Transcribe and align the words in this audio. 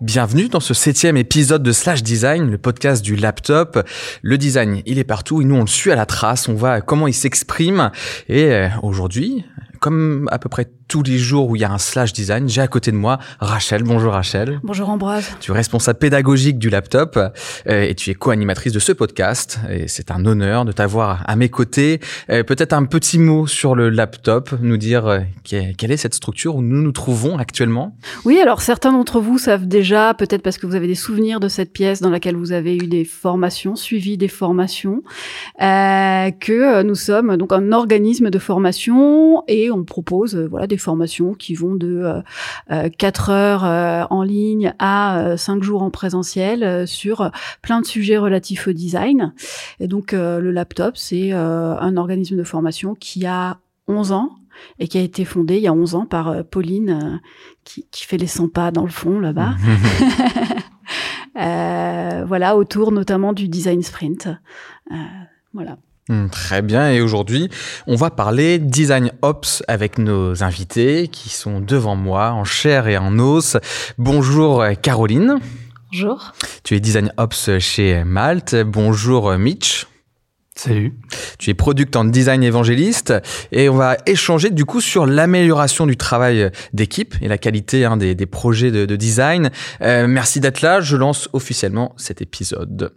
Bienvenue 0.00 0.48
dans 0.48 0.60
ce 0.60 0.72
septième 0.72 1.18
épisode 1.18 1.62
de 1.62 1.72
Slash 1.72 2.02
Design, 2.02 2.50
le 2.50 2.56
podcast 2.56 3.04
du 3.04 3.16
laptop. 3.16 3.86
Le 4.22 4.38
design, 4.38 4.80
il 4.86 4.98
est 4.98 5.04
partout 5.04 5.42
et 5.42 5.44
nous 5.44 5.56
on 5.56 5.60
le 5.60 5.66
suit 5.66 5.92
à 5.92 5.94
la 5.94 6.06
trace, 6.06 6.48
on 6.48 6.54
voit 6.54 6.80
comment 6.80 7.06
il 7.06 7.12
s'exprime. 7.12 7.90
Et 8.26 8.44
euh, 8.44 8.68
aujourd'hui, 8.82 9.44
comme 9.78 10.26
à 10.32 10.38
peu 10.38 10.48
près 10.48 10.70
tous 10.90 11.04
les 11.04 11.18
jours 11.18 11.48
où 11.48 11.54
il 11.54 11.62
y 11.62 11.64
a 11.64 11.70
un 11.70 11.78
slash 11.78 12.12
design, 12.12 12.48
j'ai 12.48 12.60
à 12.60 12.66
côté 12.66 12.90
de 12.90 12.96
moi 12.96 13.20
Rachel. 13.38 13.84
Bonjour 13.84 14.12
Rachel. 14.12 14.58
Bonjour 14.64 14.90
Ambroise. 14.90 15.30
Tu 15.38 15.52
es 15.52 15.54
responsable 15.54 16.00
pédagogique 16.00 16.58
du 16.58 16.68
laptop 16.68 17.16
euh, 17.16 17.82
et 17.82 17.94
tu 17.94 18.10
es 18.10 18.14
co-animatrice 18.14 18.72
de 18.72 18.80
ce 18.80 18.90
podcast. 18.90 19.60
Et 19.70 19.86
c'est 19.86 20.10
un 20.10 20.26
honneur 20.26 20.64
de 20.64 20.72
t'avoir 20.72 21.22
à 21.28 21.36
mes 21.36 21.48
côtés. 21.48 22.00
Euh, 22.28 22.42
peut-être 22.42 22.72
un 22.72 22.86
petit 22.86 23.20
mot 23.20 23.46
sur 23.46 23.76
le 23.76 23.88
laptop, 23.88 24.50
nous 24.60 24.76
dire 24.78 25.06
euh, 25.06 25.20
quelle 25.44 25.92
est 25.92 25.96
cette 25.96 26.14
structure 26.14 26.56
où 26.56 26.62
nous 26.62 26.82
nous 26.82 26.92
trouvons 26.92 27.38
actuellement? 27.38 27.96
Oui, 28.24 28.40
alors 28.40 28.60
certains 28.60 28.90
d'entre 28.90 29.20
vous 29.20 29.38
savent 29.38 29.68
déjà, 29.68 30.12
peut-être 30.14 30.42
parce 30.42 30.58
que 30.58 30.66
vous 30.66 30.74
avez 30.74 30.88
des 30.88 30.96
souvenirs 30.96 31.38
de 31.38 31.48
cette 31.48 31.72
pièce 31.72 32.00
dans 32.00 32.10
laquelle 32.10 32.34
vous 32.34 32.50
avez 32.50 32.74
eu 32.74 32.88
des 32.88 33.04
formations, 33.04 33.76
suivi 33.76 34.18
des 34.18 34.26
formations, 34.26 35.02
que 35.60 36.82
nous 36.82 36.96
sommes 36.96 37.36
donc 37.36 37.52
un 37.52 37.70
organisme 37.70 38.30
de 38.30 38.38
formation 38.40 39.44
et 39.46 39.70
on 39.70 39.84
propose 39.84 40.34
euh, 40.34 40.48
voilà 40.48 40.66
des 40.66 40.76
formations 40.80 41.34
qui 41.34 41.54
vont 41.54 41.74
de 41.74 42.22
euh, 42.70 42.88
4 42.88 43.30
euh, 43.30 43.32
heures 43.32 43.64
euh, 43.64 44.04
en 44.10 44.22
ligne 44.22 44.74
à 44.78 45.36
5 45.36 45.62
jours 45.62 45.82
en 45.82 45.90
présentiel 45.90 46.86
sur 46.86 47.30
plein 47.62 47.80
de 47.80 47.86
sujets 47.86 48.18
relatifs 48.18 48.66
au 48.66 48.72
design. 48.72 49.32
Et 49.78 49.86
donc 49.86 50.12
le 50.12 50.50
laptop, 50.50 50.96
c'est 50.96 51.32
un 51.32 51.96
organisme 51.96 52.36
de 52.36 52.44
formation 52.44 52.94
qui 52.94 53.26
a 53.26 53.58
11 53.88 54.12
ans 54.12 54.30
et 54.78 54.88
qui 54.88 54.98
a 54.98 55.00
été 55.00 55.24
fondé 55.24 55.56
il 55.56 55.62
y 55.62 55.68
a 55.68 55.72
11 55.72 55.94
ans 55.94 56.06
par 56.06 56.44
Pauline 56.44 57.20
qui, 57.64 57.86
qui, 57.90 58.04
fait 58.04 58.18
les 58.18 58.26
100 58.26 58.48
pas 58.48 58.70
dans 58.70 58.84
le 58.84 58.90
fond 58.90 59.18
là-bas. 59.20 59.54
euh, 61.40 62.24
voilà, 62.26 62.56
autour 62.56 62.92
notamment 62.92 63.32
du 63.32 63.48
design 63.48 63.82
sprint. 63.82 64.28
Euh, 64.90 64.96
voilà. 65.52 65.78
Hmm, 66.10 66.26
très 66.28 66.60
bien, 66.60 66.90
et 66.90 67.00
aujourd'hui, 67.00 67.50
on 67.86 67.94
va 67.94 68.10
parler 68.10 68.58
Design 68.58 69.12
Ops 69.22 69.62
avec 69.68 69.96
nos 69.96 70.42
invités 70.42 71.06
qui 71.06 71.28
sont 71.28 71.60
devant 71.60 71.94
moi 71.94 72.32
en 72.32 72.42
chair 72.42 72.88
et 72.88 72.98
en 72.98 73.16
os. 73.20 73.56
Bonjour 73.96 74.64
Caroline. 74.82 75.38
Bonjour. 75.92 76.32
Tu 76.64 76.74
es 76.74 76.80
Design 76.80 77.12
Ops 77.16 77.60
chez 77.60 78.02
Malte. 78.02 78.56
Bonjour 78.56 79.38
Mitch. 79.38 79.86
Salut. 80.56 80.94
Tu 81.38 81.50
es 81.50 81.54
product 81.54 81.94
en 81.94 82.04
design 82.04 82.42
évangéliste 82.42 83.14
et 83.52 83.68
on 83.68 83.76
va 83.76 83.96
échanger 84.04 84.50
du 84.50 84.64
coup 84.64 84.80
sur 84.80 85.06
l'amélioration 85.06 85.86
du 85.86 85.96
travail 85.96 86.50
d'équipe 86.72 87.14
et 87.22 87.28
la 87.28 87.38
qualité 87.38 87.84
hein, 87.84 87.96
des, 87.96 88.16
des, 88.16 88.26
projets 88.26 88.72
de, 88.72 88.84
de 88.84 88.96
design. 88.96 89.50
Euh, 89.80 90.08
merci 90.08 90.40
d'être 90.40 90.60
là. 90.60 90.80
Je 90.80 90.96
lance 90.96 91.28
officiellement 91.32 91.94
cet 91.96 92.20
épisode. 92.20 92.92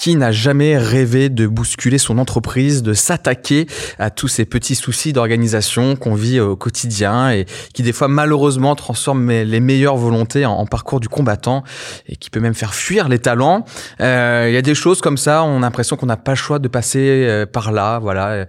Qui 0.00 0.16
n'a 0.16 0.32
jamais 0.32 0.78
rêvé 0.78 1.28
de 1.28 1.46
bousculer 1.46 1.98
son 1.98 2.16
entreprise, 2.16 2.82
de 2.82 2.94
s'attaquer 2.94 3.66
à 3.98 4.08
tous 4.08 4.28
ces 4.28 4.46
petits 4.46 4.74
soucis 4.74 5.12
d'organisation 5.12 5.94
qu'on 5.94 6.14
vit 6.14 6.40
au 6.40 6.56
quotidien 6.56 7.30
et 7.32 7.44
qui 7.74 7.82
des 7.82 7.92
fois 7.92 8.08
malheureusement 8.08 8.74
transforment 8.74 9.28
les 9.28 9.60
meilleures 9.60 9.98
volontés 9.98 10.46
en, 10.46 10.64
parcours 10.64 11.00
du 11.00 11.10
combattant 11.10 11.64
et 12.08 12.16
qui 12.16 12.30
peut 12.30 12.40
même 12.40 12.54
faire 12.54 12.72
fuir 12.72 13.10
les 13.10 13.18
talents. 13.18 13.66
Euh, 14.00 14.46
il 14.48 14.54
y 14.54 14.56
a 14.56 14.62
des 14.62 14.74
choses 14.74 15.02
comme 15.02 15.18
ça, 15.18 15.44
on 15.44 15.58
a 15.58 15.60
l'impression 15.60 15.96
qu'on 15.96 16.06
n'a 16.06 16.16
pas 16.16 16.32
le 16.32 16.36
choix 16.36 16.58
de 16.58 16.68
passer 16.68 17.26
euh, 17.28 17.44
par 17.44 17.70
là. 17.70 17.98
Voilà, 17.98 18.28
euh, 18.28 18.46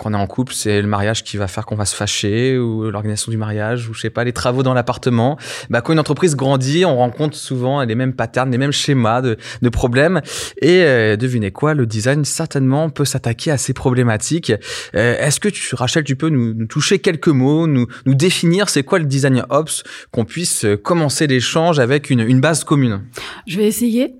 qu'on 0.00 0.14
est 0.14 0.16
en 0.16 0.26
couple, 0.26 0.52
c'est 0.52 0.82
le 0.82 0.88
mariage 0.88 1.22
qui 1.22 1.36
va 1.36 1.46
faire 1.46 1.64
qu'on 1.64 1.76
va 1.76 1.84
se 1.84 1.94
fâcher 1.94 2.58
ou 2.58 2.90
l'organisation 2.90 3.30
du 3.30 3.38
mariage 3.38 3.88
ou 3.88 3.94
je 3.94 4.00
sais 4.00 4.10
pas 4.10 4.24
les 4.24 4.32
travaux 4.32 4.64
dans 4.64 4.74
l'appartement. 4.74 5.38
Bah 5.70 5.80
quand 5.80 5.92
une 5.92 6.00
entreprise 6.00 6.34
grandit, 6.34 6.84
on 6.84 6.96
rencontre 6.96 7.36
souvent 7.36 7.84
les 7.84 7.94
mêmes 7.94 8.14
patterns, 8.14 8.50
les 8.50 8.58
mêmes 8.58 8.72
schémas 8.72 9.22
de, 9.22 9.36
de 9.62 9.68
problèmes 9.68 10.22
et 10.60 10.87
euh, 10.88 11.16
devinez 11.16 11.50
quoi, 11.50 11.74
le 11.74 11.86
design 11.86 12.24
certainement 12.24 12.90
peut 12.90 13.04
s'attaquer 13.04 13.50
à 13.50 13.58
ces 13.58 13.72
problématiques. 13.72 14.52
Euh, 14.94 15.16
est-ce 15.18 15.40
que 15.40 15.48
tu, 15.48 15.74
Rachel, 15.74 16.04
tu 16.04 16.16
peux 16.16 16.28
nous, 16.28 16.66
toucher 16.66 16.98
quelques 16.98 17.28
mots, 17.28 17.66
nous, 17.66 17.86
définir 18.06 18.68
c'est 18.68 18.82
quoi 18.82 18.98
le 18.98 19.04
design 19.04 19.44
ops, 19.50 19.82
qu'on 20.10 20.24
puisse 20.24 20.64
euh, 20.64 20.76
commencer 20.76 21.26
l'échange 21.26 21.78
avec 21.78 22.10
une, 22.10 22.40
base 22.40 22.64
commune? 22.64 23.04
Je 23.46 23.58
vais 23.58 23.66
essayer. 23.66 24.14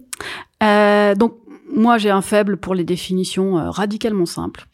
Donc 0.61 1.39
moi, 1.71 1.99
j'ai 1.99 2.11
un 2.11 2.23
faible 2.23 2.57
pour 2.57 2.75
les 2.75 2.85
définitions 2.85 3.71
radicalement 3.71 4.27
simples, 4.27 4.67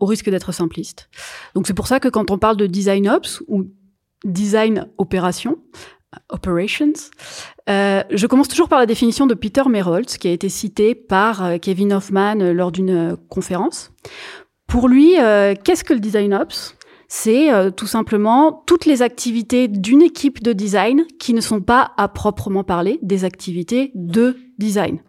au 0.00 0.06
risque 0.06 0.30
d'être 0.30 0.50
simpliste. 0.52 1.08
Donc 1.54 1.66
c'est 1.66 1.74
pour 1.74 1.86
ça 1.86 2.00
que 2.00 2.08
quand 2.08 2.30
on 2.30 2.38
parle 2.38 2.56
de 2.56 2.66
design 2.66 3.08
ops 3.08 3.42
ou 3.46 3.66
design 4.24 4.86
opération, 4.98 5.58
Operations. 6.28 6.92
Euh, 7.68 8.02
je 8.10 8.26
commence 8.26 8.48
toujours 8.48 8.68
par 8.68 8.78
la 8.78 8.86
définition 8.86 9.26
de 9.26 9.34
Peter 9.34 9.62
Merholtz, 9.68 10.18
qui 10.18 10.28
a 10.28 10.32
été 10.32 10.48
cité 10.48 10.94
par 10.94 11.44
euh, 11.44 11.58
Kevin 11.58 11.92
Hoffman 11.92 12.40
euh, 12.40 12.52
lors 12.52 12.72
d'une 12.72 13.16
conférence. 13.28 13.92
Pour 14.66 14.88
lui, 14.88 15.16
qu'est-ce 15.64 15.84
que 15.84 15.92
le 15.92 16.00
design 16.00 16.32
ops? 16.32 16.78
C'est 17.06 17.50
tout 17.76 17.86
simplement 17.86 18.62
toutes 18.66 18.86
les 18.86 19.02
activités 19.02 19.68
d'une 19.68 20.00
équipe 20.00 20.42
de 20.42 20.54
design 20.54 21.04
qui 21.18 21.34
ne 21.34 21.42
sont 21.42 21.60
pas 21.60 21.92
à 21.98 22.08
proprement 22.08 22.64
parler 22.64 22.98
des 23.02 23.26
activités 23.26 23.90
de 23.94 24.38
design. 24.56 25.02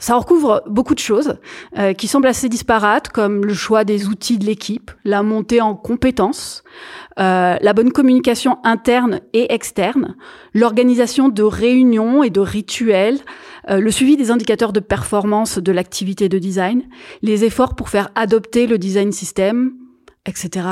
Ça 0.00 0.16
recouvre 0.16 0.62
beaucoup 0.66 0.94
de 0.94 0.98
choses 0.98 1.36
euh, 1.78 1.92
qui 1.92 2.08
semblent 2.08 2.26
assez 2.26 2.48
disparates, 2.48 3.10
comme 3.10 3.44
le 3.44 3.52
choix 3.52 3.84
des 3.84 4.08
outils 4.08 4.38
de 4.38 4.46
l'équipe, 4.46 4.90
la 5.04 5.22
montée 5.22 5.60
en 5.60 5.76
compétences, 5.76 6.64
euh, 7.18 7.56
la 7.60 7.72
bonne 7.74 7.92
communication 7.92 8.58
interne 8.64 9.20
et 9.34 9.52
externe, 9.52 10.16
l'organisation 10.54 11.28
de 11.28 11.42
réunions 11.42 12.22
et 12.22 12.30
de 12.30 12.40
rituels, 12.40 13.18
euh, 13.68 13.78
le 13.78 13.90
suivi 13.90 14.16
des 14.16 14.30
indicateurs 14.30 14.72
de 14.72 14.80
performance 14.80 15.58
de 15.58 15.70
l'activité 15.70 16.30
de 16.30 16.38
design, 16.38 16.88
les 17.20 17.44
efforts 17.44 17.76
pour 17.76 17.90
faire 17.90 18.08
adopter 18.14 18.66
le 18.66 18.78
design 18.78 19.12
system, 19.12 19.74
etc., 20.24 20.66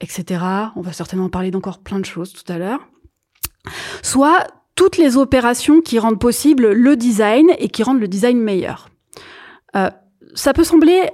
etc. 0.00 0.42
On 0.74 0.80
va 0.80 0.92
certainement 0.92 1.28
parler 1.28 1.50
d'encore 1.50 1.80
plein 1.80 2.00
de 2.00 2.06
choses 2.06 2.32
tout 2.32 2.50
à 2.50 2.56
l'heure. 2.56 2.80
Soit 4.02 4.46
toutes 4.74 4.96
les 4.96 5.16
opérations 5.16 5.80
qui 5.80 5.98
rendent 5.98 6.18
possible 6.18 6.72
le 6.72 6.96
design 6.96 7.50
et 7.58 7.68
qui 7.68 7.82
rendent 7.82 8.00
le 8.00 8.08
design 8.08 8.38
meilleur. 8.38 8.88
Euh, 9.76 9.90
ça 10.34 10.52
peut 10.52 10.64
sembler 10.64 11.08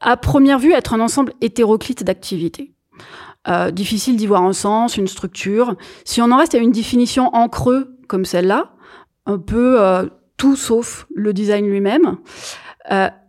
à 0.00 0.16
première 0.16 0.58
vue 0.58 0.72
être 0.72 0.94
un 0.94 1.00
ensemble 1.00 1.32
hétéroclite 1.40 2.04
d'activités. 2.04 2.74
Euh, 3.48 3.70
difficile 3.70 4.16
d'y 4.16 4.26
voir 4.26 4.42
un 4.42 4.52
sens, 4.52 4.96
une 4.96 5.06
structure. 5.06 5.76
Si 6.04 6.20
on 6.20 6.30
en 6.30 6.36
reste 6.36 6.54
à 6.54 6.58
une 6.58 6.72
définition 6.72 7.34
en 7.34 7.48
creux 7.48 7.96
comme 8.08 8.24
celle-là, 8.24 8.72
un 9.24 9.38
peu 9.38 9.80
euh, 9.80 10.06
tout 10.36 10.56
sauf 10.56 11.06
le 11.14 11.32
design 11.32 11.66
lui-même, 11.66 12.18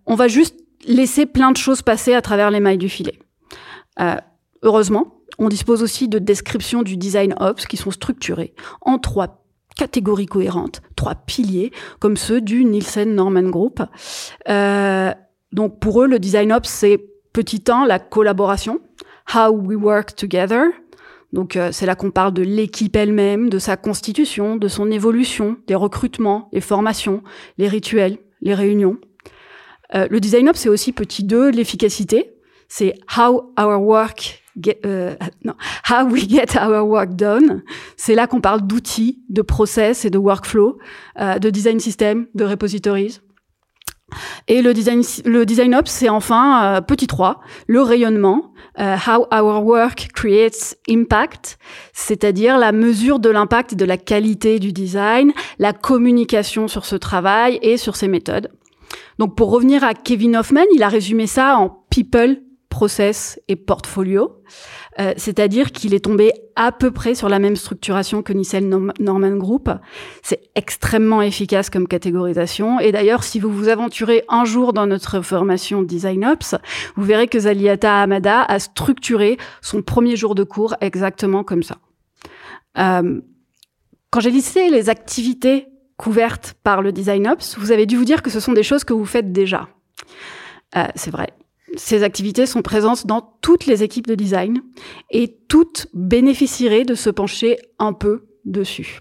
on 0.06 0.16
va 0.16 0.28
juste 0.28 0.56
laisser 0.86 1.26
plein 1.26 1.52
de 1.52 1.58
choses 1.58 1.82
passer 1.82 2.14
à 2.14 2.22
travers 2.22 2.52
les 2.52 2.60
mailles 2.60 2.78
du 2.78 2.90
filet. 2.90 3.18
Heureusement, 4.62 5.22
on 5.40 5.50
dispose 5.50 5.82
aussi 5.82 6.08
de 6.08 6.20
descriptions 6.20 6.84
du 6.84 6.96
design 6.96 7.34
ops 7.40 7.66
qui 7.66 7.78
sont 7.78 7.92
structurées 7.92 8.54
en 8.82 9.00
trois 9.00 9.47
catégories 9.78 10.26
cohérentes, 10.26 10.82
trois 10.96 11.16
piliers, 11.16 11.72
comme 12.00 12.18
ceux 12.18 12.42
du 12.42 12.66
Nielsen 12.66 13.14
Norman 13.14 13.50
Group. 13.50 13.82
Euh, 14.50 15.12
donc 15.54 15.80
pour 15.80 16.04
eux, 16.04 16.08
le 16.08 16.20
design 16.20 16.52
ops, 16.52 16.68
c'est 16.68 17.00
petit 17.34 17.64
1, 17.68 17.86
la 17.86 18.00
collaboration, 18.00 18.80
how 19.34 19.50
we 19.50 19.78
work 19.78 20.16
together. 20.16 20.66
Donc 21.34 21.56
euh, 21.56 21.70
c'est 21.72 21.86
là 21.86 21.96
qu'on 21.96 22.12
parle 22.12 22.34
de 22.34 22.42
l'équipe 22.42 22.96
elle-même, 22.96 23.50
de 23.50 23.60
sa 23.60 23.78
constitution, 23.78 24.56
de 24.56 24.68
son 24.68 24.90
évolution, 24.92 25.58
des 25.68 25.76
recrutements, 25.76 26.50
les 26.52 26.62
formations, 26.62 27.22
les 27.58 27.68
rituels, 27.68 28.18
les 28.42 28.54
réunions. 28.54 28.98
Euh, 29.96 30.08
le 30.10 30.20
design 30.20 30.50
ops, 30.50 30.60
c'est 30.60 30.70
aussi 30.70 30.92
petit 30.92 31.24
2, 31.24 31.52
l'efficacité. 31.52 32.34
C'est 32.68 32.96
how 33.18 33.54
our 33.60 33.82
work 33.82 34.44
euh, 34.86 35.16
how 35.90 36.06
we 36.06 36.28
get 36.28 36.58
our 36.58 36.88
work 36.88 37.16
done. 37.16 37.64
C'est 37.96 38.16
là 38.16 38.28
qu'on 38.28 38.42
parle 38.42 38.66
d'outils, 38.66 39.20
de 39.30 39.42
process 39.42 40.06
et 40.06 40.10
de 40.10 40.18
workflow, 40.18 40.78
euh, 41.20 41.40
de 41.40 41.50
design 41.50 41.80
system, 41.80 42.28
de 42.36 42.46
repositories. 42.46 43.20
Et 44.48 44.62
le 44.62 44.74
design, 44.74 45.02
le 45.26 45.46
design 45.46 45.76
ops, 45.76 45.92
c'est 45.92 46.08
enfin 46.08 46.78
euh, 46.78 46.82
petit 46.82 47.08
3, 47.08 47.42
le 47.68 47.82
rayonnement, 47.82 48.54
how 48.80 49.26
our 49.34 49.66
work 49.66 50.08
creates 50.14 50.78
impact, 50.90 51.58
c'est-à-dire 51.94 52.58
la 52.58 52.72
mesure 52.72 53.20
de 53.20 53.30
l'impact 53.30 53.74
et 53.74 53.76
de 53.76 53.84
la 53.84 53.98
qualité 53.98 54.60
du 54.60 54.72
design, 54.72 55.34
la 55.60 55.74
communication 55.74 56.70
sur 56.70 56.86
ce 56.86 56.96
travail 56.96 57.60
et 57.62 57.76
sur 57.76 57.98
ses 57.98 58.08
méthodes. 58.08 58.50
Donc 59.20 59.36
pour 59.36 59.52
revenir 59.52 59.84
à 59.84 59.94
Kevin 59.94 60.38
Hoffman, 60.38 60.66
il 60.74 60.84
a 60.84 60.90
résumé 60.90 61.28
ça 61.28 61.58
en 61.58 61.84
people 61.90 62.42
process 62.70 63.40
et 63.48 63.56
portfolio. 63.56 64.44
Euh, 65.00 65.14
c'est-à-dire 65.18 65.72
qu'il 65.72 65.94
est 65.94 66.04
tombé 66.04 66.32
à 66.56 66.72
peu 66.72 66.92
près 66.92 67.16
sur 67.16 67.30
la 67.30 67.40
même 67.40 67.56
structuration 67.56 68.22
que 68.22 68.34
Nicel 68.34 68.68
Norman 69.00 69.36
Group. 69.38 69.70
C'est 70.24 70.42
extrêmement 70.56 71.22
efficace 71.22 71.70
comme 71.70 71.88
catégorisation. 71.88 72.80
Et 72.80 72.92
d'ailleurs, 72.92 73.24
si 73.24 73.40
vous 73.40 73.52
vous 73.52 73.68
aventurez 73.68 74.24
un 74.30 74.46
jour 74.46 74.74
dans 74.74 74.88
notre 74.88 75.22
formation 75.22 75.82
Design 75.82 76.26
Ops, 76.26 76.56
vous 76.96 77.04
verrez 77.04 77.28
que 77.28 77.40
Zaliata 77.40 78.02
Amada 78.02 78.44
a 78.44 78.60
structuré 78.60 79.38
son 79.62 79.82
premier 79.82 80.16
jour 80.16 80.36
de 80.36 80.44
cours 80.44 80.76
exactement 80.82 81.44
comme 81.44 81.64
ça. 81.64 81.78
Euh, 82.78 83.22
quand 84.10 84.20
j'ai 84.20 84.32
listé 84.32 84.70
les 84.70 84.90
activités 84.90 85.68
couvertes 85.98 86.56
par 86.64 86.82
le 86.82 86.92
Design 86.92 87.28
Ops, 87.28 87.58
vous 87.58 87.72
avez 87.72 87.86
dû 87.86 87.98
vous 87.98 88.06
dire 88.06 88.22
que 88.22 88.30
ce 88.30 88.40
sont 88.40 88.54
des 88.54 88.64
choses 88.64 88.84
que 88.84 88.94
vous 88.94 89.06
faites 89.06 89.32
déjà. 89.32 89.68
Euh, 90.76 90.86
c'est 90.96 91.12
vrai. 91.12 91.30
Ces 91.76 92.04
activités 92.04 92.46
sont 92.46 92.62
présentes 92.62 93.06
dans 93.06 93.22
toutes 93.42 93.66
les 93.66 93.84
équipes 93.84 94.08
de 94.08 94.16
design 94.16 94.62
et 95.12 95.38
toutes 95.48 95.88
bénéficieraient 95.94 96.86
de 96.86 96.96
se 96.96 97.10
pencher 97.10 97.58
un 97.78 97.94
peu 97.94 98.26
dessus. 98.46 99.00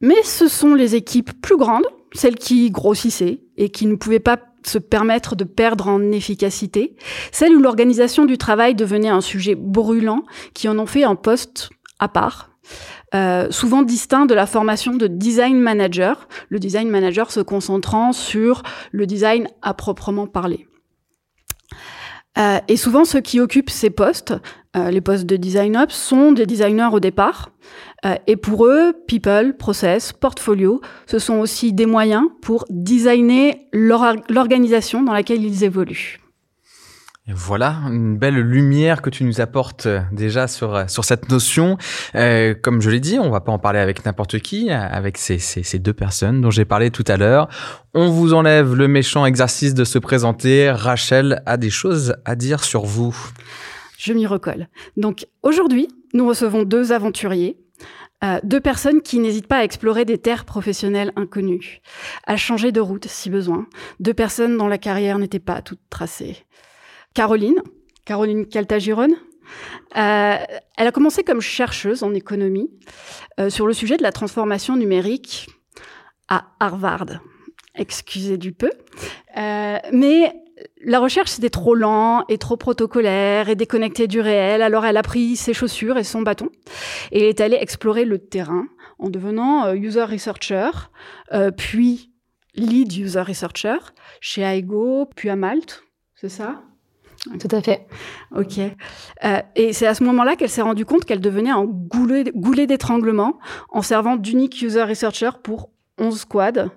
Mais 0.00 0.22
ce 0.24 0.48
sont 0.48 0.74
les 0.74 0.94
équipes 0.94 1.40
plus 1.40 1.56
grandes, 1.56 1.86
celles 2.12 2.36
qui 2.36 2.70
grossissaient 2.70 3.40
et 3.56 3.70
qui 3.70 3.86
ne 3.86 3.96
pouvaient 3.96 4.20
pas 4.20 4.38
se 4.64 4.78
permettre 4.78 5.36
de 5.36 5.44
perdre 5.44 5.86
en 5.86 6.10
efficacité, 6.10 6.96
celles 7.30 7.54
où 7.54 7.60
l'organisation 7.60 8.24
du 8.24 8.36
travail 8.36 8.74
devenait 8.74 9.08
un 9.08 9.20
sujet 9.20 9.54
brûlant, 9.54 10.24
qui 10.54 10.68
en 10.68 10.78
ont 10.78 10.86
fait 10.86 11.04
un 11.04 11.14
poste 11.14 11.70
à 12.00 12.08
part, 12.08 12.50
euh, 13.14 13.46
souvent 13.50 13.82
distinct 13.82 14.26
de 14.26 14.34
la 14.34 14.46
formation 14.46 14.94
de 14.94 15.06
design 15.06 15.58
manager, 15.60 16.28
le 16.48 16.58
design 16.58 16.90
manager 16.90 17.30
se 17.30 17.40
concentrant 17.40 18.12
sur 18.12 18.62
le 18.90 19.06
design 19.06 19.48
à 19.62 19.72
proprement 19.72 20.26
parler. 20.26 20.66
Euh, 22.38 22.58
et 22.68 22.76
souvent, 22.76 23.04
ceux 23.04 23.20
qui 23.20 23.40
occupent 23.40 23.70
ces 23.70 23.90
postes, 23.90 24.34
euh, 24.76 24.90
les 24.90 25.00
postes 25.00 25.26
de 25.26 25.36
design 25.36 25.76
ops, 25.76 25.94
sont 25.94 26.32
des 26.32 26.46
designers 26.46 26.90
au 26.92 27.00
départ. 27.00 27.50
et 28.28 28.36
pour 28.36 28.66
eux, 28.66 28.92
people, 29.08 29.56
process, 29.56 30.12
portfolio, 30.12 30.80
ce 31.06 31.18
sont 31.18 31.38
aussi 31.40 31.72
des 31.72 31.86
moyens 31.86 32.28
pour 32.40 32.64
designer 32.70 33.66
l'organisation 33.72 35.02
dans 35.02 35.12
laquelle 35.12 35.42
ils 35.42 35.64
évoluent 35.64 36.20
voilà, 37.34 37.80
une 37.88 38.16
belle 38.16 38.38
lumière 38.38 39.02
que 39.02 39.10
tu 39.10 39.24
nous 39.24 39.40
apportes 39.40 39.86
euh, 39.86 40.00
déjà 40.12 40.46
sur, 40.46 40.74
euh, 40.74 40.84
sur 40.86 41.04
cette 41.04 41.28
notion. 41.28 41.76
Euh, 42.14 42.54
comme 42.54 42.80
je 42.80 42.88
l'ai 42.88 43.00
dit, 43.00 43.18
on 43.18 43.30
va 43.30 43.40
pas 43.40 43.50
en 43.50 43.58
parler 43.58 43.80
avec 43.80 44.04
n'importe 44.04 44.38
qui, 44.38 44.70
avec 44.70 45.18
ces, 45.18 45.38
ces, 45.38 45.64
ces, 45.64 45.80
deux 45.80 45.92
personnes 45.92 46.40
dont 46.40 46.50
j'ai 46.50 46.64
parlé 46.64 46.90
tout 46.90 47.04
à 47.08 47.16
l'heure. 47.16 47.48
On 47.94 48.10
vous 48.10 48.32
enlève 48.32 48.74
le 48.74 48.86
méchant 48.86 49.26
exercice 49.26 49.74
de 49.74 49.84
se 49.84 49.98
présenter. 49.98 50.70
Rachel 50.70 51.42
a 51.46 51.56
des 51.56 51.70
choses 51.70 52.14
à 52.24 52.36
dire 52.36 52.62
sur 52.62 52.84
vous. 52.84 53.16
Je 53.98 54.12
m'y 54.12 54.26
recolle. 54.26 54.68
Donc 54.96 55.26
aujourd'hui, 55.42 55.88
nous 56.14 56.28
recevons 56.28 56.62
deux 56.62 56.92
aventuriers. 56.92 57.58
Euh, 58.24 58.38
deux 58.44 58.60
personnes 58.60 59.02
qui 59.02 59.18
n'hésitent 59.18 59.46
pas 59.46 59.58
à 59.58 59.64
explorer 59.64 60.06
des 60.06 60.16
terres 60.16 60.46
professionnelles 60.46 61.12
inconnues, 61.16 61.80
à 62.26 62.36
changer 62.36 62.72
de 62.72 62.80
route 62.80 63.06
si 63.06 63.28
besoin. 63.28 63.66
Deux 64.00 64.14
personnes 64.14 64.56
dont 64.56 64.68
la 64.68 64.78
carrière 64.78 65.18
n'était 65.18 65.38
pas 65.38 65.60
toute 65.60 65.80
tracée. 65.90 66.46
Caroline, 67.16 67.62
Caroline 68.04 68.46
Caltagirone. 68.46 69.14
Euh, 69.96 70.36
elle 70.76 70.86
a 70.86 70.92
commencé 70.92 71.24
comme 71.24 71.40
chercheuse 71.40 72.02
en 72.02 72.12
économie 72.12 72.68
euh, 73.40 73.48
sur 73.48 73.66
le 73.66 73.72
sujet 73.72 73.96
de 73.96 74.02
la 74.02 74.12
transformation 74.12 74.76
numérique 74.76 75.48
à 76.28 76.48
Harvard. 76.60 77.06
Excusez 77.74 78.36
du 78.36 78.52
peu. 78.52 78.70
Euh, 79.38 79.78
mais 79.92 80.30
la 80.84 81.00
recherche, 81.00 81.30
c'était 81.30 81.48
trop 81.48 81.74
lent 81.74 82.26
et 82.28 82.36
trop 82.36 82.58
protocolaire 82.58 83.48
et 83.48 83.54
déconnecté 83.54 84.08
du 84.08 84.20
réel. 84.20 84.60
Alors 84.60 84.84
elle 84.84 84.98
a 84.98 85.02
pris 85.02 85.36
ses 85.36 85.54
chaussures 85.54 85.96
et 85.96 86.04
son 86.04 86.20
bâton 86.20 86.50
et 87.12 87.30
est 87.30 87.40
allée 87.40 87.56
explorer 87.58 88.04
le 88.04 88.18
terrain 88.18 88.66
en 88.98 89.08
devenant 89.08 89.72
user 89.72 90.04
researcher, 90.04 90.70
puis 91.56 92.12
lead 92.54 92.94
user 92.94 93.22
researcher 93.22 93.78
chez 94.20 94.42
Aigo, 94.42 95.06
puis 95.16 95.30
à 95.30 95.36
Malte, 95.36 95.82
c'est 96.14 96.30
ça? 96.30 96.62
Tout 97.40 97.48
à 97.50 97.60
fait. 97.60 97.86
Ok. 98.34 98.58
Euh, 98.58 99.40
et 99.54 99.72
c'est 99.72 99.86
à 99.86 99.94
ce 99.94 100.04
moment-là 100.04 100.36
qu'elle 100.36 100.50
s'est 100.50 100.62
rendue 100.62 100.84
compte 100.84 101.04
qu'elle 101.04 101.20
devenait 101.20 101.50
un 101.50 101.64
goulet, 101.64 102.24
goulet 102.34 102.66
d'étranglement 102.66 103.38
en 103.70 103.82
servant 103.82 104.16
d'unique 104.16 104.60
user 104.62 104.82
researcher 104.82 105.30
pour 105.42 105.70
11 105.98 106.20
squads 106.20 106.70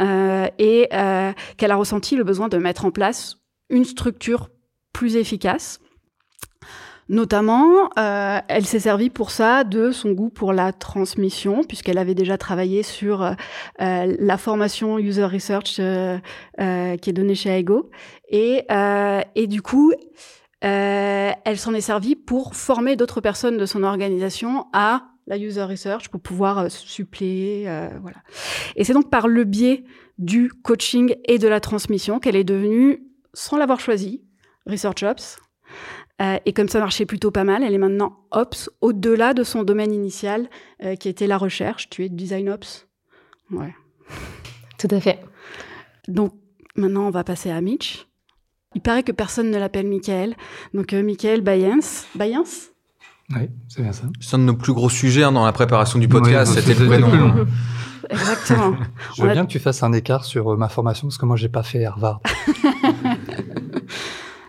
euh, 0.00 0.46
et 0.58 0.88
euh, 0.92 1.32
qu'elle 1.56 1.70
a 1.70 1.76
ressenti 1.76 2.16
le 2.16 2.24
besoin 2.24 2.48
de 2.48 2.58
mettre 2.58 2.84
en 2.84 2.90
place 2.90 3.38
une 3.70 3.84
structure 3.84 4.50
plus 4.92 5.16
efficace. 5.16 5.80
Notamment, 7.08 7.88
euh, 7.98 8.38
elle 8.48 8.66
s'est 8.66 8.80
servie 8.80 9.08
pour 9.08 9.30
ça 9.30 9.64
de 9.64 9.90
son 9.92 10.12
goût 10.12 10.28
pour 10.28 10.52
la 10.52 10.72
transmission, 10.72 11.64
puisqu'elle 11.64 11.96
avait 11.96 12.14
déjà 12.14 12.36
travaillé 12.36 12.82
sur 12.82 13.22
euh, 13.22 13.34
la 13.78 14.36
formation 14.36 14.98
user 14.98 15.24
research 15.24 15.76
euh, 15.78 16.18
qui 16.58 17.10
est 17.10 17.14
donnée 17.14 17.34
chez 17.34 17.50
Aigo. 17.50 17.90
Et, 18.28 18.66
et 19.34 19.46
du 19.46 19.62
coup, 19.62 19.92
elle 20.60 21.58
s'en 21.58 21.72
est 21.72 21.80
servie 21.80 22.14
pour 22.14 22.54
former 22.54 22.94
d'autres 22.94 23.22
personnes 23.22 23.56
de 23.56 23.64
son 23.64 23.84
organisation 23.84 24.66
à 24.74 25.04
la 25.26 25.38
user 25.38 25.62
research 25.62 26.08
pour 26.08 26.20
pouvoir 26.20 26.70
suppléer, 26.70 27.64
voilà. 28.02 28.18
Et 28.76 28.84
c'est 28.84 28.92
donc 28.92 29.08
par 29.08 29.28
le 29.28 29.44
biais 29.44 29.84
du 30.18 30.50
coaching 30.50 31.14
et 31.26 31.38
de 31.38 31.48
la 31.48 31.60
transmission 31.60 32.18
qu'elle 32.18 32.36
est 32.36 32.44
devenue, 32.44 33.02
sans 33.32 33.56
l'avoir 33.56 33.80
choisi, 33.80 34.22
Research 34.66 35.02
Ops, 35.02 35.38
euh, 36.20 36.38
et 36.44 36.52
comme 36.52 36.68
ça 36.68 36.80
marchait 36.80 37.06
plutôt 37.06 37.30
pas 37.30 37.44
mal, 37.44 37.62
elle 37.62 37.74
est 37.74 37.78
maintenant 37.78 38.18
Ops, 38.30 38.70
au-delà 38.80 39.34
de 39.34 39.44
son 39.44 39.62
domaine 39.62 39.92
initial, 39.92 40.48
euh, 40.82 40.96
qui 40.96 41.08
était 41.08 41.26
la 41.26 41.38
recherche. 41.38 41.88
Tu 41.90 42.04
es 42.04 42.08
Design 42.08 42.48
Ops 42.48 42.86
Ouais. 43.52 43.74
Tout 44.78 44.88
à 44.90 45.00
fait. 45.00 45.20
Donc, 46.08 46.34
maintenant, 46.76 47.06
on 47.06 47.10
va 47.10 47.24
passer 47.24 47.50
à 47.50 47.60
Mitch. 47.60 48.06
Il 48.74 48.82
paraît 48.82 49.02
que 49.02 49.12
personne 49.12 49.50
ne 49.50 49.58
l'appelle 49.58 49.86
Michael. 49.86 50.34
Donc, 50.74 50.92
euh, 50.92 51.02
Michael 51.02 51.40
Bayens. 51.40 52.06
Bayens? 52.14 52.70
Oui, 53.30 53.48
c'est 53.68 53.82
bien 53.82 53.92
ça. 53.92 54.04
C'est 54.20 54.36
un 54.36 54.38
de 54.40 54.44
nos 54.44 54.56
plus 54.56 54.72
gros 54.72 54.90
sujets 54.90 55.22
hein, 55.22 55.32
dans 55.32 55.44
la 55.44 55.52
préparation 55.52 55.98
du 55.98 56.08
podcast, 56.08 56.54
c'était 56.54 56.78
le 56.78 56.86
prénom. 56.86 57.46
Exactement. 58.10 58.76
Je 59.16 59.22
veux 59.22 59.32
bien 59.32 59.44
que 59.44 59.50
tu 59.50 59.58
fasses 59.58 59.82
un 59.82 59.92
écart 59.92 60.24
sur 60.24 60.56
ma 60.56 60.68
formation, 60.68 61.08
parce 61.08 61.18
que 61.18 61.26
moi, 61.26 61.36
j'ai 61.36 61.48
pas 61.48 61.62
fait 61.62 61.84
Harvard. 61.84 62.20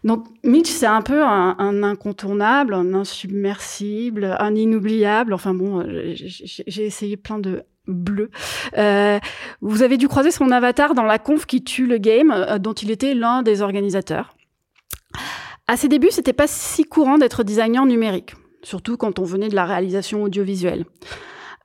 Donc 0.04 0.25
Mitch, 0.44 0.69
c'est 0.69 0.86
un 0.86 1.01
peu 1.01 1.24
un, 1.24 1.84
incontournable, 1.84 2.74
un 2.74 2.94
insubmersible, 2.94 4.36
un 4.40 4.56
inoubliable. 4.56 5.34
Enfin 5.34 5.54
bon, 5.54 5.81
euh, 5.81 6.13
j'ai 6.16 6.86
essayé 6.86 7.18
plein 7.18 7.40
de 7.40 7.63
bleus. 7.88 8.30
Euh, 8.78 9.19
vous 9.62 9.84
avez 9.84 9.98
dû 9.98 10.07
croiser 10.07 10.31
son 10.31 10.51
avatar 10.51 10.94
dans 10.94 11.03
la 11.03 11.20
conf 11.20 11.46
qui 11.46 11.63
tue 11.63 11.88
le 11.88 11.98
game, 11.98 12.32
euh, 12.32 12.60
dont 12.60 12.74
il 12.74 12.91
était 12.91 13.13
l'un 13.13 13.41
des 13.41 13.62
organisateurs. 13.62 14.36
À 15.68 15.75
ses 15.75 15.88
débuts, 15.88 16.12
c'était 16.12 16.34
pas 16.34 16.48
si 16.48 16.84
courant 16.84 17.18
d'être 17.18 17.44
designer 17.44 17.86
numérique, 17.86 18.34
surtout 18.63 18.98
quand 18.98 19.20
on 19.20 19.24
venait 19.24 19.50
de 19.50 19.56
la 19.56 19.65
réalisation 19.65 20.24
audiovisuelle. 20.24 20.86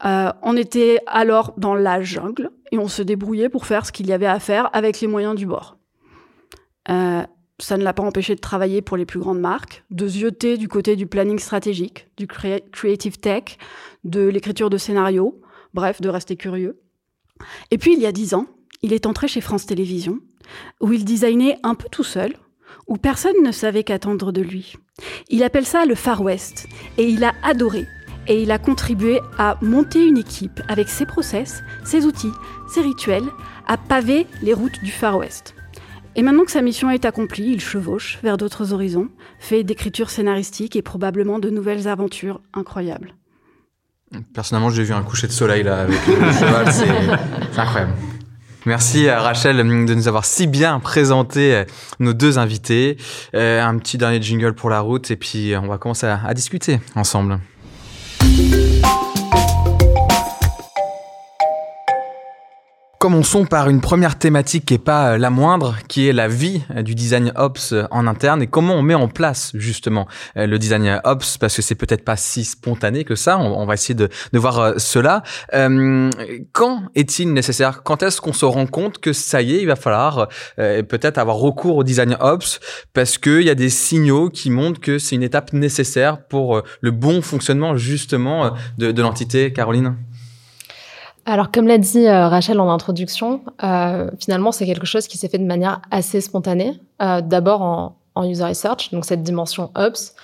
on 0.03 0.57
était 0.57 0.99
alors 1.07 1.55
dans 1.57 1.75
la 1.75 2.03
jungle 2.03 2.50
et 2.73 2.79
on 2.79 2.88
se 2.88 3.03
débrouillait 3.03 3.49
pour 3.49 3.64
faire 3.64 3.87
ce 3.87 3.93
qu'il 3.93 4.07
y 4.07 4.12
avait 4.12 4.26
à 4.26 4.41
faire 4.41 4.69
avec 4.75 5.00
les 5.00 5.07
moyens 5.07 5.35
du 5.35 5.47
bord. 5.47 5.79
Ça 7.64 7.78
ne 7.78 7.83
l'a 7.83 7.94
pas 7.94 8.02
empêché 8.02 8.35
de 8.35 8.40
travailler 8.42 8.83
pour 8.83 8.99
les 8.99 9.06
plus 9.06 9.18
grandes 9.18 9.40
marques, 9.40 9.85
de 9.90 10.06
zioter 10.06 10.59
du 10.59 10.68
côté 10.68 10.97
du 10.97 11.06
planning 11.06 11.38
stratégique, 11.38 12.09
du 12.18 12.26
creative 12.26 13.18
tech, 13.18 13.56
de 14.04 14.21
l'écriture 14.21 14.68
de 14.68 14.76
scénarios, 14.76 15.40
bref, 15.73 16.02
de 16.02 16.11
rester 16.11 16.37
curieux. 16.37 16.78
Et 17.71 17.78
puis, 17.78 17.94
il 17.94 18.00
y 18.00 18.06
a 18.06 18.12
dix 18.12 18.35
ans, 18.35 18.44
il 18.83 18.92
est 18.92 19.06
entré 19.06 19.28
chez 19.28 19.40
France 19.40 19.64
Télévisions, 19.64 20.18
où 20.83 20.92
il 20.92 21.06
designait 21.06 21.56
un 21.62 21.75
peu 21.75 21.88
tout 21.90 22.04
seul, 22.04 22.35
où 22.87 22.99
personne 22.99 23.42
ne 23.42 23.50
savait 23.50 23.83
qu'attendre 23.83 24.30
de 24.30 24.42
lui. 24.42 24.75
Il 25.30 25.42
appelle 25.42 25.64
ça 25.64 25.87
le 25.87 25.94
Far 25.94 26.21
West, 26.21 26.66
et 26.99 27.09
il 27.09 27.25
a 27.25 27.33
adoré, 27.42 27.87
et 28.28 28.42
il 28.42 28.50
a 28.50 28.59
contribué 28.59 29.21
à 29.38 29.56
monter 29.62 30.06
une 30.06 30.18
équipe 30.18 30.61
avec 30.68 30.90
ses 30.90 31.06
process, 31.06 31.62
ses 31.83 32.04
outils, 32.04 32.33
ses 32.68 32.83
rituels, 32.83 33.30
à 33.66 33.78
paver 33.78 34.26
les 34.42 34.52
routes 34.52 34.83
du 34.83 34.90
Far 34.90 35.16
West. 35.16 35.53
Et 36.16 36.23
maintenant 36.23 36.44
que 36.44 36.52
sa 36.52 36.62
mission 36.62 36.90
est 36.90 37.04
accomplie, 37.04 37.50
il 37.52 37.61
chevauche 37.61 38.18
vers 38.23 38.37
d'autres 38.37 38.73
horizons, 38.73 39.09
fait 39.38 39.64
d'écriture 39.64 40.11
scénaristique 40.11 40.76
et 40.76 40.83
probablement 40.83 41.38
de 41.38 41.50
nouvelles 41.50 41.88
aventures 41.88 42.40
incroyables. 42.52 43.14
Personnellement, 44.33 44.71
j'ai 44.71 44.85
vu 44.85 44.92
un 44.92 45.02
coucher 45.02 45.26
de 45.26 45.33
soleil 45.33 45.64
là 45.64 45.83
avec 45.83 46.06
le 46.06 46.14
cheval, 46.33 46.73
c'est 46.73 47.59
incroyable. 47.61 47.94
Merci 48.66 49.09
à 49.09 49.21
Rachel 49.21 49.56
de 49.59 49.62
nous 49.62 50.09
avoir 50.09 50.25
si 50.25 50.47
bien 50.47 50.78
présenté 50.80 51.54
euh, 51.54 51.64
nos 51.99 52.14
deux 52.14 52.38
invités. 52.38 52.97
Euh, 53.35 53.62
un 53.62 53.76
petit 53.76 53.99
dernier 53.99 54.23
jingle 54.23 54.54
pour 54.54 54.71
la 54.71 54.80
route 54.80 55.11
et 55.11 55.16
puis 55.16 55.54
on 55.61 55.66
va 55.66 55.76
commencer 55.76 56.06
à, 56.06 56.21
à 56.25 56.33
discuter 56.33 56.80
ensemble. 56.94 57.40
Commençons 63.04 63.44
par 63.44 63.68
une 63.68 63.82
première 63.82 64.16
thématique 64.16 64.64
qui 64.64 64.73
est 64.73 64.78
pas 64.78 65.12
euh, 65.12 65.18
la 65.18 65.28
moindre, 65.28 65.76
qui 65.88 66.08
est 66.08 66.14
la 66.14 66.26
vie 66.26 66.62
euh, 66.75 66.80
du 66.80 66.94
design 66.94 67.34
ops 67.37 67.75
euh, 67.75 67.84
en 67.90 68.06
interne. 68.06 68.40
Et 68.40 68.46
comment 68.46 68.73
on 68.76 68.80
met 68.80 68.94
en 68.94 69.08
place 69.08 69.50
justement 69.52 70.08
le 70.37 70.56
design 70.56 71.02
ops? 71.04 71.37
Parce 71.37 71.54
que 71.54 71.61
c'est 71.61 71.75
peut-être 71.75 72.02
pas 72.02 72.16
si 72.16 72.46
spontané 72.46 73.04
que 73.04 73.14
ça. 73.14 73.38
On, 73.38 73.66
va 73.66 73.75
essayer 73.75 73.94
de, 73.94 74.08
voir 74.32 74.80
cela. 74.80 75.23
Quand 75.52 76.84
est-il 76.94 77.30
nécessaire? 77.34 77.82
Quand 77.82 78.02
est-ce 78.02 78.23
qu'on 78.23 78.32
se 78.32 78.46
rend 78.46 78.66
compte 78.66 78.96
que 79.00 79.12
ça 79.12 79.42
y 79.42 79.54
est, 79.54 79.61
il 79.61 79.66
va 79.66 79.76
falloir 79.76 80.28
peut-être 80.56 81.18
avoir 81.18 81.37
recours 81.37 81.76
au 81.76 81.84
design 81.84 82.16
ops? 82.20 82.58
Parce 82.94 83.18
qu'il 83.18 83.42
y 83.42 83.50
a 83.50 83.54
des 83.54 83.68
signaux 83.68 84.30
qui 84.30 84.49
montrent 84.50 84.80
que 84.80 84.99
c'est 84.99 85.14
une 85.14 85.23
étape 85.23 85.52
nécessaire 85.52 86.25
pour 86.26 86.62
le 86.80 86.90
bon 86.90 87.20
fonctionnement 87.20 87.76
justement 87.76 88.54
de 88.78 89.02
l'entité, 89.02 89.52
Caroline 89.52 89.94
alors, 91.26 91.50
comme 91.50 91.66
l'a 91.66 91.78
dit 91.78 92.07
euh, 92.07 92.28
Rachel 92.28 92.61
en 92.61 92.71
introduction, 92.71 93.43
euh, 93.62 94.11
finalement, 94.19 94.52
c'est 94.52 94.66
quelque 94.66 94.87
chose 94.87 95.07
qui 95.07 95.16
s'est 95.16 95.28
fait 95.28 95.38
de 95.38 95.47
manière 95.47 95.81
assez 95.90 96.21
spontanée. 96.21 96.81
Euh, 97.00 97.23
D'abord 97.23 97.62
en, 97.62 97.97
en, 98.14 98.28
user 98.28 98.45
research, 98.45 98.90
donc 98.93 99.04
cette 99.04 99.23
dimension 99.23 99.71
ops. 99.75 100.14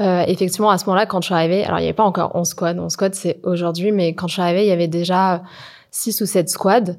Euh, 0.00 0.24
effectivement, 0.26 0.70
à 0.70 0.78
ce 0.78 0.86
moment-là, 0.86 1.06
quand 1.06 1.20
je 1.20 1.26
suis 1.26 1.34
arrivée, 1.34 1.64
alors 1.64 1.78
il 1.78 1.82
n'y 1.82 1.88
avait 1.88 1.94
pas 1.94 2.04
encore 2.04 2.34
11 2.34 2.48
squads, 2.48 2.78
11 2.78 2.92
squads 2.92 3.12
c'est 3.12 3.38
aujourd'hui, 3.44 3.92
mais 3.92 4.14
quand 4.14 4.26
je 4.26 4.34
suis 4.34 4.42
arrivée, 4.42 4.64
il 4.64 4.68
y 4.68 4.72
avait 4.72 4.88
déjà 4.88 5.42
6 5.90 6.20
ou 6.22 6.26
7 6.26 6.48
squads. 6.48 6.96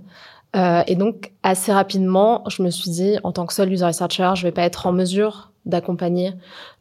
Euh, 0.55 0.83
et 0.87 0.95
donc, 0.95 1.31
assez 1.41 1.73
rapidement, 1.73 2.43
je 2.47 2.61
me 2.61 2.69
suis 2.69 2.91
dit, 2.91 3.17
en 3.23 3.31
tant 3.31 3.45
que 3.45 3.53
seul 3.53 3.71
user 3.71 3.85
researcher, 3.85 4.31
je 4.35 4.43
vais 4.43 4.51
pas 4.51 4.61
être 4.61 4.85
en 4.85 4.91
mesure 4.91 5.51
d'accompagner 5.65 6.33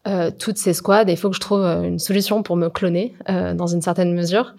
euh, 0.08 0.30
toutes 0.36 0.58
ces 0.58 0.72
squads 0.72 1.04
il 1.08 1.16
faut 1.16 1.28
que 1.30 1.36
je 1.36 1.40
trouve 1.40 1.62
euh, 1.62 1.82
une 1.82 1.98
solution 1.98 2.42
pour 2.42 2.56
me 2.56 2.68
cloner 2.68 3.14
euh, 3.28 3.54
dans 3.54 3.66
une 3.66 3.82
certaine 3.82 4.12
mesure. 4.14 4.54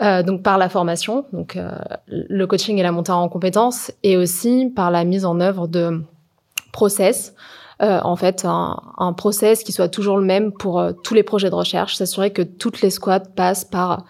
Euh, 0.00 0.22
donc 0.22 0.42
par 0.42 0.58
la 0.58 0.68
formation, 0.68 1.26
donc 1.32 1.56
euh, 1.56 1.70
le 2.08 2.46
coaching 2.46 2.78
et 2.78 2.82
la 2.82 2.92
montée 2.92 3.12
en 3.12 3.28
compétences 3.28 3.92
et 4.02 4.16
aussi 4.16 4.70
par 4.74 4.90
la 4.90 5.04
mise 5.04 5.24
en 5.24 5.40
œuvre 5.40 5.68
de 5.68 6.02
process. 6.72 7.34
en 7.80 8.16
fait, 8.16 8.44
un, 8.44 8.80
un, 8.96 9.12
process 9.12 9.64
qui 9.64 9.72
soit 9.72 9.88
toujours 9.88 10.16
le 10.16 10.24
même 10.24 10.52
pour 10.52 10.82
tous 11.02 11.14
les 11.14 11.22
projets 11.22 11.50
de 11.50 11.54
recherche, 11.54 11.96
s'assurer 11.96 12.32
que 12.32 12.42
toutes 12.42 12.80
les 12.80 12.90
squads 12.90 13.34
passent 13.34 13.64
par 13.64 14.04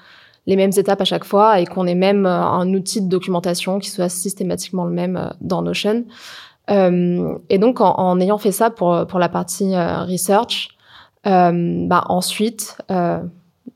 les 0.47 0.57
mêmes 0.57 0.73
étapes 0.77 1.01
à 1.01 1.05
chaque 1.05 1.25
fois 1.25 1.59
et 1.59 1.67
qu'on 1.67 1.87
ait 1.87 1.95
même 1.95 2.27
un 2.27 2.69
outil 2.75 3.01
de 3.01 3.09
documentation 3.09 3.79
qui 3.79 3.91
soit 3.91 4.09
systématiquement 4.09 4.85
le 4.85 4.93
même 4.93 5.33
dans 5.41 5.63
Notion. 5.63 6.05
Euh, 6.71 7.39
et 7.49 7.59
donc, 7.59 7.81
en, 7.81 7.95
en, 7.99 8.21
ayant 8.21 8.39
fait 8.39 8.53
ça 8.53 8.71
pour, 8.71 9.07
pour 9.07 9.19
la 9.19 9.29
partie 9.29 9.75
euh, 9.75 10.05
research, 10.05 10.69
euh, 11.27 11.87
bah, 11.87 12.05
ensuite, 12.09 12.79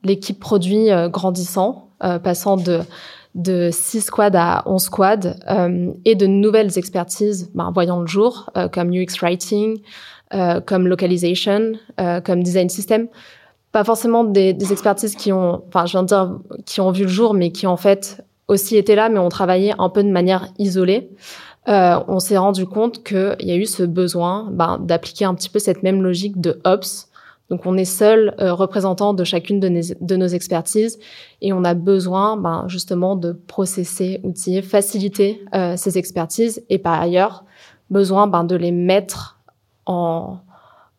l'équipe 0.03 0.39
produit 0.39 0.89
grandissant, 1.09 1.89
passant 1.99 2.57
de 2.57 2.81
de 3.37 3.69
6 3.71 4.01
squads 4.01 4.35
à 4.35 4.63
11 4.65 4.81
squads 4.81 5.35
euh, 5.49 5.91
et 6.05 6.15
de 6.15 6.25
nouvelles 6.25 6.77
expertises 6.77 7.51
bah, 7.53 7.69
voyant 7.73 8.01
le 8.01 8.07
jour, 8.07 8.49
euh, 8.57 8.67
comme 8.67 8.89
UX 8.89 9.21
Writing, 9.21 9.79
euh, 10.33 10.59
comme 10.59 10.87
Localization, 10.87 11.73
comme 12.25 12.43
Design 12.43 12.67
System. 12.67 13.07
Pas 13.71 13.83
forcément 13.83 14.23
des, 14.23 14.53
des, 14.53 14.71
expertises 14.71 15.15
qui 15.15 15.31
ont, 15.31 15.63
enfin, 15.67 15.85
je 15.85 15.91
viens 15.91 16.03
de 16.03 16.07
dire, 16.07 16.39
qui 16.65 16.81
ont 16.81 16.91
vu 16.91 17.03
le 17.03 17.09
jour, 17.09 17.33
mais 17.33 17.51
qui 17.51 17.67
en 17.67 17.77
fait 17.77 18.25
aussi 18.47 18.75
étaient 18.75 18.95
là, 18.95 19.09
mais 19.09 19.19
ont 19.19 19.29
travaillé 19.29 19.73
un 19.77 19.89
peu 19.89 20.03
de 20.03 20.09
manière 20.09 20.47
isolée 20.57 21.11
euh, 21.67 21.99
on 22.07 22.19
s'est 22.19 22.37
rendu 22.37 22.65
compte 22.65 23.03
qu'il 23.03 23.35
y 23.39 23.51
a 23.51 23.55
eu 23.55 23.65
ce 23.65 23.83
besoin 23.83 24.47
ben, 24.51 24.79
d'appliquer 24.79 25.25
un 25.25 25.35
petit 25.35 25.49
peu 25.49 25.59
cette 25.59 25.83
même 25.83 26.01
logique 26.01 26.39
de 26.39 26.61
Ops. 26.63 27.09
Donc 27.49 27.65
on 27.65 27.77
est 27.77 27.85
seul 27.85 28.35
euh, 28.39 28.53
représentant 28.53 29.13
de 29.13 29.23
chacune 29.23 29.59
de, 29.59 29.69
de, 30.01 30.15
nos 30.15 30.27
expertises 30.27 30.99
et 31.41 31.53
on 31.53 31.63
a 31.63 31.73
besoin 31.73 32.35
ben, 32.35 32.65
justement 32.67 33.15
de 33.15 33.31
processer, 33.31 34.19
outiller, 34.23 34.61
faciliter 34.61 35.43
euh, 35.53 35.75
ces 35.77 35.97
expertises 35.97 36.63
et 36.69 36.77
par 36.77 37.01
ailleurs 37.01 37.45
besoin 37.89 38.27
ben, 38.27 38.43
de 38.43 38.55
les 38.55 38.71
mettre 38.71 39.39
en, 39.85 40.39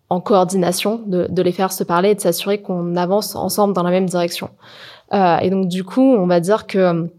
en 0.08 0.20
coordination, 0.20 1.02
de, 1.06 1.26
de, 1.28 1.42
les 1.42 1.52
faire 1.52 1.72
se 1.72 1.84
parler 1.84 2.10
et 2.10 2.14
de 2.14 2.20
s'assurer 2.20 2.62
qu'on 2.62 2.96
avance 2.96 3.36
ensemble 3.36 3.74
dans 3.74 3.82
la 3.82 3.90
même 3.90 4.06
direction. 4.06 4.50
Euh, 5.12 5.38
et 5.38 5.50
donc 5.50 5.68
du 5.68 5.84
coup, 5.84 6.02
on 6.02 6.26
va 6.26 6.40
dire 6.40 6.66
que 6.66 7.10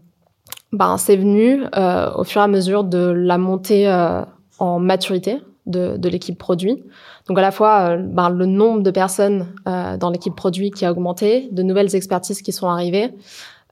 ben, 0.72 0.96
c'est 0.96 1.16
venu 1.16 1.64
euh, 1.76 2.10
au 2.14 2.24
fur 2.24 2.40
et 2.40 2.44
à 2.44 2.48
mesure 2.48 2.84
de 2.84 2.98
la 2.98 3.38
montée 3.38 3.88
euh, 3.88 4.22
en 4.58 4.78
maturité 4.78 5.40
de, 5.66 5.96
de 5.96 6.08
l'équipe 6.08 6.38
produit. 6.38 6.82
Donc 7.28 7.38
à 7.38 7.42
la 7.42 7.50
fois 7.50 7.90
euh, 7.90 7.96
ben, 7.96 8.28
le 8.30 8.46
nombre 8.46 8.82
de 8.82 8.90
personnes 8.90 9.46
euh, 9.68 9.96
dans 9.96 10.10
l'équipe 10.10 10.34
produit 10.34 10.70
qui 10.70 10.84
a 10.84 10.92
augmenté, 10.92 11.48
de 11.52 11.62
nouvelles 11.62 11.94
expertises 11.94 12.42
qui 12.42 12.52
sont 12.52 12.68
arrivées. 12.68 13.14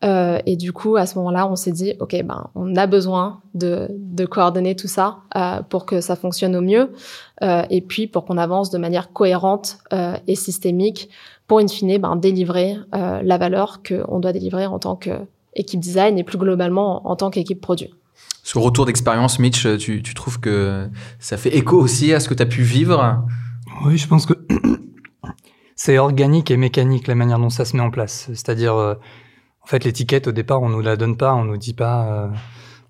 Euh, 0.04 0.38
et 0.46 0.54
du 0.54 0.72
coup, 0.72 0.94
à 0.94 1.06
ce 1.06 1.18
moment-là, 1.18 1.48
on 1.50 1.56
s'est 1.56 1.72
dit, 1.72 1.94
OK, 1.98 2.14
ben, 2.22 2.50
on 2.54 2.76
a 2.76 2.86
besoin 2.86 3.40
de, 3.54 3.88
de 3.90 4.26
coordonner 4.26 4.76
tout 4.76 4.86
ça 4.86 5.18
pour 5.70 5.86
que 5.86 6.00
ça 6.00 6.14
fonctionne 6.14 6.54
au 6.54 6.60
mieux 6.60 6.92
et 7.42 7.80
puis 7.80 8.06
pour 8.06 8.24
qu'on 8.24 8.38
avance 8.38 8.70
de 8.70 8.78
manière 8.78 9.12
cohérente 9.12 9.78
et 10.28 10.36
systémique 10.36 11.08
pour, 11.48 11.58
in 11.58 11.66
fine, 11.66 11.98
ben, 11.98 12.14
délivrer 12.14 12.76
la 12.92 13.38
valeur 13.38 13.80
qu'on 13.82 14.20
doit 14.20 14.32
délivrer 14.32 14.66
en 14.66 14.78
tant 14.78 14.94
que 14.94 15.10
équipe 15.58 15.80
design 15.80 16.18
et 16.18 16.24
plus 16.24 16.38
globalement 16.38 17.08
en, 17.08 17.16
tant 17.16 17.30
qu'équipe 17.30 17.60
produit. 17.60 17.94
Ce 18.42 18.58
retour 18.58 18.86
d'expérience, 18.86 19.38
Mitch, 19.38 19.66
tu, 19.78 20.02
tu, 20.02 20.14
trouves 20.14 20.40
que 20.40 20.88
ça 21.18 21.36
fait 21.36 21.54
écho 21.54 21.78
aussi 21.78 22.14
à 22.14 22.20
ce 22.20 22.28
que 22.28 22.34
tu 22.34 22.42
as 22.42 22.46
pu 22.46 22.62
vivre? 22.62 23.22
Oui, 23.84 23.98
je 23.98 24.08
pense 24.08 24.26
que 24.26 24.34
c'est 25.76 25.98
organique 25.98 26.50
et 26.50 26.56
mécanique 26.56 27.06
la 27.06 27.14
manière 27.14 27.38
dont 27.38 27.50
ça 27.50 27.64
se 27.64 27.76
met 27.76 27.82
en 27.82 27.90
place. 27.90 28.26
C'est-à-dire, 28.28 28.74
euh, 28.74 28.94
en 29.62 29.66
fait, 29.66 29.84
l'étiquette 29.84 30.26
au 30.26 30.32
départ, 30.32 30.62
on 30.62 30.68
nous 30.68 30.80
la 30.80 30.96
donne 30.96 31.16
pas, 31.16 31.34
on 31.34 31.44
nous 31.44 31.56
dit 31.56 31.74
pas, 31.74 32.06
euh, 32.06 32.28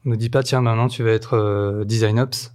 on 0.06 0.10
nous 0.10 0.16
dit 0.16 0.30
pas, 0.30 0.42
tiens, 0.42 0.60
maintenant 0.60 0.88
tu 0.88 1.02
vas 1.02 1.10
être 1.10 1.34
euh, 1.34 1.84
design 1.84 2.20
ops. 2.20 2.52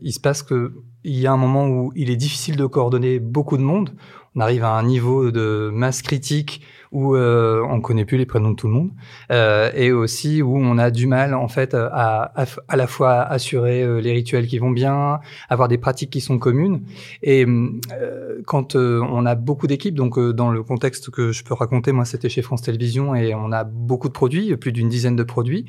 il 0.00 0.12
se 0.12 0.20
passe 0.20 0.42
que 0.42 0.72
il 1.04 1.18
y 1.18 1.26
a 1.26 1.32
un 1.32 1.36
moment 1.36 1.68
où 1.68 1.92
il 1.94 2.10
est 2.10 2.16
difficile 2.16 2.56
de 2.56 2.66
coordonner 2.66 3.18
beaucoup 3.18 3.56
de 3.56 3.62
monde. 3.62 3.94
On 4.34 4.40
arrive 4.40 4.64
à 4.64 4.72
un 4.72 4.82
niveau 4.82 5.30
de 5.30 5.70
masse 5.72 6.02
critique 6.02 6.62
où 6.92 7.14
euh, 7.14 7.62
on 7.68 7.80
connaît 7.80 8.04
plus 8.04 8.16
les 8.16 8.26
prénoms 8.26 8.50
de 8.50 8.56
tout 8.56 8.66
le 8.66 8.72
monde, 8.72 8.90
euh, 9.30 9.70
et 9.74 9.92
aussi 9.92 10.42
où 10.42 10.56
on 10.56 10.78
a 10.78 10.90
du 10.90 11.06
mal 11.06 11.34
en 11.34 11.48
fait 11.48 11.74
à, 11.74 12.32
à, 12.34 12.44
à 12.68 12.76
la 12.76 12.86
fois 12.86 13.20
assurer 13.22 13.82
euh, 13.82 14.00
les 14.00 14.12
rituels 14.12 14.46
qui 14.46 14.58
vont 14.58 14.70
bien, 14.70 15.20
avoir 15.48 15.68
des 15.68 15.78
pratiques 15.78 16.10
qui 16.10 16.20
sont 16.20 16.38
communes. 16.38 16.82
Et 17.22 17.44
euh, 17.44 18.42
quand 18.46 18.76
euh, 18.76 19.00
on 19.08 19.26
a 19.26 19.34
beaucoup 19.34 19.66
d'équipes, 19.66 19.94
donc 19.94 20.18
dans 20.18 20.50
le 20.50 20.62
contexte 20.62 21.10
que 21.10 21.32
je 21.32 21.44
peux 21.44 21.54
raconter, 21.54 21.92
moi 21.92 22.04
c'était 22.04 22.28
chez 22.28 22.42
France 22.42 22.62
Télévisions 22.62 23.14
et 23.14 23.34
on 23.34 23.52
a 23.52 23.64
beaucoup 23.64 24.08
de 24.08 24.12
produits, 24.12 24.56
plus 24.56 24.72
d'une 24.72 24.88
dizaine 24.88 25.16
de 25.16 25.22
produits. 25.22 25.66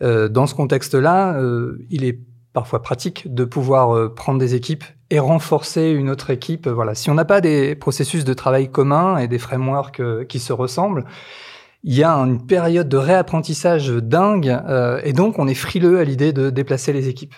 dans 0.00 0.46
ce 0.46 0.54
contexte-là, 0.54 1.40
il 1.90 2.04
est 2.04 2.18
parfois 2.52 2.82
pratique 2.82 3.32
de 3.32 3.44
pouvoir 3.44 4.14
prendre 4.14 4.38
des 4.38 4.54
équipes 4.54 4.84
et 5.10 5.18
renforcer 5.18 5.90
une 5.90 6.10
autre 6.10 6.30
équipe. 6.30 6.68
Voilà, 6.68 6.94
si 6.94 7.10
on 7.10 7.14
n'a 7.14 7.24
pas 7.24 7.40
des 7.40 7.74
processus 7.74 8.24
de 8.24 8.34
travail 8.34 8.70
communs 8.70 9.18
et 9.18 9.28
des 9.28 9.38
frameworks 9.38 10.00
euh, 10.00 10.24
qui 10.24 10.38
se 10.38 10.52
ressemblent, 10.52 11.04
il 11.88 11.94
y 11.94 12.02
a 12.02 12.12
une 12.14 12.44
période 12.44 12.88
de 12.88 12.96
réapprentissage 12.96 13.90
dingue 13.90 14.48
euh, 14.68 15.00
et 15.04 15.12
donc 15.12 15.38
on 15.38 15.46
est 15.46 15.54
frileux 15.54 16.00
à 16.00 16.04
l'idée 16.04 16.32
de 16.32 16.50
déplacer 16.50 16.92
les 16.92 17.08
équipes. 17.08 17.34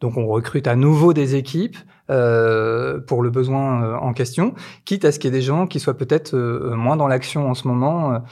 Donc 0.00 0.18
on 0.18 0.26
recrute 0.26 0.66
à 0.66 0.76
nouveau 0.76 1.14
des 1.14 1.36
équipes 1.36 1.78
euh, 2.10 3.00
pour 3.00 3.22
le 3.22 3.30
besoin 3.30 3.82
euh, 3.82 3.94
en 3.96 4.12
question, 4.12 4.54
quitte 4.84 5.06
à 5.06 5.10
ce 5.10 5.18
qu'il 5.18 5.32
y 5.32 5.34
ait 5.34 5.38
des 5.38 5.44
gens 5.44 5.66
qui 5.66 5.80
soient 5.80 5.96
peut-être 5.96 6.36
moins 6.36 6.96
dans 6.96 7.08
l'action 7.08 7.48
en 7.48 7.54
ce 7.54 7.66
moment. 7.66 8.22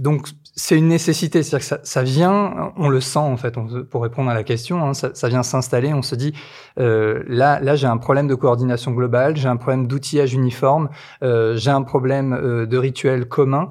Donc 0.00 0.28
c'est 0.58 0.76
une 0.76 0.88
nécessité, 0.88 1.44
c'est-à-dire 1.44 1.78
que 1.78 1.86
ça, 1.86 2.02
vient, 2.02 2.72
on 2.76 2.88
le 2.88 3.00
sent 3.00 3.20
en 3.20 3.36
fait, 3.36 3.54
pour 3.90 4.02
répondre 4.02 4.28
à 4.28 4.34
la 4.34 4.42
question, 4.42 4.84
hein, 4.84 4.92
ça, 4.92 5.10
ça, 5.14 5.28
vient 5.28 5.44
s'installer, 5.44 5.94
on 5.94 6.02
se 6.02 6.16
dit, 6.16 6.32
euh, 6.80 7.22
là, 7.28 7.60
là 7.60 7.76
j'ai 7.76 7.86
un 7.86 7.96
problème 7.96 8.26
de 8.26 8.34
coordination 8.34 8.90
globale, 8.90 9.36
j'ai 9.36 9.48
un 9.48 9.56
problème 9.56 9.86
d'outillage 9.86 10.34
uniforme, 10.34 10.88
euh, 11.22 11.56
j'ai 11.56 11.70
un 11.70 11.82
problème 11.82 12.32
euh, 12.32 12.66
de 12.66 12.76
rituel 12.76 13.28
commun, 13.28 13.70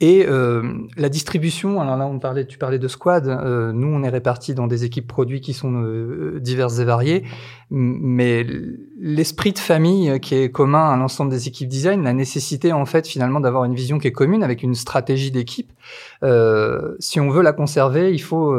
et 0.00 0.24
euh, 0.26 0.62
la 0.96 1.08
distribution, 1.08 1.80
alors 1.80 1.96
là 1.96 2.06
on 2.06 2.18
parlait, 2.18 2.46
tu 2.46 2.56
parlais 2.56 2.78
de 2.78 2.88
squad, 2.88 3.28
euh, 3.28 3.70
nous 3.72 3.88
on 3.88 4.02
est 4.02 4.08
répartis 4.08 4.54
dans 4.54 4.66
des 4.66 4.84
équipes 4.84 5.06
produits 5.06 5.40
qui 5.40 5.52
sont 5.52 5.82
euh, 5.82 6.40
diverses 6.40 6.78
et 6.78 6.84
variées, 6.84 7.24
mais 7.70 8.46
l'esprit 8.98 9.52
de 9.52 9.58
famille 9.58 10.10
euh, 10.10 10.18
qui 10.18 10.36
est 10.36 10.50
commun 10.50 10.90
à 10.90 10.96
l'ensemble 10.96 11.30
des 11.30 11.48
équipes 11.48 11.68
design, 11.68 12.02
la 12.02 12.14
nécessité 12.14 12.72
en 12.72 12.86
fait 12.86 13.06
finalement 13.06 13.40
d'avoir 13.40 13.64
une 13.64 13.74
vision 13.74 13.98
qui 13.98 14.08
est 14.08 14.12
commune 14.12 14.42
avec 14.42 14.62
une 14.62 14.74
stratégie 14.74 15.30
d'équipe, 15.30 15.72
euh, 16.22 16.96
si 16.98 17.20
on 17.20 17.28
veut 17.28 17.42
la 17.42 17.52
conserver, 17.52 18.12
il 18.12 18.22
faut 18.22 18.54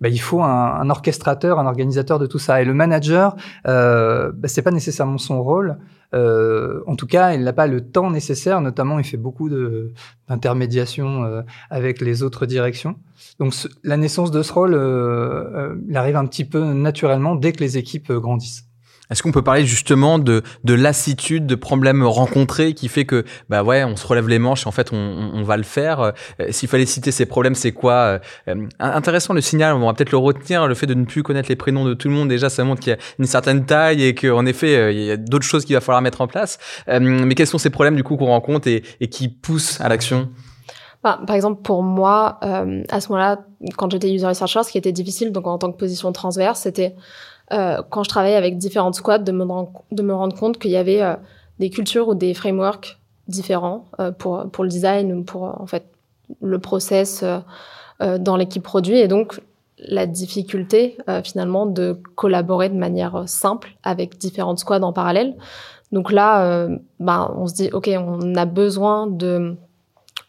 bah, 0.00 0.08
il 0.08 0.20
faut 0.20 0.42
un, 0.42 0.74
un, 0.74 0.90
orchestrateur, 0.90 1.58
un 1.58 1.66
organisateur 1.66 2.18
de 2.18 2.26
tout 2.26 2.38
ça. 2.38 2.60
Et 2.60 2.64
le 2.64 2.74
manager, 2.74 3.36
euh, 3.66 4.32
bah, 4.34 4.48
c'est 4.48 4.62
pas 4.62 4.70
nécessairement 4.70 5.18
son 5.18 5.42
rôle. 5.42 5.78
Euh, 6.12 6.82
en 6.86 6.96
tout 6.96 7.06
cas, 7.06 7.32
il 7.32 7.42
n'a 7.42 7.52
pas 7.52 7.66
le 7.66 7.80
temps 7.80 8.10
nécessaire. 8.10 8.60
Notamment, 8.60 8.98
il 8.98 9.04
fait 9.04 9.16
beaucoup 9.16 9.48
d'intermédiation 9.48 11.24
euh, 11.24 11.42
avec 11.70 12.00
les 12.00 12.22
autres 12.22 12.46
directions. 12.46 12.96
Donc, 13.38 13.54
la 13.82 13.96
naissance 13.96 14.30
de 14.30 14.42
ce 14.42 14.52
rôle, 14.52 14.74
euh, 14.74 14.78
euh, 14.78 15.76
il 15.88 15.96
arrive 15.96 16.16
un 16.16 16.26
petit 16.26 16.44
peu 16.44 16.72
naturellement 16.72 17.34
dès 17.34 17.52
que 17.52 17.60
les 17.60 17.78
équipes 17.78 18.12
grandissent. 18.12 18.66
Est-ce 19.10 19.22
qu'on 19.22 19.32
peut 19.32 19.42
parler 19.42 19.66
justement 19.66 20.18
de, 20.18 20.42
de 20.64 20.74
lassitude, 20.74 21.46
de 21.46 21.54
problèmes 21.54 22.02
rencontrés 22.02 22.72
qui 22.72 22.88
fait 22.88 23.04
que 23.04 23.24
bah 23.50 23.62
ouais, 23.62 23.84
on 23.84 23.96
se 23.96 24.06
relève 24.06 24.28
les 24.28 24.38
manches 24.38 24.64
et 24.64 24.68
en 24.68 24.72
fait 24.72 24.92
on, 24.92 24.96
on, 24.96 25.42
va 25.42 25.58
le 25.58 25.62
faire. 25.62 26.00
Euh, 26.00 26.12
s'il 26.50 26.70
fallait 26.70 26.86
citer 26.86 27.10
ces 27.10 27.26
problèmes, 27.26 27.54
c'est 27.54 27.72
quoi 27.72 27.92
euh, 27.92 28.18
euh, 28.48 28.66
Intéressant 28.80 29.34
le 29.34 29.42
signal, 29.42 29.74
on 29.74 29.86
va 29.86 29.92
peut-être 29.92 30.10
le 30.10 30.16
retenir. 30.16 30.66
Le 30.66 30.74
fait 30.74 30.86
de 30.86 30.94
ne 30.94 31.04
plus 31.04 31.22
connaître 31.22 31.50
les 31.50 31.56
prénoms 31.56 31.84
de 31.84 31.92
tout 31.92 32.08
le 32.08 32.14
monde 32.14 32.28
déjà, 32.28 32.48
ça 32.48 32.64
montre 32.64 32.80
qu'il 32.80 32.92
y 32.92 32.96
a 32.96 32.98
une 33.18 33.26
certaine 33.26 33.66
taille 33.66 34.02
et 34.02 34.14
qu'en 34.14 34.46
effet 34.46 34.94
il 34.94 35.04
y 35.04 35.10
a 35.10 35.18
d'autres 35.18 35.44
choses 35.44 35.66
qu'il 35.66 35.74
va 35.74 35.82
falloir 35.82 36.00
mettre 36.00 36.22
en 36.22 36.26
place. 36.26 36.58
mais 36.88 37.34
quels 37.34 37.46
sont 37.46 37.58
ces 37.58 37.70
problèmes 37.70 37.96
du 37.96 38.04
coup 38.04 38.16
qu'on 38.16 38.26
rencontre 38.26 38.68
et, 38.68 38.82
et 39.00 39.08
qui 39.08 39.28
poussent 39.28 39.82
à 39.82 39.88
l'action? 39.90 40.30
Bah, 41.02 41.20
par 41.26 41.36
exemple, 41.36 41.60
pour 41.60 41.82
moi, 41.82 42.38
à 42.40 43.00
ce 43.00 43.08
moment-là, 43.10 43.44
quand 43.76 43.90
j'étais 43.90 44.10
user 44.10 44.26
researcher, 44.26 44.62
ce 44.62 44.72
qui 44.72 44.78
était 44.78 44.92
difficile, 44.92 45.32
donc 45.32 45.46
en 45.46 45.58
tant 45.58 45.70
que 45.70 45.76
position 45.76 46.10
transverse, 46.12 46.60
c'était 46.60 46.94
euh, 47.54 47.82
quand 47.88 48.02
je 48.02 48.08
travaillais 48.08 48.36
avec 48.36 48.58
différentes 48.58 48.96
squads, 48.96 49.18
de 49.18 49.32
me, 49.32 49.44
rendre 49.44 50.36
compte 50.36 50.58
qu'il 50.58 50.72
y 50.72 50.76
avait 50.76 51.02
euh, 51.02 51.14
des 51.60 51.70
cultures 51.70 52.08
ou 52.08 52.14
des 52.14 52.34
frameworks 52.34 52.98
différents 53.28 53.86
euh, 54.00 54.10
pour, 54.10 54.50
pour 54.50 54.64
le 54.64 54.70
design 54.70 55.12
ou 55.12 55.22
pour 55.22 55.60
en 55.60 55.66
fait 55.66 55.86
le 56.40 56.58
process 56.58 57.22
dans 58.00 58.36
l'équipe 58.36 58.62
produit. 58.62 58.98
Et 58.98 59.08
donc, 59.08 59.40
la 59.78 60.06
difficulté 60.06 60.96
finalement 61.22 61.66
de 61.66 62.00
collaborer 62.14 62.70
de 62.70 62.76
manière 62.76 63.24
simple 63.26 63.76
avec 63.82 64.16
différentes 64.16 64.58
squads 64.58 64.82
en 64.82 64.92
parallèle. 64.92 65.36
Donc 65.92 66.10
là, 66.10 66.66
ben, 66.98 67.34
on 67.36 67.46
se 67.46 67.54
dit, 67.54 67.70
OK, 67.72 67.90
on 67.94 68.34
a 68.36 68.46
besoin 68.46 69.06
de 69.06 69.56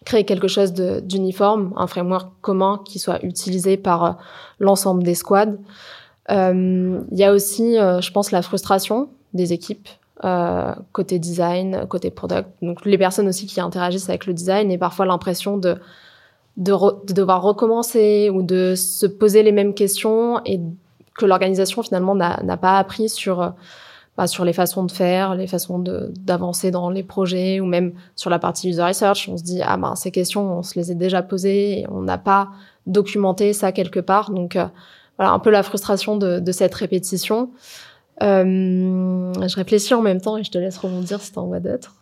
créer 0.04 0.26
quelque 0.26 0.50
chose 0.50 0.74
d'uniforme, 0.74 1.74
un 1.78 1.88
framework 1.88 2.30
commun 2.42 2.82
qui 2.86 3.00
soit 3.00 3.24
utilisé 3.24 3.78
par 3.78 4.18
l'ensemble 4.60 5.04
des 5.04 5.16
squads. 5.16 5.56
Euh, 6.32 7.02
il 7.12 7.18
y 7.18 7.24
a 7.24 7.32
aussi, 7.32 7.78
euh, 7.78 8.02
je 8.02 8.12
pense, 8.12 8.32
la 8.32 8.42
frustration 8.42 9.10
des 9.34 9.54
équipes 9.54 9.88
euh, 10.24 10.74
côté 10.92 11.20
design, 11.20 11.86
côté 11.88 12.10
product. 12.10 12.50
Donc 12.62 12.86
les 12.86 12.98
personnes 12.98 13.28
aussi 13.28 13.46
qui 13.48 13.60
interagissent 13.60 14.10
avec 14.10 14.26
le 14.26 14.34
design 14.34 14.72
et 14.72 14.78
parfois 14.78 15.06
l'impression 15.06 15.58
de, 15.58 15.76
de, 16.58 16.74
de, 17.06 17.14
devoir 17.14 17.42
recommencer 17.42 18.32
ou 18.34 18.42
de 18.42 18.76
se 18.76 19.06
poser 19.06 19.44
les 19.44 19.52
mêmes 19.52 19.74
questions 19.74 20.42
et 20.46 20.62
que 21.18 21.26
l'organisation 21.26 21.84
finalement 21.84 22.16
n'a 22.16 22.58
pas 22.58 22.78
appris 22.78 23.10
sur 23.10 23.54
bah, 24.18 24.28
sur 24.28 24.46
les 24.46 24.54
façons 24.54 24.86
de 24.86 24.92
faire, 24.92 25.36
les 25.36 25.48
façons 25.48 25.80
d'avancer 25.80 26.72
dans 26.72 26.90
les 26.90 27.04
projets 27.04 27.60
ou 27.60 27.66
même 27.66 27.92
sur 28.16 28.30
la 28.30 28.40
partie 28.40 28.70
user 28.70 28.84
research. 28.84 29.28
On 29.30 29.36
se 29.36 29.44
dit 29.44 29.62
ah 29.62 29.76
ben 29.76 29.96
ces 29.96 30.12
questions 30.12 30.60
on 30.60 30.64
se 30.64 30.80
les 30.80 30.92
a 30.92 30.94
déjà 30.94 31.22
posées 31.22 31.82
et 31.82 31.88
on 31.90 32.02
n'a 32.02 32.18
pas 32.18 32.50
documenté 32.88 33.52
ça 33.52 33.74
quelque 33.74 34.00
part 34.00 34.32
donc 34.32 34.58
voilà 35.18 35.32
un 35.32 35.40
peu 35.40 35.50
la 35.50 35.64
frustration 35.64 36.18
de, 36.18 36.40
de 36.40 36.52
cette 36.52 36.74
répétition. 36.74 37.52
Euh, 38.24 39.34
je 39.34 39.56
réfléchis 39.56 39.94
en 39.94 40.02
même 40.02 40.22
temps 40.22 40.38
et 40.38 40.44
je 40.44 40.52
te 40.52 40.58
laisse 40.58 40.78
rebondir 40.78 41.20
si 41.20 41.34
t'en 41.34 41.48
vois 41.48 41.60
d'autres. 41.60 41.96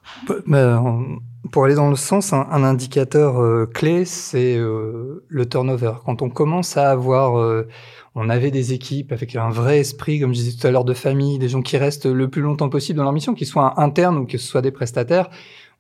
Pour 1.52 1.66
aller 1.66 1.76
dans 1.76 1.90
le 1.90 1.96
sens, 1.96 2.34
un, 2.34 2.48
un 2.52 2.64
indicateur 2.64 3.42
euh, 3.42 3.66
clé, 3.66 4.06
c'est 4.06 4.56
euh, 4.56 5.26
le 5.28 5.50
turnover. 5.50 5.94
Quand 6.06 6.22
on 6.22 6.30
commence 6.30 6.78
à 6.78 6.90
avoir, 6.92 7.38
euh, 7.38 7.68
on 8.16 8.30
avait 8.30 8.52
des 8.52 8.74
équipes 8.74 9.12
avec 9.12 9.36
un 9.36 9.50
vrai 9.50 9.80
esprit, 9.80 10.20
comme 10.20 10.34
je 10.34 10.40
disais 10.40 10.58
tout 10.58 10.68
à 10.68 10.72
l'heure, 10.72 10.86
de 10.86 10.94
famille, 10.94 11.40
des 11.40 11.50
gens 11.50 11.62
qui 11.62 11.78
restent 11.78 12.06
le 12.06 12.30
plus 12.30 12.42
longtemps 12.42 12.70
possible 12.70 12.98
dans 12.98 13.04
leur 13.04 13.12
mission, 13.12 13.34
qu'ils 13.34 13.48
soient 13.48 13.82
internes 13.82 14.18
ou 14.18 14.26
que 14.26 14.38
ce 14.38 14.48
soit 14.48 14.62
des 14.62 14.72
prestataires 14.72 15.30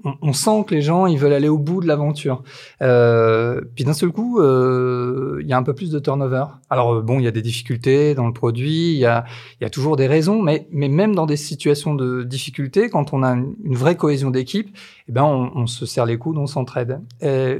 on, 0.04 0.34
sent 0.34 0.66
que 0.68 0.76
les 0.76 0.82
gens 0.82 1.06
ils 1.06 1.18
veulent 1.18 1.34
aller 1.34 1.48
au 1.48 1.58
bout 1.58 1.82
de 1.82 1.88
l'aventure. 1.88 2.44
Euh, 2.82 3.62
puis 3.76 3.84
d'un 3.84 3.94
seul 3.94 4.12
coup, 4.12 4.40
euh, 4.40 5.40
il 5.42 5.48
y 5.48 5.54
a 5.54 5.58
un 5.58 5.64
peu 5.64 5.74
plus 5.74 5.92
de 5.92 6.00
turnover. 6.00 6.46
Alors 6.70 6.96
euh, 6.96 7.02
bon, 7.02 7.20
il 7.20 7.24
y 7.24 7.28
a 7.28 7.32
des 7.32 7.42
difficultés 7.42 8.14
dans 8.16 8.28
le 8.28 8.34
produit, 8.34 8.94
il 8.94 9.00
y 9.00 9.06
a, 9.06 9.26
y 9.62 9.66
a 9.66 9.70
toujours 9.70 9.96
des 9.96 10.08
raisons, 10.08 10.42
mais, 10.42 10.68
mais 10.72 10.90
même 10.90 11.16
dans 11.16 11.26
des 11.26 11.38
situations 11.38 11.96
de 11.96 12.24
difficulté, 12.24 12.90
quand 12.90 13.14
on 13.14 13.24
a 13.24 13.32
une, 13.32 13.56
vraie 13.64 13.96
cohésion 13.96 14.30
d'équipe, 14.30 14.76
eh 15.08 15.12
ben 15.12 15.24
on, 15.24 15.52
on, 15.56 15.68
se 15.68 15.86
serre 15.86 16.06
les 16.06 16.18
coudes, 16.18 16.38
on 16.38 16.48
s'entraide. 16.48 17.00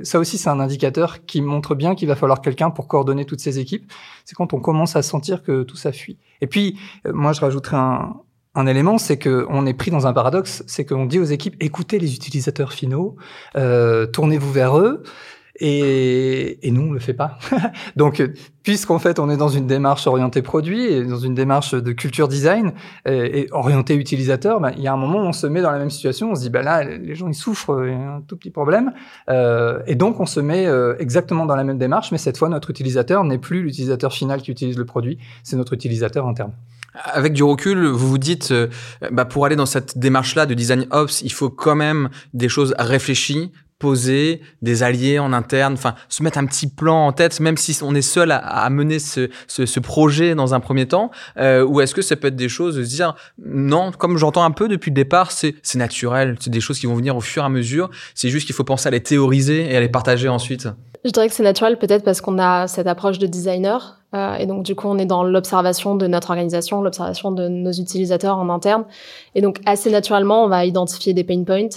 Ça 0.04 0.20
aussi, 0.20 0.38
c'est 0.38 0.50
un 0.50 0.60
indicateur 0.60 1.26
qui 1.26 1.42
montre 1.42 1.76
bien 1.76 1.96
qu'il 1.96 2.08
va 2.08 2.16
falloir 2.16 2.42
quelqu'un 2.42 2.70
pour 2.70 2.88
coordonner 2.88 3.26
toutes 3.26 3.40
ces 3.40 3.60
équipes. 3.60 3.92
C'est 4.26 4.36
quand 4.36 4.54
on 4.54 4.60
commence 4.60 4.96
à 4.96 5.02
sentir 5.02 5.44
que 5.44 5.64
tout 5.64 5.76
ça 5.76 5.92
fuit. 5.92 6.18
Et 6.42 6.48
puis, 6.48 6.78
moi, 7.12 7.34
je 7.34 7.42
rajouterais 7.42 7.78
un, 7.78 8.16
un 8.56 8.68
élément, 8.68 8.98
c'est 8.98 9.18
que 9.18 9.46
on 9.50 9.66
est 9.66 9.74
pris 9.74 9.92
dans 9.92 10.06
un 10.06 10.14
paradoxe, 10.14 10.64
c'est 10.68 10.86
qu'on 10.86 11.06
dit 11.06 11.20
aux 11.20 11.26
équipes 11.26 11.56
écoutez 11.60 12.00
les 12.00 12.16
utilisateurs 12.16 12.74
finaux, 12.74 13.16
euh, 13.56 14.06
tournez-vous 14.06 14.52
vers 14.52 14.78
eux. 14.78 15.04
Et, 15.60 16.68
et, 16.68 16.72
nous, 16.72 16.90
on 16.90 16.92
le 16.92 17.00
fait 17.00 17.14
pas. 17.14 17.38
Donc, 17.96 18.24
puisqu'en 18.64 18.98
fait, 18.98 19.20
on 19.20 19.30
est 19.30 19.38
dans 19.38 19.50
une 19.50 19.68
démarche 19.68 20.08
orientée 20.08 20.42
produit 20.42 20.84
et 20.88 21.06
dans 21.06 21.20
une 21.20 21.36
démarche 21.36 21.76
de 21.76 21.92
culture 21.92 22.28
design 22.28 22.74
et, 23.06 23.42
et 23.42 23.48
orientée 23.52 23.94
utilisateur, 23.94 24.60
bah, 24.60 24.72
il 24.76 24.82
y 24.82 24.88
a 24.88 24.94
un 24.94 24.98
moment 24.98 25.20
où 25.20 25.28
on 25.28 25.32
se 25.32 25.46
met 25.46 25.62
dans 25.62 25.70
la 25.70 25.78
même 25.78 25.92
situation. 25.92 26.32
On 26.32 26.36
se 26.36 26.42
dit, 26.42 26.50
bah 26.50 26.64
là, 26.64 26.84
les 26.84 27.14
gens, 27.14 27.28
ils 27.28 27.36
souffrent, 27.36 27.86
il 27.86 27.92
y 27.92 27.96
a 27.96 28.16
un 28.16 28.22
tout 28.22 28.36
petit 28.36 28.50
problème. 28.50 28.94
Euh, 29.30 29.80
et 29.86 29.94
donc, 29.94 30.20
on 30.20 30.26
se 30.26 30.40
met 30.40 30.66
euh, 30.66 30.96
exactement 30.98 31.46
dans 31.46 31.56
la 31.56 31.64
même 31.64 31.78
démarche, 31.78 32.12
mais 32.12 32.18
cette 32.18 32.38
fois, 32.38 32.50
notre 32.50 32.72
utilisateur 32.72 33.24
n'est 33.24 33.38
plus 33.38 33.62
l'utilisateur 33.62 34.12
final 34.12 34.42
qui 34.42 34.50
utilise 34.50 34.78
le 34.78 34.86
produit, 34.86 35.20
c'est 35.44 35.56
notre 35.56 35.74
utilisateur 35.74 36.28
interne. 36.28 36.54
Avec 36.96 37.34
du 37.34 37.44
recul, 37.44 37.88
vous 37.88 38.08
vous 38.08 38.18
dites, 38.18 38.52
euh, 38.52 38.68
bah 39.12 39.26
pour 39.26 39.46
aller 39.46 39.56
dans 39.56 39.66
cette 39.66 39.98
démarche-là 39.98 40.46
de 40.46 40.54
design 40.54 40.86
ops, 40.92 41.22
il 41.22 41.32
faut 41.32 41.50
quand 41.50 41.76
même 41.76 42.10
des 42.34 42.50
choses 42.50 42.76
réfléchies, 42.78 43.52
poser 43.84 44.40
des 44.62 44.82
alliés 44.82 45.20
en 45.20 45.34
interne, 45.34 45.74
enfin 45.74 45.96
se 46.08 46.24
mettre 46.24 46.38
un 46.38 46.46
petit 46.46 46.68
plan 46.68 47.08
en 47.08 47.12
tête, 47.12 47.42
même 47.42 47.58
si 47.58 47.78
on 47.82 47.94
est 47.96 48.02
seul 48.02 48.32
à, 48.32 48.70
mener 48.70 48.98
ce, 48.98 49.30
ce, 49.46 49.66
ce, 49.66 49.80
projet 49.82 50.36
dans 50.36 50.54
un 50.54 50.62
premier 50.62 50.88
temps, 50.88 51.12
euh, 51.38 51.66
ou 51.66 51.82
est-ce 51.82 51.94
que 51.94 52.02
ça 52.02 52.16
peut 52.16 52.30
être 52.30 52.38
des 52.38 52.48
choses 52.48 52.78
de 52.78 52.84
se 52.86 52.90
dire 52.90 53.14
non, 53.44 53.92
comme 53.92 54.18
j'entends 54.18 54.46
un 54.46 54.52
peu 54.52 54.70
depuis 54.70 54.90
le 54.90 54.96
départ, 54.96 55.34
c'est 55.34 55.56
naturel, 55.76 56.38
c'est 56.40 56.50
des 56.50 56.62
choses 56.62 56.80
qui 56.80 56.86
vont 56.86 56.96
venir 56.96 57.18
au 57.18 57.22
fur 57.22 57.44
et 57.44 57.46
à 57.46 57.50
mesure, 57.50 57.90
c'est 58.16 58.30
juste 58.30 58.46
qu'il 58.46 58.56
faut 58.56 58.64
penser 58.64 58.88
à 58.88 58.92
les 58.92 59.04
théoriser 59.04 59.70
et 59.70 59.76
à 59.76 59.82
les 59.82 59.90
partager 59.90 60.30
ensuite. 60.30 60.70
Je 61.04 61.12
dirais 61.12 61.28
que 61.28 61.34
c'est 61.34 61.44
naturel 61.44 61.78
peut-être 61.78 62.06
parce 62.06 62.22
qu'on 62.22 62.40
a 62.40 62.70
cette 62.70 62.88
approche 62.88 63.20
de 63.20 63.28
designer 63.28 64.03
euh, 64.14 64.36
et 64.36 64.46
donc 64.46 64.64
du 64.64 64.76
coup 64.76 64.88
on 64.88 64.98
est 64.98 65.06
dans 65.06 65.24
l'observation 65.24 65.96
de 65.96 66.08
notre 66.08 66.30
organisation, 66.32 66.82
l'observation 66.82 67.32
de 67.32 67.48
nos 67.48 67.72
utilisateurs 67.72 68.38
en 68.38 68.50
interne. 68.50 68.86
Et 69.36 69.42
donc 69.42 69.60
assez 69.66 69.90
naturellement 69.90 70.44
on 70.44 70.48
va 70.48 70.66
identifier 70.66 71.14
des 71.14 71.24
pain 71.24 71.44
points. 71.44 71.70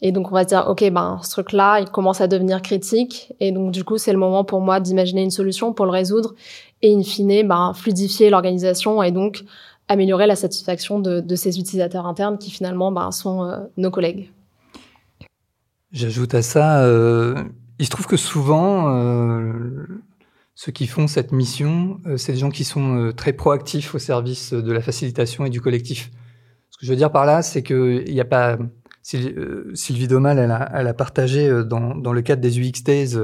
Et 0.00 0.12
donc 0.12 0.30
on 0.30 0.34
va 0.34 0.44
dire 0.44 0.66
ok 0.68 0.88
ben 0.90 1.20
ce 1.22 1.30
truc 1.30 1.52
là 1.52 1.80
il 1.80 1.88
commence 1.90 2.20
à 2.20 2.26
devenir 2.26 2.62
critique. 2.62 3.32
Et 3.40 3.52
donc 3.52 3.72
du 3.72 3.84
coup 3.84 3.98
c'est 3.98 4.12
le 4.12 4.18
moment 4.18 4.44
pour 4.44 4.60
moi 4.60 4.80
d'imaginer 4.80 5.22
une 5.22 5.30
solution 5.30 5.72
pour 5.72 5.86
le 5.86 5.92
résoudre 5.92 6.34
et 6.82 6.94
in 6.94 7.02
fine 7.02 7.46
ben 7.46 7.72
fluidifier 7.74 8.30
l'organisation 8.30 9.02
et 9.02 9.10
donc 9.10 9.44
améliorer 9.88 10.26
la 10.26 10.36
satisfaction 10.36 10.98
de, 10.98 11.34
ces 11.34 11.58
utilisateurs 11.58 12.06
internes 12.06 12.38
qui 12.38 12.50
finalement 12.50 12.90
ben, 12.90 13.10
sont 13.10 13.44
euh, 13.44 13.58
nos 13.76 13.90
collègues. 13.90 14.30
J'ajoute 15.92 16.34
à 16.34 16.40
ça 16.40 16.82
euh 16.84 17.34
il 17.78 17.86
se 17.86 17.90
trouve 17.90 18.06
que 18.06 18.16
souvent, 18.16 18.88
ceux 20.54 20.72
qui 20.72 20.86
font 20.86 21.06
cette 21.06 21.32
mission, 21.32 22.00
euh, 22.06 22.16
c'est 22.16 22.32
des 22.32 22.38
gens 22.38 22.50
qui 22.50 22.64
sont 22.64 22.96
euh, 22.96 23.12
très 23.12 23.32
proactifs 23.32 23.94
au 23.94 23.98
service 23.98 24.52
de 24.52 24.72
la 24.72 24.80
facilitation 24.80 25.44
et 25.44 25.50
du 25.50 25.60
collectif. 25.60 26.10
Ce 26.70 26.78
que 26.78 26.86
je 26.86 26.90
veux 26.90 26.96
dire 26.96 27.10
par 27.12 27.26
là, 27.26 27.42
c'est 27.42 27.62
qu'il 27.62 28.04
n'y 28.12 28.20
a 28.20 28.24
pas... 28.24 28.58
Sylvie 29.02 30.08
Domal, 30.08 30.38
elle 30.38 30.50
a, 30.50 30.70
elle 30.72 30.86
a 30.86 30.94
partagé 30.94 31.50
dans, 31.66 31.94
dans, 31.94 32.12
le 32.14 32.22
cadre 32.22 32.40
des 32.40 32.58
UX 32.58 32.82
Days 32.82 33.18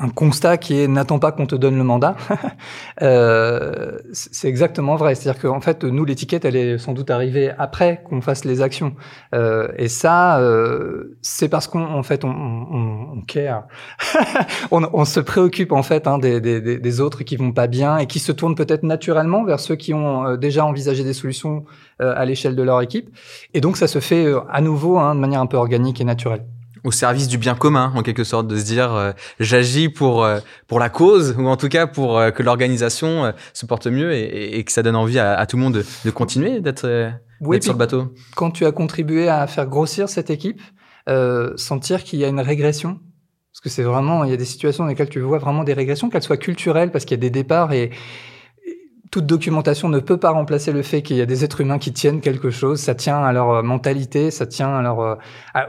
un 0.00 0.10
constat 0.10 0.58
qui 0.58 0.78
est 0.78 0.86
n'attends 0.86 1.18
pas 1.18 1.32
qu'on 1.32 1.46
te 1.46 1.56
donne 1.56 1.76
le 1.76 1.82
mandat. 1.82 2.16
euh, 3.02 3.98
c'est 4.12 4.48
exactement 4.48 4.94
vrai. 4.94 5.16
C'est-à-dire 5.16 5.42
qu'en 5.42 5.60
fait, 5.60 5.82
nous, 5.82 6.04
l'étiquette, 6.04 6.44
elle 6.44 6.54
est 6.54 6.78
sans 6.78 6.92
doute 6.92 7.10
arrivée 7.10 7.50
après 7.58 8.02
qu'on 8.08 8.20
fasse 8.20 8.44
les 8.44 8.62
actions. 8.62 8.94
Euh, 9.34 9.68
et 9.76 9.88
ça, 9.88 10.38
euh, 10.38 11.18
c'est 11.20 11.48
parce 11.48 11.66
qu'on 11.66 12.02
fait, 12.04 12.24
on, 12.24 12.28
on, 12.28 13.18
on 13.18 13.22
care. 13.22 13.66
on, 14.70 14.88
on, 14.92 15.04
se 15.04 15.18
préoccupe 15.18 15.72
en 15.72 15.82
fait 15.82 16.06
hein, 16.06 16.18
des, 16.18 16.40
des, 16.40 16.60
des, 16.60 17.00
autres 17.00 17.24
qui 17.24 17.36
vont 17.36 17.52
pas 17.52 17.66
bien 17.66 17.98
et 17.98 18.06
qui 18.06 18.20
se 18.20 18.30
tournent 18.30 18.54
peut-être 18.54 18.84
naturellement 18.84 19.44
vers 19.44 19.58
ceux 19.58 19.74
qui 19.74 19.94
ont 19.94 20.26
euh, 20.26 20.36
déjà 20.36 20.64
envisagé 20.64 21.02
des 21.02 21.12
solutions 21.12 21.64
euh, 22.00 22.14
à 22.16 22.24
l'échelle 22.24 22.54
de 22.54 22.62
leur 22.62 22.80
équipe. 22.82 23.10
Et 23.52 23.60
donc, 23.60 23.76
ça 23.76 23.88
se 23.88 23.98
fait 23.98 24.26
euh, 24.26 24.40
à 24.48 24.60
nouveau 24.60 24.98
hein, 24.98 25.16
de 25.16 25.20
manière 25.20 25.40
un 25.40 25.46
peu 25.46 25.56
organique 25.56 26.00
et 26.00 26.04
naturelle 26.04 26.44
au 26.84 26.90
service 26.90 27.28
du 27.28 27.38
bien 27.38 27.54
commun 27.54 27.92
en 27.94 28.02
quelque 28.02 28.24
sorte 28.24 28.46
de 28.46 28.56
se 28.56 28.64
dire 28.64 28.92
euh, 28.92 29.12
j'agis 29.40 29.88
pour 29.88 30.24
euh, 30.24 30.40
pour 30.66 30.78
la 30.78 30.88
cause 30.88 31.34
ou 31.38 31.46
en 31.46 31.56
tout 31.56 31.68
cas 31.68 31.86
pour 31.86 32.18
euh, 32.18 32.30
que 32.30 32.42
l'organisation 32.42 33.32
se 33.52 33.66
porte 33.66 33.86
mieux 33.86 34.12
et, 34.12 34.58
et, 34.58 34.64
que 34.64 34.72
ça 34.72 34.82
donne 34.82 34.96
envie 34.96 35.18
à, 35.18 35.34
à 35.38 35.46
tout 35.46 35.56
le 35.56 35.62
monde 35.62 35.74
de, 35.74 35.84
de 36.04 36.10
continuer 36.10 36.60
d'être 36.60 37.12
oui, 37.40 37.62
sur 37.62 37.72
le 37.72 37.78
bateau. 37.78 38.12
Quand 38.34 38.50
tu 38.50 38.66
as 38.66 38.72
contribué 38.72 39.28
à 39.28 39.46
faire 39.46 39.66
grossir 39.66 40.08
cette 40.08 40.30
équipe, 40.30 40.60
sentir 41.56 42.04
qu'il 42.04 42.18
y 42.18 42.24
a 42.24 42.28
une 42.28 42.40
régression 42.40 43.00
parce 43.52 43.60
que 43.62 43.68
c'est 43.70 43.82
vraiment 43.82 44.24
il 44.24 44.30
y 44.30 44.34
a 44.34 44.36
des 44.36 44.44
situations 44.44 44.84
dans 44.84 44.88
lesquelles 44.88 45.08
tu 45.08 45.20
vois 45.20 45.38
vraiment 45.38 45.64
des 45.64 45.72
régressions 45.72 46.10
qu'elles 46.10 46.22
soient 46.22 46.36
culturelles 46.36 46.92
parce 46.92 47.04
qu'il 47.04 47.16
y 47.16 47.20
a 47.20 47.22
des 47.22 47.30
départs 47.30 47.72
et 47.72 47.90
toute 49.10 49.26
documentation 49.26 49.88
ne 49.88 50.00
peut 50.00 50.16
pas 50.16 50.30
remplacer 50.30 50.72
le 50.72 50.82
fait 50.82 51.02
qu'il 51.02 51.16
y 51.16 51.20
a 51.20 51.26
des 51.26 51.44
êtres 51.44 51.60
humains 51.60 51.78
qui 51.78 51.92
tiennent 51.92 52.20
quelque 52.20 52.50
chose. 52.50 52.80
Ça 52.80 52.94
tient 52.94 53.18
à 53.18 53.32
leur 53.32 53.50
euh, 53.50 53.62
mentalité, 53.62 54.30
ça 54.30 54.46
tient 54.46 54.74
à 54.74 54.82
leur, 54.82 55.00
euh, 55.00 55.14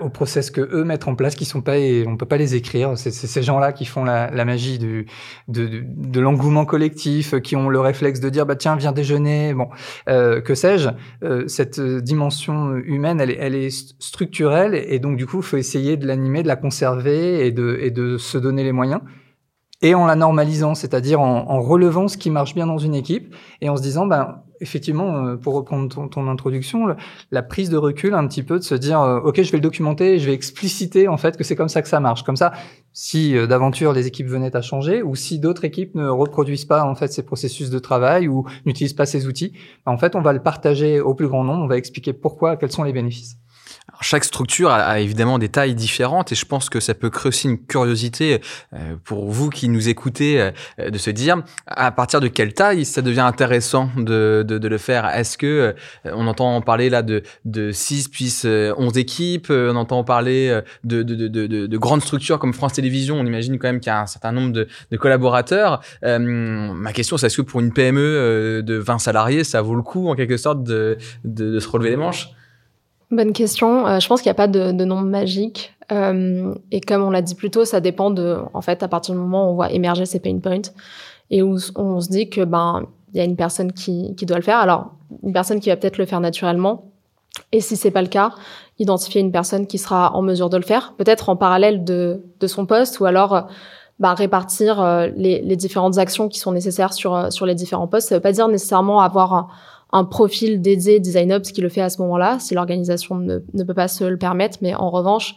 au 0.02 0.10
process 0.10 0.52
que 0.52 0.62
eux 0.62 0.84
mettent 0.84 1.08
en 1.08 1.16
place, 1.16 1.36
qui 1.36 1.46
sont 1.46 1.62
pas 1.62 1.78
et 1.78 2.06
on 2.08 2.18
peut 2.18 2.26
pas 2.26 2.38
les 2.38 2.56
écrire. 2.56 2.98
C'est 2.98 3.12
ces 3.12 3.44
gens-là 3.44 3.72
qui 3.72 3.86
font 3.86 4.04
la, 4.04 4.30
la 4.32 4.46
magie 4.46 4.78
du, 4.78 5.06
de, 5.48 5.84
de, 5.86 6.20
l'engouement 6.20 6.66
collectif, 6.66 7.40
qui 7.42 7.56
ont 7.56 7.70
le 7.70 7.80
réflexe 7.80 8.20
de 8.20 8.30
dire 8.30 8.46
bah 8.46 8.56
tiens 8.56 8.76
viens 8.76 8.92
déjeuner. 8.92 9.54
Bon, 9.54 9.70
euh, 10.10 10.42
que 10.42 10.56
sais-je. 10.56 10.90
Euh, 11.24 11.48
cette 11.48 11.80
dimension 11.80 12.76
humaine, 12.76 13.22
elle, 13.22 13.36
elle 13.40 13.56
est 13.56 13.96
structurelle 14.00 14.76
et 14.76 15.00
donc 15.00 15.18
du 15.18 15.26
coup, 15.26 15.42
faut 15.42 15.58
essayer 15.58 15.98
de 15.98 16.08
l'animer, 16.08 16.44
de 16.44 16.48
la 16.48 16.56
conserver 16.56 17.46
et 17.46 17.52
de, 17.52 17.78
et 17.82 17.92
de 17.92 18.18
se 18.18 18.38
donner 18.38 18.64
les 18.64 18.72
moyens 18.72 19.02
et 19.82 19.96
en 19.96 20.06
la 20.06 20.16
normalisant, 20.16 20.76
c'est-à-dire 20.76 21.22
en, 21.22 21.50
en, 21.50 21.62
relevant 21.62 22.08
ce 22.08 22.18
qui 22.18 22.30
marche 22.30 22.54
bien 22.54 22.68
dans 22.68 22.78
une 22.78 22.96
équipe 22.96 23.34
et 23.62 23.70
en 23.70 23.78
se 23.78 23.82
disant, 23.82 24.08
ben, 24.08 24.44
effectivement, 24.62 25.26
euh, 25.26 25.36
pour 25.38 25.54
reprendre 25.54 25.88
ton, 25.94 26.10
ton 26.10 26.28
introduction, 26.28 26.88
la 27.32 27.44
prise 27.44 27.70
de 27.70 27.78
recul 27.78 28.14
un 28.14 28.28
petit 28.28 28.44
peu 28.44 28.60
de 28.60 28.64
se 28.64 28.76
dire, 28.76 29.00
euh, 29.02 29.20
ok, 29.22 29.42
je 29.42 29.52
vais 29.52 29.58
le 29.58 29.64
documenter, 29.64 30.20
je 30.20 30.26
vais 30.26 30.34
expliciter 30.34 31.08
en 31.08 31.16
fait 31.16 31.38
que 31.38 31.46
c'est 31.46 31.56
comme 31.56 31.70
ça 31.70 31.82
que 31.82 31.88
ça 31.88 32.02
marche. 32.02 32.24
Comme 32.24 32.36
ça, 32.36 32.52
si 32.92 33.38
euh, 33.38 33.48
d'aventure 33.48 33.94
les 33.94 34.06
équipes 34.06 34.28
venaient 34.28 34.56
à 34.56 34.62
changer 34.62 35.02
ou 35.02 35.16
si 35.16 35.40
d'autres 35.40 35.64
équipes 35.64 35.96
ne 35.96 36.10
reproduisent 36.10 36.66
pas 36.66 36.84
en 36.84 36.96
fait 36.96 37.14
ces 37.14 37.24
processus 37.24 37.70
de 37.70 37.80
travail 37.80 38.28
ou 38.28 38.46
n'utilisent 38.66 38.94
pas 38.94 39.06
ces 39.06 39.28
outils, 39.28 39.54
ben, 39.86 39.94
en 39.94 39.98
fait, 39.98 40.16
on 40.16 40.22
va 40.22 40.34
le 40.34 40.42
partager 40.42 41.00
au 41.00 41.14
plus 41.14 41.28
grand 41.28 41.46
nombre, 41.46 41.64
on 41.64 41.68
va 41.68 41.78
expliquer 41.78 42.12
pourquoi, 42.12 42.58
quels 42.58 42.72
sont 42.72 42.84
les 42.84 42.94
bénéfices 42.94 43.38
chaque 44.02 44.24
structure 44.24 44.72
a, 44.72 45.00
évidemment 45.00 45.40
des 45.40 45.50
tailles 45.50 45.76
différentes 45.76 46.32
et 46.32 46.36
je 46.36 46.46
pense 46.46 46.70
que 46.70 46.80
ça 46.80 46.94
peut 46.94 47.10
créer 47.10 47.30
aussi 47.30 47.48
une 47.48 47.66
curiosité 47.66 48.42
euh, 48.74 48.96
pour 49.04 49.30
vous 49.30 49.50
qui 49.50 49.70
nous 49.70 49.90
écoutez 49.90 50.42
euh, 50.42 50.90
de 50.90 50.98
se 50.98 51.10
dire 51.10 51.44
à 51.68 51.92
partir 51.92 52.22
de 52.22 52.28
quelle 52.28 52.54
taille 52.54 52.86
ça 52.86 53.02
devient 53.02 53.20
intéressant 53.22 53.90
de, 53.98 54.44
de, 54.48 54.58
de 54.58 54.68
le 54.68 54.78
faire? 54.78 55.08
Est-ce 55.08 55.38
que 55.38 55.46
euh, 56.06 56.12
on 56.14 56.28
entend 56.28 56.62
parler 56.62 56.90
là 56.90 57.02
de, 57.02 57.24
de 57.46 57.72
6 57.72 58.10
puis 58.10 58.34
11 58.44 58.98
équipes, 58.98 59.48
on 59.50 59.76
entend 59.76 60.04
parler 60.04 60.60
de, 60.84 61.04
de, 61.04 61.28
de, 61.28 61.48
de, 61.48 61.78
grandes 61.78 62.02
structures 62.02 62.40
comme 62.40 62.54
France 62.54 62.74
Télévisions, 62.74 63.20
on 63.20 63.26
imagine 63.26 63.58
quand 63.58 63.68
même 63.68 63.80
qu'il 63.80 63.92
y 63.92 63.94
a 63.94 64.02
un 64.02 64.08
certain 64.08 64.32
nombre 64.32 64.52
de, 64.52 64.68
collaborateurs. 64.98 65.82
ma 66.04 66.94
question 66.94 67.18
c'est 67.18 67.28
est-ce 67.28 67.38
que 67.38 67.42
pour 67.42 67.60
une 67.60 67.72
PME 67.72 68.62
de 68.64 68.76
20 68.76 69.00
salariés, 69.00 69.44
ça 69.44 69.62
vaut 69.62 69.76
le 69.76 69.82
coup 69.82 70.10
en 70.10 70.16
quelque 70.16 70.38
sorte 70.38 70.64
de, 70.64 70.98
de 71.24 71.60
se 71.60 71.68
relever 71.68 71.92
les 71.92 71.98
manches? 71.98 72.30
Bonne 73.12 73.34
question. 73.34 73.88
Euh, 73.88 74.00
je 74.00 74.08
pense 74.08 74.22
qu'il 74.22 74.30
n'y 74.30 74.34
a 74.34 74.36
pas 74.36 74.48
de, 74.48 74.72
de 74.72 74.86
nom 74.86 75.02
magique. 75.02 75.76
Euh, 75.92 76.54
et 76.72 76.80
comme 76.80 77.02
on 77.02 77.10
l'a 77.10 77.24
dit 77.24 77.34
plus 77.34 77.50
tôt, 77.50 77.66
ça 77.66 77.80
dépend 77.80 78.12
de, 78.12 78.38
en 78.54 78.62
fait, 78.62 78.84
à 78.84 78.88
partir 78.88 79.16
du 79.16 79.20
moment 79.20 79.48
où 79.48 79.52
on 79.52 79.56
voit 79.56 79.72
émerger 79.72 80.06
ces 80.06 80.20
pain 80.20 80.38
points 80.38 80.62
et 81.32 81.42
où 81.42 81.58
on 81.76 82.02
se 82.02 82.10
dit 82.10 82.30
que 82.30 82.42
ben 82.42 82.86
il 83.14 83.18
y 83.18 83.22
a 83.22 83.24
une 83.24 83.36
personne 83.36 83.72
qui, 83.72 84.14
qui 84.16 84.28
doit 84.28 84.38
le 84.38 84.44
faire. 84.44 84.60
Alors 84.60 84.92
une 85.24 85.34
personne 85.34 85.60
qui 85.60 85.70
va 85.70 85.78
peut-être 85.78 85.98
le 85.98 86.06
faire 86.06 86.20
naturellement. 86.20 86.92
Et 87.52 87.62
si 87.62 87.76
c'est 87.76 87.90
pas 87.90 88.04
le 88.04 88.08
cas, 88.08 88.32
identifier 88.78 89.22
une 89.22 89.32
personne 89.32 89.66
qui 89.66 89.80
sera 89.80 90.16
en 90.16 90.22
mesure 90.22 90.50
de 90.50 90.58
le 90.58 90.64
faire, 90.64 90.94
peut-être 90.98 91.30
en 91.30 91.36
parallèle 91.36 91.84
de, 91.84 92.22
de 92.40 92.48
son 92.48 92.68
poste, 92.68 93.00
ou 93.00 93.06
alors 93.06 93.48
ben, 94.00 94.14
répartir 94.14 94.80
euh, 94.80 95.08
les, 95.16 95.42
les, 95.42 95.56
différentes 95.56 95.98
actions 95.98 96.30
qui 96.30 96.40
sont 96.40 96.52
nécessaires 96.52 96.94
sur 96.94 97.32
sur 97.32 97.48
les 97.48 97.56
différents 97.56 97.88
postes. 97.88 98.10
Ça 98.10 98.16
veut 98.16 98.22
pas 98.22 98.32
dire 98.32 98.48
nécessairement 98.48 99.02
avoir 99.02 99.50
un, 99.92 100.04
profil 100.04 100.62
dédié 100.62 101.00
DesignOps 101.00 101.52
qui 101.52 101.62
le 101.62 101.70
fait 101.70 101.82
à 101.82 101.90
ce 101.90 102.02
moment-là, 102.02 102.40
si 102.40 102.54
l'organisation 102.54 103.16
ne, 103.16 103.40
ne, 103.54 103.64
peut 103.64 103.74
pas 103.74 103.88
se 103.88 104.04
le 104.04 104.18
permettre. 104.18 104.60
Mais 104.62 104.74
en 104.76 104.90
revanche, 104.90 105.36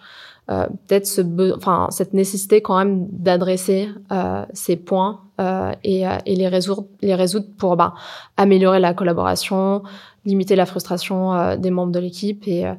euh, 0.50 0.66
peut-être 0.86 1.06
ce 1.06 1.22
enfin, 1.56 1.88
cette 1.90 2.14
nécessité 2.14 2.62
quand 2.62 2.76
même 2.76 3.06
d'adresser 3.10 3.88
euh, 4.10 4.44
ces 4.52 4.76
points 4.76 5.20
euh, 5.40 5.72
et, 5.82 6.06
euh, 6.06 6.18
et, 6.26 6.36
les, 6.36 6.48
résoudre, 6.48 6.86
les 7.00 7.14
résoudre 7.14 7.46
pour 7.56 7.76
bah, 7.76 7.94
améliorer 8.36 8.80
la 8.80 8.94
collaboration, 8.94 9.82
limiter 10.24 10.56
la 10.56 10.66
frustration 10.66 11.34
euh, 11.34 11.56
des 11.56 11.70
membres 11.70 11.92
de 11.92 11.98
l'équipe 11.98 12.46
et, 12.46 12.70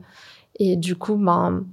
et 0.59 0.75
du 0.75 0.95
coup, 0.95 1.15
ben, 1.15 1.65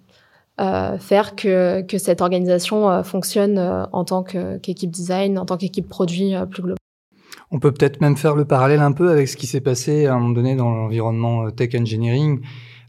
faire 0.99 1.37
que, 1.37 1.83
que 1.83 1.97
cette 1.97 2.21
organisation 2.21 3.03
fonctionne 3.03 3.59
en 3.93 4.05
tant 4.05 4.23
qu'équipe 4.23 4.91
design, 4.91 5.39
en 5.39 5.47
tant 5.47 5.57
qu'équipe 5.57 5.89
produit 5.89 6.35
plus 6.51 6.63
globale. 6.63 6.80
On 7.51 7.59
peut 7.59 7.73
peut-être 7.73 8.01
même 8.01 8.17
faire 8.17 8.37
le 8.37 8.45
parallèle 8.45 8.81
un 8.81 8.93
peu 8.93 9.11
avec 9.11 9.29
ce 9.29 9.37
qui 9.37 9.47
s'est 9.47 9.61
passé 9.61 10.07
à 10.07 10.15
un 10.15 10.21
moment 10.21 10.35
donné 10.35 10.55
dans 10.55 10.71
l'environnement 10.71 11.47
euh, 11.47 11.51
tech 11.51 11.75
engineering, 11.75 12.41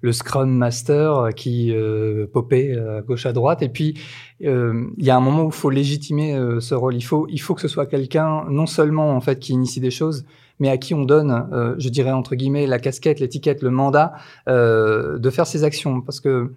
le 0.01 0.11
Scrum 0.11 0.49
Master 0.49 1.15
euh, 1.15 1.31
qui 1.31 1.71
euh, 1.71 2.27
popait 2.31 2.75
à 2.77 3.01
gauche 3.01 3.25
à 3.25 3.33
droite. 3.33 3.61
Et 3.61 3.69
puis, 3.69 3.99
euh, 4.43 4.87
il 4.97 5.05
y 5.05 5.09
a 5.09 5.15
un 5.15 5.21
moment 5.21 5.43
où 5.43 5.49
il 5.49 5.53
faut 5.53 5.69
légitimer 5.69 6.37
ce 6.59 6.75
rôle. 6.75 6.95
Il 6.95 7.01
faut, 7.01 7.27
il 7.29 7.39
faut 7.39 7.55
que 7.55 7.61
ce 7.61 7.67
soit 7.67 7.85
quelqu'un 7.85 8.45
non 8.49 8.65
seulement 8.65 9.15
en 9.15 9.21
fait 9.21 9.39
qui 9.39 9.53
initie 9.53 9.79
des 9.79 9.91
choses, 9.91 10.25
mais 10.59 10.69
à 10.69 10.77
qui 10.77 10.93
on 10.93 11.03
donne, 11.03 11.75
je 11.77 11.89
dirais 11.89 12.11
entre 12.11 12.35
guillemets, 12.35 12.67
la 12.67 12.79
casquette, 12.79 13.19
l'étiquette, 13.19 13.61
le 13.61 13.71
mandat 13.71 14.13
de 14.47 15.29
faire 15.31 15.47
ces 15.47 15.63
actions. 15.63 16.01
Parce 16.01 16.19
que 16.19 16.53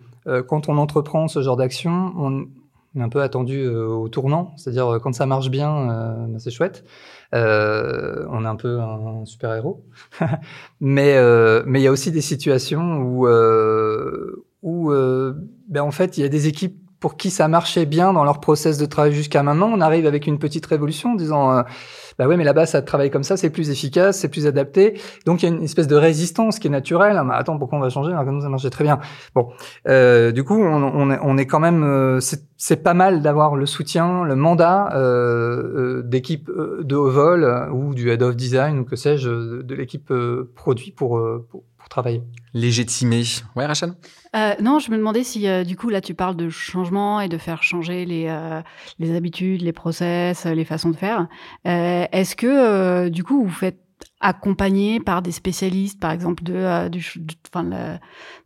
quand 0.46 0.68
on 0.68 0.78
entreprend 0.78 1.28
ce 1.28 1.42
genre 1.42 1.56
d'action, 1.56 2.12
on, 2.16 2.46
est 2.98 3.02
un 3.02 3.08
peu 3.08 3.22
attendu 3.22 3.66
au 3.66 4.08
tournant, 4.08 4.52
c'est-à-dire 4.56 4.98
quand 5.02 5.12
ça 5.14 5.26
marche 5.26 5.50
bien, 5.50 6.26
ben, 6.28 6.38
c'est 6.38 6.50
chouette. 6.50 6.84
Euh, 7.34 8.26
on 8.30 8.44
est 8.44 8.48
un 8.48 8.56
peu 8.56 8.80
un 8.80 9.24
super 9.24 9.54
héros, 9.54 9.84
mais 10.80 11.14
euh, 11.16 11.62
mais 11.66 11.80
il 11.80 11.84
y 11.84 11.86
a 11.86 11.92
aussi 11.92 12.12
des 12.12 12.20
situations 12.20 12.98
où 12.98 13.26
euh, 13.26 14.44
où 14.62 14.90
ben 15.68 15.82
en 15.82 15.90
fait 15.90 16.18
il 16.18 16.22
y 16.22 16.24
a 16.24 16.28
des 16.28 16.46
équipes 16.46 16.78
pour 17.00 17.16
qui 17.16 17.30
ça 17.30 17.48
marchait 17.48 17.86
bien 17.86 18.12
dans 18.12 18.24
leur 18.24 18.40
process 18.40 18.78
de 18.78 18.86
travail 18.86 19.12
jusqu'à 19.12 19.42
maintenant. 19.42 19.70
On 19.72 19.80
arrive 19.80 20.06
avec 20.06 20.26
une 20.26 20.38
petite 20.38 20.64
révolution 20.66 21.12
en 21.12 21.14
disant 21.16 21.64
bah 22.18 22.28
ouais, 22.28 22.36
mais 22.36 22.44
là-bas, 22.44 22.66
ça 22.66 22.82
travaille 22.82 23.10
comme 23.10 23.22
ça, 23.22 23.36
c'est 23.36 23.50
plus 23.50 23.70
efficace, 23.70 24.18
c'est 24.18 24.28
plus 24.28 24.46
adapté. 24.46 25.00
Donc, 25.26 25.42
il 25.42 25.48
y 25.48 25.52
a 25.52 25.54
une 25.54 25.62
espèce 25.62 25.86
de 25.86 25.96
résistance 25.96 26.58
qui 26.58 26.68
est 26.68 26.70
naturelle. 26.70 27.16
Ah, 27.16 27.36
attends, 27.36 27.58
pourquoi 27.58 27.78
on 27.78 27.80
va 27.80 27.90
changer? 27.90 28.12
Que 28.12 28.30
nous, 28.30 28.40
ça 28.40 28.48
marchait 28.48 28.70
très 28.70 28.84
bien. 28.84 28.98
Bon, 29.34 29.48
euh, 29.88 30.32
du 30.32 30.44
coup, 30.44 30.56
on, 30.56 31.38
est, 31.38 31.46
quand 31.46 31.60
même... 31.60 31.82
Euh, 31.84 32.20
c'est 32.56 32.82
pas 32.82 32.94
mal 32.94 33.20
d'avoir 33.20 33.56
le 33.56 33.66
soutien, 33.66 34.24
le 34.24 34.36
mandat 34.36 34.90
euh, 34.94 35.98
euh 35.98 36.02
d'équipe 36.02 36.50
de 36.50 36.96
haut 36.96 37.10
vol 37.10 37.68
ou 37.72 37.94
du 37.94 38.10
head 38.10 38.22
of 38.22 38.36
design 38.36 38.78
ou 38.78 38.84
que 38.84 38.96
sais-je, 38.96 39.62
de 39.62 39.74
l'équipe 39.74 40.12
produit 40.54 40.90
pour 40.92 41.20
travailler. 41.88 42.22
Légitimer. 42.52 43.24
Ouais, 43.56 43.66
Rachel? 43.66 43.94
Euh, 44.34 44.54
Non, 44.60 44.78
je 44.78 44.90
me 44.90 44.96
demandais 44.96 45.24
si, 45.24 45.46
euh, 45.48 45.64
du 45.64 45.76
coup, 45.76 45.88
là, 45.90 46.00
tu 46.00 46.14
parles 46.14 46.36
de 46.36 46.48
changement 46.48 47.20
et 47.20 47.28
de 47.28 47.38
faire 47.38 47.62
changer 47.62 48.04
les, 48.04 48.26
euh, 48.28 48.62
les 48.98 49.14
habitudes, 49.14 49.62
les 49.62 49.72
process, 49.72 50.44
les 50.46 50.64
façons 50.64 50.90
de 50.90 50.96
faire. 50.96 51.28
Est-ce 51.64 52.36
que, 52.36 53.08
du 53.08 53.24
coup, 53.24 53.44
vous 53.44 53.50
faites 53.50 53.78
accompagner 54.20 55.00
par 55.00 55.22
des 55.22 55.32
spécialistes, 55.32 56.00
par 56.00 56.10
exemple, 56.10 56.42
de, 56.42 56.88
du, 56.88 57.04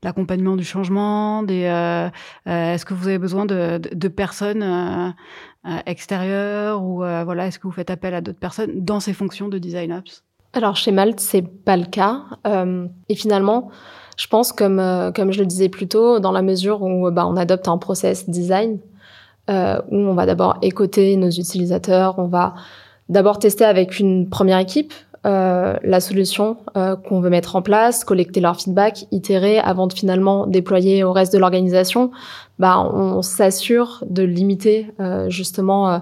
l'accompagnement 0.03 0.57
du 0.57 0.65
changement 0.65 1.43
des, 1.43 1.63
Est-ce 2.47 2.85
que 2.85 2.95
vous 2.95 3.09
avez 3.09 3.19
besoin 3.19 3.47
de, 3.47 3.79
de, 3.79 3.95
de 3.95 4.09
personnes 4.09 5.15
extérieures 5.87 6.83
ou 6.83 6.97
voilà, 6.99 7.47
est-ce 7.47 7.59
que 7.59 7.67
vous 7.67 7.73
faites 7.73 7.91
appel 7.91 8.15
à 8.15 8.21
d'autres 8.21 8.39
personnes 8.39 8.85
dans 8.85 9.01
ces 9.01 9.13
fonctions 9.13 9.49
de 9.49 9.59
design 9.59 9.93
ops? 9.93 10.25
Alors 10.53 10.77
chez 10.77 10.93
Malte, 10.93 11.21
c'est 11.21 11.43
pas 11.43 11.77
le 11.77 11.85
cas. 11.85 12.23
Euh, 12.47 12.87
et 13.09 13.15
finalement, 13.15 13.71
je 14.17 14.27
pense 14.27 14.53
comme 14.53 14.81
euh, 14.81 15.13
comme 15.13 15.33
je 15.33 15.41
le 15.41 15.47
disais 15.47 15.69
plus 15.69 15.89
tôt, 15.89 16.21
dans 16.21 16.33
la 16.33 16.43
mesure 16.43 16.83
où 16.83 17.11
bah, 17.11 17.27
on 17.27 17.37
adopte 17.37 17.69
un 17.69 17.79
process 17.79 18.29
design 18.29 18.79
euh, 19.51 19.81
où 19.91 19.97
on 19.97 20.15
va 20.15 20.27
d'abord 20.27 20.59
écouter 20.63 21.17
nos 21.17 21.31
utilisateurs, 21.31 22.19
on 22.19 22.27
va 22.27 22.55
d'abord 23.09 23.39
tester 23.39 23.65
avec 23.65 23.99
une 23.99 24.29
première 24.29 24.59
équipe 24.59 24.93
la 25.25 26.01
solution 26.01 26.57
qu'on 26.75 27.21
veut 27.21 27.29
mettre 27.29 27.55
en 27.55 27.61
place, 27.61 28.03
collecter 28.03 28.41
leur 28.41 28.59
feedback, 28.59 29.05
itérer 29.11 29.59
avant 29.59 29.87
de 29.87 29.93
finalement 29.93 30.47
déployer 30.47 31.05
au 31.05 31.13
reste 31.13 31.35
de 31.35 31.39
l'organisation. 31.39 32.13
Bah, 32.59 32.79
on 32.79 33.21
s'assure 33.21 34.03
de 34.09 34.23
limiter 34.23 34.91
justement 35.29 36.01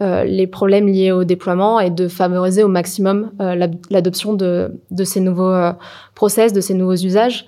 les 0.00 0.46
problèmes 0.46 0.88
liés 0.88 1.10
au 1.10 1.24
déploiement 1.24 1.80
et 1.80 1.90
de 1.90 2.06
favoriser 2.08 2.62
au 2.62 2.68
maximum 2.68 3.30
euh, 3.40 3.68
l'adoption 3.90 4.34
de, 4.34 4.78
de, 4.90 5.04
ces 5.04 5.20
nouveaux 5.20 5.52
euh, 5.52 5.72
process, 6.14 6.52
de 6.52 6.60
ces 6.60 6.74
nouveaux 6.74 6.96
usages. 6.96 7.46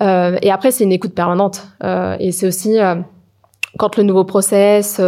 et 0.00 0.50
après, 0.50 0.70
c'est 0.70 0.84
une 0.84 0.92
écoute 0.92 1.14
permanente. 1.14 1.66
et 2.20 2.30
c'est 2.30 2.46
aussi 2.46 2.76
quand 3.78 3.96
le 3.96 4.04
nouveau 4.04 4.24
process, 4.24 5.00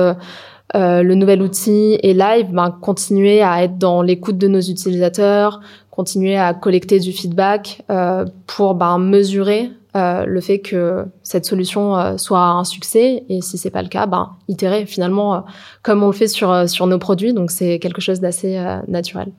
le 0.75 1.15
nouvel 1.15 1.43
outil 1.43 1.99
est 2.03 2.13
live, 2.13 2.47
ben, 2.51 2.77
continuer 2.81 3.41
à 3.41 3.63
être 3.63 3.79
dans 3.79 4.03
l'écoute 4.03 4.37
de 4.37 4.49
nos 4.49 4.61
utilisateurs, 4.61 5.61
continuer 5.93 6.37
à 6.37 6.55
collecter 6.55 6.99
du 6.99 7.13
feedback 7.13 7.85
pour 8.47 8.75
ben, 8.75 8.99
mesurer 8.99 9.71
euh, 9.97 10.25
le 10.25 10.41
fait 10.41 10.61
que 10.61 11.05
cette 11.23 11.45
solution 11.45 11.97
euh, 11.97 12.17
soit 12.17 12.41
un 12.41 12.65
succès 12.65 13.25
et 13.29 13.41
si 13.41 13.59
c'est 13.59 13.71
pas 13.71 13.83
le 13.83 13.89
cas, 13.89 14.07
ben 14.07 14.37
itérer 14.49 14.87
finalement 14.87 15.35
euh, 15.35 15.41
comme 15.83 16.03
on 16.03 16.07
le 16.07 16.13
fait 16.13 16.29
sur 16.29 16.69
sur 16.69 16.87
nos 16.87 16.99
produits. 16.99 17.33
Donc 17.33 17.51
c'est 17.51 17.79
quelque 17.79 18.01
chose 18.01 18.21
d'assez 18.21 18.63
naturel. 18.89 19.33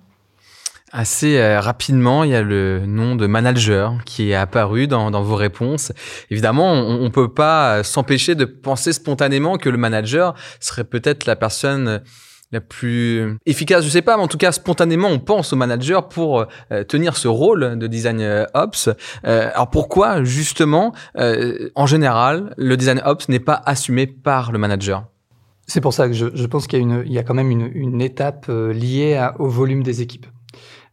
Assez 0.93 1.41
rapidement, 1.57 2.25
il 2.25 2.31
y 2.31 2.35
a 2.35 2.41
le 2.41 2.83
nom 2.85 3.15
de 3.15 3.25
manager 3.25 3.93
qui 4.05 4.31
est 4.31 4.35
apparu 4.35 4.87
dans, 4.87 5.09
dans 5.09 5.21
vos 5.21 5.37
réponses. 5.37 5.93
Évidemment, 6.29 6.73
on, 6.73 7.05
on 7.05 7.09
peut 7.11 7.33
pas 7.33 7.81
s'empêcher 7.81 8.35
de 8.35 8.43
penser 8.43 8.91
spontanément 8.91 9.57
que 9.57 9.69
le 9.69 9.77
manager 9.77 10.33
serait 10.59 10.83
peut-être 10.83 11.25
la 11.25 11.37
personne 11.37 12.01
la 12.51 12.61
plus 12.61 13.37
efficace, 13.45 13.83
je 13.83 13.89
sais 13.89 14.01
pas, 14.01 14.17
mais 14.17 14.23
en 14.23 14.27
tout 14.27 14.37
cas 14.37 14.51
spontanément 14.51 15.07
on 15.07 15.19
pense 15.19 15.53
au 15.53 15.55
manager 15.55 16.09
pour 16.09 16.45
euh, 16.71 16.83
tenir 16.83 17.15
ce 17.17 17.27
rôle 17.27 17.77
de 17.77 17.87
design 17.87 18.19
euh, 18.21 18.45
ops. 18.53 18.89
Euh, 19.25 19.49
alors 19.53 19.69
pourquoi 19.69 20.23
justement, 20.23 20.93
en 21.15 21.85
général, 21.85 22.53
le 22.57 22.75
design 22.77 23.01
ops 23.05 23.29
n'est 23.29 23.39
pas 23.39 23.61
assumé 23.65 24.07
par 24.07 24.51
le 24.51 24.57
manager? 24.57 25.05
C'est 25.67 25.81
pour 25.81 25.93
ça 25.93 26.07
que 26.07 26.13
je, 26.13 26.27
je 26.33 26.45
pense 26.47 26.67
qu'il 26.67 27.07
y 27.07 27.13
y 27.13 27.17
a 27.19 27.23
quand 27.23 27.33
même 27.33 27.51
une, 27.51 27.69
une 27.73 28.01
étape 28.01 28.47
liée 28.47 29.29
au 29.39 29.47
volume 29.47 29.83
des 29.83 30.01
équipes. 30.01 30.25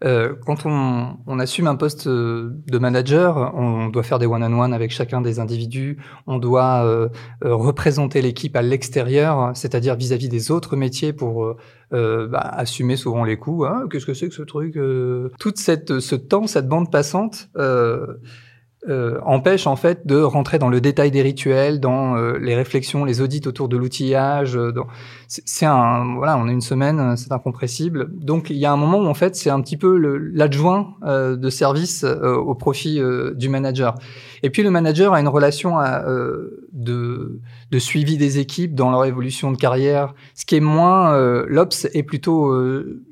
Euh, 0.05 0.35
quand 0.47 0.65
on, 0.65 1.17
on, 1.27 1.39
assume 1.41 1.67
un 1.67 1.75
poste 1.75 2.07
euh, 2.07 2.51
de 2.67 2.79
manager, 2.79 3.53
on 3.57 3.89
doit 3.89 4.05
faire 4.05 4.21
des 4.21 4.27
one-on-one 4.27 4.73
avec 4.73 4.93
chacun 4.93 5.21
des 5.21 5.41
individus, 5.41 5.99
on 6.29 6.39
doit 6.39 6.85
euh, 6.85 7.09
euh 7.45 7.55
représenter 7.55 8.23
l'équipe 8.23 8.55
à 8.55 8.63
l'extérieur, 8.63 9.51
c'est-à-dire 9.57 9.97
vis-à-vis 9.97 10.29
des 10.29 10.53
autres 10.53 10.77
métiers 10.77 11.13
pour 11.13 11.57
euh, 11.93 12.29
bah, 12.29 12.39
assumer 12.39 12.97
souvent 12.97 13.25
les 13.25 13.39
coups. 13.39 13.67
Hein, 13.69 13.87
Qu'est-ce 13.91 14.07
que 14.07 14.15
c'est 14.15 14.29
que 14.29 14.35
ce 14.35 14.43
truc 14.43 14.79
Toute 15.41 15.59
cette, 15.59 15.99
ce 15.99 16.15
temps, 16.15 16.47
cette 16.47 16.69
bande 16.69 16.93
passante 16.93 17.49
euh, 17.57 18.07
empêche 18.87 19.67
en 19.67 19.77
fait 19.77 20.07
de 20.07 20.21
rentrer 20.21 20.59
dans 20.59 20.69
le 20.69 20.81
détail 20.81 21.11
des 21.11 21.21
rituels, 21.21 21.81
dans 21.81 22.17
euh, 22.17 22.39
les 22.39 22.55
réflexions, 22.55 23.05
les 23.05 23.21
audits 23.21 23.43
autour 23.47 23.69
de 23.69 23.77
l'outillage. 23.77 24.57
Euh, 24.57 24.73
c'est 25.27 25.67
un 25.67 26.15
voilà, 26.17 26.39
on 26.39 26.49
a 26.49 26.53
une 26.53 26.61
semaine, 26.61 27.17
c'est 27.17 27.33
incompressible. 27.33 28.09
Donc 28.13 28.51
il 28.51 28.57
y 28.57 28.67
a 28.67 28.73
un 28.73 28.77
moment 28.77 28.99
où 28.99 29.07
en 29.07 29.15
fait 29.15 29.35
c'est 29.37 29.51
un 29.51 29.61
petit 29.61 29.77
peu 29.77 29.97
l'adjoint 30.33 30.95
de 31.03 31.51
service 31.51 32.05
au 32.05 32.55
profit 32.55 32.99
du 33.35 33.49
manager. 33.51 33.95
Et 34.43 34.49
puis 34.49 34.63
le 34.63 34.71
manager 34.71 35.13
a 35.13 35.21
une 35.21 35.29
relation 35.29 35.79
à, 35.79 36.03
de, 36.73 37.41
de 37.71 37.79
suivi 37.79 38.17
des 38.17 38.39
équipes 38.39 38.75
dans 38.75 38.91
leur 38.91 39.05
évolution 39.05 39.53
de 39.53 39.59
carrière. 39.59 40.15
Ce 40.35 40.47
qui 40.47 40.57
est 40.57 40.61
moins 40.61 41.15
l'ops 41.47 41.89
est 41.93 42.05
plutôt, 42.05 42.55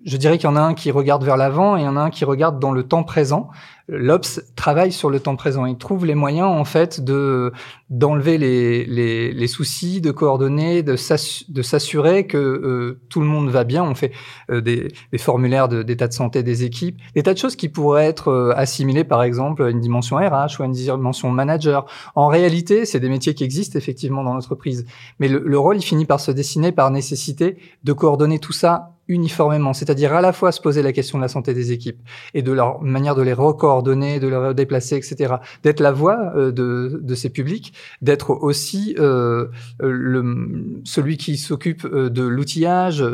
je 0.07 0.17
dirais 0.17 0.39
qu'il 0.39 0.49
y 0.49 0.53
en 0.53 0.57
a 0.57 0.63
un 0.63 0.73
qui 0.73 0.91
regarde 0.91 1.23
vers 1.23 1.37
l'avant 1.37 1.77
et 1.77 1.81
il 1.81 1.85
y 1.85 1.89
en 1.89 1.97
a 1.97 2.01
un 2.01 2.11
qui 2.11 2.25
regarde 2.25 2.59
dans 2.59 2.73
le 2.73 2.83
temps 2.83 3.03
présent 3.03 3.51
l'Ops 3.89 4.41
travaille 4.57 4.91
sur 4.91 5.11
le 5.11 5.21
temps 5.21 5.37
présent. 5.37 5.65
Il 5.67 5.79
trouve 5.79 6.07
les 6.07 6.15
moyens 6.15 6.49
en 6.49 6.65
fait 6.65 7.01
de 7.01 7.53
d'enlever 7.89 8.37
les, 8.37 8.85
les, 8.85 9.33
les, 9.33 9.47
soucis, 9.47 10.01
de 10.01 10.11
coordonner, 10.11 10.83
de 10.83 10.97
s'assurer 10.97 12.27
que 12.27 12.37
euh, 12.37 13.01
tout 13.09 13.21
le 13.21 13.27
monde 13.27 13.49
va 13.49 13.63
bien. 13.63 13.85
On 13.85 13.95
fait 13.95 14.11
euh, 14.51 14.61
des, 14.61 14.89
des, 15.13 15.19
formulaires 15.19 15.69
d'état 15.69 16.09
de, 16.09 16.13
santé 16.13 16.43
des 16.43 16.65
équipes, 16.65 16.99
des 17.15 17.23
tas 17.23 17.33
de 17.33 17.39
choses 17.39 17.55
qui 17.55 17.69
pourraient 17.69 18.07
être 18.07 18.29
euh, 18.29 18.53
assimilées 18.57 19.05
par 19.05 19.23
exemple 19.23 19.63
à 19.63 19.71
une 19.71 19.81
dimension 19.81 20.17
RH 20.17 20.59
ou 20.59 20.63
à 20.65 20.67
une 20.67 20.73
dimension 20.73 21.31
manager. 21.31 21.87
En 22.17 22.27
réalité, 22.27 22.87
c'est 22.87 22.99
des 22.99 23.09
métiers 23.09 23.35
qui 23.35 23.45
existent 23.45 23.79
effectivement 23.79 24.25
dans 24.25 24.35
l'entreprise, 24.35 24.85
mais 25.21 25.29
le, 25.29 25.43
le 25.45 25.59
rôle 25.59 25.77
il 25.77 25.83
finit 25.83 26.07
par 26.07 26.19
se 26.19 26.33
dessiner 26.33 26.73
par 26.73 26.91
nécessité 26.91 27.57
de 27.85 27.93
coordonner 27.93 28.41
tout 28.41 28.53
ça 28.53 28.96
uniformément, 29.09 29.73
c'est-à-dire 29.73 30.15
à 30.15 30.21
la 30.21 30.33
fois 30.33 30.53
se 30.53 30.61
poser 30.61 30.83
la 30.83 30.93
question 30.93 31.19
de 31.19 31.23
la 31.23 31.29
santé 31.29 31.55
des 31.55 31.73
équipes 31.73 32.01
et 32.35 32.43
de 32.43 32.53
leur 32.53 32.83
manière 32.83 33.15
de 33.15 33.23
les 33.23 33.33
recoordonner, 33.33 34.21
de 34.21 34.29
les 34.29 34.55
déplacer, 34.55 34.97
etc. 34.97 35.37
D'être 35.63 35.81
la 35.81 35.93
voix 35.93 36.33
euh, 36.37 36.53
de, 36.53 37.01
de, 37.03 37.15
ces 37.15 37.31
publics, 37.31 37.73
d'être 38.03 38.31
aussi 38.31 38.97
euh, 38.99 39.47
le, 39.81 40.81
celui 40.85 41.17
qui 41.17 41.37
s'occupe 41.37 41.85
euh, 41.85 42.11
de 42.11 42.23
l'outillage. 42.23 43.05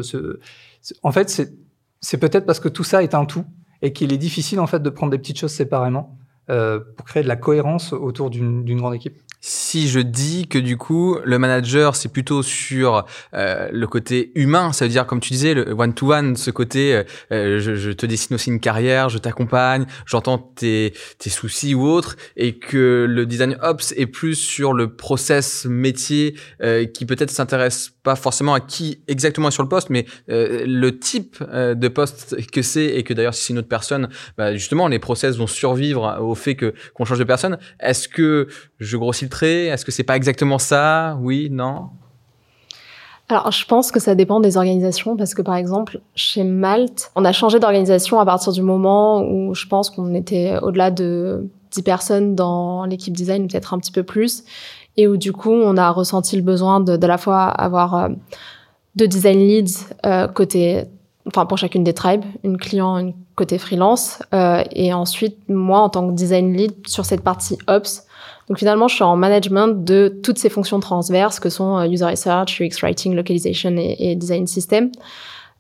En 1.03 1.13
fait, 1.13 1.29
c'est 2.01 2.19
peut-être 2.19 2.47
parce 2.47 2.61
que 2.61 2.69
tout 2.69 2.85
ça 2.85 3.03
est 3.03 3.15
un 3.15 3.25
tout 3.25 3.45
et 3.83 3.93
qu'il 3.93 4.13
est 4.13 4.19
difficile 4.19 4.61
en 4.61 4.67
fait 4.67 4.83
de 4.83 4.91
prendre 4.91 5.11
des 5.11 5.19
petites 5.19 5.39
choses 5.39 5.53
séparément 5.53 6.19
euh, 6.51 6.81
pour 6.97 7.07
créer 7.07 7.23
de 7.23 7.29
la 7.29 7.37
cohérence 7.37 7.93
autour 7.93 8.29
d'une 8.29 8.77
grande 8.77 8.95
équipe 8.95 9.17
si 9.45 9.89
je 9.89 9.99
dis 9.99 10.47
que 10.47 10.59
du 10.59 10.77
coup 10.77 11.19
le 11.25 11.37
manager 11.37 11.97
c'est 11.97 12.09
plutôt 12.09 12.45
sur 12.45 13.05
euh, 13.35 13.69
le 13.73 13.87
côté 13.89 14.31
humain, 14.37 14.73
ça 14.73 14.85
veut 14.85 14.89
dire 14.89 15.05
comme 15.05 15.19
tu 15.19 15.33
disais 15.33 15.53
le 15.53 15.73
one 15.73 15.93
to 15.95 16.13
one, 16.13 16.37
ce 16.37 16.53
côté 16.53 16.95
euh, 16.95 17.03
euh, 17.33 17.59
je, 17.59 17.75
je, 17.75 17.91
te 17.91 18.07
dessine 18.07 18.37
aussi 18.37 18.51
une 18.51 18.61
carrière, 18.61 19.09
je 19.09 19.19
t'accompagne, 19.19 19.85
j'entends 20.07 20.39
tes, 20.39 20.95
tes 21.19 21.29
soucis 21.29 21.75
ou 21.75 21.89
autres, 21.89 22.17
et 22.37 22.57
que 22.57 23.05
le 23.09 23.27
design 23.27 23.59
ops 23.63 23.93
est 23.97 24.07
plus 24.07 24.37
sur 24.37 24.73
le 24.73 24.95
process 24.95 25.65
métier 25.65 26.37
qui 26.95 27.07
peut-être 27.07 27.31
s'intéresse 27.31 27.91
pas 28.03 28.15
forcément 28.15 28.55
à 28.55 28.61
qui 28.61 29.01
exactement 29.09 29.49
est 29.49 29.53
sur 29.53 29.65
le 29.65 29.69
poste, 29.69 29.91
mais 29.91 30.07
le 30.29 30.91
type 30.91 31.43
de 31.43 31.89
poste 31.89 32.37
que 32.51 32.63
c'est 32.63 32.87
et 32.87 33.03
que 33.03 33.13
d'ailleurs 33.13 33.35
si 33.35 33.47
c'est 33.47 33.53
une 33.53 33.59
autre 33.59 33.69
personne, 33.69 34.09
bah, 34.39 34.55
justement 34.55 34.87
les 34.87 35.01
process 35.01 35.37
vont 35.37 35.49
survivre 35.49 36.19
au 36.21 36.35
fait 36.35 36.55
que 36.55 36.75
qu'on 36.95 37.05
change 37.05 37.19
de 37.19 37.25
personne. 37.25 37.59
Est-ce 37.81 38.09
que 38.09 38.47
je 38.79 38.97
grossis 38.97 39.29
est-ce 39.41 39.85
que 39.85 39.93
c'est 39.93 40.03
pas 40.03 40.17
exactement 40.17 40.59
ça? 40.59 41.17
Oui, 41.21 41.49
non? 41.51 41.91
Alors, 43.29 43.51
je 43.51 43.65
pense 43.65 43.91
que 43.91 44.01
ça 44.01 44.15
dépend 44.15 44.41
des 44.41 44.57
organisations 44.57 45.17
parce 45.17 45.33
que, 45.33 45.43
par 45.43 45.55
exemple, 45.55 46.01
chez 46.15 46.45
Malte, 46.45 47.11
on 47.17 47.25
a 47.25 47.33
changé 47.33 47.59
d'organisation 47.61 48.21
à 48.21 48.27
partir 48.27 48.53
du 48.53 48.63
moment 48.63 49.23
où 49.23 49.55
je 49.55 49.67
pense 49.67 49.89
qu'on 49.89 50.15
était 50.15 50.59
au-delà 50.61 50.91
de 50.91 51.49
10 51.71 51.83
personnes 51.83 52.35
dans 52.35 52.85
l'équipe 52.85 53.17
design, 53.17 53.49
peut-être 53.49 53.73
un 53.73 53.79
petit 53.79 53.93
peu 53.93 54.03
plus, 54.03 54.45
et 54.97 55.09
où 55.09 55.17
du 55.17 55.33
coup, 55.33 55.53
on 55.53 55.77
a 55.77 55.91
ressenti 55.91 56.37
le 56.37 56.43
besoin 56.43 56.81
de, 56.81 57.07
la 57.07 57.17
fois 57.17 57.45
avoir 57.45 57.95
euh, 57.95 58.09
deux 58.97 59.09
design 59.09 59.39
leads 59.39 59.87
euh, 60.05 60.29
côté, 60.29 60.85
enfin 61.27 61.47
pour 61.47 61.57
chacune 61.57 61.85
des 61.85 61.95
tribes, 61.95 62.25
une 62.45 62.59
client, 62.59 62.99
une 62.99 63.15
côté 63.35 63.57
freelance, 63.59 64.23
euh, 64.35 64.63
et 64.73 64.93
ensuite 64.93 65.39
moi 65.49 65.81
en 65.81 65.89
tant 65.89 66.07
que 66.09 66.13
design 66.13 66.55
lead 66.55 66.73
sur 66.87 67.05
cette 67.05 67.23
partie 67.23 67.57
ops 67.67 68.07
donc 68.49 68.59
finalement, 68.59 68.89
je 68.89 68.95
suis 68.97 69.05
en 69.05 69.17
management 69.17 69.85
de 69.85 70.09
toutes 70.23 70.39
ces 70.39 70.49
fonctions 70.49 70.81
transverses 70.81 71.39
que 71.39 71.49
sont 71.49 71.79
euh, 71.79 71.87
user 71.87 72.05
research, 72.05 72.61
UX 72.61 72.83
writing, 72.83 73.15
localization 73.15 73.75
et, 73.77 74.17
design 74.17 74.47
system. 74.47 74.91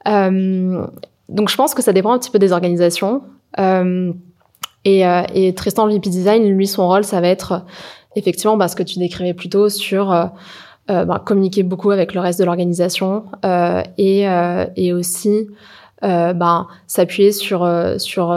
Euh, 0.09 0.85
donc 1.29 1.49
je 1.49 1.57
pense 1.57 1.75
que 1.75 1.83
ça 1.83 1.92
dépend 1.92 2.12
un 2.12 2.18
petit 2.18 2.31
peu 2.31 2.38
des 2.38 2.53
organisations. 2.53 3.23
Euh, 3.59 4.12
et, 4.85 5.55
Tristan 5.55 5.87
VP 5.87 6.11
Design, 6.11 6.49
lui, 6.49 6.66
son 6.66 6.88
rôle, 6.88 7.05
ça 7.05 7.21
va 7.21 7.29
être 7.29 7.64
effectivement 8.16 8.57
bah, 8.57 8.68
ce 8.68 8.75
que 8.77 8.83
tu 8.83 8.99
décrivais 8.99 9.33
plus 9.33 9.49
tôt 9.49 9.68
sur 9.68 10.09
bah, 10.88 11.23
communiquer 11.25 11.62
beaucoup 11.62 11.92
avec 11.92 12.14
le 12.14 12.21
reste 12.21 12.40
de 12.40 12.45
l'organisation 12.45 13.25
et, 13.97 14.27
et 14.77 14.92
aussi 14.92 15.47
bah, 16.03 16.66
s'appuyer 16.88 17.31
sur 17.31 17.64
sur 17.99 18.37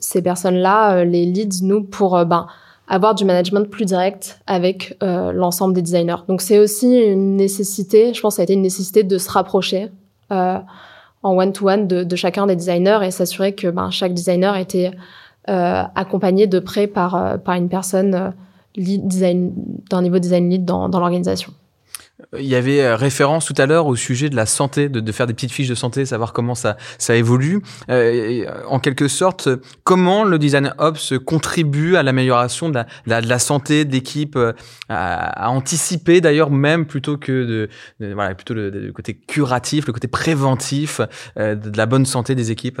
ces 0.00 0.22
personnes-là, 0.22 1.04
les 1.04 1.24
leads, 1.24 1.62
nous, 1.62 1.84
pour 1.84 2.26
bah, 2.26 2.48
avoir 2.88 3.14
du 3.14 3.24
management 3.24 3.68
plus 3.68 3.84
direct 3.84 4.40
avec 4.46 4.96
euh, 5.02 5.32
l'ensemble 5.32 5.74
des 5.74 5.82
designers. 5.82 6.22
Donc 6.28 6.40
c'est 6.40 6.58
aussi 6.58 6.98
une 6.98 7.36
nécessité, 7.36 8.14
je 8.14 8.20
pense 8.20 8.34
que 8.34 8.36
ça 8.36 8.42
a 8.42 8.44
été 8.44 8.54
une 8.54 8.62
nécessité 8.62 9.02
de 9.02 9.18
se 9.18 9.30
rapprocher 9.30 9.90
euh, 10.32 10.58
en 11.22 11.36
one-to-one 11.36 11.88
de, 11.88 12.04
de, 12.04 12.16
chacun 12.16 12.46
des 12.46 12.56
designers 12.56 13.00
et 13.02 13.10
s'assurer 13.10 13.54
que 13.54 13.68
ben, 13.68 13.90
chaque 13.90 14.14
designer 14.14 14.56
était 14.56 14.92
euh, 15.48 15.82
accompagné 15.94 16.46
de 16.46 16.58
près 16.58 16.86
par, 16.86 17.14
euh, 17.14 17.36
par 17.36 17.54
une 17.54 17.68
personne 17.68 18.14
euh, 18.14 18.30
d'un 18.78 20.02
niveau 20.02 20.18
design 20.18 20.50
lead 20.50 20.64
dans, 20.64 20.88
dans 20.88 21.00
l'organisation. 21.00 21.52
Il 22.38 22.46
y 22.46 22.54
avait 22.54 22.80
euh, 22.80 22.96
référence 22.96 23.44
tout 23.44 23.54
à 23.58 23.66
l'heure 23.66 23.86
au 23.86 23.94
sujet 23.94 24.30
de 24.30 24.36
la 24.36 24.46
santé, 24.46 24.88
de, 24.88 25.00
de, 25.00 25.12
faire 25.12 25.26
des 25.26 25.34
petites 25.34 25.52
fiches 25.52 25.68
de 25.68 25.74
santé, 25.74 26.06
savoir 26.06 26.32
comment 26.32 26.54
ça, 26.54 26.78
ça 26.96 27.14
évolue. 27.14 27.60
Euh, 27.90 28.46
en 28.68 28.78
quelque 28.80 29.06
sorte, 29.06 29.48
comment 29.84 30.24
le 30.24 30.38
design 30.38 30.72
ops 30.78 31.12
contribue 31.24 31.96
à 31.96 32.02
l'amélioration 32.02 32.70
de 32.70 32.80
la, 33.06 33.20
de 33.20 33.28
la, 33.28 33.38
santé 33.38 33.84
d'équipe, 33.84 34.36
euh, 34.36 34.54
à, 34.88 35.46
à, 35.46 35.48
anticiper 35.50 36.22
d'ailleurs 36.22 36.50
même 36.50 36.86
plutôt 36.86 37.18
que 37.18 37.68
de, 38.00 38.14
voilà 38.14 38.34
plutôt 38.34 38.54
le, 38.54 38.92
côté 38.92 39.14
curatif, 39.14 39.86
le 39.86 39.92
côté 39.92 40.08
préventif 40.08 41.02
euh, 41.38 41.54
de 41.54 41.76
la 41.76 41.84
bonne 41.86 42.06
santé 42.06 42.34
des 42.34 42.50
équipes? 42.50 42.80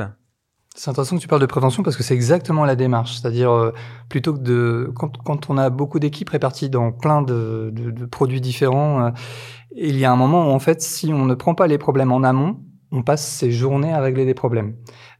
C'est 0.76 0.90
intéressant 0.90 1.16
que 1.16 1.22
tu 1.22 1.28
parles 1.28 1.40
de 1.40 1.46
prévention 1.46 1.82
parce 1.82 1.96
que 1.96 2.02
c'est 2.02 2.14
exactement 2.14 2.66
la 2.66 2.76
démarche. 2.76 3.18
C'est-à-dire, 3.18 3.50
euh, 3.50 3.72
plutôt 4.10 4.34
que 4.34 4.40
de. 4.40 4.92
Quand, 4.94 5.16
quand 5.24 5.48
on 5.48 5.56
a 5.56 5.70
beaucoup 5.70 5.98
d'équipes 5.98 6.28
réparties 6.28 6.68
dans 6.68 6.92
plein 6.92 7.22
de, 7.22 7.70
de, 7.72 7.90
de 7.90 8.04
produits 8.04 8.42
différents, 8.42 9.06
euh, 9.06 9.10
il 9.74 9.98
y 9.98 10.04
a 10.04 10.12
un 10.12 10.16
moment 10.16 10.48
où, 10.48 10.50
en 10.50 10.58
fait, 10.58 10.82
si 10.82 11.12
on 11.14 11.24
ne 11.24 11.34
prend 11.34 11.54
pas 11.54 11.66
les 11.66 11.78
problèmes 11.78 12.12
en 12.12 12.22
amont, 12.22 12.60
on 12.92 13.02
passe 13.02 13.26
ses 13.26 13.50
journées 13.50 13.92
à 13.92 14.00
régler 14.00 14.26
des 14.26 14.34
problèmes. 14.34 14.74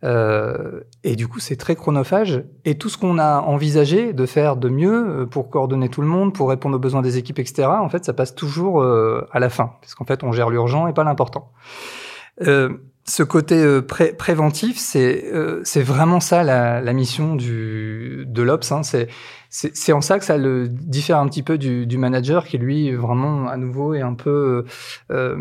Euh, 0.04 0.82
et 1.04 1.16
du 1.16 1.26
coup, 1.26 1.40
c'est 1.40 1.56
très 1.56 1.74
chronophage. 1.74 2.44
Et 2.66 2.76
tout 2.76 2.90
ce 2.90 2.98
qu'on 2.98 3.18
a 3.18 3.40
envisagé 3.40 4.12
de 4.12 4.26
faire 4.26 4.56
de 4.56 4.68
mieux 4.68 5.22
euh, 5.22 5.26
pour 5.26 5.48
coordonner 5.48 5.88
tout 5.88 6.02
le 6.02 6.06
monde, 6.06 6.34
pour 6.34 6.50
répondre 6.50 6.76
aux 6.76 6.80
besoins 6.80 7.02
des 7.02 7.16
équipes, 7.16 7.38
etc., 7.38 7.66
en 7.68 7.88
fait, 7.88 8.04
ça 8.04 8.12
passe 8.12 8.34
toujours 8.34 8.84
à 8.84 9.40
la 9.40 9.48
fin. 9.48 9.72
Parce 9.80 9.94
qu'en 9.94 10.04
fait, 10.04 10.22
on 10.22 10.32
gère 10.32 10.50
l'urgent 10.50 10.86
et 10.86 10.92
pas 10.92 11.02
l'important. 11.02 11.50
Euh, 12.42 12.68
ce 13.08 13.22
côté 13.22 13.54
euh, 13.54 13.82
pré 13.82 14.12
préventif, 14.12 14.78
c'est 14.78 15.24
euh, 15.32 15.60
c'est 15.64 15.82
vraiment 15.82 16.20
ça 16.20 16.42
la, 16.42 16.80
la, 16.80 16.92
mission 16.92 17.36
du 17.36 18.24
de 18.26 18.42
l'ops. 18.42 18.72
Hein. 18.72 18.82
C'est 19.48 19.92
en 19.92 20.00
ça 20.00 20.18
que 20.18 20.24
ça 20.24 20.36
le 20.36 20.68
diffère 20.68 21.18
un 21.18 21.28
petit 21.28 21.42
peu 21.42 21.56
du, 21.56 21.86
du 21.86 21.98
manager 21.98 22.44
qui 22.44 22.58
lui 22.58 22.92
vraiment 22.94 23.48
à 23.48 23.56
nouveau 23.56 23.94
est 23.94 24.02
un 24.02 24.14
peu 24.14 24.64
euh, 25.12 25.36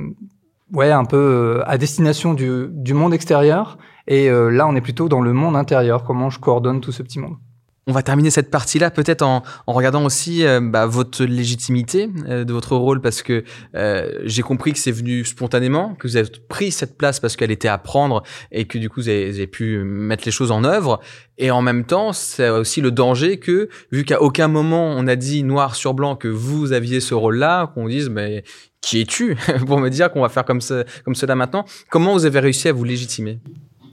ouais 0.73 0.91
un 0.91 1.05
peu 1.05 1.63
à 1.65 1.77
destination 1.77 2.33
du, 2.33 2.67
du 2.69 2.93
monde 2.93 3.13
extérieur. 3.13 3.77
Et 4.07 4.29
là, 4.29 4.67
on 4.67 4.75
est 4.75 4.81
plutôt 4.81 5.09
dans 5.09 5.21
le 5.21 5.33
monde 5.33 5.55
intérieur. 5.55 6.03
Comment 6.03 6.29
je 6.29 6.39
coordonne 6.39 6.79
tout 6.79 6.91
ce 6.91 7.01
petit 7.01 7.17
monde. 7.17 7.37
On 7.87 7.91
va 7.91 8.01
terminer 8.01 8.31
cette 8.31 8.49
partie-là 8.49 8.89
peut-être 8.89 9.21
en, 9.21 9.43
en, 9.67 9.73
regardant 9.73 10.03
aussi 10.05 10.43
euh, 10.43 10.59
bah, 10.59 10.87
votre 10.87 11.23
légitimité 11.23 12.09
euh, 12.27 12.43
de 12.43 12.51
votre 12.51 12.75
rôle 12.75 12.99
parce 12.99 13.21
que 13.21 13.43
euh, 13.75 14.21
j'ai 14.23 14.41
compris 14.41 14.73
que 14.73 14.79
c'est 14.79 14.91
venu 14.91 15.23
spontanément, 15.23 15.93
que 15.93 16.07
vous 16.07 16.17
avez 16.17 16.27
pris 16.49 16.71
cette 16.71 16.97
place 16.97 17.19
parce 17.19 17.35
qu'elle 17.35 17.51
était 17.51 17.67
à 17.67 17.77
prendre 17.77 18.23
et 18.51 18.65
que 18.65 18.79
du 18.79 18.89
coup 18.89 19.01
vous 19.01 19.09
avez, 19.09 19.29
vous 19.29 19.35
avez, 19.35 19.45
pu 19.45 19.83
mettre 19.83 20.23
les 20.25 20.31
choses 20.31 20.49
en 20.49 20.63
œuvre. 20.63 20.99
Et 21.37 21.51
en 21.51 21.61
même 21.61 21.85
temps, 21.85 22.11
c'est 22.11 22.49
aussi 22.49 22.81
le 22.81 22.89
danger 22.89 23.37
que 23.37 23.69
vu 23.91 24.03
qu'à 24.03 24.19
aucun 24.19 24.47
moment 24.47 24.87
on 24.97 25.05
a 25.05 25.15
dit 25.15 25.43
noir 25.43 25.75
sur 25.75 25.93
blanc 25.93 26.15
que 26.15 26.27
vous 26.27 26.71
aviez 26.71 26.99
ce 26.99 27.13
rôle-là, 27.13 27.67
qu'on 27.75 27.87
dise 27.87 28.09
mais 28.09 28.43
qui 28.81 29.01
es-tu 29.01 29.37
pour 29.67 29.79
me 29.79 29.89
dire 29.89 30.11
qu'on 30.11 30.21
va 30.21 30.29
faire 30.29 30.45
comme, 30.45 30.61
ça, 30.61 30.85
comme 31.03 31.13
cela 31.13 31.35
maintenant 31.35 31.65
Comment 31.91 32.13
vous 32.13 32.25
avez 32.25 32.39
réussi 32.39 32.67
à 32.67 32.73
vous 32.73 32.83
légitimer? 32.83 33.39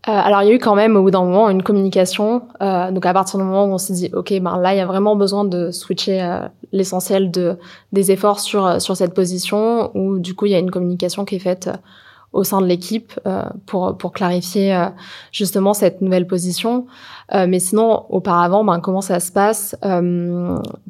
Alors 0.05 0.43
il 0.43 0.49
y 0.49 0.51
a 0.51 0.55
eu 0.55 0.59
quand 0.59 0.75
même 0.75 0.97
au 0.97 1.03
bout 1.03 1.11
d'un 1.13 1.23
moment 1.23 1.49
une 1.49 1.63
communication. 1.63 2.43
Euh, 2.61 2.91
donc 2.91 3.07
à 3.07 3.13
partir 3.13 3.39
du 3.39 3.45
moment 3.45 3.67
où 3.67 3.73
on 3.73 3.79
s'est 3.79 3.93
dit 3.93 4.11
ok 4.13 4.33
ben 4.41 4.59
là 4.59 4.75
il 4.75 4.79
y 4.79 4.81
a 4.81 4.87
vraiment 4.87 5.15
besoin 5.15 5.45
de 5.45 5.71
switcher 5.71 6.21
euh, 6.23 6.41
l'essentiel 6.73 7.31
de 7.31 7.57
des 7.93 8.11
efforts 8.11 8.41
sur 8.41 8.67
euh, 8.67 8.79
sur 8.81 8.97
cette 8.97 9.15
position 9.15 9.97
où 9.97 10.19
du 10.19 10.35
coup 10.35 10.47
il 10.47 10.53
y 10.53 10.55
a 10.57 10.59
une 10.59 10.73
communication 10.73 11.25
qui 11.25 11.37
est 11.37 11.41
faite 11.41 11.69
euh, 11.69 11.77
au 12.33 12.43
sein 12.45 12.63
de 12.63 12.67
l'équipe 12.67 13.13
pour 13.67 13.99
pour 13.99 14.13
clarifier 14.13 14.87
justement 15.33 15.75
cette 15.75 16.01
nouvelle 16.01 16.27
position. 16.27 16.87
mais 17.31 17.59
sinon 17.59 18.07
auparavant 18.09 18.65
ben 18.65 18.81
comment 18.81 19.03
ça 19.03 19.21
se 19.21 19.31
passe? 19.31 19.77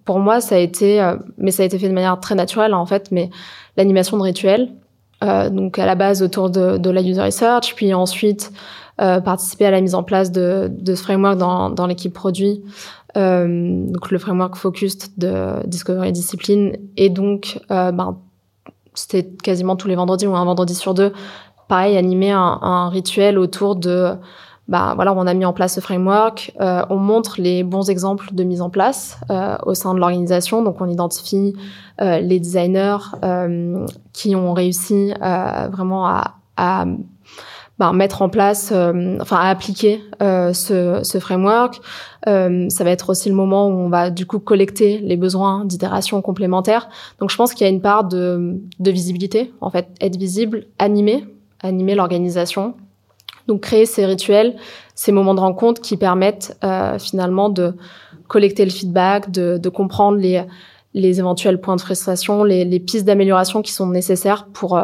Pour 0.05 0.21
moi 0.21 0.41
ça 0.41 0.55
a 0.55 0.59
été 0.59 1.15
mais 1.39 1.51
ça 1.51 1.65
a 1.65 1.67
été 1.67 1.81
fait 1.81 1.89
de 1.89 1.95
manière 1.95 2.21
très 2.21 2.37
naturelle 2.37 2.75
en 2.75 2.87
fait 2.87 3.11
mais 3.11 3.29
l'animation 3.77 4.17
de 4.19 4.23
rituels 4.23 4.69
donc 5.21 5.81
à 5.81 5.87
la 5.87 5.97
base 5.97 6.23
autour 6.23 6.49
de, 6.49 6.79
de 6.79 6.91
la 6.91 7.01
user 7.01 7.23
research 7.23 7.75
puis 7.75 7.93
ensuite 7.93 8.53
euh, 9.01 9.21
participer 9.21 9.67
à 9.67 9.71
la 9.71 9.81
mise 9.81 9.95
en 9.95 10.03
place 10.03 10.33
de, 10.33 10.69
de 10.71 10.95
ce 10.95 11.03
framework 11.03 11.39
dans, 11.39 11.71
dans 11.71 11.87
l'équipe 11.87 12.13
produit. 12.13 12.63
Euh, 13.17 13.87
donc 13.87 14.11
le 14.11 14.19
framework 14.19 14.57
focused 14.57 15.19
de 15.19 15.67
Discovery 15.67 16.13
Discipline. 16.13 16.77
Et 16.97 17.09
donc, 17.09 17.61
euh, 17.71 17.93
ben, 17.93 18.19
c'était 18.95 19.25
quasiment 19.43 19.77
tous 19.77 19.89
les 19.89 19.95
vendredis 19.95 20.27
ou 20.27 20.37
un 20.37 20.45
vendredi 20.45 20.75
sur 20.75 20.95
deux, 20.95 21.13
pareil, 21.69 21.97
animer 21.97 22.31
un, 22.31 22.59
un 22.61 22.89
rituel 22.89 23.39
autour 23.39 23.77
de 23.77 24.15
bah 24.69 24.93
voilà, 24.95 25.13
on 25.13 25.27
a 25.27 25.35
mis 25.35 25.45
en 25.45 25.53
place 25.53 25.75
ce 25.75 25.81
framework, 25.81 26.53
euh, 26.61 26.83
on 26.89 26.97
montre 26.97 27.41
les 27.41 27.65
bons 27.65 27.91
exemples 27.91 28.33
de 28.33 28.45
mise 28.45 28.63
en 28.63 28.71
place 28.71 29.19
euh, 29.29 29.57
au 29.67 29.75
sein 29.75 29.93
de 29.93 29.99
l'organisation, 29.99 30.63
donc 30.63 30.81
on 30.81 30.89
identifie 30.89 31.53
euh, 32.01 32.21
les 32.21 32.39
designers 32.39 32.99
qui 34.13 34.37
ont 34.37 34.53
réussi 34.53 35.13
vraiment 35.21 36.07
à, 36.07 36.37
à 36.57 36.87
ben, 37.79 37.93
mettre 37.95 38.23
en 38.23 38.29
place, 38.29 38.71
euh, 38.73 39.17
enfin 39.21 39.37
à 39.37 39.49
appliquer 39.49 40.03
euh, 40.23 40.53
ce, 40.53 41.01
ce, 41.03 41.19
framework. 41.19 41.81
Euh, 42.29 42.69
ça 42.69 42.85
va 42.85 42.91
être 42.91 43.11
aussi 43.11 43.29
le 43.31 43.35
moment 43.35 43.67
où 43.69 43.73
on 43.73 43.89
va 43.89 44.11
du 44.11 44.27
coup 44.27 44.39
collecter 44.39 44.99
les 44.99 45.17
besoins 45.17 45.65
d'itération 45.65 46.21
complémentaires. 46.21 46.89
Donc 47.19 47.31
je 47.31 47.37
pense 47.37 47.55
qu'il 47.55 47.67
y 47.67 47.71
a 47.71 47.73
une 47.73 47.81
part 47.81 48.05
de, 48.05 48.61
de 48.79 48.91
visibilité, 48.91 49.53
en 49.61 49.71
fait, 49.71 49.89
être 50.01 50.17
visible, 50.17 50.67
animer, 50.79 51.25
animer 51.61 51.95
l'organisation. 51.95 52.75
Donc 53.49 53.63
créer 53.63 53.87
ces 53.87 54.05
rituels, 54.07 54.55
ces 54.95 55.11
moments 55.11 55.35
de 55.35 55.41
rencontre 55.41 55.81
qui 55.81 55.97
permettent 55.97 56.57
finalement 57.01 57.49
de 57.49 57.75
collecter 58.29 58.65
le 58.65 58.71
feedback, 58.71 59.33
de, 59.33 59.59
de 59.59 59.69
comprendre 59.69 60.19
les, 60.19 60.45
les 60.95 61.19
éventuels 61.19 61.61
points 61.61 61.75
de 61.75 61.81
frustration, 61.81 62.45
les, 62.45 62.65
les 62.65 62.79
pistes 62.79 63.05
d'amélioration 63.05 63.61
qui 63.63 63.73
sont 63.73 63.89
nécessaires 63.89 64.47
pour 64.53 64.79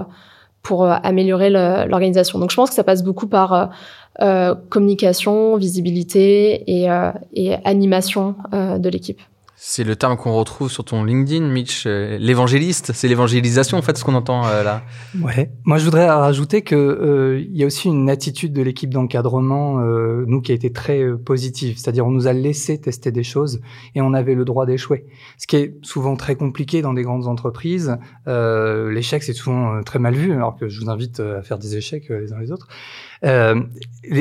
pour 0.68 0.84
euh, 0.84 0.96
améliorer 1.02 1.48
l'organisation. 1.48 2.38
Donc 2.38 2.50
je 2.50 2.56
pense 2.56 2.68
que 2.68 2.74
ça 2.74 2.84
passe 2.84 3.02
beaucoup 3.02 3.26
par 3.26 3.54
euh, 3.54 3.66
euh 4.20 4.54
communication, 4.68 5.56
visibilité 5.56 6.62
et, 6.70 6.90
euh, 6.90 7.10
et 7.32 7.54
animation 7.64 8.36
de 8.52 8.88
l'équipe. 8.90 9.20
C'est 9.60 9.82
le 9.82 9.96
terme 9.96 10.16
qu'on 10.16 10.34
retrouve 10.34 10.70
sur 10.70 10.84
ton 10.84 11.02
LinkedIn, 11.02 11.44
Mitch, 11.48 11.82
euh, 11.84 12.16
l'évangéliste. 12.20 12.92
C'est 12.92 13.08
l'évangélisation, 13.08 13.76
en 13.76 13.82
fait, 13.82 13.98
ce 13.98 14.04
qu'on 14.04 14.14
entend 14.14 14.46
euh, 14.46 14.62
là. 14.62 14.84
Ouais. 15.20 15.50
Moi, 15.64 15.78
je 15.78 15.84
voudrais 15.84 16.08
rajouter 16.08 16.62
que 16.62 16.76
euh, 16.76 17.40
il 17.40 17.56
y 17.56 17.64
a 17.64 17.66
aussi 17.66 17.88
une 17.88 18.08
attitude 18.08 18.52
de 18.52 18.62
l'équipe 18.62 18.94
d'encadrement, 18.94 19.80
nous, 19.80 20.40
qui 20.42 20.52
a 20.52 20.54
été 20.54 20.72
très 20.72 21.04
positive. 21.18 21.76
C'est-à-dire, 21.76 22.06
on 22.06 22.12
nous 22.12 22.28
a 22.28 22.32
laissé 22.32 22.80
tester 22.80 23.10
des 23.10 23.24
choses 23.24 23.60
et 23.96 24.00
on 24.00 24.14
avait 24.14 24.36
le 24.36 24.44
droit 24.44 24.64
d'échouer. 24.64 25.06
Ce 25.38 25.48
qui 25.48 25.56
est 25.56 25.74
souvent 25.82 26.14
très 26.14 26.36
compliqué 26.36 26.80
dans 26.80 26.92
des 26.92 27.02
grandes 27.02 27.26
entreprises. 27.26 27.98
L'échec, 28.26 29.24
c'est 29.24 29.32
souvent 29.32 29.82
très 29.82 29.98
mal 29.98 30.14
vu, 30.14 30.32
alors 30.32 30.56
que 30.56 30.68
je 30.68 30.80
vous 30.80 30.88
invite 30.88 31.18
à 31.18 31.42
faire 31.42 31.58
des 31.58 31.76
échecs 31.76 32.10
les 32.10 32.32
uns 32.32 32.38
les 32.38 32.52
autres. 32.52 32.68
Euh, 33.24 33.62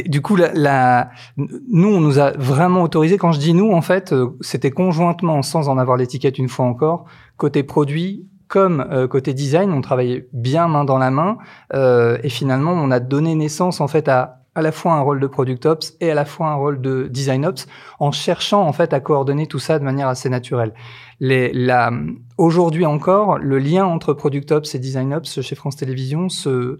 du 0.08 0.22
coup, 0.22 0.36
la, 0.36 0.52
la, 0.54 1.10
nous, 1.38 1.90
on 1.90 2.02
nous 2.02 2.20
a 2.20 2.32
vraiment 2.32 2.84
autorisé. 2.84 3.18
Quand 3.18 3.32
je 3.32 3.40
dis 3.40 3.54
nous, 3.54 3.72
en 3.72 3.82
fait, 3.82 4.14
euh, 4.14 4.38
c'était 4.42 4.72
conjointement, 4.72 5.42
sans 5.42 5.70
en 5.70 5.78
avoir 5.78 5.98
l'étiquette 5.98 6.38
une 6.38 6.50
fois 6.50 6.66
encore, 6.66 7.06
côté 7.38 7.64
produit 7.64 8.28
comme 8.48 8.86
euh, 8.92 9.08
côté 9.08 9.34
design, 9.34 9.72
on 9.72 9.82
travaillait 9.82 10.28
bien 10.32 10.68
main 10.68 10.86
dans 10.86 10.98
la 10.98 11.12
main. 11.12 11.38
Euh, 11.74 12.18
et 12.24 12.30
finalement, 12.30 12.72
on 12.72 12.92
a 12.92 13.00
donné 13.00 13.36
naissance 13.36 13.82
en 13.82 13.88
fait 13.88 14.08
à 14.08 14.38
à 14.58 14.64
la 14.64 14.72
fois 14.72 14.94
un 14.94 15.02
rôle 15.02 15.20
de 15.20 15.28
product 15.28 15.68
ops 15.68 15.96
et 16.02 16.10
à 16.10 16.16
la 16.16 16.26
fois 16.26 16.48
un 16.48 16.56
rôle 16.56 16.82
de 16.82 17.08
design 17.12 17.46
ops, 17.46 17.68
en 18.00 18.12
cherchant 18.12 18.64
en 18.64 18.74
fait 18.74 18.92
à 18.92 19.00
coordonner 19.00 19.46
tout 19.46 19.60
ça 19.60 19.78
de 19.78 19.84
manière 19.84 20.08
assez 20.08 20.30
naturelle. 20.30 20.74
Les, 21.20 21.54
la, 21.54 21.92
aujourd'hui 22.40 22.88
encore, 22.88 23.38
le 23.38 23.60
lien 23.60 23.86
entre 23.86 24.14
product 24.14 24.52
ops 24.52 24.74
et 24.74 24.80
design 24.80 25.14
ops 25.14 25.42
chez 25.42 25.54
France 25.54 25.76
Télévisions 25.76 26.28
se 26.30 26.80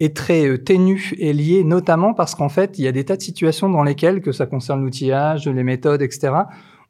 est 0.00 0.16
très 0.16 0.46
euh, 0.46 0.58
ténu 0.58 1.12
et 1.18 1.32
lié 1.32 1.62
notamment 1.62 2.14
parce 2.14 2.34
qu'en 2.34 2.48
fait, 2.48 2.78
il 2.78 2.84
y 2.84 2.88
a 2.88 2.92
des 2.92 3.04
tas 3.04 3.16
de 3.16 3.22
situations 3.22 3.68
dans 3.68 3.82
lesquelles, 3.82 4.20
que 4.20 4.32
ça 4.32 4.46
concerne 4.46 4.82
l'outillage, 4.82 5.46
les 5.46 5.62
méthodes, 5.62 6.02
etc., 6.02 6.32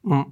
on, 0.03 0.25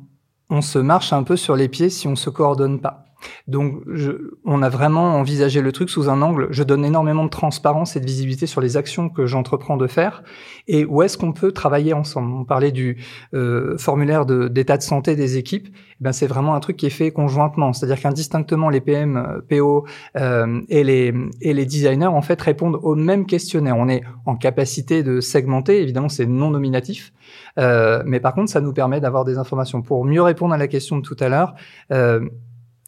on 0.50 0.62
se 0.62 0.80
marche 0.80 1.14
un 1.14 1.24
peu 1.24 1.36
sur 1.36 1.56
les 1.56 1.68
pieds 1.68 1.90
si 1.90 2.08
on 2.08 2.16
se 2.16 2.30
coordonne 2.30 2.80
pas. 2.80 3.09
Donc, 3.48 3.82
je, 3.88 4.12
on 4.46 4.62
a 4.62 4.70
vraiment 4.70 5.16
envisagé 5.16 5.62
le 5.62 5.72
truc 5.72 5.90
sous 5.90 6.10
un 6.10 6.22
angle. 6.22 6.48
Je 6.52 6.64
donne 6.64 6.86
énormément 6.86 7.24
de 7.24 7.30
transparence 7.30 7.96
et 7.96 8.00
de 8.00 8.06
visibilité 8.06 8.46
sur 8.48 8.62
les 8.62 8.78
actions 8.78 9.10
que 9.10 9.26
j'entreprends 9.26 9.78
de 9.78 9.88
faire 9.88 10.24
et 10.68 10.86
où 10.86 11.02
est-ce 11.02 11.18
qu'on 11.18 11.34
peut 11.34 11.52
travailler 11.52 11.94
ensemble? 11.94 12.32
On 12.34 12.46
parlait 12.46 12.72
du 12.72 12.98
euh, 13.34 13.78
formulaire 13.78 14.26
d'état 14.26 14.78
de, 14.78 14.84
santé 14.84 15.16
des 15.16 15.38
équipes. 15.38 15.68
Eh 15.74 16.04
ben, 16.04 16.12
c'est 16.12 16.28
vraiment 16.28 16.56
un 16.56 16.60
truc 16.60 16.78
qui 16.78 16.86
est 16.86 16.92
fait 16.92 17.12
conjointement. 17.12 17.74
C'est-à-dire 17.74 18.00
qu'indistinctement, 18.00 18.70
les 18.70 18.82
PM, 18.82 19.18
euh, 19.18 19.42
PO 19.50 19.86
euh, 20.18 20.62
et, 20.70 20.84
les, 20.84 21.14
et 21.42 21.54
les 21.54 21.66
designers 21.66 22.06
en 22.06 22.22
fait 22.22 22.42
répondent 22.42 22.80
au 22.82 22.96
même 22.96 23.26
questionnaire. 23.26 23.76
On 23.78 23.90
est 23.90 24.04
en 24.26 24.36
capacité 24.36 25.04
de 25.04 25.20
segmenter. 25.22 25.82
Évidemment, 25.82 26.10
c'est 26.10 26.26
non 26.26 26.52
nominatif. 26.52 27.14
Euh, 27.58 28.04
mais 28.06 28.20
par 28.20 28.34
contre, 28.34 28.52
ça 28.52 28.62
nous 28.62 28.74
permet 28.74 29.00
d'avoir 29.00 29.26
des 29.26 29.38
informations. 29.38 29.82
Pour 29.82 30.06
mieux 30.06 30.22
répondre 30.22 30.54
à 30.54 30.58
la 30.58 30.68
question 30.68 30.98
de 30.98 31.02
tout 31.02 31.18
à 31.20 31.30
l'heure, 31.30 31.56
euh, 31.92 32.28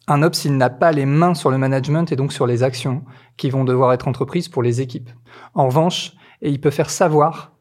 un 0.08 0.22
ops, 0.22 0.44
il 0.44 0.56
n'a 0.56 0.70
pas 0.70 0.92
les 0.92 1.06
mains 1.06 1.34
sur 1.34 1.50
le 1.50 1.58
management 1.58 2.10
et 2.10 2.16
donc 2.16 2.32
sur 2.32 2.46
les 2.46 2.62
actions 2.62 3.04
qui 3.36 3.50
vont 3.50 3.64
devoir 3.64 3.92
être 3.92 4.08
entreprises 4.08 4.48
pour 4.48 4.62
les 4.62 4.80
équipes. 4.80 5.10
En 5.54 5.66
revanche, 5.66 6.12
il 6.40 6.60
peut 6.60 6.70
faire 6.70 6.90
savoir 6.90 7.52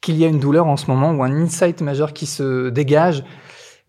qu'il 0.00 0.16
y 0.16 0.24
a 0.24 0.28
une 0.28 0.38
douleur 0.38 0.66
en 0.66 0.76
ce 0.76 0.86
moment 0.86 1.12
ou 1.12 1.22
un 1.24 1.32
insight 1.32 1.80
majeur 1.80 2.12
qui 2.12 2.26
se 2.26 2.68
dégage 2.68 3.24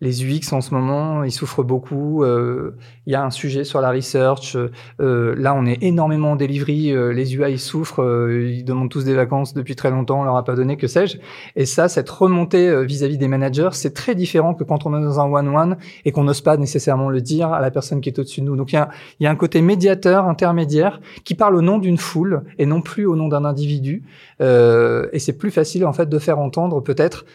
les 0.00 0.24
UX 0.24 0.52
en 0.52 0.60
ce 0.60 0.72
moment, 0.72 1.24
ils 1.24 1.32
souffrent 1.32 1.62
beaucoup. 1.62 2.24
Euh, 2.24 2.74
il 3.06 3.12
y 3.12 3.16
a 3.16 3.22
un 3.22 3.30
sujet 3.30 3.64
sur 3.64 3.80
la 3.82 3.90
research. 3.90 4.56
Euh, 5.00 5.34
là, 5.36 5.54
on 5.54 5.66
est 5.66 5.82
énormément 5.82 6.32
en 6.32 6.36
delivery. 6.36 6.92
Euh, 6.92 7.12
les 7.12 7.34
UI 7.36 7.52
ils 7.52 7.58
souffrent. 7.58 8.00
Ils 8.30 8.64
demandent 8.64 8.88
tous 8.88 9.04
des 9.04 9.14
vacances 9.14 9.52
depuis 9.52 9.76
très 9.76 9.90
longtemps. 9.90 10.20
On 10.20 10.24
leur 10.24 10.36
a 10.36 10.44
pas 10.44 10.54
donné, 10.54 10.76
que 10.78 10.86
sais-je. 10.86 11.18
Et 11.54 11.66
ça, 11.66 11.88
cette 11.88 12.08
remontée 12.08 12.84
vis-à-vis 12.84 13.18
des 13.18 13.28
managers, 13.28 13.70
c'est 13.72 13.92
très 13.92 14.14
différent 14.14 14.54
que 14.54 14.64
quand 14.64 14.86
on 14.86 14.98
est 14.98 15.02
dans 15.02 15.20
un 15.20 15.30
one-one 15.30 15.76
et 16.06 16.12
qu'on 16.12 16.24
n'ose 16.24 16.40
pas 16.40 16.56
nécessairement 16.56 17.10
le 17.10 17.20
dire 17.20 17.52
à 17.52 17.60
la 17.60 17.70
personne 17.70 18.00
qui 18.00 18.08
est 18.08 18.18
au-dessus 18.18 18.40
de 18.40 18.46
nous. 18.46 18.56
Donc, 18.56 18.72
il 18.72 18.76
y 18.76 18.78
a, 18.78 18.88
il 19.18 19.24
y 19.24 19.26
a 19.26 19.30
un 19.30 19.36
côté 19.36 19.60
médiateur, 19.60 20.26
intermédiaire, 20.26 21.00
qui 21.24 21.34
parle 21.34 21.56
au 21.56 21.62
nom 21.62 21.78
d'une 21.78 21.98
foule 21.98 22.44
et 22.58 22.64
non 22.64 22.80
plus 22.80 23.04
au 23.04 23.16
nom 23.16 23.28
d'un 23.28 23.44
individu. 23.44 24.04
et 24.40 25.18
c'est 25.18 25.36
plus 25.36 25.50
facile, 25.50 25.84
en 25.84 25.92
fait, 25.92 26.08
de 26.08 26.18
faire 26.18 26.38
entendre 26.38 26.80
peut-être 26.80 27.26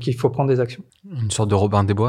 qu'il 0.00 0.14
faut 0.14 0.30
prendre 0.30 0.48
des 0.48 0.60
actions. 0.60 0.82
Une 1.22 1.30
sorte 1.30 1.50
de 1.50 1.54
Robin 1.54 1.84
des 1.84 1.94
Bois 1.94 2.05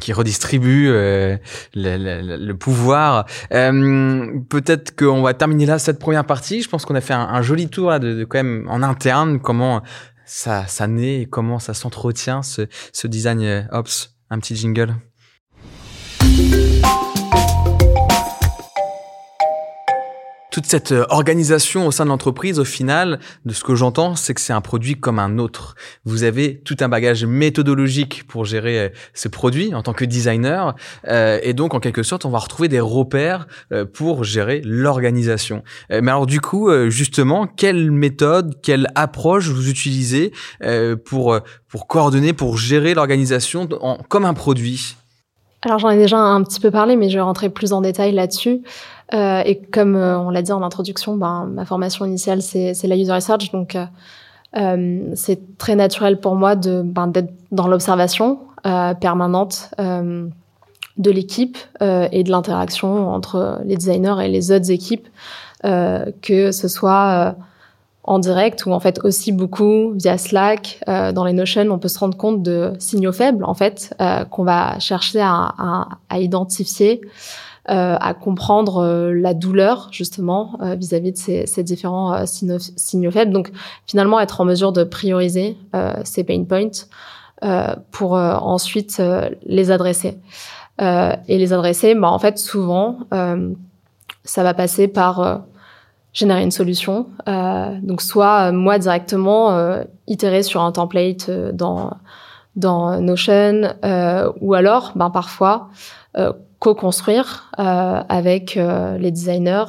qui 0.00 0.12
redistribue 0.12 0.88
euh, 0.88 1.36
le, 1.74 2.52
pouvoir. 2.52 3.26
Euh, 3.52 4.40
Peut-être 4.48 4.96
qu'on 4.96 5.22
va 5.22 5.34
terminer 5.34 5.66
là 5.66 5.78
cette 5.78 5.98
première 5.98 6.24
partie. 6.24 6.62
Je 6.62 6.68
pense 6.68 6.84
qu'on 6.84 6.94
a 6.94 7.00
fait 7.00 7.14
un, 7.14 7.42
joli 7.42 7.68
tour 7.68 7.98
de, 7.98 8.24
quand 8.24 8.38
même 8.38 8.66
en 8.68 8.82
interne 8.82 9.40
comment 9.40 9.82
ça, 10.24 10.66
ça 10.66 10.86
naît 10.86 11.22
et 11.22 11.26
comment 11.26 11.58
ça 11.58 11.74
s'entretient 11.74 12.42
ce, 12.42 12.62
ce 12.92 13.06
design 13.06 13.42
euh, 13.42 13.62
ops? 13.72 14.12
Un 14.28 14.40
petit 14.40 14.56
jingle. 14.56 14.96
Toute 20.56 20.64
cette 20.64 20.92
euh, 20.92 21.04
organisation 21.10 21.86
au 21.86 21.90
sein 21.90 22.04
de 22.04 22.08
l'entreprise, 22.08 22.58
au 22.58 22.64
final, 22.64 23.20
de 23.44 23.52
ce 23.52 23.62
que 23.62 23.74
j'entends, 23.74 24.16
c'est 24.16 24.32
que 24.32 24.40
c'est 24.40 24.54
un 24.54 24.62
produit 24.62 24.98
comme 24.98 25.18
un 25.18 25.36
autre. 25.36 25.74
Vous 26.06 26.22
avez 26.22 26.60
tout 26.60 26.78
un 26.80 26.88
bagage 26.88 27.26
méthodologique 27.26 28.26
pour 28.26 28.46
gérer 28.46 28.78
euh, 28.78 28.88
ce 29.12 29.28
produit 29.28 29.74
en 29.74 29.82
tant 29.82 29.92
que 29.92 30.06
designer, 30.06 30.74
euh, 31.08 31.38
et 31.42 31.52
donc 31.52 31.74
en 31.74 31.78
quelque 31.78 32.02
sorte, 32.02 32.24
on 32.24 32.30
va 32.30 32.38
retrouver 32.38 32.68
des 32.68 32.80
repères 32.80 33.46
pour 33.92 34.24
gérer 34.24 34.62
l'organisation. 34.64 35.62
mais 35.90 36.10
alors 36.10 36.26
du 36.26 36.40
coup, 36.40 36.70
justement, 36.88 37.46
quelle 37.46 37.90
méthode, 37.90 38.54
quelle 38.62 38.86
approche 38.94 39.48
vous 39.48 39.68
utilisez 39.68 40.32
pour 41.04 41.38
pour 41.68 41.86
coordonner, 41.86 42.32
pour 42.32 42.56
gérer 42.56 42.94
l'organisation 42.94 43.68
comme 44.08 44.24
un 44.24 44.34
produit? 44.34 44.96
Alors 45.62 45.78
j'en 45.78 45.90
ai 45.90 45.96
déjà 45.96 46.18
un 46.18 46.42
petit 46.44 46.60
peu 46.60 46.70
parlé, 46.70 46.96
mais 46.96 47.10
je 47.10 47.16
vais 47.16 47.22
rentrer 47.22 47.50
plus 47.50 47.72
en 47.72 47.80
détail 47.80 48.12
là-dessus. 48.12 48.62
Euh, 49.14 49.42
et 49.44 49.60
comme 49.60 49.94
euh, 49.96 50.18
on 50.18 50.30
l'a 50.30 50.42
dit 50.42 50.52
en 50.52 50.62
introduction, 50.62 51.16
ben, 51.16 51.46
ma 51.46 51.64
formation 51.64 52.04
initiale, 52.04 52.42
c'est 52.42 52.74
la 52.84 52.96
user 52.96 53.12
research. 53.12 53.50
Donc, 53.52 53.76
euh, 53.76 53.84
euh 54.56 55.10
c'est 55.14 55.58
très 55.58 55.76
naturel 55.76 56.20
pour 56.20 56.34
moi 56.34 56.56
ben, 56.56 57.06
d'être 57.08 57.32
dans 57.52 57.68
l'observation 57.68 58.40
euh, 58.66 58.94
permanente 58.94 59.70
de 59.78 61.10
l'équipe 61.10 61.58
et 61.80 62.24
de 62.24 62.30
l'interaction 62.30 63.10
entre 63.10 63.60
les 63.64 63.76
designers 63.76 64.16
et 64.24 64.28
les 64.28 64.50
autres 64.50 64.70
équipes, 64.70 65.08
que 65.62 66.52
ce 66.52 66.68
soit 66.68 67.36
en 68.06 68.18
direct 68.18 68.64
ou 68.66 68.72
en 68.72 68.80
fait 68.80 69.00
aussi 69.04 69.32
beaucoup 69.32 69.92
via 69.94 70.16
Slack. 70.16 70.80
Euh, 70.88 71.12
dans 71.12 71.24
les 71.24 71.32
Notion, 71.32 71.68
on 71.70 71.78
peut 71.78 71.88
se 71.88 71.98
rendre 71.98 72.16
compte 72.16 72.42
de 72.42 72.72
signaux 72.78 73.12
faibles 73.12 73.44
en 73.44 73.54
fait 73.54 73.94
euh, 74.00 74.24
qu'on 74.24 74.44
va 74.44 74.78
chercher 74.78 75.20
à, 75.20 75.54
à, 75.58 75.88
à 76.08 76.18
identifier, 76.20 77.00
euh, 77.04 77.08
à 77.68 78.14
comprendre 78.14 78.78
euh, 78.78 79.12
la 79.12 79.34
douleur 79.34 79.88
justement 79.90 80.58
euh, 80.62 80.74
vis-à-vis 80.74 81.12
de 81.12 81.16
ces, 81.16 81.46
ces 81.46 81.62
différents 81.62 82.26
signaux, 82.26 82.58
signaux, 82.58 83.10
faibles. 83.10 83.32
Donc 83.32 83.50
finalement 83.86 84.20
être 84.20 84.40
en 84.40 84.44
mesure 84.44 84.72
de 84.72 84.84
prioriser 84.84 85.56
ces 86.04 86.24
pain 86.24 86.44
points 86.44 86.86
pour 87.90 88.12
ensuite 88.12 89.02
les 89.44 89.70
adresser. 89.70 90.18
et 90.80 91.38
les 91.38 91.52
adresser, 91.52 91.94
bah, 91.94 92.10
en 92.10 92.18
fait 92.18 92.38
souvent 92.38 92.98
ça 94.24 94.42
va 94.42 94.54
passer 94.54 94.88
par 94.88 95.44
générer 96.16 96.42
une 96.42 96.50
solution. 96.50 97.06
Euh, 97.28 97.78
donc 97.82 98.00
soit 98.00 98.48
euh, 98.48 98.52
moi 98.52 98.78
directement 98.78 99.52
euh, 99.52 99.84
itérer 100.06 100.42
sur 100.42 100.62
un 100.62 100.72
template 100.72 101.28
euh, 101.28 101.52
dans 101.52 101.90
dans 102.56 102.98
Notion 103.02 103.74
euh, 103.84 104.32
ou 104.40 104.54
alors 104.54 104.92
ben 104.96 105.10
parfois 105.10 105.68
euh, 106.66 106.74
co-construire 106.74 107.50
avec 107.56 108.54
les 108.56 109.10
designers, 109.10 109.64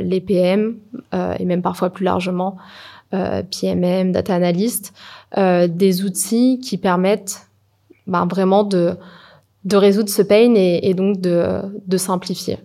les 0.00 0.20
PM 0.20 0.76
et 1.12 1.44
même 1.44 1.62
parfois 1.62 1.90
plus 1.90 2.04
largement 2.04 2.56
PMM, 3.10 4.12
data 4.12 4.34
analyst, 4.34 4.92
des 5.36 6.04
outils 6.04 6.60
qui 6.60 6.78
permettent 6.78 7.46
ben, 8.06 8.26
vraiment 8.26 8.64
de 8.64 8.96
de 9.64 9.76
résoudre 9.76 10.08
ce 10.08 10.22
pain 10.22 10.54
et, 10.56 10.94
donc 10.94 11.20
de, 11.20 11.96
simplifier. 11.96 12.58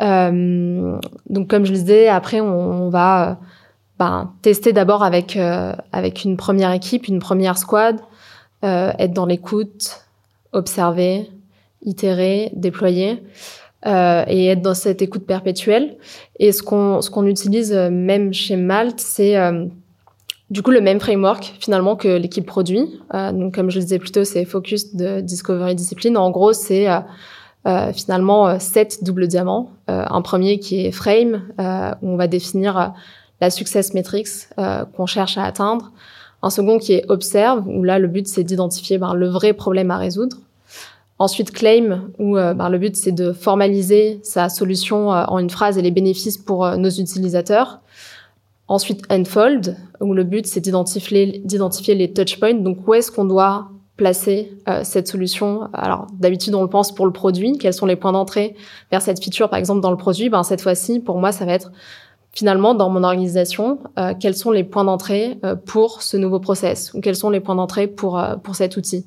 Euh, 0.00 0.98
donc 1.28 1.48
comme 1.48 1.64
je 1.64 1.72
le 1.72 1.78
disais, 1.78 2.08
après 2.08 2.40
on, 2.40 2.88
va 2.88 3.30
euh, 3.30 3.34
ben, 3.98 4.32
tester 4.42 4.72
d'abord 4.72 5.02
euh, 5.02 5.72
avec 5.92 6.24
une 6.24 6.36
première 6.36 6.72
équipe, 6.72 7.08
une 7.08 7.18
première 7.18 7.58
squad, 7.58 7.96
être 8.62 9.12
dans 9.12 9.26
l'écoute, 9.26 10.04
observer, 10.52 11.30
itérer, 11.82 12.50
déployer. 12.54 13.22
Euh, 13.86 14.24
et 14.26 14.46
être 14.46 14.60
dans 14.60 14.74
cette 14.74 15.02
écoute 15.02 15.24
perpétuelle. 15.24 15.98
Et 16.40 16.50
ce 16.50 16.64
qu'on 16.64 17.00
ce 17.00 17.10
qu'on 17.10 17.26
utilise 17.26 17.72
même 17.72 18.34
chez 18.34 18.56
Malte, 18.56 18.98
c'est 18.98 19.36
du 20.50 20.62
coup 20.62 20.70
le 20.70 20.80
même 20.80 21.00
framework 21.00 21.54
finalement 21.60 21.96
que 21.96 22.08
l'équipe 22.08 22.46
produit. 22.46 23.00
Euh, 23.14 23.32
donc 23.32 23.54
comme 23.54 23.70
je 23.70 23.78
le 23.78 23.84
disais 23.84 23.98
plus 23.98 24.10
tôt, 24.10 24.24
c'est 24.24 24.44
focus 24.44 24.94
de 24.94 25.20
discovery 25.20 25.74
discipline. 25.74 26.16
En 26.16 26.30
gros, 26.30 26.52
c'est 26.52 26.88
euh, 27.66 27.92
finalement 27.92 28.48
euh, 28.48 28.58
sept 28.58 29.04
doubles 29.04 29.26
diamants. 29.26 29.70
Euh, 29.90 30.04
un 30.08 30.22
premier 30.22 30.58
qui 30.58 30.86
est 30.86 30.92
frame, 30.92 31.42
où 32.02 32.08
on 32.08 32.16
va 32.16 32.26
définir 32.26 32.94
la 33.40 33.50
success 33.50 33.94
metrics 33.94 34.48
qu'on 34.96 35.06
cherche 35.06 35.38
à 35.38 35.44
atteindre. 35.44 35.92
Un 36.42 36.50
second 36.50 36.78
qui 36.78 36.94
est 36.94 37.04
observe, 37.08 37.66
où 37.66 37.82
là 37.82 37.98
le 37.98 38.06
but 38.06 38.26
c'est 38.28 38.44
d'identifier 38.44 38.98
ben, 38.98 39.14
le 39.14 39.28
vrai 39.28 39.52
problème 39.52 39.90
à 39.90 39.96
résoudre. 39.96 40.36
Ensuite 41.18 41.50
claim, 41.50 42.10
où 42.18 42.34
ben, 42.34 42.68
le 42.68 42.78
but 42.78 42.94
c'est 42.94 43.12
de 43.12 43.32
formaliser 43.32 44.20
sa 44.22 44.48
solution 44.48 45.08
en 45.08 45.38
une 45.38 45.50
phrase 45.50 45.76
et 45.76 45.82
les 45.82 45.90
bénéfices 45.90 46.38
pour 46.38 46.66
nos 46.76 46.90
utilisateurs. 46.90 47.80
Ensuite 48.68 49.02
unfold, 49.10 49.76
où 50.00 50.12
le 50.12 50.24
but 50.24 50.46
c'est 50.46 50.60
d'identifier 50.60 51.94
les 51.94 52.12
touch 52.12 52.38
points, 52.38 52.54
donc 52.54 52.86
où 52.86 52.94
est-ce 52.94 53.10
qu'on 53.10 53.24
doit 53.24 53.68
placer 53.96 54.52
euh, 54.68 54.82
cette 54.84 55.08
solution? 55.08 55.68
Alors 55.72 56.06
d'habitude 56.12 56.54
on 56.54 56.62
le 56.62 56.68
pense 56.68 56.94
pour 56.94 57.06
le 57.06 57.12
produit, 57.12 57.58
quels 57.58 57.72
sont 57.72 57.86
les 57.86 57.96
points 57.96 58.12
d'entrée 58.12 58.54
vers 58.90 59.02
cette 59.02 59.22
feature? 59.24 59.48
Par 59.50 59.58
exemple 59.58 59.80
dans 59.80 59.90
le 59.90 59.96
produit 59.96 60.28
Ben 60.28 60.42
cette 60.44 60.60
fois-ci 60.60 61.00
pour 61.00 61.18
moi 61.18 61.32
ça 61.32 61.46
va 61.46 61.54
être 61.54 61.72
finalement 62.32 62.74
dans 62.74 62.90
mon 62.90 63.02
organisation 63.02 63.78
euh, 63.98 64.12
quels 64.20 64.36
sont 64.36 64.52
les 64.52 64.64
points 64.64 64.84
d'entrée 64.84 65.38
euh, 65.44 65.56
pour 65.56 66.02
ce 66.02 66.16
nouveau 66.16 66.38
process? 66.38 66.92
Ou 66.94 67.00
quels 67.00 67.16
sont 67.16 67.30
les 67.30 67.40
points 67.40 67.56
d'entrée 67.56 67.88
pour 67.88 68.22
pour 68.44 68.54
cet 68.54 68.76
outil? 68.76 69.04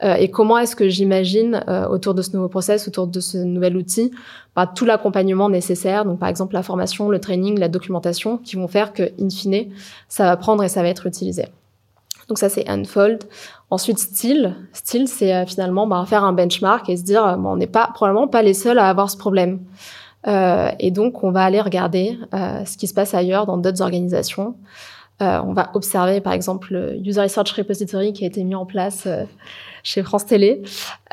Et 0.00 0.30
comment 0.30 0.58
est-ce 0.58 0.76
que 0.76 0.88
j'imagine 0.88 1.64
autour 1.90 2.14
de 2.14 2.22
ce 2.22 2.36
nouveau 2.36 2.48
process, 2.48 2.86
autour 2.86 3.08
de 3.08 3.18
ce 3.18 3.38
nouvel 3.38 3.76
outil, 3.76 4.12
bah, 4.54 4.66
tout 4.72 4.84
l'accompagnement 4.84 5.48
nécessaire, 5.48 6.04
donc 6.04 6.18
par 6.20 6.28
exemple 6.28 6.54
la 6.54 6.62
formation, 6.62 7.08
le 7.08 7.18
training, 7.18 7.58
la 7.58 7.68
documentation, 7.68 8.38
qui 8.38 8.56
vont 8.56 8.68
faire 8.68 8.92
que, 8.92 9.10
in 9.20 9.28
fine, 9.30 9.72
ça 10.08 10.24
va 10.24 10.36
prendre 10.36 10.62
et 10.62 10.68
ça 10.68 10.82
va 10.82 10.88
être 10.88 11.06
utilisé. 11.06 11.46
Donc 12.28 12.38
ça, 12.38 12.48
c'est 12.48 12.68
unfold. 12.68 13.24
Ensuite, 13.70 13.98
style. 13.98 14.54
Style, 14.72 15.08
c'est 15.08 15.34
euh, 15.34 15.46
finalement 15.46 15.86
bah, 15.86 16.04
faire 16.06 16.24
un 16.24 16.32
benchmark 16.32 16.88
et 16.88 16.96
se 16.96 17.02
dire, 17.02 17.36
bon, 17.38 17.52
on 17.52 17.56
n'est 17.56 17.66
pas 17.66 17.90
probablement 17.94 18.28
pas 18.28 18.42
les 18.42 18.54
seuls 18.54 18.78
à 18.78 18.88
avoir 18.88 19.10
ce 19.10 19.16
problème. 19.16 19.60
Euh, 20.26 20.70
et 20.78 20.90
donc, 20.90 21.24
on 21.24 21.30
va 21.30 21.44
aller 21.44 21.60
regarder 21.60 22.18
euh, 22.34 22.64
ce 22.64 22.76
qui 22.76 22.86
se 22.86 22.94
passe 22.94 23.14
ailleurs 23.14 23.46
dans 23.46 23.56
d'autres 23.56 23.82
organisations. 23.82 24.56
Euh, 25.20 25.40
on 25.44 25.52
va 25.52 25.70
observer, 25.74 26.20
par 26.20 26.32
exemple, 26.32 26.72
le 26.72 26.96
User 27.04 27.20
Research 27.20 27.50
Repository 27.52 28.12
qui 28.12 28.24
a 28.24 28.28
été 28.28 28.44
mis 28.44 28.54
en 28.54 28.66
place 28.66 29.04
euh, 29.06 29.24
chez 29.82 30.02
France 30.02 30.26
Télé. 30.26 30.62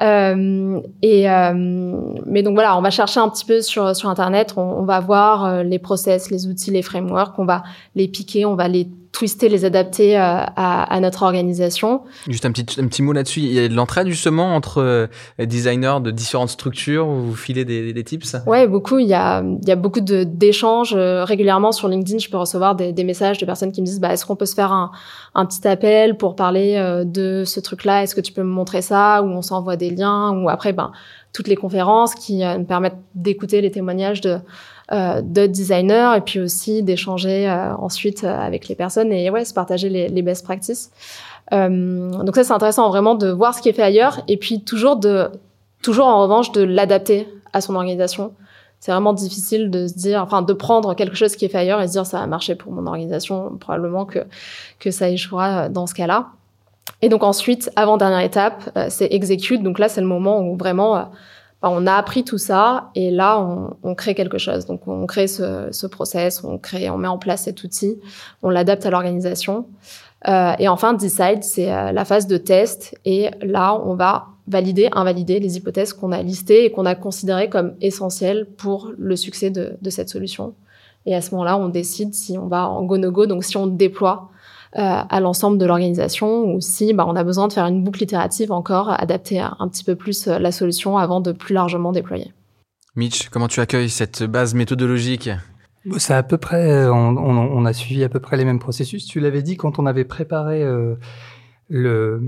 et 0.02 1.26
mais 1.28 2.44
donc 2.44 2.54
voilà, 2.54 2.78
on 2.78 2.82
va 2.82 2.92
chercher 2.92 3.20
un 3.20 3.30
petit 3.30 3.46
peu 3.46 3.62
sur 3.62 3.96
sur 3.96 4.10
Internet. 4.10 4.54
On, 4.58 4.62
on 4.62 4.84
va 4.84 5.00
voir 5.00 5.64
les 5.64 5.80
process, 5.80 6.30
les 6.30 6.48
outils, 6.48 6.72
les 6.72 6.82
frameworks. 6.82 7.40
On 7.40 7.46
va 7.46 7.64
les 7.96 8.08
piquer, 8.08 8.46
on 8.46 8.56
va 8.56 8.68
les 8.68 8.88
twister, 9.16 9.48
les 9.48 9.64
adapter 9.64 10.18
euh, 10.18 10.22
à, 10.22 10.94
à, 10.94 11.00
notre 11.00 11.24
organisation. 11.24 12.02
Juste 12.28 12.46
un 12.46 12.52
petit, 12.52 12.80
un 12.80 12.88
petit 12.88 13.02
mot 13.02 13.14
là-dessus. 13.14 13.40
Il 13.40 13.54
y 13.54 13.60
a 13.60 13.68
de 13.70 13.74
l'entraide 13.74 14.08
justement 14.10 14.56
entre 14.56 14.82
euh, 14.82 15.08
designers 15.40 16.00
de 16.02 16.12
différentes 16.12 16.50
structures 16.50 17.08
où 17.08 17.22
vous 17.22 17.36
filez 17.36 17.64
des, 17.64 17.94
des 17.94 18.04
tips? 18.04 18.36
Ouais, 18.46 18.68
beaucoup. 18.68 19.00
Il 19.00 19.08
y 19.08 19.14
a, 19.14 19.42
il 19.42 19.68
y 19.68 19.72
a 19.72 19.78
beaucoup 19.78 20.02
d'échanges. 20.02 20.94
Euh, 20.96 21.24
régulièrement 21.24 21.72
sur 21.72 21.88
LinkedIn, 21.88 22.20
je 22.20 22.30
peux 22.30 22.38
recevoir 22.38 22.76
des, 22.76 22.92
des, 22.92 23.06
messages 23.06 23.38
de 23.38 23.46
personnes 23.46 23.72
qui 23.72 23.82
me 23.82 23.86
disent 23.86 24.02
bah, 24.02 24.12
est-ce 24.12 24.26
qu'on 24.26 24.36
peut 24.36 24.46
se 24.46 24.56
faire 24.56 24.74
un, 24.74 24.92
un 25.34 25.46
petit 25.46 25.66
appel 25.66 26.18
pour 26.18 26.36
parler 26.36 26.76
de 27.06 27.44
ce 27.46 27.62
truc-là? 27.62 28.04
Est-ce 28.04 28.16
que 28.16 28.22
tu 28.22 28.34
peux 28.34 28.44
me 28.44 28.52
montrer 28.52 28.82
ça? 28.82 29.24
Ou 29.24 29.28
on 29.28 29.42
s'envoie 29.42 29.78
des 29.78 29.92
liens? 29.92 30.32
Ou 30.32 30.50
après, 30.50 30.74
ben, 30.74 30.92
toutes 31.32 31.48
les 31.48 31.56
conférences 31.56 32.16
qui 32.16 32.40
me 32.40 32.66
permettent 32.66 33.00
d'écouter 33.14 33.62
les 33.62 33.72
témoignages 33.72 34.22
de 34.22 34.30
euh, 34.30 34.40
de 34.92 35.48
designers 35.48 36.12
et 36.16 36.22
puis 36.22 36.40
aussi 36.40 36.84
d'échanger 36.84 37.50
euh, 37.50 37.76
ensuite 37.78 38.24
euh, 38.24 38.40
avec 38.40 38.68
les 38.68 38.76
personnes 38.76 39.12
et 39.12 39.30
ouais, 39.32 39.44
se 39.44 39.54
partager 39.54 39.90
les, 39.90 40.22
best 40.22 40.44
practices. 40.44 40.92
Euh, 41.54 42.12
donc 42.12 42.36
ça 42.36 42.44
c'est 42.44 42.54
intéressant 42.54 42.90
vraiment 42.90 43.16
de 43.16 43.30
voir 43.30 43.56
ce 43.56 43.62
qui 43.62 43.70
est 43.70 43.74
fait 43.74 43.82
ailleurs 43.82 44.22
et 44.28 44.38
puis 44.38 44.64
toujours 44.64 44.98
de 44.98 45.30
toujours 45.82 46.06
en 46.06 46.22
revanche 46.22 46.52
de 46.52 46.62
l'adapter 46.62 47.28
à 47.54 47.62
son 47.62 47.76
organisation. 47.76 48.34
C'est 48.80 48.92
vraiment 48.92 49.14
difficile 49.14 49.72
de 49.72 49.88
se 49.88 49.94
dire, 49.94 50.22
enfin, 50.22 50.44
de 50.44 50.54
prendre 50.54 50.94
quelque 50.94 51.16
chose 51.16 51.36
qui 51.36 51.46
est 51.46 51.50
fait 51.50 51.58
ailleurs 51.58 51.82
et 51.82 51.88
se 51.88 51.94
dire 51.94 52.06
ça 52.06 52.20
a 52.20 52.28
marché 52.28 52.54
pour 52.54 52.72
mon 52.72 52.86
organisation, 52.86 53.58
probablement 53.60 54.06
que 54.06 54.20
que 54.80 54.92
ça 54.92 55.10
échouera 55.10 55.70
dans 55.70 55.88
ce 55.88 55.96
cas-là. 55.96 56.28
Et 57.02 57.10
donc 57.10 57.24
ensuite, 57.24 57.72
avant 57.76 57.98
dernière 57.98 58.20
étape, 58.20 58.70
c'est 58.90 59.12
execute. 59.12 59.64
Donc 59.64 59.80
là, 59.80 59.90
c'est 59.90 60.02
le 60.02 60.08
moment 60.08 60.42
où 60.42 60.56
vraiment 60.56 61.10
on 61.62 61.88
a 61.88 61.94
appris 61.94 62.24
tout 62.24 62.38
ça 62.38 62.92
et 62.96 63.12
là, 63.12 63.40
on, 63.84 63.96
crée 63.96 64.14
quelque 64.14 64.38
chose. 64.38 64.66
Donc, 64.66 64.88
on 64.88 65.06
crée 65.06 65.28
ce, 65.28 65.88
process, 65.88 66.44
on 66.44 66.58
crée, 66.58 66.90
on 66.90 66.98
met 66.98 67.08
en 67.08 67.18
place 67.18 67.44
cet 67.44 67.64
outil, 67.64 68.00
on 68.44 68.50
l'adapte 68.50 68.86
à 68.86 68.90
l'organisation. 68.90 69.68
Euh, 70.28 70.54
et 70.60 70.68
enfin, 70.68 70.94
decide, 70.94 71.44
c'est 71.44 71.72
euh, 71.72 71.92
la 71.92 72.06
phase 72.06 72.28
de 72.28 72.38
test 72.38 72.96
et 73.06 73.30
là, 73.42 73.80
on 73.86 73.96
va 73.96 74.28
valider, 74.48 74.90
invalider 74.92 75.40
les 75.40 75.58
hypothèses 75.58 75.94
qu'on 75.94 76.12
a 76.12 76.22
listées 76.22 76.66
et 76.66 76.72
qu'on 76.72 76.86
a 76.86 76.96
considérées 76.96 77.50
comme 77.50 77.74
essentielles 77.82 78.48
pour 78.58 78.92
le 78.98 79.16
succès 79.16 79.50
de, 79.50 79.78
cette 79.90 80.10
solution. 80.10 80.54
Et 81.06 81.16
à 81.16 81.22
ce 81.22 81.32
moment-là, 81.32 81.58
on 81.58 81.70
décide 81.70 82.14
si 82.14 82.38
on 82.38 82.48
va 82.48 82.68
en 82.68 82.84
go-no-go, 82.84 83.26
donc 83.28 83.44
si 83.44 83.58
on 83.58 83.68
déploie 83.68 84.30
à 84.78 85.20
l'ensemble 85.22 85.58
de 85.58 85.66
l'organisation 85.66 86.54
ou 86.54 86.60
si 86.60 86.94
bah, 86.94 87.06
on 87.08 87.16
a 87.16 87.24
besoin 87.24 87.48
de 87.48 87.54
faire 87.54 87.66
une 87.66 87.84
boucle 87.84 88.04
itérative 88.04 88.52
encore, 88.52 88.90
adapter 88.90 89.40
un 89.40 89.68
petit 89.70 89.84
peu 89.84 89.96
plus 89.96 90.28
euh, 90.28 90.38
la 90.38 90.52
solution 90.52 90.98
avant 90.98 91.22
de 91.22 91.32
plus 91.32 91.54
largement 91.54 91.92
déployer. 91.92 92.34
Mitch, 92.96 93.30
comment 93.30 93.48
tu 93.48 93.60
accueilles 93.62 93.90
cette 93.90 94.24
base 94.24 94.54
méthodologique? 94.54 95.30
C'est 95.98 96.14
à 96.14 96.24
peu 96.24 96.38
près, 96.38 96.88
on, 96.88 97.16
on, 97.18 97.66
a 97.66 97.74
suivi 97.74 98.04
à 98.04 98.10
peu 98.10 98.20
près 98.20 98.38
les 98.38 98.46
mêmes 98.46 98.60
processus. 98.60 99.06
Tu 99.06 99.20
l'avais 99.20 99.44
dit 99.44 99.56
quand 99.56 99.78
on 99.78 99.86
avait 99.86 100.04
préparé 100.04 100.64
euh, 100.64 100.96
le, 101.70 102.22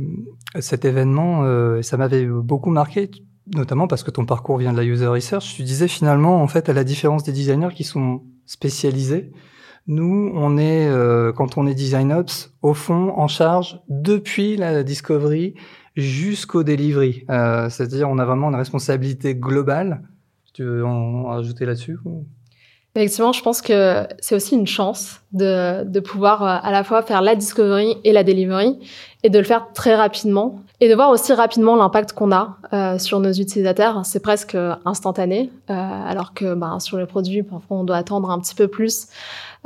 cet 0.59 0.85
événement, 0.85 1.43
euh, 1.43 1.81
ça 1.81 1.97
m'avait 1.97 2.25
beaucoup 2.25 2.69
marqué, 2.69 3.09
notamment 3.55 3.87
parce 3.87 4.03
que 4.03 4.11
ton 4.11 4.25
parcours 4.25 4.57
vient 4.57 4.73
de 4.73 4.77
la 4.77 4.83
user 4.83 5.07
research. 5.07 5.55
Tu 5.55 5.63
disais 5.63 5.87
finalement, 5.87 6.41
en 6.41 6.47
fait, 6.47 6.69
à 6.69 6.73
la 6.73 6.83
différence 6.83 7.23
des 7.23 7.31
designers 7.31 7.73
qui 7.73 7.83
sont 7.83 8.21
spécialisés, 8.45 9.31
nous, 9.87 10.31
on 10.35 10.57
est, 10.57 10.87
euh, 10.89 11.31
quand 11.31 11.57
on 11.57 11.65
est 11.65 11.73
design 11.73 12.11
ops, 12.11 12.53
au 12.61 12.73
fond, 12.73 13.13
en 13.15 13.27
charge 13.27 13.79
depuis 13.87 14.57
la 14.57 14.83
discovery 14.83 15.55
jusqu'au 15.95 16.63
delivery. 16.63 17.25
Euh, 17.29 17.69
C'est-à-dire, 17.69 18.09
on 18.09 18.19
a 18.19 18.25
vraiment 18.25 18.49
une 18.49 18.55
responsabilité 18.55 19.33
globale. 19.33 20.01
Tu 20.53 20.63
veux 20.63 20.85
en 20.85 21.23
rajouter 21.25 21.65
là-dessus 21.65 21.97
Effectivement, 22.97 23.31
je 23.31 23.43
pense 23.43 23.61
que 23.61 24.07
c'est 24.19 24.33
aussi 24.33 24.55
une 24.55 24.65
chance 24.65 25.21
de, 25.31 25.83
de 25.83 25.99
pouvoir 25.99 26.41
euh, 26.41 26.57
à 26.63 26.71
la 26.71 26.83
fois 26.83 27.03
faire 27.03 27.21
la 27.21 27.35
discovery 27.35 27.95
et 28.03 28.11
la 28.11 28.23
delivery 28.23 28.79
et 29.21 29.29
de 29.29 29.37
le 29.37 29.43
faire 29.45 29.67
très 29.75 29.93
rapidement 29.93 30.63
et 30.79 30.89
de 30.89 30.95
voir 30.95 31.11
aussi 31.11 31.31
rapidement 31.31 31.75
l'impact 31.75 32.13
qu'on 32.13 32.31
a 32.31 32.57
euh, 32.73 32.97
sur 32.97 33.19
nos 33.19 33.31
utilisateurs. 33.31 34.03
C'est 34.03 34.19
presque 34.19 34.57
instantané, 34.83 35.51
euh, 35.69 35.73
alors 35.73 36.33
que 36.33 36.55
ben, 36.55 36.79
sur 36.79 36.97
le 36.97 37.05
produit, 37.05 37.43
parfois 37.43 37.77
on 37.77 37.83
doit 37.83 37.97
attendre 37.97 38.31
un 38.31 38.39
petit 38.39 38.55
peu 38.55 38.67
plus 38.67 39.09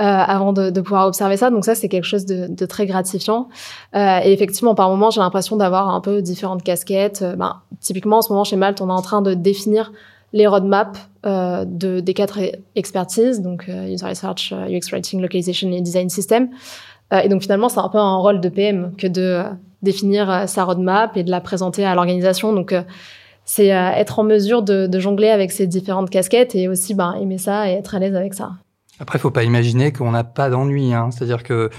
avant 0.04 0.54
de, 0.54 0.70
de, 0.70 0.82
pouvoir 0.82 1.08
observer 1.08 1.38
ça. 1.38 1.50
Donc 1.50 1.66
ça, 1.66 1.76
c'est 1.76 1.90
quelque 1.90 2.06
chose 2.06 2.26
de, 2.26 2.48
de 2.48 2.66
très 2.66 2.86
gratifiant. 2.86 3.50
Euh, 3.96 4.20
et 4.24 4.34
effectivement, 4.34 4.76
par 4.76 4.90
moment, 4.90 5.10
j'ai 5.10 5.22
l'impression 5.22 5.58
d'avoir 5.58 5.90
un 5.90 6.02
peu 6.02 6.22
différentes 6.22 6.64
casquettes. 6.64 7.24
Ben, 7.38 7.62
typiquement, 7.80 8.18
en 8.18 8.22
ce 8.22 8.32
moment, 8.32 8.44
chez 8.44 8.56
Malte, 8.56 8.82
on 8.82 8.90
est 8.90 8.94
en 8.94 9.02
train 9.02 9.22
de 9.22 9.34
définir 9.34 9.92
les 10.34 10.48
roadmaps 10.48 11.00
euh, 11.26 11.66
de, 11.66 12.00
des 12.00 12.14
quatre 12.14 12.40
expertises, 12.76 13.42
donc 13.42 13.66
euh, 13.70 13.88
User 13.88 14.06
Research, 14.06 14.54
euh, 14.54 14.68
UX 14.68 14.92
Writing, 14.92 15.22
Localization 15.22 15.72
et 15.72 15.82
Design 15.82 16.10
System. 16.10 16.50
Euh, 17.14 17.20
et 17.20 17.30
donc 17.30 17.42
finalement, 17.42 17.70
c'est 17.70 17.80
un 17.80 17.90
peu 17.90 17.98
un 17.98 18.16
rôle 18.16 18.40
de 18.40 18.50
PM 18.50 18.94
que 18.98 19.08
de 19.08 19.22
euh, 19.22 19.44
définir 19.82 20.48
sa 20.48 20.64
roadmap 20.64 21.18
et 21.18 21.24
de 21.24 21.32
la 21.32 21.42
présenter 21.42 21.86
à 21.86 21.96
l'organisation. 21.96 22.54
Donc 22.54 22.74
c'est 23.46 23.68
être 23.68 24.20
en 24.20 24.24
mesure 24.24 24.62
de, 24.62 24.86
de, 24.86 25.00
jongler 25.00 25.30
avec 25.30 25.52
ces 25.52 25.66
différentes 25.66 26.12
casquettes 26.12 26.54
et 26.54 26.68
aussi 26.68 26.94
ben, 26.94 27.16
aimer 27.20 27.40
ça 27.40 27.68
et 27.68 27.74
être 27.74 27.96
à 27.96 28.00
l'aise 28.00 28.16
avec 28.16 28.36
ça. 28.36 28.52
Après, 29.02 29.18
faut 29.18 29.32
pas 29.32 29.44
imaginer 29.44 29.92
qu'on 29.92 30.12
n'a 30.12 30.24
pas 30.24 30.52
d'ennui. 30.52 30.94
Hein. 30.94 31.10
C'est-à-dire 31.10 31.42
que 31.42 31.72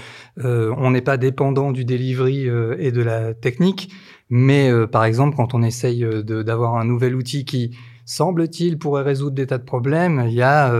euh, 0.43 0.75
on 0.77 0.91
n'est 0.91 1.01
pas 1.01 1.15
dépendant 1.15 1.71
du 1.71 1.85
delivery 1.85 2.49
euh, 2.49 2.75
et 2.79 2.91
de 2.91 3.01
la 3.01 3.33
technique, 3.33 3.93
mais 4.29 4.69
euh, 4.69 4.87
par 4.87 5.05
exemple, 5.05 5.37
quand 5.37 5.53
on 5.53 5.63
essaye 5.63 6.05
d'avoir 6.25 6.75
un 6.75 6.83
nouvel 6.83 7.15
outil 7.15 7.45
qui 7.45 7.77
semble-t-il, 8.05 8.77
pourrait 8.77 9.03
résoudre 9.03 9.35
des 9.35 9.47
tas 9.47 9.57
de 9.57 9.63
problèmes, 9.63 10.25
il 10.27 10.33
y 10.33 10.41
a, 10.41 10.73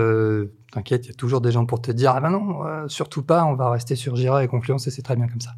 t'inquiète, 0.74 1.06
il 1.06 1.10
y 1.10 1.12
a 1.12 1.16
toujours 1.16 1.40
des 1.40 1.52
gens 1.52 1.66
pour 1.66 1.82
te 1.82 1.92
dire, 1.92 2.12
ah 2.14 2.20
ben 2.20 2.32
non, 2.32 2.90
surtout 2.90 3.24
pas, 3.24 3.46
on 3.46 3.56
va 3.56 3.70
rester 3.70 3.96
sur 3.96 4.18
Jira 4.18 4.44
et 4.44 4.50
Confluence 4.50 4.86
et 4.88 4.92
c'est 4.92 5.02
très 5.02 5.16
bien 5.16 5.30
comme 5.30 5.40
ça. 5.40 5.52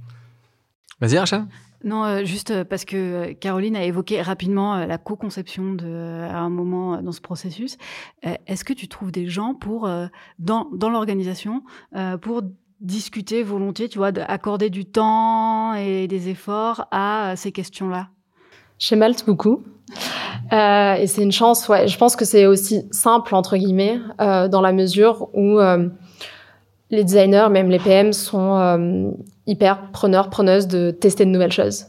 Vas-y, 1.02 1.18
Rachel. 1.18 1.46
Non, 1.84 2.04
euh, 2.04 2.26
juste 2.26 2.64
parce 2.64 2.86
que 2.86 3.34
Caroline 3.34 3.76
a 3.76 3.84
évoqué 3.84 4.22
rapidement 4.22 4.86
la 4.86 4.98
co-conception 4.98 5.78
à 5.84 6.38
un 6.38 6.50
moment 6.50 7.02
dans 7.02 7.12
ce 7.12 7.22
processus. 7.22 7.78
Est-ce 8.24 8.64
que 8.64 8.74
tu 8.74 8.88
trouves 8.88 9.12
des 9.12 9.28
gens 9.28 9.54
pour, 9.54 9.90
dans, 10.40 10.90
l'organisation, 10.90 11.64
pour 12.22 12.42
discuter 12.82 13.44
volontiers, 13.44 13.90
tu 13.90 13.98
vois, 13.98 14.12
d'accorder 14.12 14.70
du 14.70 14.86
temps 14.86 15.74
et 15.76 16.08
des 16.08 16.30
efforts 16.30 16.88
à 16.92 17.36
ces 17.36 17.52
questions-là? 17.52 18.10
Chez 18.78 18.96
Malte, 18.96 19.26
beaucoup. 19.26 19.64
Euh, 20.52 20.96
et 20.96 21.08
c'est 21.08 21.24
une 21.24 21.32
chance, 21.32 21.68
ouais. 21.70 21.88
Je 21.88 21.98
pense 21.98 22.16
que 22.16 22.26
c'est 22.26 22.46
aussi 22.46 22.84
simple, 22.92 23.34
entre 23.36 23.58
guillemets, 23.58 24.00
euh, 24.22 24.48
dans 24.48 24.62
la 24.62 24.74
mesure 24.74 25.30
où 25.34 25.60
euh, 25.60 25.90
les 26.92 27.04
designers, 27.04 27.48
même 27.50 27.70
les 27.70 27.80
PM, 27.80 28.14
sont 28.14 28.58
euh, 28.58 29.12
hyper 29.48 29.92
preneurs, 29.92 30.30
preneuses 30.30 30.68
de 30.68 30.92
tester 30.92 31.26
de 31.26 31.32
nouvelles 31.32 31.52
choses. 31.52 31.88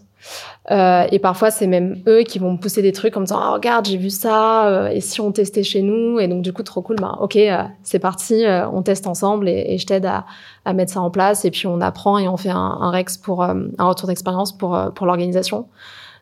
Euh, 0.72 1.06
et 1.12 1.20
parfois, 1.20 1.52
c'est 1.52 1.68
même 1.68 2.02
eux 2.08 2.22
qui 2.22 2.40
vont 2.40 2.52
me 2.52 2.58
pousser 2.58 2.82
des 2.82 2.90
trucs 2.90 3.16
en 3.16 3.20
me 3.20 3.26
disant 3.26 3.40
oh, 3.48 3.52
regarde, 3.52 3.86
j'ai 3.86 3.98
vu 3.98 4.10
ça, 4.10 4.90
et 4.92 5.00
si 5.00 5.20
on 5.20 5.30
testait 5.30 5.62
chez 5.62 5.82
nous? 5.82 6.18
Et 6.18 6.26
donc, 6.26 6.42
du 6.42 6.52
coup, 6.52 6.64
trop 6.64 6.82
cool, 6.82 6.96
bah, 6.96 7.16
ok, 7.20 7.38
c'est 7.84 8.00
parti, 8.00 8.44
on 8.72 8.82
teste 8.82 9.06
ensemble 9.06 9.48
et, 9.48 9.66
et 9.68 9.78
je 9.78 9.86
t'aide 9.86 10.06
à, 10.06 10.24
à, 10.64 10.72
mettre 10.72 10.92
ça 10.92 11.00
en 11.00 11.10
place. 11.10 11.44
Et 11.44 11.52
puis, 11.52 11.68
on 11.68 11.80
apprend 11.80 12.18
et 12.18 12.26
on 12.26 12.36
fait 12.36 12.50
un, 12.50 12.56
un 12.56 12.90
REX 12.90 13.18
pour 13.18 13.44
un 13.44 13.68
retour 13.78 14.08
d'expérience 14.08 14.56
pour, 14.56 14.76
pour 14.94 15.06
l'organisation. 15.06 15.66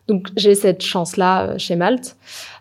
Donc 0.07 0.27
j'ai 0.35 0.55
cette 0.55 0.83
chance-là 0.83 1.47
euh, 1.47 1.57
chez 1.57 1.75
Malte. 1.75 2.15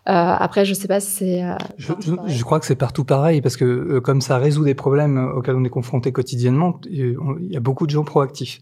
Euh, 0.07 0.13
après, 0.13 0.65
je 0.65 0.75
sais 0.75 0.89
pas 0.89 1.01
si 1.01 1.11
c'est. 1.11 1.43
Euh, 1.43 1.57
je, 1.77 1.93
je, 2.27 2.45
crois 2.45 2.61
que 2.61 2.67
c'est 2.67 2.75
partout 2.75 3.05
pareil 3.05 3.41
parce 3.41 3.57
que 3.57 3.65
euh, 3.65 4.01
comme 4.01 4.21
ça 4.21 4.39
résout 4.39 4.65
des 4.65 4.75
problèmes 4.75 5.19
auxquels 5.37 5.57
on 5.57 5.65
est 5.65 5.71
confronté 5.71 6.13
quotidiennement, 6.13 6.81
il 6.91 7.17
y 7.41 7.57
a 7.57 7.61
beaucoup 7.61 7.87
de 7.87 7.91
gens 7.91 8.05
proactifs. 8.05 8.61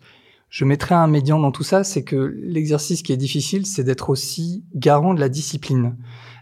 Je 0.53 0.67
mettrais 0.67 0.95
un 0.95 1.07
médian 1.07 1.39
dans 1.39 1.51
tout 1.51 1.63
ça, 1.63 1.83
c'est 1.83 2.05
que 2.05 2.37
l'exercice 2.43 3.03
qui 3.03 3.13
est 3.13 3.17
difficile, 3.17 3.65
c'est 3.65 3.85
d'être 3.85 4.11
aussi 4.11 4.63
garant 4.75 5.15
de 5.15 5.21
la 5.21 5.31
discipline. 5.31 5.97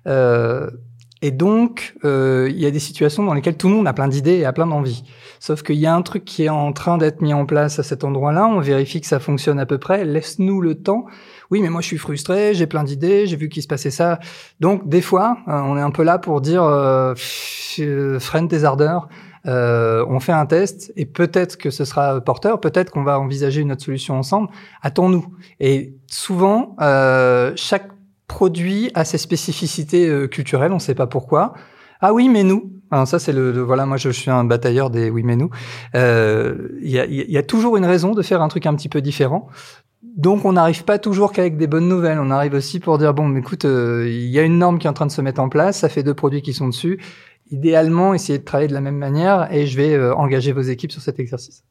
Euh, 0.09 0.69
et 1.23 1.31
donc, 1.31 1.95
euh, 2.05 2.49
il 2.51 2.59
y 2.59 2.67
a 2.67 2.73
des 2.73 2.81
situations 2.81 3.23
dans 3.23 3.35
lesquelles 3.35 3.57
tout 3.57 3.69
le 3.69 3.75
monde 3.75 3.87
a 3.87 3.93
plein 3.93 4.09
d'idées 4.09 4.39
et 4.39 4.47
a 4.47 4.53
plein 4.53 4.67
d'envies. 4.67 5.05
Sauf 5.39 5.63
qu'il 5.63 5.77
y 5.77 5.87
a 5.87 5.95
un 5.95 6.03
truc 6.03 6.25
qui 6.25 6.45
est 6.45 6.49
en 6.49 6.73
train 6.73 6.99
d'être 6.99 7.21
mis 7.21 7.35
en 7.35 7.47
place 7.47 7.79
à 7.79 7.83
cet 7.83 8.03
endroit-là, 8.03 8.47
on 8.47 8.59
vérifie 8.59 9.01
que 9.01 9.07
ça 9.07 9.21
fonctionne 9.21 9.61
à 9.61 9.67
peu 9.67 9.79
près, 9.79 10.05
laisse-nous 10.05 10.61
le 10.61 10.75
temps 10.75 11.07
oui, 11.51 11.61
mais 11.63 11.69
moi 11.69 11.81
je 11.81 11.87
suis 11.87 11.99
frustré, 11.99 12.55
j'ai 12.55 12.67
plein 12.67 12.85
d'idées, 12.85 13.27
j'ai 13.27 13.37
vu 13.37 13.49
qu'il 13.49 13.63
se 13.63 13.69
passait 13.69 13.91
ça. 13.91 14.21
Donc 14.61 14.89
des 14.89 15.01
fois, 15.01 15.39
euh, 15.49 15.53
on 15.53 15.77
est 15.77 15.83
un 15.83 15.91
peu 15.91 16.03
là 16.03 16.19
pour 16.19 16.41
dire 16.41 16.63
euh, 16.63 17.15
freine 18.19 18.49
tes 18.49 18.65
ardeurs. 18.65 19.09
Euh, 19.47 20.05
on 20.09 20.21
fait 20.21 20.33
un 20.33 20.45
test 20.45 20.93
et 20.97 21.07
peut-être 21.07 21.57
que 21.57 21.71
ce 21.71 21.85
sera 21.85 22.21
porteur, 22.21 22.61
peut-être 22.61 22.91
qu'on 22.91 23.05
va 23.05 23.19
envisager 23.19 23.63
une 23.63 23.73
autre 23.73 23.83
solution 23.83 24.19
ensemble. 24.19 24.49
Attends-nous. 24.83 25.27
Et 25.61 25.95
souvent, 26.07 26.77
euh, 26.81 27.53
chaque 27.57 27.89
produit 28.27 28.91
a 28.95 29.05
ses 29.05 29.19
spécificités 29.19 30.09
euh, 30.09 30.29
culturelles, 30.29 30.73
on 30.73 30.77
ne 30.77 30.81
sait 30.81 30.95
pas 30.95 31.07
pourquoi. 31.07 31.55
Ah 32.03 32.13
oui, 32.13 32.29
mais 32.29 32.45
nous. 32.45 32.73
Alors 32.91 33.07
ça, 33.07 33.19
c'est 33.19 33.33
le, 33.33 33.61
voilà. 33.61 33.87
Moi, 33.87 33.97
je, 33.97 34.11
suis 34.11 34.31
un 34.31 34.45
batailleur 34.45 34.91
des 34.91 35.11
oui, 35.11 35.23
mais 35.23 35.37
nous. 35.37 35.51
Euh, 35.95 36.69
il 36.81 36.91
y, 36.91 36.99
a, 36.99 37.07
y, 37.07 37.37
a, 37.37 37.43
toujours 37.43 37.77
une 37.77 37.85
raison 37.85 38.13
de 38.13 38.23
faire 38.23 38.41
un 38.41 38.49
truc 38.49 38.67
un 38.67 38.75
petit 38.75 38.89
peu 38.89 39.03
différent. 39.03 39.49
Donc 40.17 40.45
on 40.45 40.53
n'arrive 40.53 40.85
pas 40.85 40.99
toujours 40.99 41.33
qu'avec 41.33 41.57
des 41.57 41.67
bonnes 41.67 41.89
nouvelles. 41.89 42.19
On 42.19 42.31
arrive 42.31 42.55
aussi 42.55 42.81
pour 42.81 42.99
dire 42.99 43.15
bon, 43.15 43.35
écoute, 43.37 43.65
euh, 43.65 44.07
il 44.09 44.29
y 44.29 44.39
a 44.39 44.43
une 44.43 44.59
norme 44.59 44.79
qui 44.79 44.87
est 44.87 44.91
en 44.91 44.95
train 44.95 45.07
de 45.07 45.13
se 45.13 45.21
mettre 45.21 45.41
en 45.41 45.49
place. 45.49 45.79
Ça 45.79 45.89
fait 45.89 46.03
deux 46.03 46.15
produits 46.15 46.43
qui 46.43 46.53
sont 46.53 46.69
dessus. 46.69 47.01
Idéalement, 47.51 48.15
essayez 48.15 48.39
de 48.39 48.45
travailler 48.45 48.69
de 48.69 48.75
la 48.75 48.81
même 48.81 48.97
manière 48.97 49.53
et 49.53 49.67
je 49.67 49.77
vais 49.77 49.95
euh, 49.95 50.15
engager 50.15 50.53
vos 50.53 50.61
équipes 50.61 50.93
sur 50.93 51.03
cet 51.03 51.19
exercice. 51.19 51.65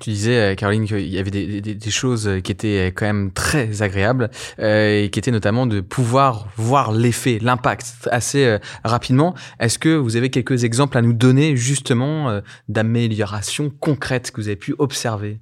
Tu 0.00 0.10
disais, 0.10 0.40
euh, 0.40 0.54
Caroline, 0.54 0.86
qu'il 0.86 1.06
y 1.06 1.18
avait 1.18 1.30
des, 1.30 1.90
choses 1.90 2.30
qui 2.42 2.52
étaient 2.52 2.86
quand 2.86 3.04
même 3.04 3.30
très 3.32 3.82
agréables 3.82 4.30
et 4.58 5.10
qui 5.12 5.18
étaient 5.18 5.30
notamment 5.30 5.66
de 5.66 5.80
pouvoir 5.82 6.48
voir 6.56 6.90
l'effet, 6.90 7.38
l'impact 7.40 8.08
assez 8.10 8.56
rapidement. 8.82 9.34
Est-ce 9.60 9.78
que 9.78 9.94
vous 9.94 10.16
avez 10.16 10.30
quelques 10.30 10.64
exemples 10.64 10.96
à 10.96 11.02
nous 11.02 11.12
donner 11.12 11.54
justement 11.54 12.30
euh, 12.30 12.40
d'améliorations 12.68 13.70
concrètes 13.78 14.30
que 14.30 14.40
vous 14.40 14.48
avez 14.48 14.56
pu 14.56 14.74
observer? 14.78 15.40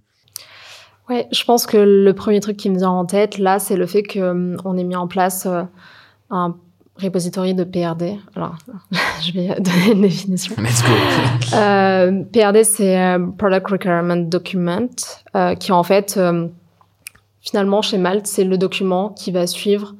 Ouais, 1.12 1.28
je 1.30 1.44
pense 1.44 1.66
que 1.66 1.76
le 1.76 2.14
premier 2.14 2.40
truc 2.40 2.56
qui 2.56 2.70
me 2.70 2.78
vient 2.78 2.90
en 2.90 3.04
tête 3.04 3.36
là, 3.36 3.58
c'est 3.58 3.76
le 3.76 3.84
fait 3.84 4.02
qu'on 4.02 4.56
on 4.64 4.78
ait 4.78 4.84
mis 4.84 4.96
en 4.96 5.06
place 5.06 5.44
euh, 5.44 5.62
un 6.30 6.56
repository 6.96 7.52
de 7.52 7.64
PRD. 7.64 8.18
Alors, 8.34 8.56
je 9.22 9.32
vais 9.32 9.48
donner 9.60 9.92
une 9.92 10.00
définition. 10.00 10.54
Let's 10.56 10.82
go. 10.82 10.88
euh, 11.56 12.22
PRD, 12.32 12.64
c'est 12.64 12.98
euh, 12.98 13.26
Product 13.36 13.68
Requirement 13.68 14.16
Document, 14.16 14.88
euh, 15.36 15.54
qui 15.54 15.70
en 15.72 15.82
fait, 15.82 16.14
euh, 16.16 16.48
finalement, 17.42 17.82
chez 17.82 17.98
Malte, 17.98 18.26
c'est 18.26 18.44
le 18.44 18.56
document 18.56 19.10
qui 19.10 19.32
va 19.32 19.46
suivre 19.46 19.94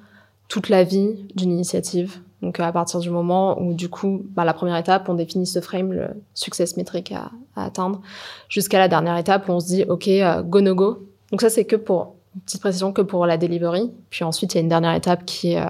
toute 0.48 0.70
la 0.70 0.82
vie 0.82 1.10
d'une 1.34 1.52
initiative. 1.52 2.20
Donc 2.42 2.58
à 2.58 2.72
partir 2.72 3.00
du 3.00 3.08
moment 3.08 3.60
où 3.62 3.72
du 3.72 3.88
coup, 3.88 4.22
bah, 4.30 4.44
la 4.44 4.52
première 4.52 4.76
étape, 4.76 5.08
on 5.08 5.14
définit 5.14 5.46
ce 5.46 5.60
frame, 5.60 5.92
le 5.92 6.08
success 6.34 6.76
métrique 6.76 7.12
à, 7.12 7.30
atteindre, 7.54 8.00
jusqu'à 8.48 8.78
la 8.78 8.88
dernière 8.88 9.16
étape 9.16 9.48
où 9.48 9.52
on 9.52 9.60
se 9.60 9.66
dit 9.66 9.84
ok, 9.84 10.08
euh, 10.08 10.42
go 10.42 10.60
no 10.60 10.74
go. 10.74 11.06
Donc 11.30 11.40
ça 11.40 11.50
c'est 11.50 11.64
que 11.64 11.76
pour 11.76 12.14
petite 12.44 12.60
précision 12.60 12.92
que 12.92 13.02
pour 13.02 13.26
la 13.26 13.36
delivery. 13.36 13.92
Puis 14.10 14.24
ensuite 14.24 14.54
il 14.54 14.58
y 14.58 14.60
a 14.60 14.62
une 14.62 14.68
dernière 14.68 14.94
étape 14.94 15.24
qui 15.24 15.52
est 15.52 15.60
euh, 15.60 15.66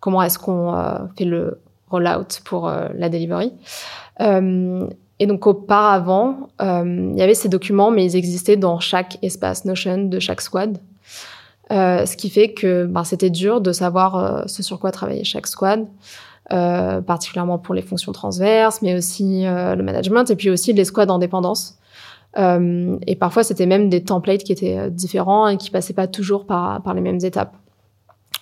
comment 0.00 0.22
est-ce 0.22 0.38
qu'on 0.38 0.74
euh, 0.74 0.98
fait 1.16 1.24
le 1.24 1.60
rollout 1.88 2.40
pour 2.44 2.68
euh, 2.68 2.88
la 2.94 3.08
delivery. 3.08 3.52
et 4.20 5.26
donc 5.26 5.46
auparavant, 5.46 6.48
il 6.60 7.14
y 7.16 7.22
avait 7.22 7.34
ces 7.34 7.48
documents, 7.48 7.90
mais 7.90 8.04
ils 8.04 8.16
existaient 8.16 8.56
dans 8.56 8.80
chaque 8.80 9.18
espace 9.22 9.64
Notion 9.64 10.04
de 10.04 10.18
chaque 10.18 10.40
squad. 10.40 10.78
Euh, 11.74 12.06
ce 12.06 12.16
qui 12.16 12.30
fait 12.30 12.52
que 12.52 12.86
ben, 12.86 13.04
c'était 13.04 13.30
dur 13.30 13.60
de 13.60 13.72
savoir 13.72 14.16
euh, 14.16 14.42
ce 14.46 14.62
sur 14.62 14.78
quoi 14.78 14.92
travaillait 14.92 15.24
chaque 15.24 15.48
squad, 15.48 15.86
euh, 16.52 17.00
particulièrement 17.00 17.58
pour 17.58 17.74
les 17.74 17.82
fonctions 17.82 18.12
transverses, 18.12 18.80
mais 18.80 18.96
aussi 18.96 19.44
euh, 19.44 19.74
le 19.74 19.82
management 19.82 20.30
et 20.30 20.36
puis 20.36 20.50
aussi 20.50 20.72
les 20.72 20.84
squads 20.84 21.10
en 21.10 21.18
dépendance. 21.18 21.78
Et 22.36 23.14
parfois, 23.14 23.44
c'était 23.44 23.64
même 23.64 23.88
des 23.88 24.02
templates 24.02 24.42
qui 24.42 24.50
étaient 24.50 24.90
différents 24.90 25.46
et 25.46 25.56
qui 25.56 25.70
passaient 25.70 25.94
pas 25.94 26.08
toujours 26.08 26.46
par, 26.46 26.82
par 26.82 26.92
les 26.92 27.00
mêmes 27.00 27.20
étapes. 27.22 27.54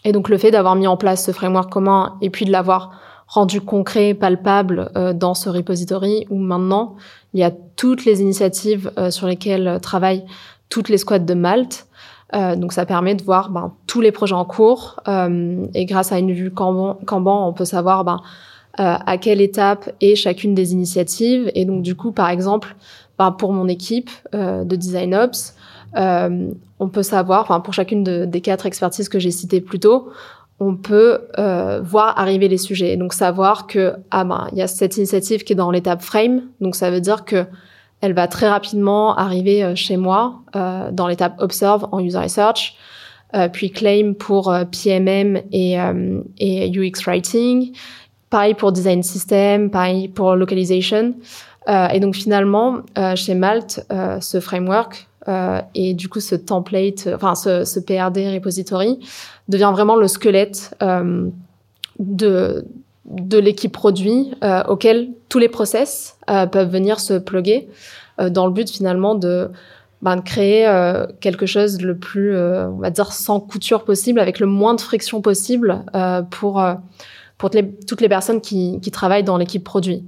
Et 0.05 0.13
donc, 0.13 0.31
le 0.31 0.39
fait 0.39 0.51
d'avoir 0.51 0.77
mis 0.77 0.87
en 0.87 0.97
place 0.97 1.27
ce 1.27 1.31
framework 1.31 1.71
commun 1.71 2.17
et 2.23 2.31
puis 2.31 2.47
de 2.47 2.51
l'avoir 2.51 2.93
rendu 3.27 3.61
concret, 3.61 4.15
palpable 4.15 4.91
dans 5.15 5.35
ce 5.35 5.51
repository 5.51 6.27
où 6.31 6.39
maintenant 6.39 6.97
il 7.35 7.41
y 7.41 7.43
a 7.43 7.51
toutes 7.51 8.07
les 8.07 8.23
initiatives 8.23 8.91
sur 9.11 9.27
lesquelles 9.27 9.79
travaillent 9.83 10.25
toutes 10.71 10.89
les 10.89 10.97
squads 10.97 11.19
de 11.19 11.35
Malte. 11.35 11.87
Donc 12.33 12.73
ça 12.73 12.87
permet 12.87 13.15
de 13.15 13.23
voir 13.23 13.51
ben, 13.51 13.73
tous 13.87 14.01
les 14.01 14.13
projets 14.13 14.35
en 14.35 14.45
cours. 14.45 15.01
Et 15.75 15.85
grâce 15.85 16.13
à 16.13 16.19
une 16.19 16.33
vue 16.33 16.51
Kanban, 16.51 17.47
on 17.49 17.53
peut 17.53 17.65
savoir 17.65 18.05
ben, 18.05 18.21
à 18.79 19.19
quelle 19.19 19.41
étape 19.41 19.91
est 20.01 20.15
chacune 20.15 20.55
des 20.55 20.73
initiatives. 20.73 21.51
Et 21.55 21.65
donc 21.65 21.83
du 21.83 21.95
coup 21.95 22.11
par 22.11 22.31
exemple 22.31 22.75
ben, 23.19 23.33
pour 23.33 23.53
mon 23.53 23.69
équipe 23.69 24.11
de 24.33 24.77
Design 24.77 25.15
Ops 25.15 25.55
euh, 25.97 26.51
on 26.79 26.89
peut 26.89 27.03
savoir, 27.03 27.63
pour 27.63 27.75
chacune 27.75 28.03
des 28.05 28.41
quatre 28.41 28.67
expertises 28.67 29.09
que 29.09 29.19
j'ai 29.19 29.31
citées 29.31 29.61
plus 29.61 29.79
tôt, 29.79 30.11
on 30.59 30.77
peut 30.77 31.21
euh, 31.39 31.81
voir 31.83 32.19
arriver 32.19 32.49
les 32.49 32.59
sujets. 32.59 32.97
Donc 32.97 33.13
savoir 33.13 33.67
que 33.67 33.95
ah 34.11 34.25
ben 34.25 34.49
il 34.53 34.59
y 34.59 34.63
a 34.63 34.67
cette 34.67 34.97
initiative 34.97 35.45
qui 35.45 35.53
est 35.53 35.57
dans 35.57 35.71
l'étape 35.71 36.03
frame, 36.03 36.43
donc 36.61 36.77
ça 36.77 36.91
veut 36.91 37.01
dire 37.01 37.25
que 37.25 37.45
elle 38.03 38.13
va 38.13 38.29
très 38.29 38.49
rapidement 38.49 39.17
arriver 39.17 39.65
euh, 39.65 39.75
chez 39.75 39.97
moi 39.97 40.43
euh, 40.55 40.91
dans 40.93 41.07
l'étape 41.07 41.37
observe 41.39 41.89
en 41.91 42.01
user 42.01 42.19
research, 42.19 42.75
euh, 43.35 43.49
puis 43.49 43.71
claim 43.71 44.13
pour 44.19 44.55
PMM 44.71 45.41
et, 45.51 45.79
UX 46.71 47.07
writing, 47.07 47.73
pareil 48.29 48.53
pour 48.53 48.73
design 48.73 49.03
system, 49.03 49.71
pareil 49.71 50.09
pour 50.09 50.37
localization. 50.37 51.15
et 51.69 52.01
donc 52.01 52.15
finalement 52.15 52.81
chez 53.15 53.35
Malte, 53.35 53.87
ce 54.21 54.41
framework 54.41 55.09
euh, 55.29 55.61
et 55.75 55.95
du 55.95 56.09
coup, 56.09 56.21
ce 56.21 56.35
template, 56.35 57.09
enfin 57.15 57.35
ce, 57.35 57.65
ce, 57.65 57.79
PRD 57.79 58.35
repository 58.35 58.99
devient 59.49 59.71
vraiment 59.73 59.97
le 59.97 60.09
squelette 60.09 60.77
euh, 60.83 61.29
de 61.99 62.65
de 63.05 63.39
l'équipe 63.39 63.73
produit 63.73 64.33
euh, 64.45 64.63
auquel 64.65 65.11
tous 65.29 65.39
les 65.39 65.49
process 65.49 66.17
euh, 66.31 66.47
peuvent 66.47 66.71
venir 66.71 67.01
se 67.01 67.15
plugger 67.15 67.69
euh, 68.21 68.31
dans 68.31 68.47
le 68.47 68.53
but 68.53 68.71
finalement 68.71 69.15
de, 69.15 69.51
ben, 70.03 70.17
de 70.17 70.23
créer 70.23 70.71
quelque 71.21 71.47
chose 71.47 71.81
le 71.81 71.97
plus, 71.97 72.37
on 72.37 72.79
va 72.79 72.91
dire, 72.91 73.13
sans 73.13 73.41
couture 73.41 73.85
possible, 73.85 74.21
avec 74.21 74.39
le 74.39 74.47
moins 74.47 74.75
de 74.75 74.81
friction 74.81 75.21
possible 75.21 75.85
pour 76.31 76.63
pour 77.39 77.51
toutes 77.51 78.01
les, 78.01 78.09
personnes 78.09 78.41
qui, 78.41 78.79
qui 78.81 78.93
travaillent 78.93 79.25
dans 79.25 79.37
l'équipe 79.37 79.65
produit. 79.65 80.05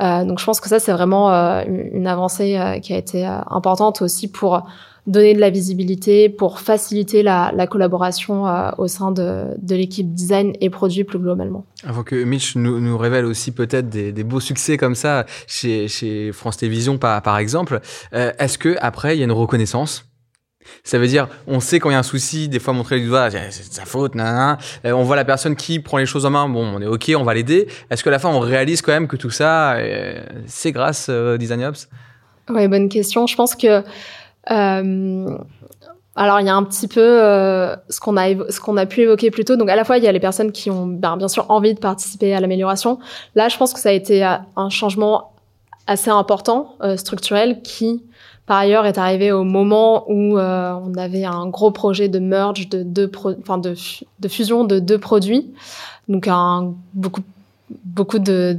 Euh, 0.00 0.24
donc 0.24 0.38
je 0.38 0.44
pense 0.44 0.60
que 0.60 0.68
ça, 0.68 0.78
c'est 0.78 0.92
vraiment 0.92 1.32
euh, 1.32 1.62
une 1.66 2.06
avancée 2.06 2.58
euh, 2.58 2.78
qui 2.80 2.92
a 2.92 2.96
été 2.96 3.24
importante 3.24 4.02
aussi 4.02 4.28
pour 4.28 4.62
donner 5.06 5.34
de 5.34 5.40
la 5.40 5.50
visibilité, 5.50 6.28
pour 6.28 6.60
faciliter 6.60 7.22
la, 7.22 7.52
la 7.54 7.66
collaboration 7.66 8.44
au 8.78 8.86
sein 8.86 9.10
de, 9.10 9.46
de 9.58 9.74
l'équipe 9.74 10.12
design 10.14 10.52
et 10.60 10.70
produit 10.70 11.04
plus 11.04 11.18
globalement. 11.18 11.64
Avant 11.84 12.02
que 12.02 12.22
Mitch 12.24 12.56
nous, 12.56 12.80
nous 12.80 12.96
révèle 12.96 13.24
aussi 13.24 13.50
peut-être 13.50 13.88
des, 13.88 14.12
des, 14.12 14.24
beaux 14.24 14.40
succès 14.40 14.76
comme 14.76 14.94
ça 14.94 15.26
chez, 15.46 15.88
chez 15.88 16.30
France 16.32 16.58
Télévisions 16.58 16.98
par, 16.98 17.20
par 17.22 17.38
exemple, 17.38 17.80
est-ce 18.12 18.58
que 18.58 18.76
après 18.80 19.16
il 19.16 19.18
y 19.18 19.22
a 19.22 19.24
une 19.24 19.32
reconnaissance? 19.32 20.04
Ça 20.84 20.98
veut 20.98 21.06
dire, 21.06 21.28
on 21.46 21.60
sait 21.60 21.78
quand 21.78 21.90
il 21.90 21.92
y 21.92 21.96
a 21.96 21.98
un 21.98 22.04
souci, 22.04 22.48
des 22.48 22.58
fois 22.58 22.72
montrer 22.72 23.00
du 23.00 23.06
doigt, 23.06 23.30
c'est 23.30 23.50
sa 23.50 23.84
faute, 23.84 24.14
nanana. 24.14 24.58
Euh, 24.84 24.92
on 24.92 25.02
voit 25.02 25.16
la 25.16 25.24
personne 25.24 25.56
qui 25.56 25.80
prend 25.80 25.98
les 25.98 26.06
choses 26.06 26.26
en 26.26 26.30
main, 26.30 26.48
bon, 26.48 26.64
on 26.64 26.80
est 26.80 26.86
ok, 26.86 27.12
on 27.16 27.24
va 27.24 27.34
l'aider. 27.34 27.68
Est-ce 27.90 28.02
que 28.02 28.08
à 28.08 28.12
la 28.12 28.18
fin, 28.18 28.28
on 28.28 28.40
réalise 28.40 28.82
quand 28.82 28.92
même 28.92 29.08
que 29.08 29.16
tout 29.16 29.30
ça, 29.30 29.74
euh, 29.74 30.22
c'est 30.46 30.72
grâce 30.72 31.06
euh, 31.08 31.36
Design 31.36 31.64
Ops? 31.64 31.88
Ouais, 32.48 32.68
bonne 32.68 32.88
question. 32.88 33.26
Je 33.26 33.36
pense 33.36 33.54
que 33.54 33.66
euh, 33.66 33.82
alors 34.46 36.40
il 36.40 36.46
y 36.46 36.50
a 36.50 36.54
un 36.54 36.64
petit 36.64 36.88
peu 36.88 37.00
euh, 37.00 37.74
ce 37.88 38.00
qu'on 38.00 38.16
a 38.16 38.50
ce 38.50 38.60
qu'on 38.60 38.76
a 38.76 38.86
pu 38.86 39.02
évoquer 39.02 39.30
plus 39.30 39.44
tôt. 39.44 39.56
Donc 39.56 39.70
à 39.70 39.76
la 39.76 39.84
fois 39.84 39.98
il 39.98 40.04
y 40.04 40.08
a 40.08 40.12
les 40.12 40.20
personnes 40.20 40.52
qui 40.52 40.70
ont 40.70 40.86
ben, 40.86 41.16
bien 41.16 41.28
sûr 41.28 41.46
envie 41.50 41.74
de 41.74 41.80
participer 41.80 42.34
à 42.34 42.40
l'amélioration. 42.40 42.98
Là, 43.34 43.48
je 43.48 43.56
pense 43.56 43.72
que 43.72 43.80
ça 43.80 43.90
a 43.90 43.92
été 43.92 44.22
un 44.24 44.70
changement 44.70 45.32
assez 45.86 46.10
important 46.10 46.76
structurel 46.96 47.62
qui 47.62 48.02
par 48.46 48.58
ailleurs, 48.58 48.86
est 48.86 48.98
arrivé 48.98 49.30
au 49.30 49.44
moment 49.44 50.04
où 50.10 50.36
euh, 50.36 50.74
on 50.74 50.94
avait 50.94 51.24
un 51.24 51.46
gros 51.46 51.70
projet 51.70 52.08
de 52.08 52.18
merge 52.18 52.68
de 52.68 52.82
deux, 52.82 53.10
enfin 53.40 53.58
de, 53.58 53.74
de, 54.18 54.28
fusion 54.28 54.64
de 54.64 54.80
deux 54.80 54.98
produits, 54.98 55.52
donc 56.08 56.26
un 56.28 56.74
beaucoup 56.92 57.22
beaucoup 57.84 58.18
de 58.18 58.58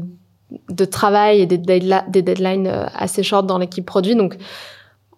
de 0.69 0.85
travail 0.85 1.41
et 1.41 1.45
des, 1.47 1.57
des 1.57 2.21
deadlines 2.21 2.67
euh, 2.67 2.85
assez 2.95 3.23
short 3.23 3.45
dans 3.45 3.57
l'équipe 3.57 3.85
produit. 3.85 4.15
Donc, 4.15 4.37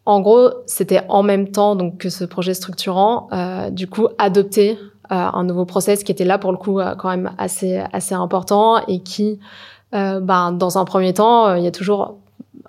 en 0.05 0.21
gros, 0.21 0.49
c'était 0.65 1.01
en 1.09 1.23
même 1.23 1.49
temps 1.51 1.75
donc 1.75 1.97
que 1.97 2.09
ce 2.09 2.25
projet 2.25 2.53
structurant, 2.53 3.27
euh, 3.33 3.69
du 3.69 3.87
coup, 3.87 4.07
adopter 4.17 4.77
euh, 5.11 5.15
un 5.15 5.43
nouveau 5.43 5.65
process 5.65 6.03
qui 6.03 6.11
était 6.11 6.25
là 6.25 6.37
pour 6.37 6.51
le 6.51 6.57
coup 6.57 6.79
euh, 6.79 6.95
quand 6.95 7.09
même 7.09 7.31
assez 7.37 7.77
assez 7.93 8.15
important 8.15 8.77
et 8.87 8.99
qui, 8.99 9.39
ben, 9.91 10.51
dans 10.51 10.77
un 10.77 10.83
premier 10.83 11.13
temps, 11.13 11.55
il 11.55 11.63
y 11.63 11.67
a 11.67 11.71
toujours 11.71 12.17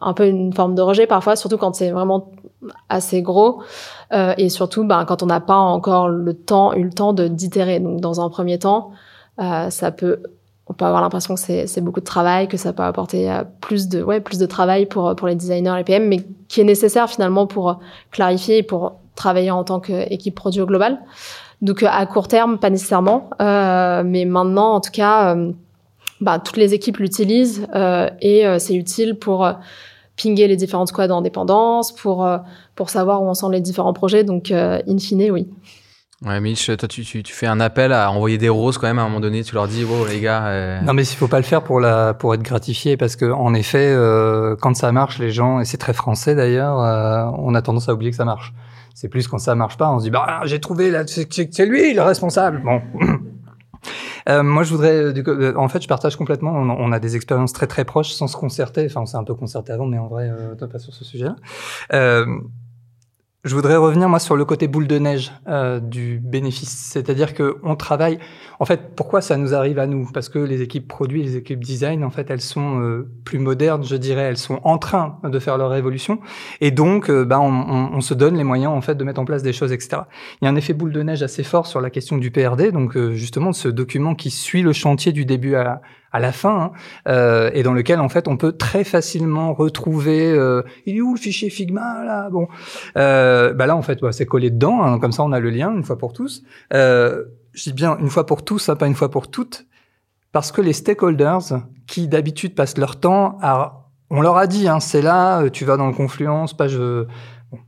un 0.01 0.13
peu 0.13 0.27
une 0.29 0.53
forme 0.53 0.75
de 0.75 0.83
rejet 0.83 1.07
parfois, 1.07 1.35
surtout 1.35 1.57
quand 1.57 1.75
c'est 1.75 1.91
vraiment 1.91 2.31
assez 2.89 3.23
gros 3.23 3.63
euh, 4.13 4.35
et 4.39 4.49
surtout 4.49 4.85
ben, 4.85 5.05
quand 5.05 5.23
on 5.23 5.27
n'a 5.27 5.41
pas 5.41 5.57
encore 5.57 6.09
le 6.09 6.35
temps, 6.35 6.73
eu 6.75 6.85
le 6.85 6.93
temps 6.93 7.13
de 7.13 7.29
d'itérer. 7.29 7.81
Donc 7.81 8.01
dans 8.01 8.21
un 8.21 8.29
premier 8.29 8.59
temps, 8.59 8.93
euh, 9.41 9.71
ça 9.71 9.91
peut, 9.91 10.23
peut 10.77 10.85
avoir 10.85 11.03
l'impression 11.03 11.35
que 11.35 11.41
c'est 11.41 11.81
beaucoup 11.81 12.01
de 12.01 12.05
travail, 12.05 12.49
que 12.49 12.57
ça 12.57 12.73
peut 12.73 12.83
apporter 12.83 13.31
euh, 13.31 13.45
plus 13.61 13.89
de 13.89 14.03
ouais 14.03 14.21
plus 14.21 14.39
de 14.39 14.47
travail 14.47 14.87
pour 14.87 15.15
pour 15.17 15.27
les 15.29 15.35
designers, 15.35 15.75
les 15.77 15.85
PM, 15.85 16.07
mais 16.09 16.21
qui 16.49 16.61
est 16.61 16.65
nécessaire 16.65 17.09
finalement 17.09 17.47
pour 17.47 17.81
clarifier 18.11 18.59
et 18.59 18.63
pour 18.63 19.01
travailler 19.15 19.51
en 19.51 19.65
tant 19.65 19.81
qu'équipe 19.81 20.35
produit 20.35 20.61
au 20.61 20.67
global. 20.67 21.01
Donc 21.63 21.83
à 21.83 22.05
court 22.07 22.29
terme, 22.29 22.59
pas 22.59 22.71
nécessairement, 22.71 23.31
euh, 23.41 24.03
mais 24.05 24.25
maintenant 24.25 24.75
en 24.75 24.81
tout 24.81 24.93
cas. 24.93 25.35
Euh, 25.35 25.53
bah, 26.21 26.39
toutes 26.39 26.57
les 26.57 26.73
équipes 26.73 26.97
l'utilisent 26.97 27.67
euh, 27.75 28.09
et 28.21 28.47
euh, 28.47 28.59
c'est 28.59 28.75
utile 28.75 29.17
pour 29.17 29.45
euh, 29.45 29.53
pinguer 30.23 30.49
les 30.49 30.57
différentes 30.57 30.89
squads 30.89 31.11
en 31.11 31.21
dépendance, 31.21 31.93
pour, 31.93 32.27
pour 32.75 32.89
savoir 32.89 33.23
où 33.23 33.29
en 33.29 33.35
sont 33.35 33.51
les 33.51 33.61
différents 33.61 33.93
projets. 33.93 34.25
Donc, 34.25 34.51
in 34.51 34.99
fine, 34.99 35.31
oui. 35.31 35.47
Ouais, 36.25 36.41
Mitch, 36.41 36.75
toi, 36.77 36.89
tu, 36.89 37.05
tu, 37.05 37.23
tu, 37.23 37.33
fais 37.35 37.47
un 37.47 37.61
appel 37.61 37.93
à 37.93 38.11
envoyer 38.11 38.39
des 38.39 38.49
roses 38.49 38.79
quand 38.79 38.87
même 38.87 38.99
à 38.99 39.03
un 39.03 39.09
moment 39.09 39.21
donné. 39.21 39.45
Tu 39.45 39.55
leur 39.55 39.69
dis, 39.69 39.85
wow, 39.85 40.07
les 40.07 40.21
gars. 40.21 40.81
Non, 40.83 40.95
mais 40.95 41.03
il 41.03 41.17
faut 41.17 41.29
pas 41.29 41.37
le 41.37 41.45
faire 41.45 41.63
pour 41.63 41.79
la 41.79 42.15
pour 42.15 42.33
être 42.33 42.43
gratifié 42.43 42.97
parce 42.97 43.17
que 43.17 43.27
en 43.27 43.53
effet, 43.53 43.93
euh, 43.93 44.57
quand 44.59 44.75
ça 44.75 44.93
marche, 44.93 45.19
les 45.19 45.31
gens 45.31 45.61
et 45.61 45.67
c'est 45.67 45.77
très 45.77 45.93
français 45.93 46.35
d'ailleurs, 46.35 46.81
euh, 46.81 47.27
on 47.39 47.55
a 47.55 47.61
tendance 47.61 47.89
à 47.89 47.95
oublier 47.95 48.11
que 48.11 48.17
ça 48.17 48.25
marche. 48.25 48.55
C'est 48.95 49.09
plus 49.09 49.29
quand 49.29 49.39
ça 49.39 49.55
marche 49.55 49.77
pas, 49.77 49.91
on 49.91 49.99
se 49.99 50.05
dit 50.05 50.11
bah 50.11 50.41
j'ai 50.45 50.59
trouvé 50.59 50.91
là, 50.91 51.05
c'est 51.07 51.67
lui 51.67 51.93
le 51.93 52.01
responsable. 52.01 52.63
Bon, 52.65 52.81
euh, 54.29 54.43
moi, 54.43 54.63
je 54.63 54.71
voudrais, 54.71 54.97
euh, 54.97 55.23
euh, 55.27 55.55
en 55.57 55.69
fait, 55.69 55.83
je 55.83 55.89
partage 55.89 56.17
complètement. 56.17 56.53
On, 56.53 56.93
a 56.93 56.99
des 56.99 57.17
expériences 57.17 57.53
très 57.53 57.67
très 57.67 57.85
proches 57.85 58.13
sans 58.13 58.27
se 58.27 58.37
concerter. 58.37 58.87
Enfin, 58.87 59.03
on 59.03 59.07
s'est 59.07 59.17
un 59.17 59.25
peu 59.25 59.35
concerté 59.35 59.73
avant, 59.73 59.87
mais 59.87 59.99
en 59.99 60.09
vrai, 60.09 60.29
euh, 60.31 60.55
pas 60.55 60.79
sur 60.79 60.95
ce 60.95 61.05
sujet-là. 61.05 61.37
Euh, 61.93 62.27
je 63.47 63.55
voudrais 63.55 63.77
revenir 63.77 64.09
moi 64.09 64.19
sur 64.19 64.35
le 64.35 64.45
côté 64.45 64.67
boule 64.67 64.89
de 64.89 64.99
neige 64.99 65.33
euh, 65.47 65.79
du 65.79 66.19
bénéfice, 66.19 66.91
c'est-à-dire 66.93 67.33
que 67.33 67.59
on 67.63 67.77
travaille. 67.77 68.19
En 68.59 68.65
fait, 68.65 68.97
pourquoi 68.97 69.21
ça 69.21 69.37
nous 69.37 69.55
arrive 69.55 69.79
à 69.79 69.87
nous? 69.87 70.11
Parce 70.13 70.29
que 70.29 70.41
les 70.41 70.63
équipes 70.63 70.89
produits, 70.89 71.23
les 71.23 71.37
équipes 71.37 71.63
design, 71.63 72.03
en 72.03 72.11
fait, 72.11 72.29
elles 72.29 72.41
sont 72.41 72.81
euh, 72.81 73.09
plus 73.25 73.39
modernes, 73.39 73.85
je 73.85 73.95
dirais. 73.95 74.23
Elles 74.23 74.37
sont 74.37 74.61
en 74.65 74.79
train 74.79 75.21
de 75.23 75.39
faire 75.39 75.59
leur 75.59 75.71
révolution, 75.71 76.19
et 76.61 76.73
donc, 76.73 77.09
euh, 77.09 77.25
ben, 77.25 77.39
on, 77.39 77.53
on, 77.53 77.91
on, 77.95 78.01
se 78.01 78.15
donne 78.15 78.37
les 78.37 78.45
moyens 78.45 78.73
en 78.73 78.81
fait 78.81 78.97
de 78.97 79.05
mettre 79.05 79.21
en 79.21 79.25
place 79.25 79.45
des 79.45 79.53
choses, 79.53 79.73
etc. 79.73 80.03
Il 80.43 80.47
y 80.47 80.49
a 80.49 80.51
un 80.51 80.57
effet 80.57 80.73
boule 80.73 80.93
de 80.93 81.03
neige 81.03 81.23
assez 81.23 81.45
fort 81.45 81.67
sur 81.67 81.81
la 81.81 81.91
question 81.91 82.19
du 82.19 82.33
PRD, 82.33 82.73
donc 82.73 82.99
justement 83.13 83.53
ce 83.53 83.69
document 83.69 84.17
qui 84.17 84.31
suit 84.31 84.63
le 84.63 84.73
chantier 84.73 85.13
du 85.13 85.25
début 85.25 85.55
à, 85.55 85.83
à 86.17 86.19
la 86.19 86.33
fin, 86.33 86.59
hein, 86.59 86.73
euh, 87.09 87.51
et 87.53 87.63
dans 87.63 87.75
lequel 87.75 88.01
en 88.01 88.09
fait 88.09 88.27
on 88.27 88.39
peut 88.39 88.53
très 88.53 88.85
facilement 88.85 89.53
retrouver 89.53 90.33
euh, 90.33 90.63
il 90.87 90.97
est 90.97 91.01
où 91.03 91.13
le 91.13 91.21
fichier 91.21 91.51
Figma 91.51 92.05
là 92.05 92.31
bon. 92.31 92.49
Euh, 92.97 93.53
bah 93.53 93.67
là 93.67 93.77
en 93.77 93.83
fait 93.83 94.01
bah, 94.01 94.13
c'est 94.13 94.25
collé 94.25 94.49
dedans 94.49 94.83
hein, 94.83 94.99
comme 94.99 95.13
ça 95.13 95.25
on 95.25 95.33
a 95.33 95.41
le 95.41 95.51
lien 95.51 95.71
une 95.71 95.85
fois 95.85 95.99
pour 95.99 96.15
tous. 96.15 96.43
Euh, 96.73 97.25
je 97.53 97.65
dis 97.65 97.75
bien 97.75 97.99
une 97.99 98.09
fois 98.09 98.25
pour 98.25 98.47
tous 98.47 98.71
hein, 98.71 98.77
pas 98.77 98.87
une 98.87 98.95
fois 98.95 99.11
pour 99.11 99.31
toutes 99.31 99.67
parce 100.33 100.53
que 100.53 100.63
les 100.63 100.73
stakeholders 100.73 101.61
qui 101.87 102.09
d'habitude 102.09 102.55
passent 102.55 102.79
leur 102.79 102.99
temps 102.99 103.37
à 103.43 103.91
on 104.09 104.23
leur 104.23 104.39
a 104.39 104.47
dit 104.47 104.69
hein, 104.69 104.81
c'est 104.81 105.03
là 105.03 105.51
tu 105.51 105.67
vas 105.67 105.77
dans 105.77 105.87
le 105.87 105.93
Confluence 105.93 106.57
page 106.57 106.79
bon. 106.79 107.59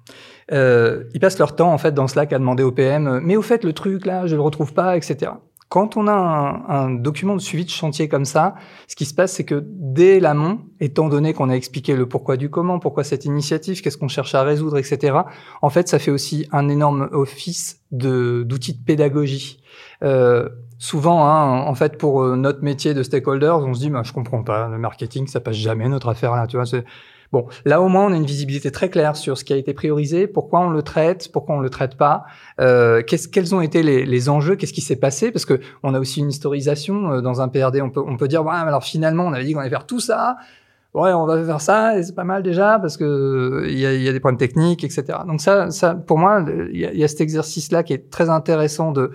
Euh, 0.53 1.05
ils 1.12 1.20
passent 1.20 1.38
leur 1.38 1.55
temps 1.55 1.70
en 1.70 1.76
fait 1.76 1.92
dans 1.92 2.09
Slack 2.09 2.32
à 2.32 2.38
demander 2.38 2.62
au 2.62 2.72
PM 2.72 3.20
mais 3.22 3.36
au 3.36 3.42
fait 3.42 3.62
le 3.62 3.74
truc 3.74 4.07
là 4.07 4.26
je 4.26 4.36
le 4.36 4.40
retrouve 4.40 4.72
pas 4.72 4.96
etc 4.96 5.32
quand 5.69 5.97
on 5.97 6.07
a 6.07 6.12
un, 6.12 6.69
un, 6.69 6.91
document 6.91 7.37
de 7.37 7.41
suivi 7.41 7.64
de 7.64 7.71
chantier 7.71 8.09
comme 8.09 8.25
ça, 8.25 8.55
ce 8.87 8.97
qui 8.97 9.05
se 9.05 9.12
passe, 9.12 9.33
c'est 9.33 9.45
que 9.45 9.64
dès 9.66 10.19
l'amont, 10.19 10.61
étant 10.81 11.09
donné 11.09 11.35
qu'on 11.35 11.51
a 11.51 11.55
expliqué 11.55 11.95
le 11.95 12.09
pourquoi 12.09 12.37
du 12.37 12.49
comment, 12.49 12.79
pourquoi 12.79 13.05
cette 13.05 13.27
initiative, 13.27 13.83
qu'est-ce 13.83 13.99
qu'on 13.99 14.09
cherche 14.09 14.35
à 14.35 14.43
résoudre, 14.43 14.79
etc., 14.79 15.19
en 15.61 15.71
fait, 15.71 15.89
ça 15.89 15.99
fait 15.99 16.11
aussi 16.11 16.49
un 16.53 16.69
énorme 16.69 17.09
office 17.12 17.83
d'outils 17.91 18.79
de 18.79 18.85
pédagogie. 18.85 19.62
Euh, 20.03 20.49
souvent, 20.79 21.27
hein, 21.27 21.62
en 21.62 21.75
fait, 21.75 21.99
pour 21.99 22.23
euh, 22.23 22.37
notre 22.37 22.62
métier 22.62 22.95
de 22.95 23.03
stakeholders, 23.03 23.59
on 23.59 23.75
se 23.75 23.81
dit, 23.81 23.91
bah, 23.91 24.03
je 24.05 24.12
comprends 24.12 24.43
pas, 24.43 24.69
le 24.69 24.79
marketing, 24.79 25.27
ça 25.27 25.41
passe 25.41 25.57
jamais 25.57 25.89
notre 25.89 26.09
affaire 26.09 26.35
là, 26.35 26.47
tu 26.47 26.57
vois. 26.57 26.64
Bon, 27.31 27.47
là 27.66 27.83
au 27.83 27.89
moins 27.89 28.07
on 28.07 28.12
a 28.12 28.16
une 28.16 28.24
visibilité 28.24 28.70
très 28.70 28.89
claire 28.89 29.14
sur 29.14 29.37
ce 29.37 29.45
qui 29.45 29.53
a 29.53 29.57
été 29.57 29.74
priorisé, 29.74 30.26
pourquoi 30.26 30.61
on 30.61 30.70
le 30.70 30.83
traite, 30.83 31.31
pourquoi 31.31 31.57
on 31.57 31.61
le 31.61 31.68
traite 31.68 31.97
pas, 31.97 32.24
euh, 32.61 33.03
quels 33.03 33.55
ont 33.55 33.61
été 33.61 33.83
les, 33.83 34.07
les 34.07 34.29
enjeux, 34.29 34.57
qu'est-ce 34.57 34.72
qui 34.72 34.81
s'est 34.81 34.97
passé, 34.97 35.31
parce 35.31 35.45
que 35.45 35.61
on 35.83 35.93
a 35.95 36.01
aussi 36.01 36.20
une 36.20 36.31
historisation 36.31 37.12
euh, 37.12 37.20
dans 37.20 37.43
un 37.43 37.49
PRD. 37.49 37.83
On 37.83 37.91
peut, 37.91 38.03
on 38.07 38.16
peut 38.16 38.29
dire, 38.29 38.45
ouais, 38.45 38.55
alors 38.55 38.83
finalement 38.83 39.26
on 39.26 39.33
avait 39.33 39.45
dit 39.45 39.53
qu'on 39.53 39.61
allait 39.61 39.68
faire 39.68 39.87
tout 39.87 40.01
ça, 40.01 40.37
ouais, 40.95 41.12
on 41.12 41.26
va 41.26 41.45
faire 41.45 41.61
ça 41.61 41.99
et 41.99 42.03
c'est 42.03 42.14
pas 42.14 42.24
mal 42.24 42.43
déjà 42.43 42.79
parce 42.79 42.97
que 42.97 43.64
il 43.68 43.79
y 43.79 43.87
a, 43.87 43.93
y 43.93 44.09
a, 44.09 44.12
des 44.12 44.20
problèmes 44.20 44.39
techniques, 44.39 44.85
etc. 44.85 45.18
Donc 45.26 45.41
ça, 45.41 45.70
ça, 45.70 45.95
pour 45.95 46.18
moi, 46.18 46.45
il 46.72 46.81
y 46.81 46.87
a, 46.87 46.93
y 46.95 47.05
a 47.05 47.09
cet 47.09 47.20
exercice-là 47.20 47.83
qui 47.83 47.93
est 47.93 48.11
très 48.11 48.31
intéressant 48.31 48.93
de 48.93 49.12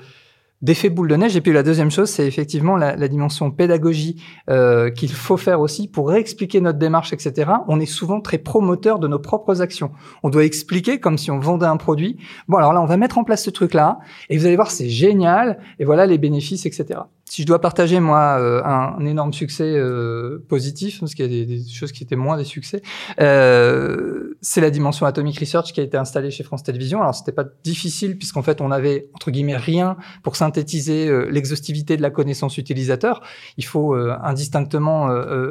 d'effet 0.64 0.89
boule 0.89 1.09
de 1.09 1.16
neige. 1.16 1.36
Et 1.36 1.41
puis 1.41 1.53
la 1.53 1.61
deuxième 1.61 1.91
chose, 1.91 2.09
c'est 2.09 2.26
effectivement 2.26 2.76
la, 2.76 2.95
la, 2.95 3.07
dimension 3.07 3.51
pédagogie 3.51 4.24
euh, 4.49 4.89
qu'il 4.89 5.11
faut 5.11 5.38
faire 5.38 5.59
aussi 5.59 5.88
pour 5.88 6.09
réexpliquer 6.09 6.61
notre 6.61 6.80
démarche, 6.80 7.14
etc. 7.14 7.51
On 7.68 7.80
est 7.80 7.86
souvent 7.86 8.22
très 8.22 8.39
promoteur 8.39 8.97
de 8.97 9.07
nos 9.07 9.20
propres 9.20 9.61
actions. 9.61 9.91
On 10.24 10.30
doit 10.30 10.45
expliquer 10.45 10.99
comme 10.99 11.18
si 11.18 11.30
on 11.30 11.39
vendait 11.39 11.68
un 11.68 11.78
produit. 11.78 12.18
Bon, 12.47 12.57
alors 12.57 12.74
là, 12.74 12.82
on 12.82 12.86
va 12.86 12.97
mettre 12.97 13.18
en 13.18 13.24
place 13.24 13.43
ce 13.43 13.49
truc-là, 13.49 13.99
et 14.30 14.38
vous 14.38 14.45
allez 14.45 14.55
voir, 14.55 14.72
c'est 14.72 14.89
génial, 14.89 15.59
et 15.80 15.86
voilà 15.86 16.05
les 16.05 16.18
bénéfices, 16.18 16.66
etc 16.66 17.01
si 17.34 17.41
je 17.41 17.47
dois 17.47 17.59
partager 17.59 17.99
moi 17.99 18.38
euh, 18.39 18.61
un, 18.63 19.03
énorme 19.07 19.34
succès 19.34 19.63
euh, 19.75 20.45
positif, 20.49 20.99
parce 20.99 21.15
qu'il 21.15 21.34
y 21.34 21.41
a 21.41 21.45
des, 21.45 21.67
choses 21.67 21.91
qui 21.91 22.03
étaient 22.03 22.15
moins 22.15 22.38
des 22.38 22.43
succès, 22.43 22.84
euh, 23.19 24.38
c'est 24.39 24.61
la 24.61 24.69
dimension 24.69 25.07
Atomic 25.07 25.39
Research 25.39 25.73
qui 25.73 25.79
a 25.79 25.84
été 25.84 25.97
installée 25.97 26.29
chez 26.29 26.43
France 26.43 26.61
Télévisions. 26.61 27.01
Alors 27.01 27.15
c'était 27.15 27.31
pas 27.31 27.45
difficile 27.63 28.19
puisqu'en 28.19 28.43
fait 28.43 28.61
on 28.61 28.69
avait 28.69 29.09
entre 29.15 29.31
guillemets 29.31 29.57
rien 29.57 29.97
pour 30.21 30.36
synthétiser 30.36 31.07
euh, 31.07 31.27
l'exhaustivité 31.31 31.97
de 31.97 32.03
la 32.03 32.11
connaissance 32.11 32.59
utilisateur. 32.59 33.23
Il 33.57 33.65
faut 33.65 33.95
indistinctement 33.95 35.09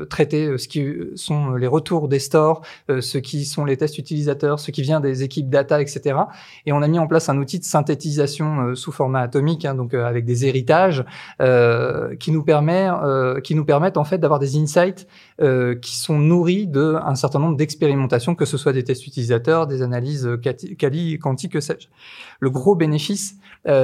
traiter 0.08 0.56
ce 0.58 0.68
qui 0.68 0.86
sont 1.16 1.54
les 1.54 1.66
retours 1.66 2.08
des 2.08 2.18
stores, 2.18 2.62
ce 2.88 3.18
qui 3.18 3.44
sont 3.44 3.64
les 3.64 3.76
tests 3.76 3.98
utilisateurs, 3.98 4.60
ce 4.60 4.70
qui 4.70 4.82
vient 4.82 5.00
des 5.00 5.22
équipes 5.22 5.50
data, 5.50 5.80
etc. 5.80 6.16
Et 6.66 6.72
on 6.72 6.82
a 6.82 6.88
mis 6.88 6.98
en 6.98 7.06
place 7.06 7.28
un 7.28 7.38
outil 7.38 7.58
de 7.58 7.64
synthétisation 7.64 8.74
sous 8.74 8.92
format 8.92 9.20
atomique, 9.20 9.64
hein, 9.64 9.74
donc 9.74 9.94
avec 9.94 10.24
des 10.24 10.46
héritages. 10.46 11.04
Qui 12.18 12.30
nous 12.30 12.42
permet, 12.42 12.88
euh, 12.90 13.40
qui 13.40 13.54
nous 13.54 13.64
permettent 13.64 13.96
en 13.96 14.04
fait 14.04 14.18
d'avoir 14.18 14.38
des 14.38 14.56
insights 14.56 15.06
euh, 15.42 15.74
qui 15.74 15.96
sont 15.96 16.18
nourris 16.18 16.66
d'un 16.66 17.14
certain 17.14 17.38
nombre 17.38 17.56
d'expérimentations, 17.56 18.34
que 18.34 18.44
ce 18.44 18.56
soit 18.56 18.72
des 18.72 18.84
tests 18.84 19.06
utilisateurs, 19.06 19.66
des 19.66 19.82
analyses 19.82 20.28
quali, 20.78 21.18
quantiques, 21.18 21.52
que 21.52 21.60
sais-je. 21.60 21.88
Le 22.40 22.50
gros 22.50 22.74
bénéfice, 22.74 23.36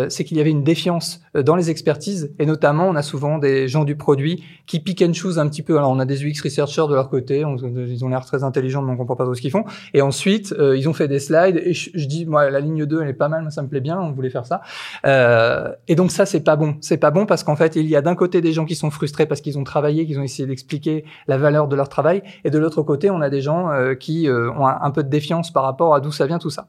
c'est 0.09 0.25
qu'il 0.25 0.37
y 0.37 0.41
avait 0.41 0.51
une 0.51 0.65
défiance 0.65 1.21
dans 1.35 1.55
les 1.55 1.71
expertises, 1.71 2.33
et 2.41 2.47
notamment, 2.47 2.89
on 2.89 2.97
a 2.97 3.03
souvent 3.03 3.39
des 3.39 3.69
gens 3.69 3.85
du 3.85 3.95
produit 3.95 4.43
qui 4.67 4.81
pick 4.81 5.01
and 5.03 5.13
choose 5.13 5.39
un 5.39 5.49
petit 5.49 5.63
peu. 5.63 5.79
Alors, 5.79 5.91
on 5.91 6.01
a 6.01 6.05
des 6.05 6.25
UX 6.25 6.43
researchers 6.43 6.87
de 6.89 6.95
leur 6.95 7.09
côté, 7.09 7.45
ils 7.47 8.05
ont 8.05 8.09
l'air 8.09 8.25
très 8.25 8.43
intelligents, 8.43 8.83
mais 8.83 8.93
on 8.93 8.97
comprend 8.97 9.15
pas 9.15 9.25
trop 9.25 9.35
ce 9.35 9.41
qu'ils 9.41 9.53
font. 9.53 9.65
Et 9.95 10.03
ensuite, 10.03 10.53
ils 10.59 10.89
ont 10.89 10.93
fait 10.93 11.07
des 11.07 11.21
slides, 11.21 11.63
et 11.65 11.73
je, 11.73 12.07
dis, 12.07 12.27
moi, 12.27 12.51
la 12.51 12.59
ligne 12.59 12.85
2, 12.85 13.03
elle 13.03 13.09
est 13.09 13.13
pas 13.13 13.29
mal, 13.29 13.51
ça 13.53 13.63
me 13.63 13.69
plaît 13.69 13.81
bien, 13.81 14.01
on 14.01 14.11
voulait 14.11 14.31
faire 14.31 14.47
ça. 14.47 14.63
et 15.87 15.95
donc 15.95 16.11
ça, 16.11 16.27
c'est 16.27 16.41
pas 16.41 16.57
bon. 16.57 16.77
C'est 16.81 16.97
pas 16.97 17.13
bon 17.13 17.27
parce 17.27 17.45
qu'en 17.45 17.57
fait, 17.57 17.77
il 17.77 17.87
y 17.87 17.95
a 17.95 18.03
d'un 18.03 18.17
côté 18.17 18.41
des 18.41 18.53
gens 18.53 18.65
qui 18.65 18.75
sont 18.75 18.91
frustrés 18.91 19.27
parce 19.27 19.41
qu'ils 19.41 19.59
ont 19.59 19.65
travaillé, 19.65 20.07
qu'ils 20.07 20.19
ont 20.19 20.23
essayé 20.23 20.47
d'expliquer 20.47 21.05
la 21.29 21.39
valeur 21.39 21.48
de 21.51 21.77
leur 21.77 21.89
travail, 21.89 22.23
et 22.45 22.51
de 22.51 22.59
l'autre 22.59 22.83
côté, 22.83 23.11
on 23.11 23.21
a 23.21 23.31
des 23.31 23.41
gens 23.41 23.71
euh, 23.71 23.95
qui 23.95 24.29
euh, 24.29 24.51
ont 24.53 24.67
un, 24.67 24.91
peu 24.91 25.03
de 25.03 25.09
défiance 25.09 25.53
par 25.53 25.65
rapport 25.65 25.95
à 25.95 26.01
d'où 26.01 26.13
ça 26.13 26.27
vient 26.27 26.39
tout 26.39 26.51
ça. 26.51 26.69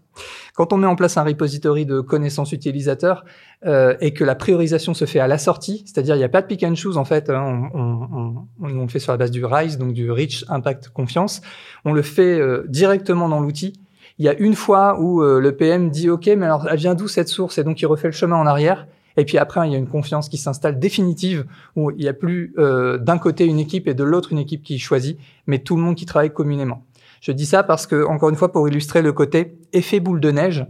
Quand 0.56 0.74
on 0.74 0.78
met 0.78 0.88
en 0.88 0.96
place 0.96 1.18
un 1.18 1.24
repository 1.24 1.86
de 1.86 2.02
connaissances 2.02 2.52
utilisateurs 2.52 3.24
euh, 3.66 3.96
et 4.02 4.14
que 4.14 4.24
la 4.24 4.36
priorisation 4.36 4.94
se 4.94 5.06
fait 5.06 5.20
à 5.20 5.28
la 5.28 5.38
sortie, 5.38 5.84
c'est-à-dire 5.86 6.16
il 6.16 6.20
n'y 6.20 6.24
a 6.24 6.30
pas 6.30 6.42
de 6.42 6.48
pick 6.48 6.64
and 6.64 6.76
choose 6.76 6.98
en 6.98 7.06
fait, 7.06 7.30
hein, 7.30 7.70
on, 7.74 7.80
on, 7.80 8.46
on, 8.62 8.70
on, 8.80 8.82
le 8.82 8.88
fait 8.88 9.00
sur 9.00 9.12
la 9.12 9.18
base 9.18 9.32
du 9.32 9.44
RISE, 9.46 9.78
donc 9.78 9.94
du 9.94 10.12
Rich 10.12 10.46
Impact 10.50 10.90
Confiance, 10.90 11.42
on 11.86 11.94
le 11.94 12.02
fait 12.02 12.40
euh, 12.40 12.66
directement 12.68 13.30
dans 13.30 13.40
l'outil. 13.40 13.74
Il 14.18 14.26
y 14.26 14.30
a 14.30 14.34
une 14.38 14.56
fois 14.56 15.00
où 15.00 15.24
euh, 15.24 15.40
le 15.40 15.56
PM 15.56 15.90
dit 15.90 16.10
OK, 16.10 16.28
mais 16.28 16.46
alors 16.46 16.68
elle 16.70 16.78
vient 16.78 16.96
d'où 16.96 17.08
cette 17.08 17.30
source? 17.30 17.58
Et 17.58 17.64
donc 17.64 17.82
il 17.82 17.86
refait 17.86 18.08
le 18.08 18.14
chemin 18.14 18.36
en 18.36 18.46
arrière 18.46 18.88
et 19.20 19.26
puis 19.26 19.38
après, 19.38 19.68
il 19.68 19.72
y 19.72 19.76
a 19.76 19.78
une 19.78 19.88
confiance 19.88 20.30
qui 20.30 20.38
s'installe 20.38 20.80
définitive 20.80 21.46
où 21.76 21.92
il 21.92 21.98
n'y 21.98 22.08
a 22.08 22.14
plus 22.14 22.54
euh, 22.58 22.98
d'un 22.98 23.18
côté 23.18 23.46
une 23.46 23.60
équipe 23.60 23.88
et 23.88 23.94
de 23.94 24.04
l'autre 24.04 24.32
une 24.32 24.40
équipe 24.40 24.64
qui 24.64 24.80
choisit, 24.80 25.20
mais 25.48 25.60
tout 25.60 25.76
le 25.76 25.82
monde 25.82 25.96
qui 25.96 26.06
travaille 26.06 26.32
communément. 26.32 26.86
Je 27.22 27.32
dis 27.32 27.46
ça 27.46 27.64
parce 27.64 27.86
que, 27.86 28.06
encore 28.06 28.30
une 28.30 28.36
fois, 28.36 28.52
pour 28.52 28.68
illustrer 28.68 29.02
le 29.02 29.12
côté 29.12 29.58
effet 29.74 30.00
boule 30.00 30.22
de 30.22 30.32
neige, 30.32 30.66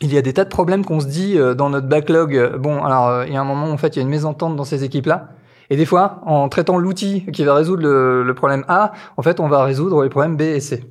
il 0.00 0.12
y 0.12 0.18
a 0.18 0.22
des 0.22 0.32
tas 0.32 0.44
de 0.44 0.48
problèmes 0.48 0.84
qu'on 0.84 1.00
se 1.00 1.06
dit 1.06 1.38
euh, 1.38 1.54
dans 1.54 1.70
notre 1.70 1.86
backlog. 1.86 2.56
Bon, 2.58 2.82
alors 2.82 3.08
euh, 3.08 3.26
il 3.26 3.32
y 3.32 3.36
a 3.36 3.40
un 3.40 3.44
moment 3.44 3.68
où 3.68 3.72
en 3.72 3.76
fait 3.76 3.94
il 3.94 3.98
y 3.98 3.98
a 4.00 4.02
une 4.02 4.08
mésentente 4.08 4.56
dans 4.56 4.64
ces 4.64 4.82
équipes-là. 4.82 5.28
Et 5.68 5.76
des 5.76 5.86
fois, 5.86 6.20
en 6.26 6.48
traitant 6.48 6.78
l'outil 6.78 7.26
qui 7.32 7.44
va 7.44 7.54
résoudre 7.54 7.82
le, 7.82 8.24
le, 8.24 8.34
problème 8.34 8.64
A, 8.66 8.90
en 9.16 9.22
fait, 9.22 9.38
on 9.38 9.46
va 9.46 9.62
résoudre 9.62 10.02
les 10.02 10.08
problèmes 10.08 10.36
B 10.36 10.42
et 10.42 10.58
C. 10.60 10.84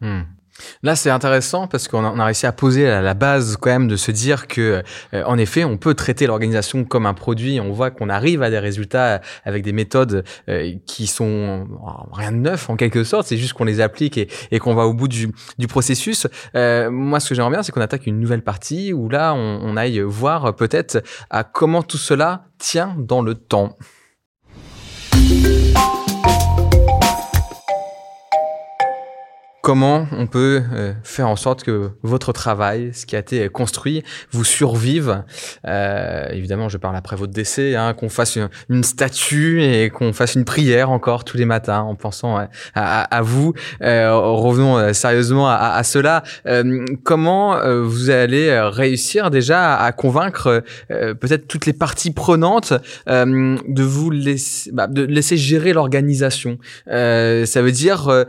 Hmm. 0.00 0.22
Là, 0.82 0.96
c'est 0.96 1.10
intéressant 1.10 1.66
parce 1.66 1.88
qu'on 1.88 2.04
a, 2.04 2.24
réussi 2.24 2.46
à 2.46 2.52
poser 2.52 2.84
la, 2.86 3.14
base 3.14 3.56
quand 3.56 3.70
même 3.70 3.88
de 3.88 3.96
se 3.96 4.10
dire 4.10 4.46
que, 4.46 4.82
euh, 5.14 5.22
en 5.24 5.38
effet, 5.38 5.64
on 5.64 5.76
peut 5.76 5.94
traiter 5.94 6.26
l'organisation 6.26 6.84
comme 6.84 7.06
un 7.06 7.14
produit. 7.14 7.60
On 7.60 7.72
voit 7.72 7.90
qu'on 7.90 8.08
arrive 8.08 8.42
à 8.42 8.50
des 8.50 8.58
résultats 8.58 9.20
avec 9.44 9.62
des 9.62 9.72
méthodes 9.72 10.24
euh, 10.48 10.74
qui 10.86 11.06
sont 11.06 11.66
rien 12.12 12.32
de 12.32 12.36
neuf 12.36 12.68
en 12.70 12.76
quelque 12.76 13.04
sorte. 13.04 13.26
C'est 13.26 13.36
juste 13.36 13.54
qu'on 13.54 13.64
les 13.64 13.80
applique 13.80 14.18
et, 14.18 14.28
et 14.50 14.58
qu'on 14.58 14.74
va 14.74 14.86
au 14.86 14.94
bout 14.94 15.08
du, 15.08 15.32
du 15.58 15.66
processus. 15.66 16.26
Euh, 16.54 16.90
moi, 16.90 17.20
ce 17.20 17.28
que 17.28 17.34
j'aimerais 17.34 17.52
bien, 17.52 17.62
c'est 17.62 17.72
qu'on 17.72 17.80
attaque 17.80 18.06
une 18.06 18.20
nouvelle 18.20 18.42
partie 18.42 18.92
où 18.92 19.08
là, 19.08 19.34
on, 19.34 19.60
on 19.62 19.76
aille 19.76 20.00
voir 20.00 20.54
peut-être 20.54 21.02
à 21.30 21.44
comment 21.44 21.82
tout 21.82 21.98
cela 21.98 22.46
tient 22.58 22.94
dans 22.98 23.22
le 23.22 23.34
temps. 23.34 23.76
Comment 29.62 30.08
on 30.10 30.26
peut 30.26 30.60
euh, 30.72 30.92
faire 31.04 31.28
en 31.28 31.36
sorte 31.36 31.62
que 31.62 31.90
votre 32.02 32.32
travail, 32.32 32.90
ce 32.92 33.06
qui 33.06 33.14
a 33.14 33.20
été 33.20 33.48
construit, 33.48 34.02
vous 34.32 34.42
survive. 34.44 35.22
Euh, 35.68 36.28
évidemment, 36.30 36.68
je 36.68 36.78
parle 36.78 36.96
après 36.96 37.14
votre 37.14 37.32
décès, 37.32 37.76
hein, 37.76 37.94
qu'on 37.94 38.08
fasse 38.08 38.36
une, 38.68 38.82
statue 38.82 39.62
et 39.62 39.90
qu'on 39.90 40.12
fasse 40.12 40.34
une 40.34 40.44
prière 40.44 40.90
encore 40.90 41.24
tous 41.24 41.36
les 41.36 41.44
matins 41.44 41.80
en 41.80 41.94
pensant 41.94 42.44
à, 42.74 43.22
vous. 43.22 43.54
Euh, 43.82 44.12
revenons 44.12 44.78
euh, 44.78 44.92
sérieusement 44.92 45.48
à, 45.48 45.82
cela. 45.84 46.24
Euh, 46.46 46.84
comment 47.04 47.56
euh, 47.56 47.82
vous 47.84 48.10
allez 48.10 48.58
réussir 48.58 49.30
déjà 49.30 49.76
à, 49.76 49.92
convaincre 49.92 50.64
peut-être 50.88 51.46
toutes 51.46 51.66
les 51.66 51.72
parties 51.72 52.10
prenantes 52.10 52.72
de 53.06 53.82
vous 53.82 54.10
laisser, 54.10 54.72
bah, 54.72 54.88
de 54.88 55.04
laisser 55.04 55.36
gérer 55.36 55.72
l'organisation? 55.72 56.58
Ça 56.86 57.62
veut 57.62 57.72
dire 57.72 58.26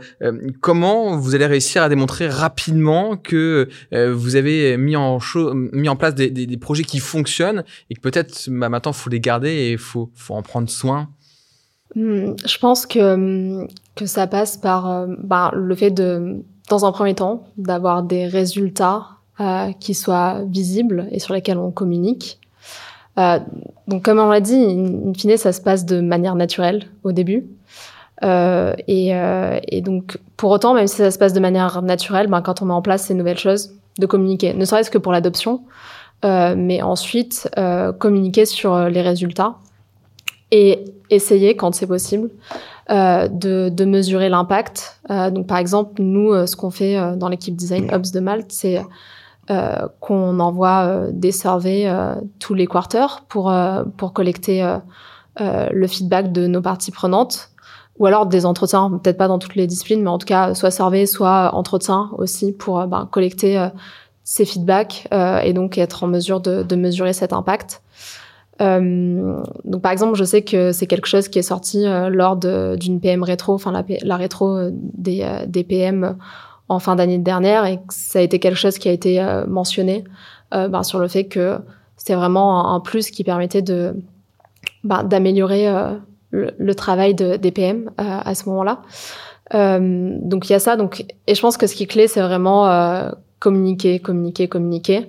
comment 0.60 1.16
allez 1.34 1.46
réussir 1.46 1.82
à 1.82 1.88
démontrer 1.88 2.28
rapidement 2.28 3.16
que 3.16 3.68
euh, 3.92 4.12
vous 4.12 4.36
avez 4.36 4.76
mis 4.76 4.96
en, 4.96 5.18
mis 5.72 5.88
en 5.88 5.96
place 5.96 6.14
des, 6.14 6.56
projets 6.56 6.84
qui 6.84 6.98
fonctionnent 6.98 7.64
et 7.90 7.94
que 7.94 8.00
peut-être 8.00 8.48
bah, 8.48 8.68
maintenant 8.68 8.92
il 8.92 8.96
faut 8.96 9.10
les 9.10 9.20
garder 9.20 9.50
et 9.50 9.72
il 9.72 9.78
faut, 9.78 10.10
en 10.28 10.42
prendre 10.42 10.68
soin 10.68 11.08
hmm, 11.94 12.32
Je 12.44 12.58
pense 12.58 12.86
que, 12.86 13.66
que 13.94 14.06
ça 14.06 14.26
passe 14.26 14.56
par 14.56 14.90
euh, 14.90 15.06
bah, 15.22 15.52
le 15.54 15.74
fait 15.74 15.90
de, 15.90 16.42
dans 16.68 16.84
un 16.84 16.92
premier 16.92 17.14
temps, 17.14 17.46
d'avoir 17.56 18.02
des 18.02 18.26
résultats 18.26 19.06
euh, 19.40 19.72
qui 19.80 19.94
soient 19.94 20.42
visibles 20.46 21.08
et 21.12 21.20
sur 21.20 21.34
lesquels 21.34 21.58
on 21.58 21.70
communique. 21.70 22.40
Donc, 23.16 24.02
comme 24.02 24.18
on 24.18 24.28
l'a 24.28 24.40
dit, 24.40 24.56
in 24.56 25.14
fine, 25.14 25.36
ça 25.36 25.52
se 25.52 25.60
passe 25.60 25.84
de 25.84 26.00
manière 26.00 26.34
naturelle 26.34 26.86
au 27.04 27.12
début. 27.12 27.46
Euh, 28.22 28.74
et, 28.86 29.14
euh, 29.14 29.58
et, 29.66 29.80
donc, 29.80 30.18
pour 30.36 30.50
autant, 30.50 30.74
même 30.74 30.86
si 30.86 30.96
ça 30.96 31.10
se 31.10 31.18
passe 31.18 31.32
de 31.32 31.40
manière 31.40 31.82
naturelle, 31.82 32.28
ben, 32.28 32.42
quand 32.42 32.62
on 32.62 32.66
met 32.66 32.72
en 32.72 32.82
place 32.82 33.06
ces 33.06 33.14
nouvelles 33.14 33.38
choses, 33.38 33.74
de 33.98 34.06
communiquer, 34.06 34.54
ne 34.54 34.64
serait-ce 34.64 34.90
que 34.90 34.98
pour 34.98 35.12
l'adoption, 35.12 35.62
euh, 36.24 36.54
mais 36.56 36.82
ensuite 36.82 37.48
euh, 37.58 37.92
communiquer 37.92 38.46
sur 38.46 38.88
les 38.88 39.02
résultats 39.02 39.56
et 40.50 40.84
essayer, 41.10 41.56
quand 41.56 41.74
c'est 41.74 41.86
possible, 41.86 42.30
euh, 42.90 43.28
de, 43.28 43.68
de, 43.68 43.84
mesurer 43.84 44.28
l'impact. 44.28 45.00
donc, 45.08 45.46
par 45.46 45.58
exemple, 45.58 46.02
nous, 46.02 46.46
ce 46.46 46.56
qu'on 46.56 46.70
fait 46.70 46.96
dans 47.16 47.28
l'équipe 47.28 47.56
Design 47.56 47.92
Ops 47.92 48.10
de 48.12 48.20
Malte, 48.20 48.52
c'est 48.52 48.82
qu'on 50.00 50.40
envoie 50.40 51.08
des 51.10 51.32
surveys 51.32 51.90
tous 52.38 52.54
les 52.54 52.66
quarters 52.66 53.24
pour, 53.28 53.52
pour 53.96 54.12
collecter 54.12 54.66
le 55.38 55.86
feedback 55.86 56.32
de 56.32 56.46
nos 56.46 56.62
parties 56.62 56.92
prenantes 56.92 57.50
ou 57.98 58.06
alors 58.06 58.26
des 58.26 58.44
entretiens, 58.44 58.90
peut-être 59.02 59.16
pas 59.16 59.28
dans 59.28 59.38
toutes 59.38 59.54
les 59.54 59.66
disciplines, 59.66 60.02
mais 60.02 60.10
en 60.10 60.18
tout 60.18 60.26
cas 60.26 60.54
soit 60.54 60.70
survey, 60.70 61.06
soit 61.06 61.54
entretien 61.54 62.10
aussi 62.18 62.52
pour 62.52 62.80
euh, 62.80 62.86
ben, 62.86 63.08
collecter 63.10 63.58
euh, 63.58 63.68
ces 64.24 64.44
feedbacks 64.44 65.06
euh, 65.12 65.40
et 65.40 65.52
donc 65.52 65.78
être 65.78 66.02
en 66.02 66.06
mesure 66.08 66.40
de, 66.40 66.62
de 66.62 66.76
mesurer 66.76 67.12
cet 67.12 67.32
impact. 67.32 67.82
Euh, 68.60 69.40
donc 69.64 69.82
par 69.82 69.92
exemple, 69.92 70.16
je 70.16 70.24
sais 70.24 70.42
que 70.42 70.72
c'est 70.72 70.86
quelque 70.86 71.06
chose 71.06 71.28
qui 71.28 71.38
est 71.38 71.42
sorti 71.42 71.84
lors 72.08 72.36
d'une 72.36 73.00
PM 73.00 73.22
rétro, 73.22 73.54
enfin 73.54 73.72
la, 73.72 74.16
rétro 74.16 74.70
des, 74.70 75.64
PM 75.68 76.16
en 76.68 76.78
fin 76.78 76.94
d'année 76.94 77.18
dernière 77.18 77.66
et 77.66 77.80
ça 77.88 78.20
a 78.20 78.22
été 78.22 78.38
quelque 78.38 78.56
chose 78.56 78.78
qui 78.78 78.88
a 78.88 78.92
été 78.92 79.20
mentionné 79.48 80.04
ben, 80.52 80.84
sur 80.84 81.00
le 81.00 81.08
fait 81.08 81.24
que 81.24 81.58
c'était 81.96 82.14
vraiment 82.14 82.70
un, 82.70 82.76
un, 82.76 82.80
plus 82.80 83.10
qui 83.10 83.24
permettait 83.24 83.60
de 83.60 83.96
ben, 84.84 85.02
d'améliorer 85.02 85.66
le, 86.34 86.74
travail 86.74 87.14
de, 87.14 87.36
des 87.36 87.50
PM 87.50 87.90
euh, 88.00 88.02
à 88.24 88.34
ce 88.34 88.48
moment-là. 88.48 88.82
Euh, 89.54 90.16
donc 90.20 90.48
il 90.48 90.52
y 90.52 90.56
a 90.56 90.58
ça. 90.58 90.76
Donc 90.76 91.04
et 91.26 91.34
je 91.34 91.40
pense 91.40 91.56
que 91.56 91.66
ce 91.66 91.74
qui 91.74 91.84
est 91.84 91.86
clé, 91.86 92.08
c'est 92.08 92.20
vraiment 92.20 92.68
euh, 92.68 93.10
communiquer, 93.38 94.00
communiquer, 94.00 94.48
communiquer. 94.48 95.08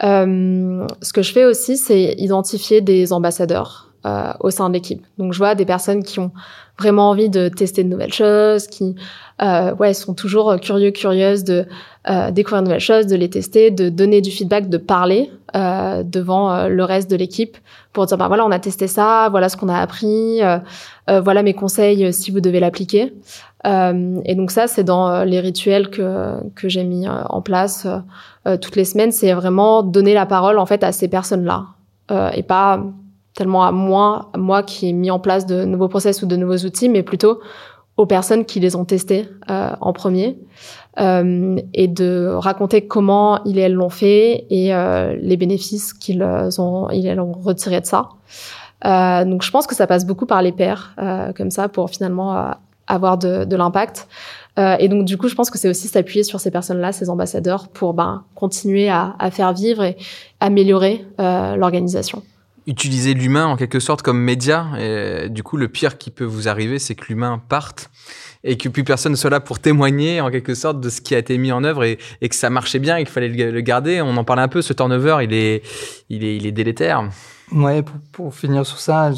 Ce 0.00 1.12
que 1.12 1.22
je 1.22 1.32
fais 1.32 1.44
aussi, 1.44 1.76
c'est 1.76 2.14
identifier 2.18 2.80
des 2.80 3.12
ambassadeurs 3.12 3.93
euh, 4.06 4.32
au 4.40 4.50
sein 4.50 4.68
de 4.68 4.74
l'équipe. 4.74 5.04
Donc 5.18 5.32
je 5.32 5.38
vois 5.38 5.54
des 5.54 5.64
personnes 5.64 6.02
qui 6.02 6.18
ont 6.20 6.32
vraiment 6.78 7.10
envie 7.10 7.28
de 7.28 7.48
tester 7.48 7.84
de 7.84 7.88
nouvelles 7.88 8.12
choses, 8.12 8.66
qui 8.66 8.96
euh, 9.42 9.74
ouais 9.76 9.94
sont 9.94 10.14
toujours 10.14 10.56
curieux, 10.60 10.90
curieuses 10.90 11.44
de 11.44 11.66
euh, 12.10 12.30
découvrir 12.30 12.62
de 12.62 12.66
nouvelles 12.66 12.80
choses, 12.80 13.06
de 13.06 13.16
les 13.16 13.30
tester, 13.30 13.70
de 13.70 13.88
donner 13.88 14.20
du 14.20 14.30
feedback, 14.30 14.68
de 14.68 14.76
parler 14.76 15.30
euh, 15.56 16.02
devant 16.02 16.52
euh, 16.52 16.68
le 16.68 16.84
reste 16.84 17.10
de 17.10 17.16
l'équipe 17.16 17.56
pour 17.92 18.06
dire 18.06 18.18
bah 18.18 18.28
voilà 18.28 18.44
on 18.44 18.50
a 18.50 18.58
testé 18.58 18.88
ça, 18.88 19.28
voilà 19.30 19.48
ce 19.48 19.56
qu'on 19.56 19.68
a 19.68 19.78
appris, 19.78 20.42
euh, 20.42 20.58
voilà 21.20 21.42
mes 21.42 21.54
conseils 21.54 22.12
si 22.12 22.30
vous 22.30 22.40
devez 22.40 22.60
l'appliquer. 22.60 23.14
et 23.64 24.34
donc 24.34 24.50
ça 24.50 24.66
c'est 24.66 24.84
dans 24.84 25.24
les 25.24 25.40
rituels 25.40 25.88
que 25.88 26.34
que 26.54 26.68
j'ai 26.68 26.84
mis 26.84 27.06
en 27.08 27.40
place 27.40 27.86
toutes 28.60 28.76
les 28.76 28.84
semaines, 28.84 29.12
c'est 29.12 29.32
vraiment 29.32 29.82
donner 29.82 30.12
la 30.12 30.26
parole 30.26 30.58
en 30.58 30.66
fait 30.66 30.82
à 30.82 30.92
ces 30.92 31.08
personnes 31.08 31.44
là 31.44 31.66
et 32.34 32.42
pas 32.42 32.84
tellement 33.34 33.64
à 33.64 33.72
moi, 33.72 34.30
à 34.32 34.38
moi 34.38 34.62
qui 34.62 34.88
ai 34.88 34.92
mis 34.92 35.10
en 35.10 35.18
place 35.18 35.46
de 35.46 35.64
nouveaux 35.64 35.88
process 35.88 36.22
ou 36.22 36.26
de 36.26 36.36
nouveaux 36.36 36.64
outils, 36.64 36.88
mais 36.88 37.02
plutôt 37.02 37.40
aux 37.96 38.06
personnes 38.06 38.44
qui 38.44 38.60
les 38.60 38.74
ont 38.74 38.84
testés 38.84 39.28
euh, 39.50 39.70
en 39.80 39.92
premier 39.92 40.38
euh, 41.00 41.56
et 41.74 41.86
de 41.86 42.32
raconter 42.34 42.86
comment 42.86 43.42
ils 43.44 43.58
et 43.58 43.62
elles 43.62 43.74
l'ont 43.74 43.88
fait 43.88 44.46
et 44.50 44.74
euh, 44.74 45.16
les 45.20 45.36
bénéfices 45.36 45.92
qu'ils 45.92 46.22
ont 46.22 46.88
ils 46.90 47.06
et 47.06 47.10
elles 47.10 47.20
ont 47.20 47.32
retiré 47.32 47.80
de 47.80 47.86
ça. 47.86 48.08
Euh, 48.84 49.24
donc 49.24 49.42
je 49.42 49.50
pense 49.50 49.66
que 49.66 49.74
ça 49.74 49.86
passe 49.86 50.06
beaucoup 50.06 50.26
par 50.26 50.42
les 50.42 50.52
pairs 50.52 50.94
euh, 50.98 51.32
comme 51.32 51.50
ça 51.50 51.68
pour 51.68 51.88
finalement 51.88 52.36
euh, 52.36 52.50
avoir 52.86 53.16
de, 53.16 53.44
de 53.44 53.56
l'impact. 53.56 54.08
et 54.58 54.88
donc 54.88 55.04
du 55.04 55.16
coup 55.16 55.28
je 55.28 55.34
pense 55.34 55.50
que 55.50 55.58
c'est 55.58 55.68
aussi 55.68 55.88
s'appuyer 55.88 56.22
sur 56.22 56.38
ces 56.38 56.50
personnes-là, 56.50 56.92
ces 56.92 57.08
ambassadeurs, 57.08 57.68
pour 57.68 57.94
ben, 57.94 58.24
continuer 58.34 58.88
à, 58.88 59.16
à 59.18 59.30
faire 59.30 59.52
vivre 59.52 59.82
et 59.82 59.96
améliorer 60.38 61.04
l'organisation 61.18 62.22
utiliser 62.66 63.14
l'humain 63.14 63.46
en 63.46 63.56
quelque 63.56 63.80
sorte 63.80 64.02
comme 64.02 64.18
média. 64.18 64.68
Et 64.78 65.28
du 65.28 65.42
coup, 65.42 65.56
le 65.56 65.68
pire 65.68 65.98
qui 65.98 66.10
peut 66.10 66.24
vous 66.24 66.48
arriver, 66.48 66.78
c'est 66.78 66.94
que 66.94 67.06
l'humain 67.08 67.42
parte 67.48 67.90
et 68.44 68.56
que 68.56 68.68
plus 68.68 68.84
personne 68.84 69.12
ne 69.12 69.16
soit 69.16 69.30
là 69.30 69.40
pour 69.40 69.58
témoigner 69.58 70.20
en 70.20 70.30
quelque 70.30 70.54
sorte 70.54 70.80
de 70.80 70.90
ce 70.90 71.00
qui 71.00 71.14
a 71.14 71.18
été 71.18 71.38
mis 71.38 71.50
en 71.50 71.64
œuvre 71.64 71.84
et, 71.84 71.98
que 71.98 72.34
ça 72.34 72.50
marchait 72.50 72.78
bien 72.78 72.96
et 72.96 73.04
qu'il 73.04 73.12
fallait 73.12 73.28
le, 73.28 73.60
garder. 73.62 74.02
On 74.02 74.16
en 74.16 74.24
parlait 74.24 74.42
un 74.42 74.48
peu, 74.48 74.62
ce 74.62 74.72
turnover, 74.72 75.18
il 75.22 75.32
est, 75.32 75.62
il 76.10 76.24
est, 76.24 76.36
il 76.36 76.46
est 76.46 76.52
délétère. 76.52 77.08
Ouais, 77.52 77.82
pour, 78.12 78.34
finir 78.34 78.66
sur 78.66 78.78
ça, 78.78 79.10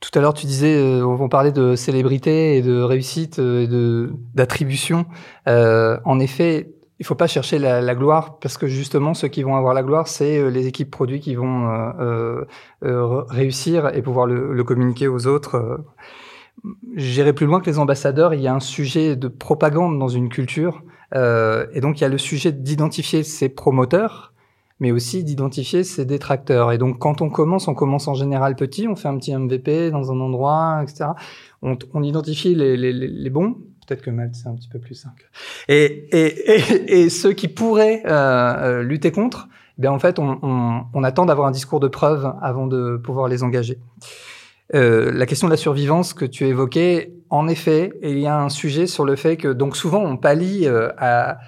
tout 0.00 0.18
à 0.18 0.20
l'heure 0.20 0.34
tu 0.34 0.46
disais, 0.46 0.76
euh, 0.76 1.04
on 1.04 1.28
parlait 1.28 1.52
de 1.52 1.76
célébrité 1.76 2.56
et 2.56 2.62
de 2.62 2.80
réussite 2.80 3.38
euh, 3.38 3.64
et 3.64 4.12
d'attribution. 4.34 5.06
Euh, 5.48 5.98
en 6.04 6.18
effet, 6.20 6.75
il 6.98 7.04
faut 7.04 7.14
pas 7.14 7.26
chercher 7.26 7.58
la, 7.58 7.80
la, 7.80 7.94
gloire 7.94 8.38
parce 8.38 8.56
que 8.56 8.66
justement 8.66 9.14
ceux 9.14 9.28
qui 9.28 9.42
vont 9.42 9.56
avoir 9.56 9.74
la 9.74 9.82
gloire 9.82 10.08
c'est 10.08 10.38
euh, 10.38 10.48
les 10.48 10.66
équipes 10.66 10.90
produits 10.90 11.20
qui 11.20 11.34
vont 11.34 11.68
euh, 11.68 11.92
euh, 12.00 12.44
euh 12.84 13.22
réussir 13.28 13.94
et 13.94 14.02
pouvoir 14.02 14.26
le, 14.26 14.54
le 14.54 14.64
communiquer 14.64 15.08
aux 15.08 15.26
autres. 15.26 15.84
J'irai 16.94 17.32
plus 17.32 17.46
loin 17.46 17.60
que 17.60 17.66
les 17.66 17.78
ambassadeurs. 17.78 18.32
Il 18.32 18.40
y 18.40 18.48
a 18.48 18.54
un 18.54 18.60
sujet 18.60 19.14
de 19.14 19.28
propagande 19.28 19.98
dans 19.98 20.08
une 20.08 20.28
culture 20.28 20.82
euh, 21.14 21.66
et 21.72 21.80
donc 21.80 22.00
il 22.00 22.02
y 22.02 22.06
a 22.06 22.08
le 22.08 22.18
sujet 22.18 22.52
d'identifier 22.52 23.22
ses 23.22 23.48
promoteurs 23.48 24.32
mais 24.78 24.92
aussi 24.92 25.24
d'identifier 25.24 25.84
ses 25.84 26.04
détracteurs. 26.04 26.70
Et 26.70 26.76
donc, 26.76 26.98
quand 26.98 27.22
on 27.22 27.30
commence, 27.30 27.66
on 27.66 27.72
commence 27.72 28.08
en 28.08 28.14
général 28.14 28.56
petit, 28.56 28.86
on 28.86 28.94
fait 28.94 29.08
un 29.08 29.16
petit 29.16 29.34
MVP 29.34 29.90
dans 29.90 30.12
un 30.12 30.20
endroit, 30.20 30.80
etc. 30.82 31.12
On, 31.62 31.78
on 31.94 32.02
identifie 32.02 32.54
les, 32.54 32.76
les, 32.76 32.92
les 32.92 33.30
bons, 33.30 33.56
Peut-être 33.86 34.02
que 34.02 34.10
Malte, 34.10 34.34
c'est 34.34 34.48
un 34.48 34.54
petit 34.54 34.68
peu 34.68 34.80
plus 34.80 34.94
simple. 34.94 35.30
Et, 35.68 37.08
ceux 37.10 37.32
qui 37.32 37.48
pourraient 37.48 38.02
euh, 38.06 38.10
euh 38.10 38.82
lutter 38.82 39.10
contre, 39.10 39.48
eh 39.78 39.82
bien 39.82 39.92
en 39.92 39.98
fait, 39.98 40.18
on, 40.18 41.04
attend 41.04 41.26
d'avoir 41.26 41.48
un 41.48 41.50
discours 41.50 41.80
de 41.80 41.88
preuve 41.88 42.32
avant 42.40 42.66
de 42.66 42.96
pouvoir 42.96 43.28
les 43.28 43.42
engager. 43.42 43.78
Euh, 44.74 45.12
la 45.12 45.26
question 45.26 45.46
de 45.46 45.52
la 45.52 45.56
survivance 45.56 46.12
que 46.12 46.24
tu 46.24 46.46
évoquais, 46.46 47.12
en 47.30 47.48
effet, 47.48 47.92
il 48.02 48.18
y 48.18 48.26
a 48.26 48.38
un 48.38 48.48
sujet 48.48 48.86
sur 48.86 49.04
le 49.04 49.16
fait 49.16 49.36
que 49.36 49.48
donc 49.48 49.76
souvent 49.76 50.02
on 50.02 50.16
pallie 50.16 50.66
à 50.68 51.38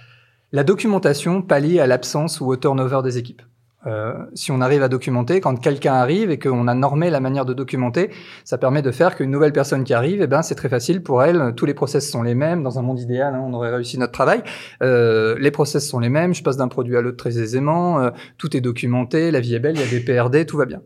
la 0.53 0.65
documentation 0.65 1.43
pallie 1.43 1.79
à 1.81 1.87
l'absence 1.87 2.41
ou 2.41 2.47
au 2.47 2.57
turnover 2.57 3.01
des 3.03 3.19
équipes. 3.19 3.43
Euh, 3.87 4.15
si 4.35 4.51
on 4.51 4.61
arrive 4.61 4.83
à 4.83 4.89
documenter, 4.89 5.41
quand 5.41 5.55
quelqu'un 5.57 5.95
arrive 5.95 6.31
et 6.31 6.39
qu'on 6.39 6.67
a 6.67 6.75
normé 6.75 7.11
la 7.11 7.21
manière 7.21 7.45
de 7.45 7.55
documenter, 7.55 8.11
ça 8.45 8.59
permet 8.59 8.83
de 8.83 8.91
faire 8.91 9.15
qu'une 9.15 9.31
nouvelle 9.31 9.53
personne 9.53 9.85
qui 9.85 9.95
arrive, 9.95 10.21
eh 10.21 10.27
ben 10.27 10.43
c'est 10.43 10.57
très 10.57 10.69
facile 10.69 11.03
pour 11.03 11.23
elle. 11.23 11.55
Tous 11.57 11.65
les 11.65 11.75
process 11.75 12.11
sont 12.11 12.23
les 12.23 12.35
mêmes. 12.35 12.63
Dans 12.63 12.79
un 12.79 12.83
monde 12.83 13.01
idéal, 13.01 13.35
hein, 13.35 13.45
on 13.45 13.53
aurait 13.55 13.71
réussi 13.71 13.99
notre 13.99 14.13
travail. 14.13 14.43
Euh, 14.83 15.37
les 15.39 15.51
process 15.51 15.89
sont 15.89 16.01
les 16.01 16.09
mêmes. 16.09 16.35
Je 16.35 16.43
passe 16.43 16.57
d'un 16.57 16.69
produit 16.69 16.97
à 16.97 17.01
l'autre 17.01 17.17
très 17.17 17.39
aisément. 17.39 18.01
Euh, 18.01 18.11
tout 18.37 18.57
est 18.57 18.61
documenté. 18.61 19.31
La 19.31 19.41
vie 19.41 19.55
est 19.55 19.61
belle. 19.61 19.77
Il 19.77 19.81
y 19.81 19.85
a 19.85 19.91
des 19.91 20.01
PRD. 20.01 20.45
Tout 20.45 20.57
va 20.57 20.67
bien. 20.67 20.81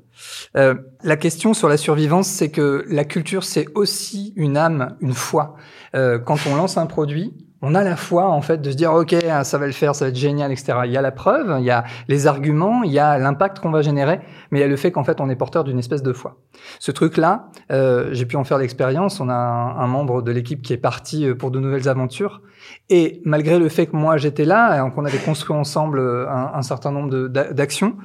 Euh, 0.56 0.74
la 1.02 1.16
question 1.16 1.54
sur 1.54 1.68
la 1.68 1.76
survivance, 1.76 2.28
c'est 2.28 2.50
que 2.50 2.84
la 2.88 3.04
culture, 3.04 3.44
c'est 3.44 3.66
aussi 3.74 4.32
une 4.36 4.56
âme, 4.56 4.96
une 5.00 5.14
foi. 5.14 5.56
Euh, 5.94 6.18
quand 6.18 6.38
on 6.50 6.56
lance 6.56 6.76
un 6.76 6.86
produit, 6.86 7.34
on 7.62 7.76
a 7.76 7.84
la 7.84 7.94
foi 7.94 8.28
en 8.28 8.42
fait 8.42 8.60
de 8.60 8.70
se 8.70 8.76
dire 8.76 8.92
ok 8.92 9.14
ça 9.44 9.58
va 9.58 9.66
le 9.66 9.72
faire, 9.72 9.94
ça 9.94 10.04
va 10.04 10.08
être 10.10 10.16
génial, 10.16 10.50
etc. 10.50 10.80
Il 10.84 10.90
y 10.90 10.96
a 10.96 11.00
la 11.00 11.12
preuve, 11.12 11.56
il 11.60 11.64
y 11.64 11.70
a 11.70 11.84
les 12.08 12.26
arguments, 12.26 12.82
il 12.82 12.90
y 12.90 12.98
a 12.98 13.16
l'impact 13.18 13.60
qu'on 13.60 13.70
va 13.70 13.82
générer, 13.82 14.20
mais 14.50 14.58
il 14.58 14.62
y 14.62 14.64
a 14.64 14.68
le 14.68 14.76
fait 14.76 14.90
qu'en 14.90 15.04
fait 15.04 15.20
on 15.20 15.30
est 15.30 15.36
porteur 15.36 15.62
d'une 15.62 15.78
espèce 15.78 16.02
de 16.02 16.12
foi. 16.12 16.36
Ce 16.80 16.90
truc-là, 16.90 17.50
euh, 17.70 18.08
j'ai 18.12 18.26
pu 18.26 18.36
en 18.36 18.44
faire 18.44 18.58
l'expérience. 18.58 19.20
On 19.20 19.28
a 19.28 19.34
un, 19.34 19.86
membre 19.86 20.22
de 20.22 20.32
l'équipe 20.32 20.62
qui 20.62 20.72
est 20.72 20.78
parti 20.78 21.26
euh, 21.26 21.34
pour 21.34 21.50
de 21.50 21.60
nouvelles 21.60 21.88
aventures, 21.88 22.42
et 22.88 23.22
malgré 23.24 23.58
le 23.58 23.68
fait 23.68 23.86
que 23.86 23.96
moi 23.96 24.16
j'étais 24.16 24.44
là 24.44 24.76
et 24.76 24.90
qu'on 24.90 25.04
avait 25.04 25.18
construit 25.18 25.56
ensemble 25.56 26.00
euh, 26.00 26.28
un, 26.28 26.62
certain 26.62 26.90
nombre 26.90 27.28
d'actions, 27.28 27.96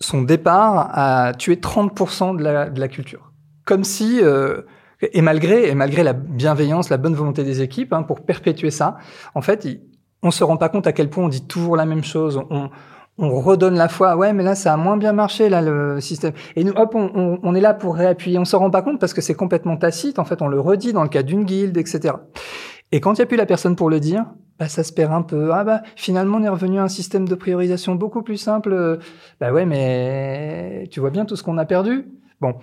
son 0.00 0.22
départ 0.22 0.90
a 0.92 1.32
tué 1.34 1.56
30% 1.56 2.36
de 2.36 2.42
la, 2.42 2.70
de 2.70 2.80
la 2.80 2.88
culture. 2.88 3.32
Comme 3.64 3.84
si 3.84 4.20
euh, 4.22 4.62
et 5.00 5.20
malgré, 5.20 5.68
et 5.68 5.74
malgré 5.74 6.02
la 6.02 6.12
bienveillance, 6.12 6.88
la 6.90 6.96
bonne 6.96 7.14
volonté 7.14 7.44
des 7.44 7.62
équipes, 7.62 7.92
hein, 7.92 8.02
pour 8.02 8.20
perpétuer 8.22 8.70
ça, 8.70 8.96
en 9.34 9.42
fait, 9.42 9.66
on 10.22 10.30
se 10.30 10.44
rend 10.44 10.56
pas 10.56 10.68
compte 10.68 10.86
à 10.86 10.92
quel 10.92 11.10
point 11.10 11.24
on 11.24 11.28
dit 11.28 11.46
toujours 11.46 11.76
la 11.76 11.86
même 11.86 12.04
chose. 12.04 12.40
On, 12.50 12.70
on 13.18 13.40
redonne 13.40 13.74
la 13.74 13.88
foi. 13.88 14.16
Ouais, 14.16 14.32
mais 14.32 14.42
là, 14.42 14.54
ça 14.54 14.72
a 14.72 14.76
moins 14.76 14.96
bien 14.96 15.12
marché, 15.12 15.48
là, 15.48 15.62
le 15.62 16.00
système. 16.00 16.32
Et 16.54 16.64
nous, 16.64 16.72
hop, 16.72 16.94
on, 16.94 17.38
on, 17.42 17.54
est 17.54 17.60
là 17.60 17.74
pour 17.74 17.96
réappuyer. 17.96 18.38
On 18.38 18.44
se 18.44 18.56
rend 18.56 18.70
pas 18.70 18.82
compte 18.82 19.00
parce 19.00 19.14
que 19.14 19.20
c'est 19.20 19.34
complètement 19.34 19.76
tacite. 19.76 20.18
En 20.18 20.24
fait, 20.24 20.42
on 20.42 20.48
le 20.48 20.60
redit 20.60 20.92
dans 20.92 21.02
le 21.02 21.08
cas 21.08 21.22
d'une 21.22 21.44
guilde, 21.44 21.76
etc. 21.76 22.14
Et 22.92 23.00
quand 23.00 23.14
il 23.14 23.16
n'y 23.16 23.22
a 23.22 23.26
plus 23.26 23.36
la 23.36 23.46
personne 23.46 23.76
pour 23.76 23.90
le 23.90 24.00
dire, 24.00 24.24
bah, 24.58 24.68
ça 24.68 24.82
se 24.84 24.92
perd 24.92 25.12
un 25.12 25.22
peu. 25.22 25.50
Ah 25.52 25.64
bah 25.64 25.82
finalement 25.96 26.38
on 26.38 26.42
est 26.42 26.48
revenu 26.48 26.78
à 26.78 26.82
un 26.82 26.88
système 26.88 27.28
de 27.28 27.34
priorisation 27.34 27.94
beaucoup 27.94 28.22
plus 28.22 28.36
simple. 28.36 28.98
Bah 29.40 29.52
ouais, 29.52 29.66
mais 29.66 30.88
tu 30.90 31.00
vois 31.00 31.10
bien 31.10 31.24
tout 31.24 31.36
ce 31.36 31.42
qu'on 31.42 31.58
a 31.58 31.64
perdu. 31.64 32.06
Bon, 32.40 32.54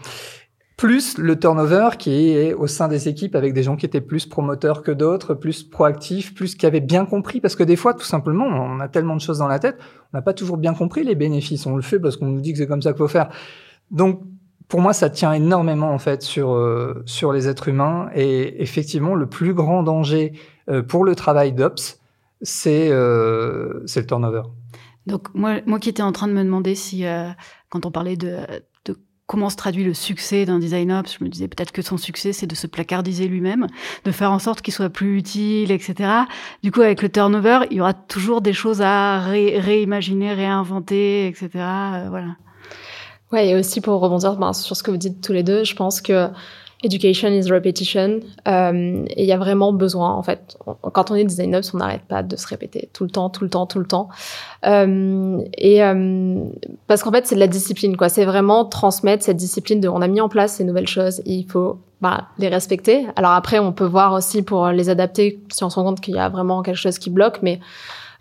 plus 0.77 1.17
le 1.17 1.39
turnover 1.39 1.89
qui 1.99 2.31
est 2.31 2.53
au 2.53 2.67
sein 2.67 2.87
des 2.87 3.07
équipes 3.07 3.35
avec 3.35 3.53
des 3.53 3.63
gens 3.63 3.75
qui 3.75 3.85
étaient 3.85 4.01
plus 4.01 4.25
promoteurs 4.25 4.81
que 4.81 4.91
d'autres, 4.91 5.33
plus 5.33 5.63
proactifs, 5.63 6.33
plus 6.33 6.55
qui 6.55 6.65
avaient 6.65 6.79
bien 6.79 7.05
compris, 7.05 7.39
parce 7.39 7.55
que 7.55 7.63
des 7.63 7.75
fois, 7.75 7.93
tout 7.93 8.05
simplement, 8.05 8.45
on 8.45 8.79
a 8.79 8.87
tellement 8.87 9.15
de 9.15 9.21
choses 9.21 9.37
dans 9.37 9.47
la 9.47 9.59
tête, 9.59 9.77
on 10.11 10.17
n'a 10.17 10.21
pas 10.21 10.33
toujours 10.33 10.57
bien 10.57 10.73
compris 10.73 11.03
les 11.03 11.15
bénéfices. 11.15 11.65
On 11.65 11.75
le 11.75 11.81
fait 11.81 11.99
parce 11.99 12.17
qu'on 12.17 12.27
nous 12.27 12.41
dit 12.41 12.53
que 12.53 12.57
c'est 12.57 12.67
comme 12.67 12.81
ça 12.81 12.91
qu'il 12.91 12.97
faut 12.97 13.07
faire. 13.07 13.29
Donc, 13.91 14.21
pour 14.67 14.81
moi, 14.81 14.93
ça 14.93 15.09
tient 15.09 15.33
énormément 15.33 15.91
en 15.91 15.99
fait 15.99 16.23
sur 16.23 16.53
euh, 16.53 17.03
sur 17.05 17.31
les 17.31 17.47
êtres 17.47 17.67
humains 17.67 18.09
et 18.15 18.61
effectivement, 18.61 19.13
le 19.13 19.27
plus 19.27 19.53
grand 19.53 19.83
danger 19.83 20.33
euh, 20.69 20.81
pour 20.81 21.03
le 21.03 21.15
travail 21.15 21.53
d'ops, 21.53 21.99
c'est 22.41 22.89
euh, 22.91 23.83
c'est 23.85 23.99
le 23.99 24.07
turnover. 24.07 24.41
Donc 25.05 25.27
moi, 25.35 25.57
moi 25.67 25.79
qui 25.79 25.89
étais 25.89 26.01
en 26.01 26.11
train 26.11 26.27
de 26.27 26.33
me 26.33 26.43
demander 26.43 26.75
si 26.75 27.03
quand 27.69 27.85
on 27.85 27.91
parlait 27.91 28.15
de 28.15 28.37
comment 29.27 29.49
se 29.49 29.55
traduit 29.55 29.83
le 29.83 29.93
succès 29.93 30.45
d'un 30.45 30.59
design 30.59 30.91
ops 30.91 31.17
Je 31.19 31.23
me 31.23 31.29
disais 31.29 31.47
peut-être 31.47 31.71
que 31.71 31.81
son 31.81 31.97
succès, 31.97 32.33
c'est 32.33 32.47
de 32.47 32.55
se 32.55 32.67
placardiser 32.67 33.27
lui-même, 33.27 33.67
de 34.05 34.11
faire 34.11 34.31
en 34.31 34.39
sorte 34.39 34.61
qu'il 34.61 34.73
soit 34.73 34.89
plus 34.89 35.17
utile, 35.17 35.71
etc. 35.71 36.09
Du 36.61 36.71
coup, 36.71 36.81
avec 36.81 37.01
le 37.01 37.09
turnover, 37.09 37.59
il 37.71 37.77
y 37.77 37.81
aura 37.81 37.93
toujours 37.93 38.41
des 38.41 38.53
choses 38.53 38.81
à 38.81 39.19
réimaginer, 39.19 40.33
réinventer, 40.33 41.27
etc. 41.27 41.49
Euh, 41.55 42.07
voilà. 42.09 42.35
Ouais, 43.31 43.49
et 43.49 43.55
aussi 43.55 43.81
pour 43.81 43.99
rebondir 43.99 44.35
ben, 44.35 44.53
sur 44.53 44.75
ce 44.75 44.83
que 44.83 44.91
vous 44.91 44.97
dites 44.97 45.21
tous 45.21 45.33
les 45.33 45.43
deux, 45.43 45.63
je 45.63 45.75
pense 45.75 46.01
que 46.01 46.29
Education 46.83 47.29
is 47.29 47.49
repetition. 47.49 48.19
Euh, 48.47 49.05
et 49.09 49.23
il 49.23 49.27
y 49.27 49.31
a 49.31 49.37
vraiment 49.37 49.71
besoin, 49.71 50.11
en 50.11 50.21
fait, 50.21 50.57
quand 50.91 51.11
on 51.11 51.15
est 51.15 51.23
designer, 51.23 51.61
on 51.73 51.77
n'arrête 51.77 52.01
pas 52.01 52.23
de 52.23 52.35
se 52.35 52.45
répéter 52.45 52.89
tout 52.91 53.05
le 53.05 53.09
temps, 53.09 53.29
tout 53.29 53.43
le 53.45 53.49
temps, 53.49 53.65
tout 53.65 53.79
le 53.79 53.85
temps. 53.85 54.09
Euh, 54.65 55.41
et 55.57 55.81
euh, 55.81 56.43
parce 56.87 57.01
qu'en 57.01 57.11
fait, 57.11 57.25
c'est 57.25 57.35
de 57.35 57.39
la 57.39 57.47
discipline, 57.47 57.95
quoi. 57.95 58.09
C'est 58.09 58.25
vraiment 58.25 58.65
transmettre 58.65 59.23
cette 59.23 59.37
discipline 59.37 59.79
de, 59.79 59.87
on 59.87 60.01
a 60.01 60.07
mis 60.07 60.19
en 60.19 60.27
place 60.27 60.55
ces 60.55 60.65
nouvelles 60.65 60.87
choses, 60.87 61.21
et 61.25 61.33
il 61.33 61.49
faut 61.49 61.79
bah, 62.01 62.25
les 62.37 62.49
respecter. 62.49 63.07
Alors 63.15 63.31
après, 63.31 63.59
on 63.59 63.71
peut 63.71 63.85
voir 63.85 64.11
aussi 64.11 64.41
pour 64.41 64.67
les 64.67 64.89
adapter 64.89 65.41
si 65.51 65.63
on 65.63 65.69
se 65.69 65.75
rend 65.75 65.85
compte 65.85 66.01
qu'il 66.01 66.15
y 66.15 66.19
a 66.19 66.27
vraiment 66.27 66.63
quelque 66.63 66.75
chose 66.75 66.99
qui 66.99 67.09
bloque, 67.09 67.39
mais 67.41 67.61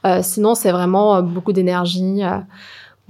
euh, 0.06 0.20
sinon, 0.22 0.54
c'est 0.54 0.70
vraiment 0.70 1.20
beaucoup 1.20 1.52
d'énergie. 1.52 2.22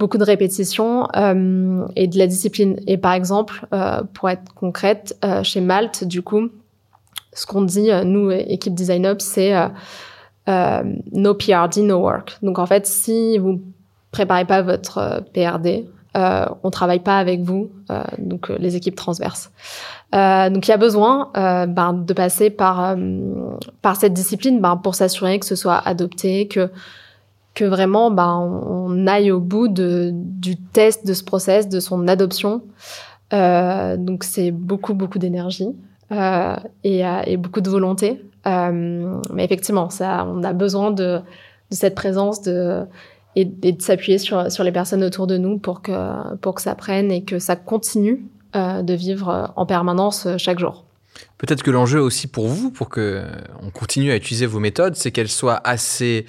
Beaucoup 0.03 0.17
de 0.17 0.25
répétitions 0.25 1.07
euh, 1.15 1.87
et 1.95 2.07
de 2.07 2.17
la 2.17 2.27
discipline. 2.27 2.77
Et 2.87 2.97
par 2.97 3.13
exemple, 3.13 3.65
euh, 3.73 4.03
pour 4.13 4.29
être 4.29 4.53
concrète, 4.53 5.17
euh, 5.23 5.43
chez 5.43 5.61
Malte, 5.61 6.03
du 6.03 6.21
coup, 6.21 6.49
ce 7.31 7.45
qu'on 7.45 7.61
dit, 7.61 7.89
nous, 8.03 8.29
équipe 8.29 8.73
Design 8.73 9.07
Ops, 9.07 9.23
c'est 9.23 9.53
no 10.45 11.33
PRD, 11.35 11.83
no 11.83 11.99
work. 11.99 12.37
Donc 12.41 12.59
en 12.59 12.65
fait, 12.65 12.85
si 12.85 13.37
vous 13.37 13.61
préparez 14.11 14.43
pas 14.43 14.61
votre 14.61 15.23
PRD, 15.33 15.87
euh, 16.17 16.47
on 16.63 16.69
travaille 16.69 16.99
pas 16.99 17.17
avec 17.17 17.39
vous, 17.39 17.71
donc 18.17 18.49
les 18.49 18.75
équipes 18.75 18.95
transverses. 18.95 19.51
Donc 20.11 20.67
il 20.67 20.69
y 20.69 20.73
a 20.73 20.77
besoin 20.77 21.31
ben, 21.33 21.93
de 21.93 22.13
passer 22.13 22.49
par 22.49 22.97
par 23.81 23.95
cette 23.95 24.13
discipline 24.13 24.59
ben, 24.59 24.75
pour 24.75 24.95
s'assurer 24.95 25.39
que 25.39 25.45
ce 25.45 25.55
soit 25.55 25.77
adopté, 25.77 26.49
que 26.49 26.69
que 27.53 27.65
vraiment 27.65 28.11
ben, 28.11 28.39
on, 28.39 29.07
aille 29.07 29.31
au 29.31 29.39
bout 29.39 29.67
de, 29.67 30.11
du 30.13 30.57
test 30.57 31.05
de 31.05 31.13
ce 31.13 31.23
process, 31.23 31.69
de 31.69 31.79
son 31.79 32.07
adoption. 32.07 32.63
donc 33.31 34.23
c'est 34.23 34.51
beaucoup 34.51 34.93
beaucoup 34.93 35.19
d'énergie 35.19 35.69
et, 36.11 37.03
et, 37.25 37.37
beaucoup 37.37 37.61
de 37.61 37.69
volonté. 37.69 38.23
mais 38.45 39.43
effectivement, 39.43 39.89
ça, 39.89 40.27
on 40.27 40.43
a 40.43 40.53
besoin 40.53 40.91
de, 40.91 41.19
de 41.71 41.75
cette 41.75 41.95
présence 41.95 42.41
de 42.41 42.85
et, 43.35 43.45
de 43.45 43.81
s'appuyer 43.81 44.17
sur, 44.17 44.51
sur 44.51 44.63
les 44.63 44.71
personnes 44.71 45.03
autour 45.03 45.27
de 45.27 45.37
nous 45.37 45.57
pour 45.57 45.81
que, 45.81 46.35
pour 46.37 46.55
que 46.55 46.61
ça 46.61 46.75
prenne 46.75 47.11
et 47.11 47.23
que 47.23 47.39
ça 47.39 47.55
continue 47.55 48.25
euh, 48.55 48.81
de 48.81 48.93
vivre 48.93 49.51
en 49.55 49.65
permanence 49.65 50.25
euh, 50.25 50.37
chaque 50.37 50.59
jour. 50.59 50.85
Peut-être 51.37 51.63
que 51.63 51.71
l'enjeu 51.71 51.99
aussi 51.99 52.27
pour 52.27 52.47
vous, 52.47 52.71
pour 52.71 52.89
que 52.89 53.23
on 53.61 53.69
continue 53.69 54.11
à 54.11 54.15
utiliser 54.15 54.45
vos 54.45 54.59
méthodes, 54.59 54.95
c'est 54.95 55.11
qu'elles 55.11 55.29
soient 55.29 55.61
assez 55.63 56.25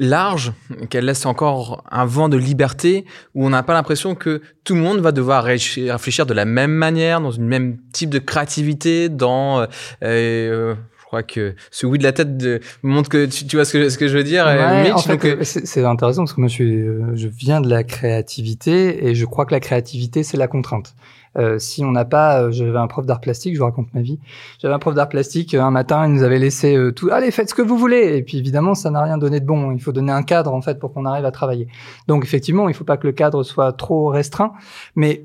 larges, 0.00 0.52
qu'elles 0.88 1.04
laissent 1.04 1.26
encore 1.26 1.84
un 1.90 2.06
vent 2.06 2.28
de 2.28 2.36
liberté 2.36 3.04
où 3.34 3.46
on 3.46 3.50
n'a 3.50 3.62
pas 3.62 3.74
l'impression 3.74 4.16
que 4.16 4.40
tout 4.64 4.74
le 4.74 4.80
monde 4.80 4.98
va 4.98 5.12
devoir 5.12 5.44
réfléchir 5.44 6.26
de 6.26 6.34
la 6.34 6.46
même 6.46 6.72
manière, 6.72 7.20
dans 7.20 7.30
une 7.30 7.46
même 7.46 7.76
type 7.92 8.10
de 8.10 8.18
créativité, 8.18 9.08
dans 9.08 9.60
euh, 9.60 9.66
euh 10.02 10.74
je 11.00 11.12
crois 11.12 11.22
que 11.24 11.56
ce 11.72 11.86
oui 11.86 11.98
de 11.98 12.04
la 12.04 12.12
tête 12.12 12.36
de, 12.36 12.60
montre 12.84 13.08
que 13.08 13.26
tu, 13.26 13.56
vois 13.56 13.64
ce 13.64 13.72
que, 13.72 13.88
ce 13.88 13.98
que 13.98 14.06
je 14.06 14.16
veux 14.16 14.22
dire. 14.22 14.46
Ouais, 14.46 14.92
en 14.92 14.98
fait, 14.98 15.24
euh, 15.24 15.38
c'est 15.42 15.84
intéressant 15.84 16.22
parce 16.22 16.34
que 16.34 16.40
moi 16.40 16.46
je, 16.46 16.54
suis, 16.54 16.72
euh, 16.72 17.16
je 17.16 17.26
viens 17.26 17.60
de 17.60 17.68
la 17.68 17.82
créativité 17.82 19.08
et 19.08 19.16
je 19.16 19.24
crois 19.24 19.44
que 19.44 19.52
la 19.52 19.58
créativité 19.58 20.22
c'est 20.22 20.36
la 20.36 20.46
contrainte. 20.46 20.94
Euh, 21.36 21.58
si 21.58 21.84
on 21.84 21.92
n'a 21.92 22.04
pas, 22.04 22.42
euh, 22.42 22.50
j'avais 22.50 22.78
un 22.78 22.86
prof 22.86 23.06
d'art 23.06 23.20
plastique, 23.20 23.54
je 23.54 23.60
vous 23.60 23.64
raconte 23.64 23.92
ma 23.94 24.00
vie. 24.00 24.18
J'avais 24.58 24.74
un 24.74 24.78
prof 24.78 24.94
d'art 24.94 25.08
plastique 25.08 25.54
un 25.54 25.70
matin, 25.70 26.06
il 26.06 26.14
nous 26.14 26.22
avait 26.22 26.38
laissé 26.38 26.76
tout, 26.96 27.08
allez 27.10 27.30
faites 27.30 27.50
ce 27.50 27.54
que 27.54 27.62
vous 27.62 27.76
voulez. 27.76 28.16
Et 28.16 28.22
puis 28.22 28.38
évidemment, 28.38 28.74
ça 28.74 28.90
n'a 28.90 29.02
rien 29.02 29.18
donné 29.18 29.40
de 29.40 29.46
bon. 29.46 29.72
Il 29.72 29.80
faut 29.80 29.92
donner 29.92 30.12
un 30.12 30.22
cadre 30.22 30.52
en 30.52 30.60
fait 30.60 30.78
pour 30.78 30.92
qu'on 30.92 31.06
arrive 31.06 31.24
à 31.24 31.30
travailler. 31.30 31.68
Donc 32.08 32.24
effectivement, 32.24 32.68
il 32.68 32.72
ne 32.72 32.76
faut 32.76 32.84
pas 32.84 32.96
que 32.96 33.06
le 33.06 33.12
cadre 33.12 33.42
soit 33.42 33.72
trop 33.72 34.08
restreint, 34.08 34.52
mais 34.96 35.24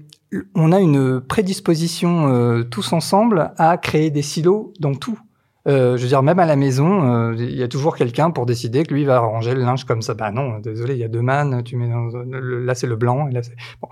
on 0.54 0.72
a 0.72 0.80
une 0.80 1.22
prédisposition 1.22 2.64
tous 2.70 2.94
ensemble 2.94 3.54
à 3.58 3.78
créer 3.78 4.10
des 4.10 4.22
silos 4.22 4.74
dans 4.80 4.94
tout. 4.94 5.20
Euh, 5.68 5.98
je 5.98 6.04
veux 6.04 6.08
dire, 6.08 6.22
même 6.22 6.38
à 6.38 6.46
la 6.46 6.56
maison, 6.56 7.32
euh, 7.32 7.36
il 7.38 7.56
y 7.56 7.64
a 7.64 7.68
toujours 7.68 7.96
quelqu'un 7.96 8.30
pour 8.30 8.46
décider 8.46 8.84
que 8.84 8.94
lui 8.94 9.04
va 9.04 9.20
ranger 9.20 9.56
le 9.56 9.62
linge 9.62 9.84
comme 9.86 10.04
ça. 10.04 10.14
Bah 10.14 10.30
non, 10.30 10.60
désolé, 10.60 10.94
il 10.94 11.00
y 11.00 11.04
a 11.04 11.08
deux 11.08 11.22
mannes. 11.24 11.64
Tu 11.64 11.76
mets 11.76 11.88
dans, 11.88 12.10
là 12.24 12.76
c'est 12.76 12.86
le 12.86 12.96
blanc 12.96 13.28
et 13.28 13.32
là 13.32 13.42
c'est 13.42 13.56
bon. 13.82 13.90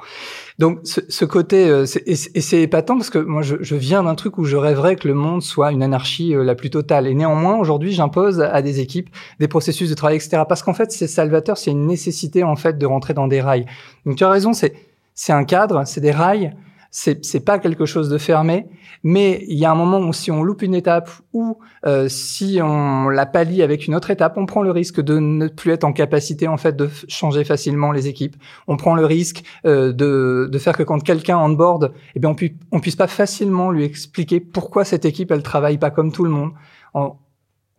Donc 0.59 0.79
ce, 0.83 1.01
ce 1.09 1.25
côté 1.25 1.67
euh, 1.67 1.85
et 2.05 2.15
c'est 2.15 2.61
épatant 2.61 2.95
parce 2.95 3.09
que 3.09 3.17
moi 3.17 3.41
je, 3.41 3.55
je 3.61 3.75
viens 3.75 4.03
d'un 4.03 4.13
truc 4.13 4.37
où 4.37 4.43
je 4.43 4.55
rêverais 4.55 4.95
que 4.97 5.07
le 5.07 5.15
monde 5.15 5.41
soit 5.41 5.71
une 5.71 5.81
anarchie 5.81 6.35
la 6.35 6.53
plus 6.53 6.69
totale. 6.69 7.07
Et 7.07 7.15
néanmoins 7.15 7.57
aujourd'hui 7.57 7.91
j'impose 7.91 8.39
à 8.39 8.61
des 8.61 8.79
équipes 8.79 9.09
des 9.39 9.47
processus 9.47 9.89
de 9.89 9.95
travail 9.95 10.17
etc. 10.17 10.43
Parce 10.47 10.61
qu'en 10.61 10.73
fait 10.73 10.91
c'est 10.91 11.07
salvateur, 11.07 11.57
c'est 11.57 11.71
une 11.71 11.87
nécessité 11.87 12.43
en 12.43 12.55
fait 12.55 12.77
de 12.77 12.85
rentrer 12.85 13.15
dans 13.15 13.27
des 13.27 13.41
rails. 13.41 13.65
Donc 14.05 14.17
tu 14.17 14.23
as 14.23 14.29
raison, 14.29 14.51
c'est 14.53 15.33
un 15.33 15.43
cadre, 15.43 15.83
c'est 15.85 16.01
des 16.01 16.11
rails 16.11 16.53
c'est 16.95 17.25
c'est 17.25 17.39
pas 17.39 17.57
quelque 17.57 17.87
chose 17.87 18.07
de 18.07 18.19
fermé, 18.19 18.67
mais 19.01 19.43
il 19.47 19.57
y 19.57 19.65
a 19.65 19.71
un 19.71 19.75
moment 19.75 19.97
où 19.97 20.13
si 20.13 20.29
on 20.29 20.43
loupe 20.43 20.61
une 20.61 20.75
étape 20.75 21.09
ou 21.33 21.57
euh, 21.87 22.07
si 22.07 22.59
on 22.61 23.09
la 23.09 23.25
pallie 23.25 23.63
avec 23.63 23.87
une 23.87 23.95
autre 23.95 24.11
étape, 24.11 24.37
on 24.37 24.45
prend 24.45 24.61
le 24.61 24.69
risque 24.69 25.01
de 25.01 25.17
ne 25.17 25.47
plus 25.47 25.71
être 25.71 25.85
en 25.85 25.91
capacité 25.91 26.47
en 26.47 26.57
fait 26.57 26.75
de 26.75 26.87
changer 27.07 27.45
facilement 27.45 27.91
les 27.91 28.07
équipes. 28.07 28.35
On 28.67 28.77
prend 28.77 28.93
le 28.93 29.05
risque 29.05 29.43
euh, 29.65 29.91
de 29.91 30.47
de 30.51 30.59
faire 30.59 30.77
que 30.77 30.83
quand 30.83 30.99
quelqu'un 30.99 31.39
on 31.39 31.49
board, 31.49 31.93
eh 32.13 32.19
bien 32.19 32.29
on, 32.29 32.35
pu, 32.35 32.57
on 32.71 32.79
puisse 32.79 32.95
pas 32.95 33.07
facilement 33.07 33.71
lui 33.71 33.85
expliquer 33.85 34.39
pourquoi 34.39 34.85
cette 34.85 35.05
équipe 35.05 35.31
elle 35.31 35.41
travaille 35.41 35.79
pas 35.79 35.89
comme 35.89 36.11
tout 36.11 36.23
le 36.23 36.29
monde. 36.29 36.51
En, 36.93 37.17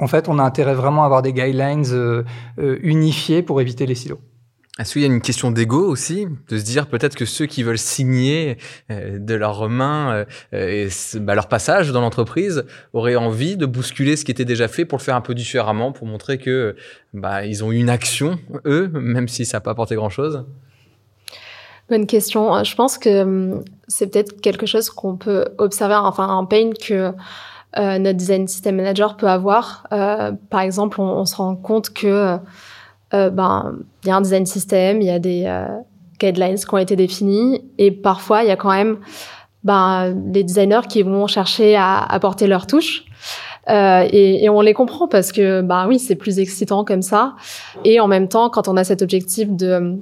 en 0.01 0.09
fait, 0.09 0.29
on 0.29 0.41
a 0.41 0.43
intérêt 0.43 0.75
vraiment 0.75 1.05
à 1.05 1.07
avoir 1.07 1.23
des 1.23 1.33
guidelines 1.33 1.87
euh, 1.93 2.25
euh 2.59 2.79
unifiés 2.83 3.43
pour 3.43 3.61
éviter 3.61 3.87
les 3.87 3.95
silos. 3.95 4.19
Est-ce 4.81 4.95
qu'il 4.95 5.03
y 5.03 5.05
a 5.05 5.07
une 5.09 5.21
question 5.21 5.53
d'ego 5.53 5.87
aussi, 5.87 6.27
de 6.49 6.59
se 6.59 6.65
dire 6.65 6.89
peut-être 6.89 7.15
que 7.15 7.25
ceux 7.25 7.47
qui 7.47 7.63
veulent 7.63 7.79
signer 7.79 8.59
euh, 8.91 9.21
de 9.21 9.35
leurs 9.35 9.69
mains 9.69 10.25
euh, 10.53 10.89
bah, 11.21 11.37
leur 11.37 11.47
passage 11.47 11.93
dans 11.93 12.01
l'entreprise 12.01 12.65
auraient 12.93 13.15
envie 13.15 13.57
de 13.57 13.67
bousculer 13.67 14.17
ce 14.17 14.25
qui 14.25 14.33
était 14.33 14.45
déjà 14.45 14.67
fait 14.67 14.85
pour 14.85 14.99
le 14.99 15.05
faire 15.05 15.15
un 15.15 15.21
peu 15.21 15.33
différemment, 15.33 15.93
pour 15.93 16.09
montrer 16.09 16.39
que 16.39 16.75
bah, 17.13 17.47
ils 17.47 17.63
ont 17.63 17.71
une 17.71 17.89
action 17.89 18.41
eux, 18.65 18.89
même 18.89 19.29
si 19.29 19.45
ça 19.45 19.59
n'a 19.59 19.61
pas 19.61 19.71
apporté 19.71 19.95
grand-chose? 19.95 20.45
Bonne 21.89 22.09
question. 22.09 22.65
Je 22.65 22.75
pense 22.75 22.99
que 22.99 23.23
hum, 23.23 23.65
c'est 23.87 24.09
peut-être 24.09 24.41
quelque 24.41 24.67
chose 24.67 24.91
qu'on 24.91 25.17
peut 25.17 25.45
observer, 25.59 25.95
enfin 25.95 26.29
un 26.29 26.47
pain 26.47 26.71
que 26.73 27.13
euh, 27.79 27.99
notre 27.99 28.17
design 28.17 28.49
system 28.49 28.75
manager 28.75 29.17
peut 29.17 29.29
avoir. 29.29 29.87
par 29.89 30.61
exemple, 30.63 31.01
on, 31.01 31.25
se 31.27 31.37
rend 31.37 31.55
compte 31.55 31.93
que 31.93 32.39
euh, 33.15 33.31
ben, 33.31 33.77
il 34.03 34.09
y 34.09 34.11
a 34.11 34.17
un 34.17 34.21
design 34.21 34.47
system, 34.47 35.01
il 35.01 35.07
y 35.07 35.11
a 35.11 35.19
des 35.19 35.45
euh, 35.47 35.67
guidelines 36.19 36.57
qui 36.57 36.75
ont 36.75 36.79
été 36.79 36.97
définis, 36.97 37.63
et 37.79 37.91
parfois 37.91 38.43
il 38.43 38.49
y 38.49 38.53
a 38.53 38.57
quand 38.57 38.71
même 38.71 38.99
ben, 39.63 40.15
les 40.33 40.43
designers 40.43 40.87
qui 40.89 41.03
vont 41.03 41.27
chercher 41.27 41.77
à 41.77 41.99
apporter 41.99 42.47
leur 42.47 42.67
touche. 42.67 43.05
Euh, 43.71 44.07
et, 44.13 44.49
on 44.51 44.61
les 44.61 44.75
comprend 44.75 45.09
parce 45.09 45.33
que 45.33 45.63
bah 45.63 45.87
oui 45.89 45.99
c'est 45.99 46.17
plus 46.17 46.39
excitant 46.39 46.85
comme 46.85 47.01
ça 47.01 47.35
et 47.87 47.99
en 47.99 48.09
même 48.09 48.29
temps 48.29 48.51
quand 48.51 48.69
on 48.69 48.77
a 48.77 48.85
cet 48.85 49.01
objectif 49.01 49.51
de 49.51 49.67
euh, 49.67 49.95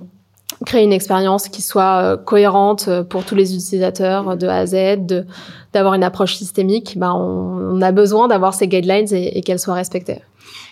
créer 0.67 0.83
une 0.83 0.93
expérience 0.93 1.49
qui 1.49 1.63
soit 1.63 2.17
cohérente 2.25 2.91
pour 3.09 3.25
tous 3.25 3.37
les 3.37 3.55
utilisateurs 3.55 4.37
de 4.37 4.49
A 4.49 4.57
à 4.57 4.67
Z, 4.67 5.25
d'avoir 5.73 5.95
une 5.95 6.03
approche 6.03 6.35
systémique, 6.35 6.99
bah 6.99 7.15
on, 7.15 7.81
a 7.81 7.93
besoin 7.93 8.27
d'avoir 8.27 8.53
ces 8.53 8.67
guidelines 8.67 9.07
et 9.13 9.41
qu'elles 9.43 9.61
soient 9.61 9.75
respectées. 9.75 10.23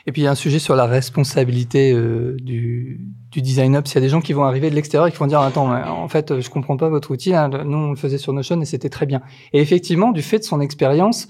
Et 0.06 0.12
puis 0.12 0.22
il 0.22 0.24
y 0.24 0.28
a 0.28 0.30
un 0.30 0.36
sujet 0.36 0.58
sur 0.58 0.76
la 0.76 0.86
responsabilité 0.86 1.92
euh, 1.92 2.36
du, 2.40 3.00
du 3.30 3.42
design 3.42 3.76
up. 3.76 3.86
S'il 3.86 3.96
y 3.96 3.98
a 3.98 4.00
des 4.00 4.08
gens 4.08 4.20
qui 4.20 4.32
vont 4.32 4.44
arriver 4.44 4.70
de 4.70 4.74
l'extérieur 4.74 5.06
et 5.06 5.12
qui 5.12 5.18
vont 5.18 5.26
dire 5.26 5.40
attends, 5.40 5.72
en 5.72 6.08
fait, 6.08 6.40
je 6.40 6.50
comprends 6.50 6.76
pas 6.76 6.88
votre 6.88 7.10
outil. 7.10 7.34
Hein. 7.34 7.48
Nous, 7.48 7.76
on 7.76 7.90
le 7.90 7.96
faisait 7.96 8.18
sur 8.18 8.32
Notion 8.32 8.60
et 8.60 8.64
c'était 8.64 8.90
très 8.90 9.06
bien. 9.06 9.20
Et 9.52 9.60
effectivement, 9.60 10.12
du 10.12 10.22
fait 10.22 10.38
de 10.38 10.44
son 10.44 10.60
expérience, 10.60 11.28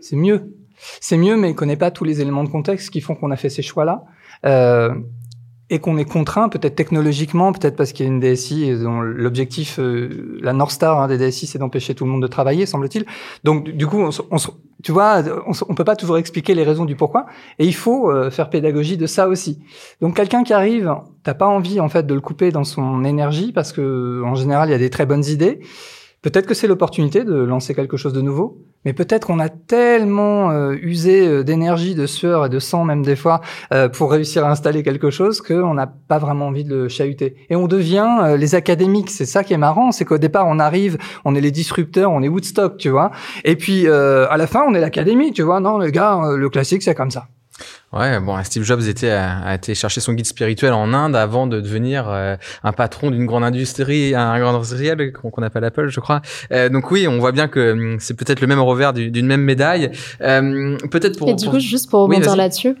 c'est 0.00 0.16
mieux. 0.16 0.54
C'est 1.00 1.16
mieux, 1.16 1.36
mais 1.36 1.50
il 1.50 1.54
connaît 1.54 1.76
pas 1.76 1.90
tous 1.90 2.04
les 2.04 2.20
éléments 2.20 2.44
de 2.44 2.48
contexte 2.48 2.90
qui 2.90 3.00
font 3.00 3.14
qu'on 3.14 3.30
a 3.30 3.36
fait 3.36 3.50
ces 3.50 3.62
choix-là. 3.62 4.04
Euh, 4.44 4.92
et 5.72 5.78
qu'on 5.78 5.96
est 5.96 6.04
contraint, 6.04 6.50
peut-être 6.50 6.76
technologiquement, 6.76 7.50
peut-être 7.50 7.76
parce 7.76 7.92
qu'il 7.92 8.04
y 8.04 8.08
a 8.08 8.12
une 8.12 8.20
DSI 8.20 8.78
dont 8.78 9.00
l'objectif, 9.00 9.78
euh, 9.78 10.38
la 10.42 10.52
North 10.52 10.72
Star 10.72 11.00
hein, 11.00 11.08
des 11.08 11.16
DSI, 11.16 11.46
c'est 11.46 11.58
d'empêcher 11.58 11.94
tout 11.94 12.04
le 12.04 12.10
monde 12.10 12.20
de 12.20 12.26
travailler, 12.26 12.66
semble-t-il. 12.66 13.06
Donc, 13.42 13.70
du 13.70 13.86
coup, 13.86 13.98
on, 13.98 14.10
on, 14.30 14.36
tu 14.82 14.92
vois, 14.92 15.22
on, 15.46 15.52
on 15.66 15.74
peut 15.74 15.84
pas 15.84 15.96
toujours 15.96 16.18
expliquer 16.18 16.54
les 16.54 16.62
raisons 16.62 16.84
du 16.84 16.94
pourquoi, 16.94 17.24
et 17.58 17.64
il 17.64 17.74
faut 17.74 18.10
euh, 18.10 18.30
faire 18.30 18.50
pédagogie 18.50 18.98
de 18.98 19.06
ça 19.06 19.28
aussi. 19.28 19.60
Donc, 20.02 20.14
quelqu'un 20.14 20.44
qui 20.44 20.52
arrive, 20.52 20.94
t'as 21.22 21.32
pas 21.32 21.48
envie 21.48 21.80
en 21.80 21.88
fait 21.88 22.06
de 22.06 22.12
le 22.12 22.20
couper 22.20 22.52
dans 22.52 22.64
son 22.64 23.02
énergie 23.04 23.50
parce 23.50 23.72
que 23.72 24.22
en 24.26 24.34
général, 24.34 24.68
il 24.68 24.72
y 24.72 24.74
a 24.74 24.78
des 24.78 24.90
très 24.90 25.06
bonnes 25.06 25.24
idées. 25.24 25.60
Peut-être 26.22 26.46
que 26.46 26.54
c'est 26.54 26.68
l'opportunité 26.68 27.24
de 27.24 27.34
lancer 27.34 27.74
quelque 27.74 27.96
chose 27.96 28.12
de 28.12 28.20
nouveau, 28.20 28.64
mais 28.84 28.92
peut-être 28.92 29.26
qu'on 29.26 29.40
a 29.40 29.48
tellement 29.48 30.52
euh, 30.52 30.76
usé 30.80 31.26
euh, 31.26 31.42
d'énergie, 31.42 31.96
de 31.96 32.06
sueur 32.06 32.46
et 32.46 32.48
de 32.48 32.60
sang 32.60 32.84
même 32.84 33.02
des 33.02 33.16
fois 33.16 33.40
euh, 33.72 33.88
pour 33.88 34.12
réussir 34.12 34.46
à 34.46 34.50
installer 34.50 34.84
quelque 34.84 35.10
chose 35.10 35.40
qu'on 35.40 35.74
n'a 35.74 35.88
pas 35.88 36.18
vraiment 36.18 36.46
envie 36.46 36.62
de 36.62 36.76
le 36.76 36.88
chahuter. 36.88 37.34
Et 37.50 37.56
on 37.56 37.66
devient 37.66 38.36
les 38.38 38.54
académiques. 38.54 39.10
C'est 39.10 39.26
ça 39.26 39.42
qui 39.42 39.52
est 39.52 39.58
marrant, 39.58 39.90
c'est 39.90 40.04
qu'au 40.04 40.18
départ 40.18 40.46
on 40.46 40.60
arrive, 40.60 40.96
on 41.24 41.34
est 41.34 41.40
les 41.40 41.50
disrupteurs, 41.50 42.12
on 42.12 42.22
est 42.22 42.28
Woodstock, 42.28 42.76
tu 42.76 42.88
vois. 42.88 43.10
Et 43.44 43.56
puis 43.56 43.88
à 43.88 44.36
la 44.36 44.46
fin 44.46 44.62
on 44.68 44.74
est 44.74 44.80
l'académie, 44.80 45.32
tu 45.32 45.42
vois. 45.42 45.58
Non, 45.58 45.78
le 45.78 45.90
gars, 45.90 46.20
le 46.36 46.48
classique 46.48 46.84
c'est 46.84 46.94
comme 46.94 47.10
ça. 47.10 47.26
Ouais, 47.92 48.20
bon, 48.20 48.42
Steve 48.42 48.62
Jobs 48.62 48.88
était, 48.88 49.10
a, 49.10 49.54
été 49.54 49.74
chercher 49.74 50.00
son 50.00 50.14
guide 50.14 50.24
spirituel 50.24 50.72
en 50.72 50.94
Inde 50.94 51.14
avant 51.14 51.46
de 51.46 51.60
devenir 51.60 52.08
euh, 52.08 52.36
un 52.64 52.72
patron 52.72 53.10
d'une 53.10 53.26
grande 53.26 53.44
industrie, 53.44 54.14
un 54.14 54.38
grand 54.40 54.54
industriel 54.54 55.12
qu'on 55.12 55.42
appelle 55.42 55.64
Apple, 55.64 55.88
je 55.88 56.00
crois. 56.00 56.22
Euh, 56.52 56.70
donc 56.70 56.90
oui, 56.90 57.06
on 57.06 57.18
voit 57.18 57.32
bien 57.32 57.48
que 57.48 57.72
hum, 57.72 57.96
c'est 58.00 58.14
peut-être 58.14 58.40
le 58.40 58.46
même 58.46 58.60
revers 58.60 58.94
d'une 58.94 59.26
même 59.26 59.42
médaille. 59.42 59.90
Euh, 60.22 60.78
peut-être 60.90 61.18
pour. 61.18 61.28
Et 61.28 61.34
du 61.34 61.50
coup, 61.50 61.58
juste 61.58 61.90
pour 61.90 62.00
rebondir 62.00 62.34
là-dessus, 62.34 62.76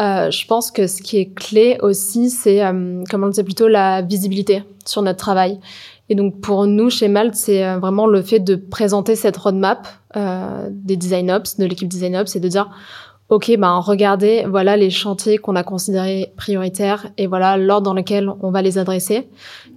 euh, 0.00 0.32
je 0.32 0.46
pense 0.46 0.72
que 0.72 0.88
ce 0.88 1.00
qui 1.00 1.18
est 1.18 1.32
clé 1.32 1.78
aussi, 1.80 2.28
c'est, 2.28 2.58
comme 2.58 3.22
on 3.22 3.26
le 3.26 3.30
disait 3.30 3.44
plutôt, 3.44 3.68
la 3.68 4.02
visibilité 4.02 4.64
sur 4.84 5.02
notre 5.02 5.18
travail. 5.18 5.60
Et 6.08 6.14
donc 6.14 6.40
pour 6.40 6.66
nous 6.66 6.88
chez 6.88 7.08
Malte, 7.08 7.34
c'est 7.34 7.76
vraiment 7.76 8.06
le 8.06 8.22
fait 8.22 8.38
de 8.38 8.56
présenter 8.56 9.14
cette 9.14 9.36
roadmap 9.36 9.86
des 10.70 10.96
design 10.96 11.30
ops, 11.30 11.56
de 11.56 11.66
l'équipe 11.66 11.88
design 11.88 12.16
ops, 12.16 12.34
et 12.34 12.40
de 12.40 12.48
dire 12.48 12.68
ok, 13.28 13.56
ben 13.58 13.78
regardez, 13.78 14.44
voilà 14.48 14.76
les 14.76 14.90
chantiers 14.90 15.38
qu'on 15.38 15.56
a 15.56 15.64
considérés 15.64 16.32
prioritaires 16.36 17.08
et 17.18 17.26
voilà 17.26 17.56
l'ordre 17.56 17.84
dans 17.84 17.94
lequel 17.94 18.30
on 18.40 18.50
va 18.50 18.62
les 18.62 18.78
adresser, 18.78 19.28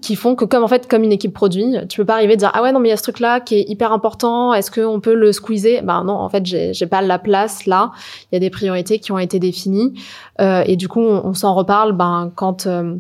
qui 0.02 0.16
font 0.16 0.36
que 0.36 0.46
comme 0.46 0.64
en 0.64 0.68
fait 0.68 0.88
comme 0.88 1.04
une 1.04 1.12
équipe 1.12 1.34
produit, 1.34 1.76
tu 1.90 1.98
peux 1.98 2.06
pas 2.06 2.16
arriver 2.16 2.34
à 2.34 2.36
dire 2.36 2.52
ah 2.54 2.62
ouais 2.62 2.72
non 2.72 2.80
mais 2.80 2.90
il 2.90 2.92
y 2.92 2.94
a 2.94 2.98
ce 2.98 3.04
truc 3.04 3.20
là 3.20 3.40
qui 3.40 3.56
est 3.56 3.70
hyper 3.70 3.92
important, 3.92 4.54
est-ce 4.54 4.70
qu'on 4.70 5.00
peut 5.00 5.16
le 5.16 5.32
squeezer? 5.32 5.82
Ben 5.82 6.04
non, 6.04 6.14
en 6.14 6.30
fait 6.30 6.46
j'ai 6.46 6.74
j'ai 6.74 6.86
pas 6.86 7.02
la 7.02 7.18
place 7.18 7.66
là. 7.66 7.92
Il 8.32 8.36
y 8.36 8.38
a 8.38 8.40
des 8.40 8.52
priorités 8.52 9.00
qui 9.00 9.12
ont 9.12 9.20
été 9.20 9.40
définies 9.40 9.94
euh, 10.42 10.64
et 10.66 10.76
du 10.76 10.88
coup 10.88 11.02
on, 11.02 11.34
s'en 11.34 11.56
reparle 11.56 11.94
ben 11.94 12.32
quand 12.36 12.68
euh, 12.68 12.96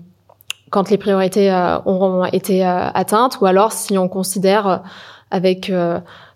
quand 0.69 0.89
les 0.89 0.97
priorités 0.97 1.51
euh, 1.51 1.77
auront 1.85 2.25
été 2.25 2.65
euh, 2.65 2.89
atteintes 2.93 3.39
ou 3.41 3.45
alors 3.45 3.71
si 3.71 3.97
on 3.97 4.07
considère 4.07 4.81
avec 5.31 5.71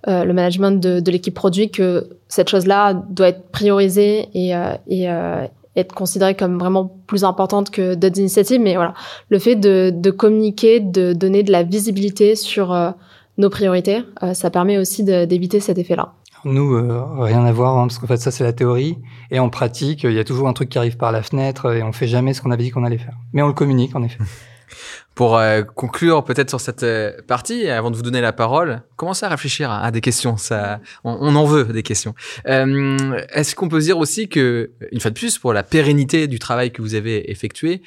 euh, 0.08 0.26
le 0.26 0.34
management 0.34 0.72
de, 0.82 1.00
de 1.00 1.12
l'équipe 1.12 1.34
produit 1.34 1.72
que 1.72 2.10
cette 2.28 2.50
chose-là 2.50 2.94
doit 2.94 3.30
être 3.30 3.50
priorisée 3.52 4.28
et, 4.34 4.54
euh, 4.56 4.74
et 4.88 5.10
euh, 5.10 5.48
être 5.76 5.96
considérée 5.96 6.36
comme 6.36 6.60
vraiment 6.60 6.94
plus 7.08 7.24
importante 7.24 7.70
que 7.72 7.96
d'autres 7.96 8.20
initiatives. 8.20 8.62
Mais 8.62 8.76
voilà, 8.76 8.94
le 9.30 9.39
fait 9.39 9.56
de, 9.56 9.91
de, 9.96 10.12
communiquer, 10.12 10.80
de 10.82 11.14
donner 11.14 11.44
de 11.44 11.52
la 11.52 11.64
visibilité 11.64 12.36
sur 12.36 12.94
nos 13.39 13.50
priorités, 13.50 14.04
ça 14.34 14.52
permet 14.52 14.78
aussi 14.78 15.04
d'éviter 15.04 15.60
cet 15.60 15.80
effet-là. 15.80 16.14
Nous, 16.46 16.78
rien 17.18 17.44
à 17.44 17.52
voir, 17.52 17.80
hein, 17.80 17.88
parce 17.88 17.98
qu'en 17.98 18.06
fait, 18.06 18.18
ça, 18.18 18.30
c'est 18.30 18.44
la 18.44 18.54
théorie. 18.54 19.00
Et 19.32 19.39
en 19.39 19.50
pratique, 19.50 20.04
il 20.04 20.14
y 20.14 20.20
a 20.20 20.24
toujours 20.24 20.48
un 20.48 20.54
truc 20.54 20.70
qui 20.70 20.78
arrive 20.78 20.98
par 20.98 21.12
la 21.12 21.24
fenêtre 21.24 21.74
et 21.74 21.82
on 21.82 21.91
fait 21.91 22.08
jamais 22.08 22.36
ce 22.36 22.44
qu'on 22.44 22.52
avait 22.52 22.62
dit 22.62 22.70
qu'on 22.70 22.84
allait 22.84 23.00
faire. 23.00 23.18
Mais 23.32 23.41
on 23.41 23.48
le 23.48 23.54
communique, 23.54 23.96
en 23.96 24.04
effet. 24.04 24.20
Pour 25.16 25.38
euh, 25.38 25.61
conclure 25.61 26.24
peut-être 26.24 26.49
sur 26.49 26.59
cette 26.59 26.84
euh, 26.84 27.11
partie, 27.28 27.68
avant 27.70 27.91
de 27.91 27.95
vous 27.95 28.01
donner 28.01 28.22
la 28.22 28.34
parole, 28.34 28.82
commencez 28.95 29.26
à 29.26 29.30
réfléchir 29.30 29.70
à, 29.70 29.91
des 29.91 30.01
questions. 30.01 30.38
Ça, 30.38 30.80
on, 31.03 31.36
en 31.36 31.45
veut 31.45 31.66
des 31.66 31.84
questions. 31.84 32.16
Euh, 32.47 33.22
Est-ce 33.32 33.55
qu'on 33.55 33.70
peut 33.70 33.80
dire 33.80 33.99
aussi 33.99 34.28
que, 34.28 34.72
une 34.91 34.99
fois 34.99 35.11
de 35.11 35.16
plus, 35.16 35.38
pour 35.38 35.53
la 35.53 35.61
pérennité 35.61 36.28
du 36.28 36.39
travail 36.39 36.72
que 36.72 36.82
vous 36.82 36.95
avez 36.95 37.30
effectué, 37.30 37.82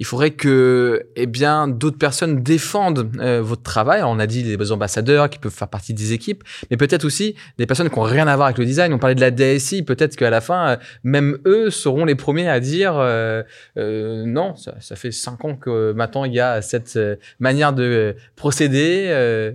il 0.00 0.06
faudrait 0.06 0.32
que 0.32 1.06
eh 1.14 1.26
bien 1.26 1.68
d'autres 1.68 1.98
personnes 1.98 2.42
défendent 2.42 3.10
euh, 3.20 3.40
votre 3.40 3.62
travail. 3.62 4.02
on 4.02 4.18
a 4.18 4.26
dit 4.26 4.42
les 4.42 4.72
ambassadeurs 4.72 5.30
qui 5.30 5.38
peuvent 5.38 5.52
faire 5.52 5.68
partie 5.68 5.94
des 5.94 6.12
équipes, 6.12 6.42
mais 6.70 6.76
peut-être 6.76 7.04
aussi 7.04 7.36
des 7.58 7.66
personnes 7.66 7.88
qui 7.88 7.98
ont 7.98 8.02
rien 8.02 8.26
à 8.26 8.34
voir 8.34 8.46
avec 8.46 8.58
le 8.58 8.64
design. 8.64 8.92
On 8.92 8.98
parlait 8.98 9.14
de 9.14 9.20
la 9.20 9.30
DSI, 9.30 9.82
peut-être 9.82 10.16
qu'à 10.16 10.30
la 10.30 10.40
fin, 10.40 10.68
euh, 10.70 10.76
même 11.04 11.38
eux 11.46 11.70
seront 11.70 12.04
les 12.04 12.16
premiers 12.16 12.48
à 12.48 12.58
dire 12.58 12.94
euh, 12.96 13.44
non. 13.76 14.56
Ça, 14.56 14.74
ça, 14.80 14.96
fait 14.96 15.12
cinq 15.12 15.44
ans 15.44 15.56
que 15.56 15.92
maintenant 15.92 16.24
il 16.24 16.34
y 16.34 16.40
a 16.40 16.60
cette 16.62 16.98
manière 17.38 17.72
de 17.72 18.16
procéder, 18.36 19.08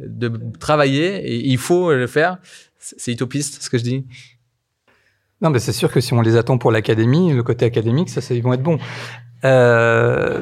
de 0.05 0.31
travailler, 0.59 1.47
il 1.47 1.57
faut 1.57 1.93
le 1.93 2.07
faire. 2.07 2.37
C'est 2.77 3.11
utopiste 3.11 3.61
ce 3.61 3.69
que 3.69 3.77
je 3.77 3.83
dis. 3.83 4.05
Non, 5.41 5.49
mais 5.49 5.59
c'est 5.59 5.71
sûr 5.71 5.91
que 5.91 6.01
si 6.01 6.13
on 6.13 6.21
les 6.21 6.35
attend 6.35 6.57
pour 6.57 6.71
l'académie, 6.71 7.31
le 7.33 7.43
côté 7.43 7.65
académique, 7.65 8.09
ça, 8.09 8.21
ça 8.21 8.33
ils 8.33 8.43
vont 8.43 8.53
être 8.53 8.63
bons. 8.63 8.77
Euh, 9.45 10.41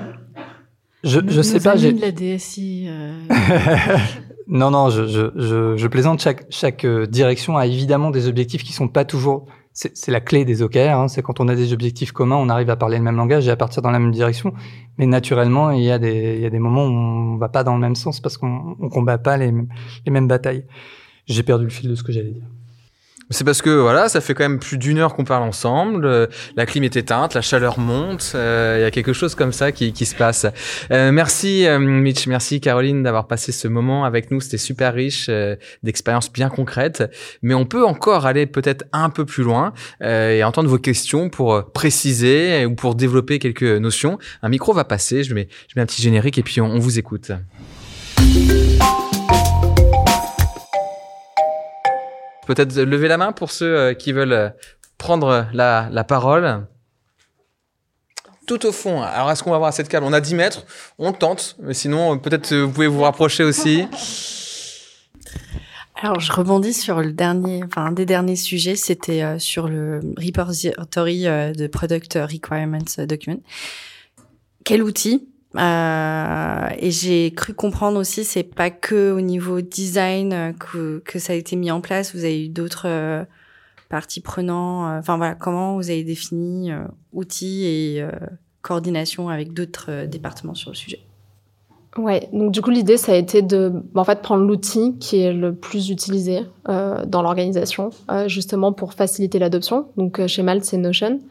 je, 1.04 1.20
je 1.28 1.42
sais 1.42 1.60
pas. 1.60 1.76
J'ai 1.76 1.92
la 1.92 2.12
DSI. 2.12 2.88
Euh... 2.90 3.14
non, 4.48 4.72
non, 4.72 4.90
je, 4.90 5.06
je, 5.06 5.32
je, 5.36 5.78
je, 5.78 5.88
plaisante. 5.88 6.22
Chaque, 6.22 6.46
chaque 6.50 6.84
euh, 6.84 7.06
direction 7.06 7.58
a 7.58 7.68
évidemment 7.68 8.10
des 8.10 8.28
objectifs 8.28 8.64
qui 8.64 8.74
sont 8.74 8.88
pas 8.88 9.06
toujours. 9.06 9.46
C'est 9.74 10.10
la 10.10 10.22
clé 10.22 10.44
des 10.44 10.64
OKR. 10.64 10.80
Hein, 10.80 11.08
c'est 11.08 11.22
quand 11.22 11.40
on 11.40 11.48
a 11.48 11.54
des 11.54 11.72
objectifs 11.72 12.12
communs, 12.12 12.38
on 12.38 12.50
arrive 12.50 12.72
à 12.72 12.76
parler 12.76 12.98
le 12.98 13.04
même 13.04 13.16
langage 13.16 13.48
et 13.48 13.52
à 13.52 13.56
partir 13.56 13.84
dans 13.84 13.92
la 13.92 14.00
même 14.00 14.12
direction. 14.12 14.56
Mais 14.98 15.06
naturellement, 15.06 15.70
il 15.70 15.84
y 15.84 15.92
a 15.92 16.00
des, 16.00 16.34
il 16.38 16.42
y 16.42 16.48
a 16.48 16.50
des 16.50 16.58
moments 16.58 16.86
où 16.86 16.90
on 16.90 17.38
va 17.38 17.48
pas 17.48 17.64
dans 17.64 17.76
le 17.76 17.82
même 17.82 17.94
sens 17.96 18.20
parce 18.20 18.38
qu'on 18.38 18.76
on 18.80 18.90
combat 18.90 19.20
pas 19.20 19.38
les, 19.38 19.54
les 20.04 20.12
mêmes 20.12 20.28
batailles. 20.28 20.66
J'ai 21.28 21.44
perdu 21.44 21.66
le 21.66 21.70
fil 21.70 21.92
de 21.92 21.94
ce 21.94 22.02
que 22.02 22.12
j'allais 22.12 22.32
dire. 22.32 22.48
C'est 23.30 23.44
parce 23.44 23.62
que 23.62 23.70
voilà, 23.70 24.08
ça 24.08 24.22
fait 24.22 24.34
quand 24.34 24.46
même 24.46 24.60
plus 24.60 24.78
d'une 24.78 25.00
heure 25.00 25.14
qu'on 25.14 25.26
parle 25.26 25.44
ensemble. 25.44 26.06
Euh, 26.06 26.28
la 26.56 26.66
clim 26.66 26.84
est 26.84 26.96
éteinte, 26.96 27.34
la 27.34 27.42
chaleur 27.42 27.78
monte. 27.78 28.32
Euh, 28.36 28.78
il 28.80 28.82
y 28.84 28.86
a 28.86 28.92
quelque 28.92 29.12
chose 29.12 29.36
comme 29.36 29.52
ça 29.52 29.74
qui, 29.74 29.92
qui 29.92 30.06
se 30.06 30.16
passe. 30.16 30.46
Euh, 30.92 31.12
merci 31.12 31.66
Mitch, 31.78 32.28
merci 32.28 32.62
Caroline 32.62 33.04
d'avoir 33.04 33.28
passé 33.28 33.52
ce 33.52 33.68
moment 33.68 34.06
avec 34.06 34.32
nous. 34.32 34.40
C'était 34.40 34.58
super 34.58 34.94
riche 34.94 35.30
d'expériences 35.84 36.32
bien 36.32 36.50
concrètes. 36.50 37.04
Mais 37.42 37.54
on 37.54 37.66
peut 37.66 37.86
encore 37.86 38.26
aller 38.26 38.46
peut-être 38.46 38.86
un 38.94 39.10
peu 39.10 39.26
plus 39.26 39.44
loin 39.44 39.74
et 40.02 40.44
entendre 40.44 40.70
vos 40.70 40.80
questions 40.80 41.30
pour 41.30 41.72
préciser 41.72 42.66
ou 42.66 42.76
pour 42.76 42.96
développer 42.96 43.40
quelques 43.40 43.64
notions. 43.64 44.18
Un 44.42 44.50
micro 44.50 44.72
va 44.72 44.86
passer. 44.86 45.24
Je 45.24 45.34
mets, 45.34 45.50
je 45.68 45.74
mets 45.76 45.82
un 45.82 45.86
petit 45.86 46.02
générique 46.02 46.38
et 46.38 46.44
puis 46.44 46.62
on 46.62 46.80
vous 46.80 46.98
écoute. 46.98 47.32
Peut-être 52.48 52.74
lever 52.80 53.10
la 53.10 53.18
main 53.18 53.34
pour 53.34 53.52
ceux 53.52 53.78
euh, 53.78 53.94
qui 53.94 54.14
veulent 54.14 54.32
euh, 54.32 54.50
prendre 54.98 55.48
la, 55.52 55.90
la 55.92 56.04
parole. 56.06 56.66
Tout 58.48 58.66
au 58.66 58.72
fond. 58.72 59.02
Alors, 59.02 59.30
est-ce 59.30 59.44
qu'on 59.44 59.50
va 59.50 59.58
avoir 59.58 59.68
assez 59.68 59.84
de 59.84 59.90
câble 59.90 60.06
On 60.06 60.14
a 60.14 60.22
10 60.22 60.36
mètres. 60.36 60.66
On 60.98 61.12
tente. 61.12 61.58
Mais 61.60 61.74
sinon, 61.74 62.14
euh, 62.14 62.18
peut-être 62.18 62.56
vous 62.56 62.72
pouvez 62.72 62.88
vous 62.88 63.02
rapprocher 63.02 63.44
aussi. 63.44 63.86
Alors, 66.02 66.22
je 66.22 66.32
rebondis 66.32 66.74
sur 66.74 67.02
le 67.02 67.12
dernier, 67.12 67.64
enfin, 67.66 67.88
un 67.88 67.92
des 67.92 68.06
derniers 68.06 68.38
sujets, 68.38 68.78
c'était 68.78 69.40
sur 69.40 69.68
le 69.68 70.00
repository 70.16 71.24
de 71.24 71.68
Product 71.68 72.14
Requirements 72.14 73.06
Document. 73.08 73.42
Quel 74.64 74.84
outil 74.84 75.28
euh, 75.56 76.68
et 76.78 76.92
j'ai 76.92 77.32
cru 77.32 77.54
comprendre 77.54 78.00
aussi, 78.00 78.24
c'est 78.24 78.44
pas 78.44 78.70
que 78.70 79.12
au 79.12 79.22
niveau 79.22 79.62
design 79.62 80.34
euh, 80.34 80.52
que, 81.04 81.20
ça 81.20 81.34
a 81.34 81.36
été 81.36 81.56
mis 81.56 81.72
en 81.72 81.82
place. 81.82 82.14
Vous 82.14 82.26
avez 82.26 82.46
eu 82.46 82.50
d'autres 82.50 82.88
euh, 82.88 83.24
parties 83.90 84.22
prenantes. 84.22 85.00
Enfin 85.00 85.18
voilà, 85.18 85.36
comment 85.36 85.76
vous 85.76 85.90
avez 85.90 86.04
défini 86.04 86.72
outils 87.14 87.66
et 87.66 88.06
coordination 88.62 89.30
avec 89.30 89.54
d'autres 89.54 90.06
départements 90.06 90.56
sur 90.56 90.72
le 90.72 90.76
sujet? 90.76 91.00
Ouais, 91.98 92.30
donc 92.32 92.52
du 92.52 92.62
coup 92.62 92.70
l'idée 92.70 92.98
ça 92.98 93.14
a 93.14 93.16
été 93.16 93.42
de, 93.42 93.72
en 93.96 94.04
fait, 94.04 94.22
prendre 94.22 94.44
l'outil 94.46 94.98
qui 95.00 95.22
est 95.22 95.34
le 95.34 95.56
plus 95.56 95.90
utilisé 95.90 96.42
dans 96.66 97.22
l'organisation, 97.22 97.92
justement 98.28 98.74
pour 98.74 98.94
faciliter 98.94 99.40
l'adoption. 99.40 99.88
Donc 99.96 100.26
chez 100.28 100.44
Malte 100.44 100.66
c'est 100.66 100.78
Notion. 100.78 101.22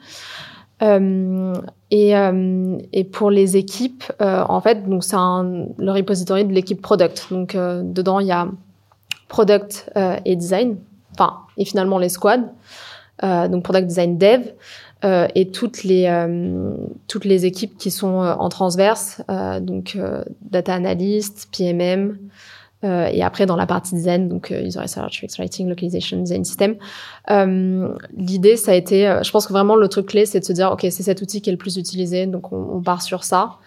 Euh, 0.82 1.54
et, 1.90 2.16
euh, 2.16 2.78
et, 2.92 3.04
pour 3.04 3.30
les 3.30 3.56
équipes, 3.56 4.04
euh, 4.20 4.44
en 4.48 4.60
fait, 4.60 4.88
donc 4.88 5.04
c'est 5.04 5.16
le 5.16 5.90
repository 5.90 6.44
de 6.44 6.52
l'équipe 6.52 6.82
product. 6.82 7.28
Donc 7.30 7.54
euh, 7.54 7.82
dedans 7.82 8.20
il 8.20 8.26
y 8.26 8.32
a 8.32 8.48
product 9.28 9.90
euh, 9.96 10.16
et 10.24 10.36
design, 10.36 10.76
enfin 11.12 11.38
et 11.56 11.64
finalement 11.64 11.98
les 11.98 12.08
squads, 12.08 12.52
donc 13.22 13.62
product 13.62 13.86
design 13.86 14.18
dev. 14.18 14.42
Et 15.36 15.50
toutes 15.52 15.84
les 15.84 16.10
toutes 17.06 17.24
les 17.24 17.46
équipes 17.46 17.78
qui 17.78 17.92
sont 17.92 18.16
en 18.16 18.48
transverse, 18.48 19.22
donc 19.60 19.96
data 20.42 20.74
analyst, 20.74 21.48
PMM, 21.56 22.18
euh, 22.86 23.08
et 23.10 23.22
après, 23.22 23.46
dans 23.46 23.56
la 23.56 23.66
partie 23.66 23.94
design, 23.94 24.28
donc 24.28 24.50
user 24.50 24.78
research, 24.78 25.22
UX 25.22 25.38
writing, 25.38 25.68
localization, 25.68 26.18
design 26.18 26.44
system, 26.44 26.76
euh, 27.30 27.88
l'idée, 28.16 28.56
ça 28.56 28.72
a 28.72 28.74
été, 28.74 29.08
euh, 29.08 29.22
je 29.22 29.30
pense 29.30 29.46
que 29.46 29.52
vraiment 29.52 29.76
le 29.76 29.88
truc 29.88 30.06
clé, 30.06 30.24
c'est 30.26 30.40
de 30.40 30.44
se 30.44 30.52
dire, 30.52 30.70
ok, 30.72 30.80
c'est 30.82 31.02
cet 31.02 31.20
outil 31.20 31.40
qui 31.40 31.50
est 31.50 31.52
le 31.52 31.58
plus 31.58 31.76
utilisé, 31.76 32.26
donc 32.26 32.52
on, 32.52 32.76
on 32.76 32.82
part 32.82 33.02
sur 33.02 33.24
ça. 33.24 33.58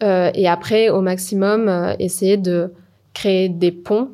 et 0.00 0.48
après, 0.48 0.88
au 0.88 1.00
maximum, 1.00 1.70
essayer 2.00 2.36
de 2.36 2.72
créer 3.14 3.48
des 3.48 3.70
ponts 3.70 4.08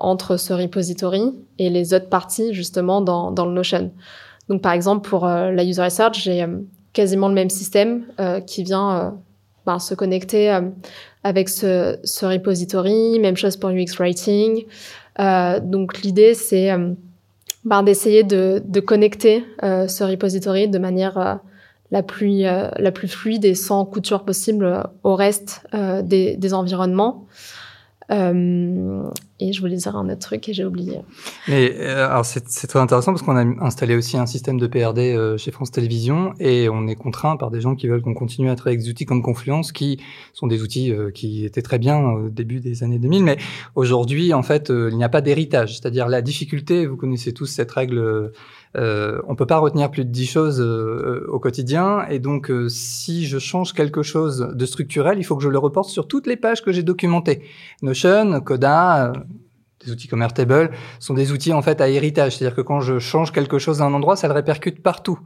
entre 0.00 0.38
ce 0.38 0.54
repository 0.54 1.34
et 1.58 1.68
les 1.68 1.92
autres 1.92 2.08
parties, 2.08 2.54
justement, 2.54 3.02
dans, 3.02 3.30
dans 3.30 3.44
le 3.44 3.52
Notion. 3.52 3.90
Donc, 4.48 4.62
par 4.62 4.72
exemple, 4.72 5.06
pour 5.06 5.26
la 5.26 5.62
user 5.64 5.82
research, 5.82 6.22
j'ai 6.22 6.46
quasiment 6.94 7.28
le 7.28 7.34
même 7.34 7.50
système 7.50 8.04
qui 8.46 8.62
vient 8.62 9.18
ben, 9.66 9.78
se 9.78 9.94
connecter 9.94 10.58
avec 11.28 11.50
ce, 11.50 11.98
ce 12.04 12.24
repository. 12.24 13.18
Même 13.20 13.36
chose 13.36 13.58
pour 13.58 13.68
UX 13.68 13.98
Writing. 13.98 14.64
Euh, 15.20 15.60
donc 15.60 16.00
l'idée, 16.00 16.32
c'est 16.32 16.70
euh, 16.70 16.92
ben, 17.66 17.82
d'essayer 17.82 18.22
de, 18.22 18.62
de, 18.64 18.80
connecter 18.80 19.44
euh, 19.62 19.86
ce 19.88 20.04
repository 20.04 20.68
de 20.68 20.78
manière 20.78 21.40
la 21.90 22.02
plus 22.02 22.42
la 22.42 22.92
plus 22.92 23.08
fluide 23.08 23.44
et 23.44 23.54
sans 23.54 23.84
couture 23.84 24.24
possible 24.24 24.84
au 25.04 25.14
reste 25.14 25.66
des, 26.02 26.36
des, 26.36 26.54
environnements. 26.54 27.26
Euh, 28.10 29.10
et 29.38 29.52
je 29.52 29.60
voulais 29.60 29.76
dire 29.76 29.94
un 29.96 30.08
autre 30.08 30.18
truc 30.20 30.48
et 30.48 30.54
j'ai 30.54 30.64
oublié. 30.64 31.00
Mais 31.46 31.74
euh, 31.78 32.08
alors 32.08 32.24
c'est 32.24 32.66
très 32.66 32.78
intéressant 32.78 33.12
parce 33.12 33.22
qu'on 33.22 33.36
a 33.36 33.44
installé 33.64 33.96
aussi 33.96 34.16
un 34.16 34.24
système 34.24 34.58
de 34.58 34.66
PRD 34.66 35.14
euh, 35.14 35.36
chez 35.36 35.50
France 35.50 35.70
Télévisions 35.70 36.32
et 36.40 36.68
on 36.70 36.86
est 36.86 36.94
contraint 36.94 37.36
par 37.36 37.50
des 37.50 37.60
gens 37.60 37.74
qui 37.74 37.86
veulent 37.86 38.00
qu'on 38.00 38.14
continue 38.14 38.48
à 38.48 38.56
travailler 38.56 38.76
avec 38.76 38.84
des 38.84 38.90
outils 38.90 39.04
comme 39.04 39.22
Confluence 39.22 39.72
qui 39.72 40.00
sont 40.32 40.46
des 40.46 40.62
outils 40.62 40.92
qui 41.14 41.44
étaient 41.44 41.62
très 41.62 41.78
bien 41.78 41.98
au 41.98 42.28
début 42.30 42.60
des 42.60 42.82
années 42.82 42.98
2000. 42.98 43.24
Mais 43.24 43.36
aujourd'hui, 43.74 44.32
en 44.32 44.42
fait, 44.42 44.70
il 44.70 44.96
n'y 44.96 45.04
a 45.04 45.08
pas 45.08 45.20
d'héritage. 45.20 45.78
C'est-à-dire 45.78 46.08
la 46.08 46.22
difficulté, 46.22 46.86
vous 46.86 46.96
connaissez 46.96 47.32
tous 47.32 47.46
cette 47.46 47.70
règle 47.70 48.32
euh, 48.76 49.20
on 49.26 49.34
peut 49.34 49.46
pas 49.46 49.58
retenir 49.58 49.90
plus 49.90 50.04
de 50.04 50.10
10 50.10 50.26
choses 50.26 50.60
euh, 50.60 51.26
au 51.28 51.38
quotidien. 51.38 52.06
Et 52.08 52.18
donc 52.18 52.50
euh, 52.50 52.68
si 52.68 53.26
je 53.26 53.38
change 53.38 53.72
quelque 53.72 54.02
chose 54.02 54.50
de 54.54 54.66
structurel, 54.66 55.18
il 55.18 55.24
faut 55.24 55.36
que 55.36 55.42
je 55.42 55.48
le 55.48 55.58
reporte 55.58 55.88
sur 55.88 56.06
toutes 56.06 56.26
les 56.26 56.36
pages 56.36 56.62
que 56.62 56.72
j'ai 56.72 56.82
documentées. 56.82 57.42
Notion, 57.82 58.40
Coda, 58.40 59.06
euh, 59.06 59.12
des 59.84 59.92
outils 59.92 60.08
comme 60.08 60.22
Airtable 60.22 60.70
sont 60.98 61.14
des 61.14 61.32
outils 61.32 61.52
en 61.52 61.62
fait 61.62 61.80
à 61.80 61.88
héritage, 61.88 62.36
c'est-à-dire 62.36 62.56
que 62.56 62.62
quand 62.62 62.80
je 62.80 62.98
change 62.98 63.32
quelque 63.32 63.58
chose 63.58 63.80
à 63.80 63.84
un 63.84 63.94
endroit, 63.94 64.16
ça 64.16 64.28
le 64.28 64.34
répercute 64.34 64.82
partout 64.82 65.18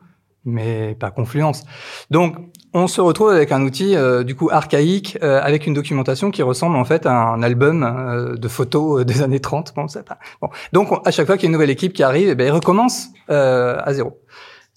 mais 0.45 0.97
pas 0.99 1.11
Confluence. 1.11 1.65
Donc, 2.11 2.37
on 2.75 2.87
se 2.87 3.01
retrouve 3.01 3.31
avec 3.31 3.53
un 3.53 3.63
outil 3.63 3.97
euh, 3.97 4.25
du 4.25 4.35
coup 4.35 4.49
archaïque, 4.51 5.19
euh, 5.23 5.41
avec 5.43 5.67
une 5.67 5.75
documentation 5.75 6.31
qui 6.31 6.43
ressemble 6.43 6.77
en 6.77 6.85
fait 6.85 7.07
à 7.07 7.13
un 7.13 7.43
album 7.43 7.83
euh, 7.83 8.37
de 8.37 8.49
photos 8.49 9.05
des 9.05 9.23
années 9.23 9.41
30. 9.41 9.75
Bon, 9.77 9.89
ça, 9.89 10.03
bon. 10.41 10.49
Donc, 10.73 10.89
à 11.05 11.11
chaque 11.11 11.27
fois 11.27 11.37
qu'il 11.37 11.45
y 11.45 11.47
a 11.47 11.51
une 11.51 11.53
nouvelle 11.53 11.71
équipe 11.71 11.93
qui 11.93 12.03
arrive, 12.03 12.29
eh 12.31 12.35
ben, 12.35 12.47
il 12.47 12.51
recommence 12.51 13.09
à 13.29 13.93
zéro. 13.95 14.22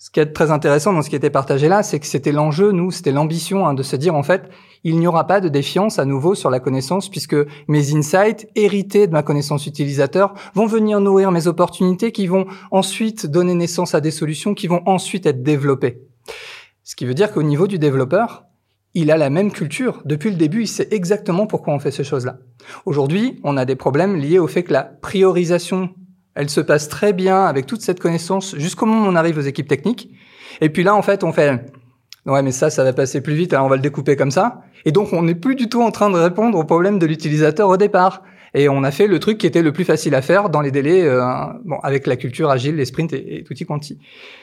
Ce 0.06 0.12
qui 0.12 0.20
est 0.20 0.34
très 0.34 0.52
intéressant 0.52 0.94
dans 0.94 1.02
ce 1.02 1.10
qui 1.10 1.16
était 1.16 1.32
partagé 1.32 1.68
là, 1.68 1.82
c'est 1.82 2.00
que 2.00 2.06
c'était 2.06 2.32
l'enjeu, 2.32 2.72
nous, 2.72 2.92
c'était 2.92 3.12
l'ambition 3.12 3.66
hein, 3.66 3.74
de 3.74 3.82
se 3.82 3.96
dire 3.96 4.14
en 4.14 4.22
fait, 4.22 4.52
il 4.84 5.00
n'y 5.00 5.08
aura 5.08 5.26
pas 5.26 5.42
de 5.42 5.50
défiance 5.50 5.98
à 5.98 6.06
nouveau 6.06 6.36
sur 6.36 6.52
la 6.52 6.60
connaissance 6.60 7.10
puisque 7.10 7.36
mes 7.68 7.96
insights 7.96 8.48
hérités 8.54 9.08
de 9.08 9.14
ma 9.14 9.24
connaissance 9.24 9.66
utilisateur 9.66 10.36
vont 10.54 10.68
venir 10.68 11.00
nourrir 11.00 11.32
mes 11.32 11.48
opportunités 11.48 12.12
qui 12.12 12.28
vont 12.28 12.46
ensuite 12.70 13.26
donner 13.26 13.56
naissance 13.56 13.96
à 13.96 14.00
des 14.00 14.12
solutions 14.12 14.54
qui 14.54 14.68
vont 14.68 14.84
ensuite 14.86 15.26
être 15.26 15.42
développées. 15.42 16.04
Ce 16.84 16.96
qui 16.96 17.06
veut 17.06 17.16
dire 17.16 17.32
qu'au 17.32 17.42
niveau 17.42 17.66
du 17.66 17.80
développeur, 17.80 18.44
il 18.94 19.10
a 19.10 19.18
la 19.18 19.32
même 19.32 19.52
culture. 19.52 20.04
Depuis 20.06 20.30
le 20.30 20.36
début, 20.36 20.62
il 20.62 20.68
sait 20.68 20.88
exactement 20.92 21.48
pourquoi 21.48 21.74
on 21.74 21.80
fait 21.80 21.90
ces 21.90 22.04
choses-là. 22.04 22.38
Aujourd'hui, 22.86 23.40
on 23.44 23.58
a 23.58 23.66
des 23.66 23.76
problèmes 23.76 24.18
liés 24.18 24.38
au 24.38 24.48
fait 24.48 24.62
que 24.62 24.74
la 24.74 24.84
priorisation, 24.84 25.90
elle 26.36 26.50
se 26.50 26.62
passe 26.62 26.90
très 26.90 27.14
bien 27.14 27.46
avec 27.46 27.66
toute 27.66 27.82
cette 27.82 28.00
connaissance 28.00 28.56
jusqu'au 28.58 28.86
moment 28.86 29.08
où 29.08 29.12
on 29.12 29.16
arrive 29.16 29.38
aux 29.38 29.42
équipes 29.42 29.68
techniques. 29.68 30.12
Et 30.62 30.70
puis 30.70 30.84
là, 30.84 30.96
en 30.96 31.02
fait, 31.02 31.24
on 31.24 31.32
fait 31.32 31.62
Ouais, 32.26 32.42
mais 32.42 32.52
ça, 32.52 32.72
ça 32.72 32.84
va 32.84 32.92
passer 32.92 33.22
plus 33.22 33.36
vite, 33.36 33.54
alors 33.54 33.68
on 33.68 33.70
va 33.70 33.76
le 33.76 33.84
découper 33.84 34.16
comme 34.16 34.32
ça. 34.32 34.64
Et 34.84 34.92
donc, 34.92 35.14
on 35.14 35.22
n'est 35.22 35.36
plus 35.36 35.56
du 35.56 35.70
tout 35.70 35.84
en 35.84 35.92
train 35.92 36.10
de 36.10 36.18
répondre 36.18 36.58
au 36.58 36.64
problème 36.64 36.98
de 36.98 37.06
l'utilisateur 37.06 37.70
au 37.70 37.78
départ. 37.78 38.24
Et 38.56 38.68
on 38.68 38.84
a 38.84 38.90
fait 38.90 39.06
le 39.06 39.20
truc 39.20 39.38
qui 39.38 39.46
était 39.46 39.62
le 39.62 39.72
plus 39.72 39.84
facile 39.84 40.16
à 40.16 40.22
faire 40.24 40.50
dans 40.50 40.62
les 40.62 40.72
délais, 40.72 41.04
euh, 41.04 41.22
bon, 41.66 41.78
avec 41.84 42.08
la 42.08 42.16
culture 42.16 42.50
agile, 42.50 42.78
les 42.78 42.86
sprints 42.86 43.14
et, 43.14 43.38
et 43.38 43.44
tutti 43.44 43.66
quanti. 43.66 44.00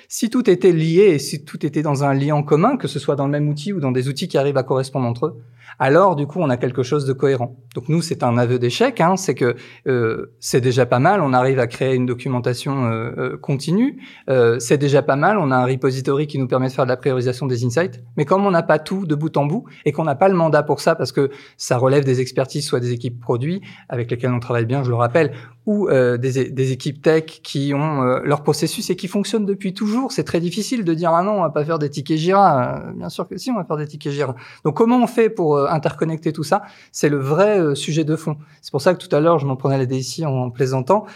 Si 0.06 0.31
tout 0.31 0.48
était 0.48 0.70
lié 0.70 1.06
et 1.14 1.19
si 1.19 1.44
tout 1.44 1.64
était 1.66 1.82
dans 1.82 2.05
un 2.05 2.14
lien 2.14 2.40
commun, 2.43 2.77
que 2.77 2.86
ce 2.86 2.98
soit 2.98 3.16
dans 3.16 3.24
le 3.24 3.32
même 3.32 3.48
outil 3.48 3.73
ou 3.73 3.81
dans 3.81 3.90
des 3.90 4.09
outils 4.09 4.28
qui 4.28 4.39
arrivent 4.39 4.59
à 4.59 4.62
correspondre 4.62 5.06
entre 5.06 5.27
eux, 5.27 5.43
alors 5.83 6.15
du 6.15 6.29
coup 6.29 6.39
on 6.41 6.49
a 6.49 6.57
quelque 6.57 6.85
chose 6.85 7.07
de 7.07 7.13
cohérent. 7.13 7.57
Donc 7.75 7.89
nous 7.89 8.03
c'est 8.03 8.23
un 8.23 8.39
aveu 8.39 8.61
d'échec, 8.61 9.01
hein, 9.01 9.17
c'est 9.17 9.35
que 9.35 9.57
euh, 9.89 10.33
c'est 10.39 10.61
déjà 10.61 10.87
pas 10.87 11.01
mal, 11.01 11.21
on 11.21 11.33
arrive 11.33 11.59
à 11.59 11.67
créer 11.67 11.97
une 11.97 12.07
documentation 12.07 12.85
euh, 12.85 13.11
euh, 13.19 13.37
continue, 13.37 14.01
euh, 14.31 14.61
c'est 14.61 14.79
déjà 14.79 15.03
pas 15.03 15.17
mal, 15.17 15.39
on 15.39 15.51
a 15.51 15.57
un 15.57 15.67
repository 15.67 16.29
qui 16.29 16.39
nous 16.39 16.47
permet 16.47 16.69
de 16.69 16.73
faire 16.73 16.85
de 16.85 16.91
la 16.91 16.97
priorisation 16.97 17.47
des 17.47 17.65
insights, 17.65 18.01
mais 18.17 18.25
comme 18.25 18.47
on 18.47 18.53
n'a 18.53 18.63
pas 18.63 18.79
tout 18.79 19.07
de 19.07 19.17
bout 19.17 19.37
en 19.37 19.47
bout 19.47 19.65
et 19.85 19.91
qu'on 19.91 20.05
n'a 20.05 20.15
pas 20.15 20.29
le 20.29 20.37
mandat 20.37 20.63
pour 20.63 20.81
ça 20.81 20.95
parce 20.95 21.11
que 21.11 21.31
ça 21.57 21.79
relève 21.79 22.05
des 22.05 22.21
expertises, 22.21 22.65
soit 22.65 22.79
des 22.79 22.93
équipes 22.93 23.19
produits 23.19 23.61
avec 23.89 24.09
lesquelles 24.09 24.33
on 24.33 24.39
travaille 24.39 24.67
bien, 24.67 24.85
je 24.85 24.91
le 24.91 24.95
rappelle, 24.95 25.33
ou 25.67 25.89
euh, 25.89 26.17
des, 26.17 26.51
des, 26.51 26.73
équipes 26.73 27.03
tech 27.03 27.25
qui 27.43 27.73
ont 27.75 28.03
euh, 28.03 28.21
leur 28.25 28.43
processus 28.43 28.91
et 28.91 28.97
qui 28.97 29.07
fonctionnent 29.07 29.47
depuis 29.47 29.75
toujours. 29.75 30.11
C'est 30.11 30.25
très 30.25 30.41
difficile 30.41 30.85
de 30.85 30.95
dire 30.95 31.11
ah 31.11 31.23
non, 31.23 31.33
on 31.33 31.43
va 31.43 31.51
pas 31.51 31.65
faire 31.65 31.79
des 31.79 31.89
tickets 31.89 32.19
Jira. 32.19 32.79
Euh, 32.79 32.93
bien 32.93 33.09
sûr 33.09 33.29
que 33.29 33.37
si, 33.39 33.51
on 33.51 33.55
va 33.55 33.65
faire 33.65 33.77
des 33.77 33.87
tickets 33.87 34.13
Jira. 34.13 34.35
Donc 34.65 34.77
comment 34.77 35.01
on 35.03 35.07
fait 35.07 35.31
pour 35.31 35.59
interconnecter 35.71 36.33
tout 36.33 36.43
ça? 36.43 36.63
C'est 36.91 37.09
le 37.09 37.19
vrai 37.19 37.77
sujet 37.77 38.05
de 38.05 38.17
fond. 38.17 38.37
C'est 38.61 38.73
pour 38.73 38.81
ça 38.81 38.95
que 38.95 39.05
tout 39.05 39.15
à 39.15 39.21
l'heure 39.21 39.39
je 39.39 39.47
m'en 39.47 39.57
prenais 39.57 39.79
la 39.79 39.87
DSI 39.87 40.27
en, 40.27 40.33
en 40.33 40.51
plaisantant 40.51 41.07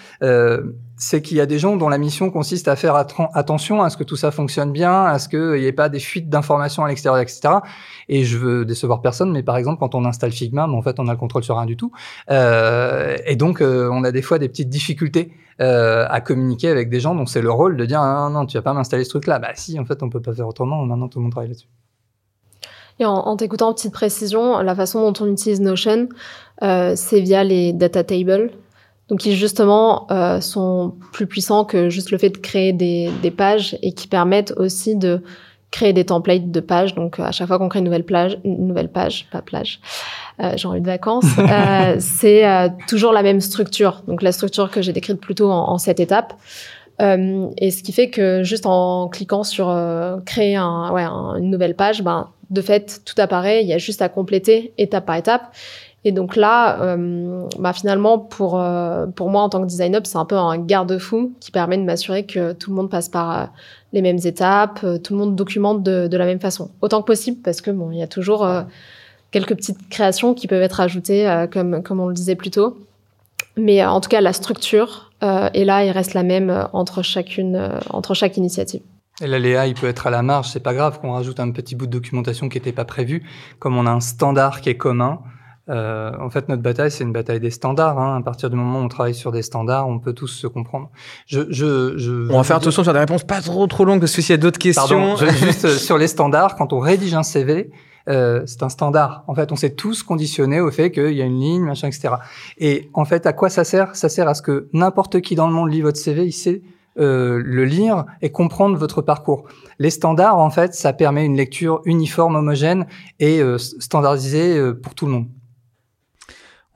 c'est 0.97 1.21
qu'il 1.21 1.37
y 1.37 1.41
a 1.41 1.47
des 1.47 1.59
gens 1.59 1.77
dont 1.77 1.89
la 1.89 1.99
mission 1.99 2.31
consiste 2.31 2.69
à 2.69 2.77
faire 2.77 2.95
attention 2.95 3.83
à 3.83 3.91
ce 3.91 3.97
que 3.97 4.05
tout 4.05 4.17
ça 4.17 4.31
fonctionne 4.31 4.73
bien, 4.73 5.05
à 5.05 5.19
ce 5.19 5.29
qu'il 5.29 5.61
n'y 5.61 5.67
ait 5.67 5.73
pas 5.73 5.89
des 5.89 5.99
fuites 5.99 6.29
d'informations 6.29 6.85
à 6.85 6.89
l'extérieur, 6.89 7.21
etc. 7.21 7.57
Et 8.09 8.25
je 8.25 8.39
veux 8.39 8.65
décevoir 8.65 9.03
personne, 9.03 9.31
mais 9.31 9.43
par 9.43 9.57
exemple, 9.57 9.79
quand 9.79 9.95
on 9.95 10.05
installe 10.05 10.33
Figma, 10.33 10.67
en 10.67 10.83
fait, 10.83 10.99
on 10.99 11.09
a 11.09 11.13
le 11.13 11.19
contrôle 11.19 11.45
sur 11.45 11.57
rien 11.57 11.67
du 11.67 11.77
tout. 11.77 11.93
Euh, 12.31 13.17
et 13.27 13.37
donc, 13.37 13.61
euh, 13.61 13.89
on 13.93 14.05
a 14.05 14.11
des 14.11 14.23
fois 14.23 14.39
des 14.39 14.49
petites 14.49 14.71
difficultés 14.71 15.33
euh, 15.61 16.07
à 16.09 16.21
communiquer 16.21 16.69
avec 16.69 16.89
des 16.89 17.01
gens 17.01 17.15
dont 17.15 17.27
c'est 17.27 17.43
le 17.43 17.51
rôle 17.51 17.77
de 17.77 17.85
dire 17.85 18.01
ah, 18.01 18.31
non, 18.33 18.47
tu 18.47 18.57
vas 18.57 18.63
pas 18.63 18.73
m'installer 18.73 19.05
ce 19.05 19.11
truc-là. 19.11 19.39
Bah 19.39 19.51
si, 19.55 19.79
en 19.79 19.85
fait, 19.85 20.03
on 20.03 20.09
peut 20.09 20.23
pas 20.23 20.35
faire 20.35 20.49
autrement. 20.49 20.85
Maintenant, 20.87 21.09
tout 21.09 21.19
le 21.19 21.25
monde 21.25 21.33
travaille 21.33 21.49
là-dessus. 21.49 21.69
Et 22.99 23.05
en, 23.05 23.13
en 23.13 23.37
t'écoutant, 23.37 23.75
petite 23.75 23.93
précision, 23.93 24.59
la 24.61 24.75
façon 24.75 25.11
dont 25.11 25.25
on 25.25 25.31
utilise 25.31 25.61
Notion, 25.61 26.09
euh, 26.63 26.95
c'est 26.97 27.21
via 27.21 27.45
les 27.45 27.73
data 27.73 28.05
tables 28.05 28.51
donc 29.09 29.21
qui 29.21 29.37
justement 29.37 30.07
euh, 30.11 30.41
sont 30.41 30.95
plus 31.13 31.27
puissants 31.27 31.65
que 31.65 31.91
juste 31.91 32.11
le 32.11 32.19
fait 32.19 32.31
de 32.31 32.39
créer 32.39 32.73
des, 32.73 33.11
des, 33.23 33.31
pages 33.31 33.79
et 33.83 33.93
qui 33.93 34.09
permettent 34.09 34.53
aussi 34.57 34.97
de 34.97 35.23
créer 35.71 35.93
des 35.93 36.05
templates 36.05 36.51
de 36.51 36.61
pages. 36.61 36.95
Donc 36.95 37.21
à 37.21 37.33
chaque 37.33 37.47
fois 37.47 37.59
qu'on 37.59 37.69
crée 37.69 37.79
une 37.79 37.85
nouvelle 37.85 38.05
plage, 38.05 38.39
une 38.45 38.67
nouvelle 38.67 38.91
page, 38.91 39.27
pas 39.31 39.43
plage, 39.43 39.81
euh, 40.41 40.53
j'ai 40.57 40.67
envie 40.67 40.81
de 40.81 40.87
vacances, 40.87 41.27
euh, 41.39 41.97
c'est 41.99 42.47
euh, 42.47 42.69
toujours 42.89 43.13
la 43.13 43.23
même 43.23 43.41
structure. 43.41 44.03
Donc 44.09 44.23
la 44.23 44.33
structure 44.33 44.71
que 44.71 44.83
j'ai 44.83 44.93
décrite 44.93 45.21
plutôt 45.21 45.51
en, 45.51 45.71
en 45.71 45.79
sept 45.79 46.01
étapes. 46.01 46.35
Euh, 47.03 47.49
et 47.59 47.71
ce 47.71 47.83
qui 47.83 47.93
fait 47.93 48.09
que 48.09 48.43
juste 48.43 48.67
en 48.67 49.09
cliquant 49.09 49.45
sur 49.45 49.69
euh, 49.69 50.19
créer 50.25 50.57
un, 50.57 50.91
ouais, 50.93 51.05
une 51.05 51.51
nouvelle 51.51 51.77
page, 51.77 52.03
ben 52.03 52.31
de 52.51 52.63
fait 52.63 53.03
tout 53.05 53.21
apparaît. 53.21 53.63
Il 53.63 53.69
y 53.69 53.73
a 53.73 53.79
juste 53.79 54.03
à 54.03 54.09
compléter 54.09 54.73
étape 54.79 55.07
par 55.07 55.17
étape. 55.17 55.55
Et 56.07 56.13
donc 56.13 56.37
là, 56.37 56.81
euh, 56.83 57.49
bah 57.59 57.73
finalement, 57.73 58.17
pour, 58.17 58.61
euh, 58.61 59.07
pour 59.07 59.29
moi, 59.29 59.43
en 59.43 59.49
tant 59.49 59.61
que 59.61 59.67
designer, 59.67 60.01
c'est 60.05 60.19
un 60.19 60.25
peu 60.25 60.37
un 60.37 60.57
garde-fou 60.57 61.33
qui 61.41 61.51
permet 61.51 61.77
de 61.79 61.83
m'assurer 61.83 62.25
que 62.25 62.53
tout 62.53 62.71
le 62.71 62.77
monde 62.77 62.89
passe 62.89 63.09
par 63.09 63.37
euh, 63.37 63.45
les 63.93 64.03
mêmes 64.03 64.21
étapes, 64.23 64.87
tout 65.03 65.15
le 65.15 65.19
monde 65.19 65.35
documente 65.35 65.83
de, 65.83 66.17
la 66.17 66.25
même 66.25 66.39
façon. 66.39 66.71
Autant 66.81 67.03
que 67.03 67.07
possible, 67.07 67.39
parce 67.43 67.61
que 67.61 67.73
bon, 67.73 67.91
il 67.91 67.99
y 67.99 68.05
a 68.05 68.07
toujours 68.07 68.49
quelques 69.33 69.57
petites 69.57 69.89
créations 69.89 70.33
qui 70.33 70.47
peuvent 70.47 70.63
être 70.63 70.79
ajoutées, 70.79 71.47
comme, 71.53 71.83
comme 71.83 71.99
on 71.99 72.07
le 72.07 72.15
disait 72.15 72.37
plus 72.37 72.51
tôt. 72.51 72.77
Mais 73.57 73.85
en 73.85 74.01
tout 74.01 74.09
cas, 74.09 74.21
la 74.21 74.33
structure 74.33 75.11
est 75.23 75.65
là 75.65 75.85
et 75.85 75.91
reste 75.91 76.15
la 76.15 76.23
même 76.23 76.69
entre, 76.73 77.03
chacune, 77.03 77.71
entre 77.91 78.15
chaque 78.15 78.37
initiative. 78.37 78.83
Et 79.23 79.27
l'aléa, 79.27 79.67
il 79.67 79.75
peut 79.75 79.89
être 79.89 80.07
à 80.07 80.11
la 80.11 80.23
marge, 80.23 80.51
c'est 80.51 80.63
pas 80.63 80.75
grave 80.75 81.01
qu'on 81.01 81.13
rajoute 81.13 81.41
un 81.41 81.51
petit 81.51 81.75
bout 81.75 81.87
de 81.87 81.93
documentation 81.93 82.49
qui 82.49 82.59
n'était 82.59 82.73
pas 82.73 82.85
prévu. 82.85 83.25
Comme 83.59 83.77
on 83.77 83.87
a 83.87 83.91
un 83.91 84.01
standard 84.01 84.61
qui 84.61 84.69
est 84.69 84.77
commun, 84.77 85.21
euh, 85.69 86.13
en 86.21 86.31
fait, 86.31 86.49
notre 86.49 86.63
bataille, 86.63 86.91
c'est 86.91 87.05
une 87.05 87.13
bataille 87.13 87.41
des 87.41 87.51
standards. 87.51 87.99
Hein. 87.99 88.19
À 88.19 88.23
partir 88.23 88.51
du 88.51 88.57
moment 88.57 88.81
où 88.81 88.85
on 88.85 88.89
travaille 88.89 89.15
sur 89.15 89.33
des 89.33 89.43
standards, 89.43 89.89
on 89.89 89.99
peut 89.99 90.13
tous 90.13 90.29
se 90.29 90.47
comprendre. 90.47 90.91
Je, 91.27 91.41
je, 91.51 91.97
je 91.97 92.31
on 92.31 92.37
va 92.37 92.45
faire 92.45 92.57
attention 92.57 92.85
sur 92.85 92.93
des 92.93 92.99
réponses 92.99 93.25
pas 93.25 93.41
trop 93.41 93.67
trop 93.67 93.85
longues 93.85 94.01
parce 94.01 94.15
que 94.15 94.23
s'il 94.23 94.33
y 94.33 94.39
a 94.39 94.41
d'autres 94.41 94.59
questions. 94.59 95.17
Pardon, 95.17 95.17
juste 95.17 95.65
euh, 95.65 95.77
sur 95.77 95.99
les 95.99 96.09
standards, 96.09 96.57
quand 96.57 96.73
on 96.73 96.79
rédige 96.79 97.15
un 97.15 97.25
CV, 97.25 97.71
euh, 98.09 98.43
c'est 98.47 98.63
un 98.63 98.69
standard. 98.69 99.25
En 99.27 99.35
fait, 99.35 99.51
on 99.51 99.57
s'est 99.57 99.75
tous 99.75 100.03
conditionnés 100.03 100.61
au 100.61 100.71
fait 100.71 100.93
qu'il 100.93 101.15
y 101.15 101.23
a 101.23 101.25
une 101.25 101.41
ligne, 101.41 101.63
machin, 101.63 101.89
etc. 101.89 102.15
Et 102.59 102.89
en 102.95 103.05
fait, 103.05 103.27
à 103.27 103.33
quoi 103.33 103.49
ça 103.49 103.65
sert? 103.65 103.97
Ça 103.97 104.09
sert 104.09 104.29
à 104.29 104.35
ce 104.35 104.43
que 104.43 104.69
n'importe 104.73 105.21
qui 105.21 105.35
dans 105.35 105.49
le 105.49 105.53
monde 105.53 105.73
lit 105.73 105.83
votre 105.83 105.99
CV, 105.99 106.27
il 106.27 106.33
sait 106.33 106.63
euh, 106.99 107.43
le 107.45 107.67
lire 107.67 108.07
et 108.23 108.31
comprendre 108.31 108.79
votre 108.79 109.03
parcours. 109.03 109.45
Les 109.79 109.91
standards, 109.91 110.39
en 110.39 110.49
fait, 110.49 110.73
ça 110.73 110.95
permet 110.95 111.27
une 111.27 111.37
lecture 111.37 111.83
uniforme, 111.85 112.37
homogène 112.37 112.87
et 113.21 113.43
euh, 113.43 113.59
standardisée 113.59 114.57
euh, 114.57 114.73
pour 114.73 114.95
tout 114.95 115.05
le 115.05 115.13
monde. 115.13 115.27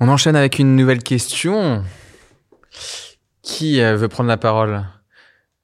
On 0.03 0.09
enchaîne 0.09 0.35
avec 0.35 0.59
une 0.59 0.77
nouvelle 0.77 1.03
question. 1.03 1.85
Qui 3.43 3.83
euh, 3.83 3.97
veut 3.97 4.09
prendre 4.09 4.29
la 4.29 4.39
parole? 4.39 4.87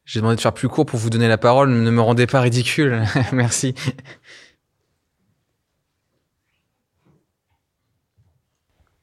J'ai 0.04 0.20
demandé 0.20 0.36
de 0.36 0.40
faire 0.42 0.52
plus 0.52 0.68
court 0.68 0.84
pour 0.84 0.98
vous 0.98 1.08
donner 1.08 1.26
la 1.26 1.38
parole. 1.38 1.70
Ne 1.70 1.90
me 1.90 2.02
rendez 2.02 2.26
pas 2.26 2.42
ridicule. 2.42 3.02
Merci. 3.32 3.74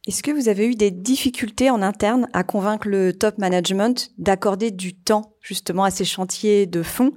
Est-ce 0.05 0.22
que 0.22 0.30
vous 0.30 0.49
avez 0.49 0.68
eu 0.68 0.76
des 0.76 0.91
difficultés 0.91 1.72
en 1.72 1.81
interne 1.81 2.27
à 2.34 2.43
convaincre 2.43 2.88
le 2.88 3.14
top 3.14 3.39
management 3.39 4.11
d'accorder 4.19 4.69
du 4.69 4.93
temps 4.93 5.35
justement 5.41 5.84
à 5.84 5.91
ces 5.91 6.05
chantiers 6.05 6.68
de 6.68 6.84
fond 6.84 7.11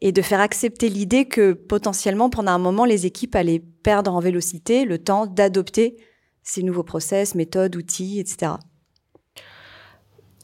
et 0.00 0.10
de 0.10 0.22
faire 0.22 0.40
accepter 0.40 0.88
l'idée 0.88 1.26
que 1.26 1.52
potentiellement 1.52 2.30
pendant 2.30 2.52
un 2.52 2.58
moment 2.58 2.84
les 2.84 3.06
équipes 3.06 3.36
allaient 3.36 3.62
perdre 3.84 4.12
en 4.12 4.20
vélocité 4.20 4.86
le 4.86 4.98
temps 4.98 5.26
d'adopter 5.26 5.96
ces 6.44 6.62
nouveaux 6.62 6.82
process, 6.84 7.34
méthodes, 7.34 7.74
outils, 7.74 8.20
etc. 8.20 8.52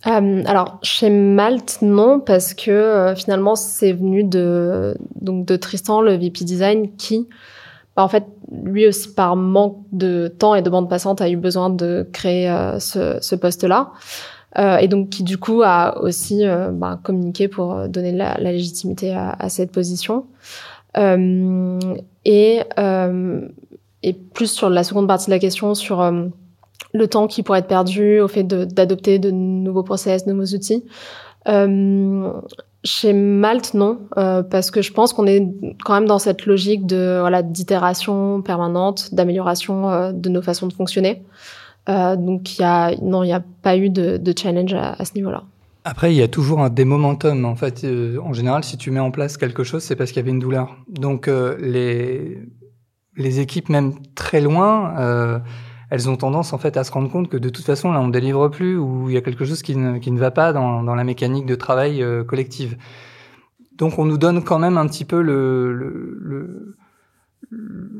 Euh, 0.06 0.42
alors 0.46 0.78
chez 0.82 1.10
Malte 1.10 1.80
non 1.82 2.20
parce 2.20 2.54
que 2.54 2.70
euh, 2.70 3.14
finalement 3.14 3.54
c'est 3.54 3.92
venu 3.92 4.24
de 4.24 4.96
donc 5.20 5.44
de 5.44 5.56
Tristan 5.56 6.00
le 6.00 6.14
VP 6.14 6.42
design 6.46 6.96
qui 6.96 7.28
bah, 7.94 8.04
en 8.04 8.08
fait 8.08 8.24
lui 8.50 8.86
aussi 8.86 9.12
par 9.12 9.36
manque 9.36 9.76
de 9.92 10.28
temps 10.28 10.54
et 10.54 10.62
de 10.62 10.70
bande 10.70 10.88
passante 10.88 11.20
a 11.20 11.28
eu 11.28 11.36
besoin 11.36 11.68
de 11.68 12.08
créer 12.14 12.48
euh, 12.48 12.78
ce, 12.78 13.34
poste 13.34 13.64
là 13.64 13.90
et 14.56 14.88
donc 14.88 15.10
qui 15.10 15.22
du 15.22 15.36
coup 15.36 15.60
a 15.62 16.00
aussi 16.02 16.44
bah, 16.72 16.98
communiqué 17.04 17.46
pour 17.46 17.86
donner 17.86 18.12
la, 18.12 18.38
la 18.38 18.52
légitimité 18.52 19.12
à, 19.12 19.36
à, 19.38 19.50
cette 19.50 19.70
position 19.70 20.24
et 20.96 22.60
et 24.02 24.12
plus 24.12 24.50
sur 24.50 24.70
la 24.70 24.84
seconde 24.84 25.06
partie 25.06 25.26
de 25.26 25.30
la 25.30 25.38
question, 25.38 25.74
sur 25.74 26.00
euh, 26.00 26.26
le 26.92 27.08
temps 27.08 27.26
qui 27.26 27.42
pourrait 27.42 27.60
être 27.60 27.68
perdu 27.68 28.20
au 28.20 28.28
fait 28.28 28.44
d'adopter 28.44 29.18
de, 29.18 29.30
nouveaux 29.30 29.82
process, 29.82 30.24
de 30.24 30.32
nouveaux 30.32 30.54
outils. 30.54 30.84
Euh, 31.48 32.32
chez 32.82 33.12
Malte, 33.12 33.74
non, 33.74 34.00
euh, 34.16 34.42
parce 34.42 34.70
que 34.70 34.80
je 34.80 34.92
pense 34.92 35.12
qu'on 35.12 35.26
est 35.26 35.46
quand 35.84 35.94
même 35.94 36.06
dans 36.06 36.18
cette 36.18 36.46
logique 36.46 36.86
de 36.86 37.18
voilà 37.20 37.42
d'itération 37.42 38.40
permanente, 38.40 39.14
d'amélioration 39.14 40.12
de 40.12 40.28
nos 40.30 40.40
façons 40.40 40.66
de 40.66 40.72
fonctionner. 40.72 41.22
Donc 41.86 42.56
il 42.56 42.62
y 42.62 42.64
a 42.64 42.94
non, 43.02 43.22
il 43.22 43.26
n'y 43.26 43.32
a 43.32 43.42
pas 43.62 43.76
eu 43.76 43.90
de, 43.90 44.32
challenge 44.38 44.72
à, 44.74 45.04
ce 45.04 45.14
niveau-là. 45.14 45.42
Après, 45.84 46.12
il 46.12 46.16
y 46.16 46.22
a 46.22 46.28
toujours 46.28 46.60
un 46.60 46.70
des 46.70 46.84
momentum. 46.84 47.44
En 47.44 47.56
fait, 47.56 47.84
en 48.22 48.32
général, 48.32 48.64
si 48.64 48.76
tu 48.78 48.90
mets 48.90 49.00
en 49.00 49.10
place 49.10 49.36
quelque 49.36 49.64
chose, 49.64 49.82
c'est 49.82 49.96
parce 49.96 50.12
qu'il 50.12 50.20
y 50.20 50.24
avait 50.24 50.30
une 50.30 50.38
douleur. 50.38 50.76
Donc, 50.88 51.28
les, 51.58 52.38
les 53.16 53.40
équipes, 53.40 53.68
même 53.68 53.94
très 54.14 54.40
loin, 54.40 54.96
euh, 54.98 55.38
elles 55.90 56.08
ont 56.08 56.16
tendance 56.16 56.52
en 56.52 56.58
fait 56.58 56.76
à 56.76 56.84
se 56.84 56.92
rendre 56.92 57.10
compte 57.10 57.28
que 57.28 57.36
de 57.36 57.48
toute 57.48 57.64
façon, 57.64 57.92
là, 57.92 58.00
on 58.00 58.06
ne 58.06 58.12
délivre 58.12 58.48
plus 58.48 58.76
ou 58.76 59.08
il 59.08 59.14
y 59.14 59.18
a 59.18 59.20
quelque 59.20 59.44
chose 59.44 59.62
qui 59.62 59.76
ne, 59.76 59.98
qui 59.98 60.10
ne 60.10 60.18
va 60.18 60.30
pas 60.30 60.52
dans, 60.52 60.82
dans 60.82 60.94
la 60.94 61.04
mécanique 61.04 61.46
de 61.46 61.54
travail 61.54 62.04
collective. 62.26 62.76
Donc, 63.72 63.98
on 63.98 64.04
nous 64.04 64.18
donne 64.18 64.44
quand 64.44 64.58
même 64.58 64.76
un 64.76 64.86
petit 64.86 65.04
peu 65.04 65.22
le, 65.22 65.72
le, 65.72 66.76
le 67.48 67.99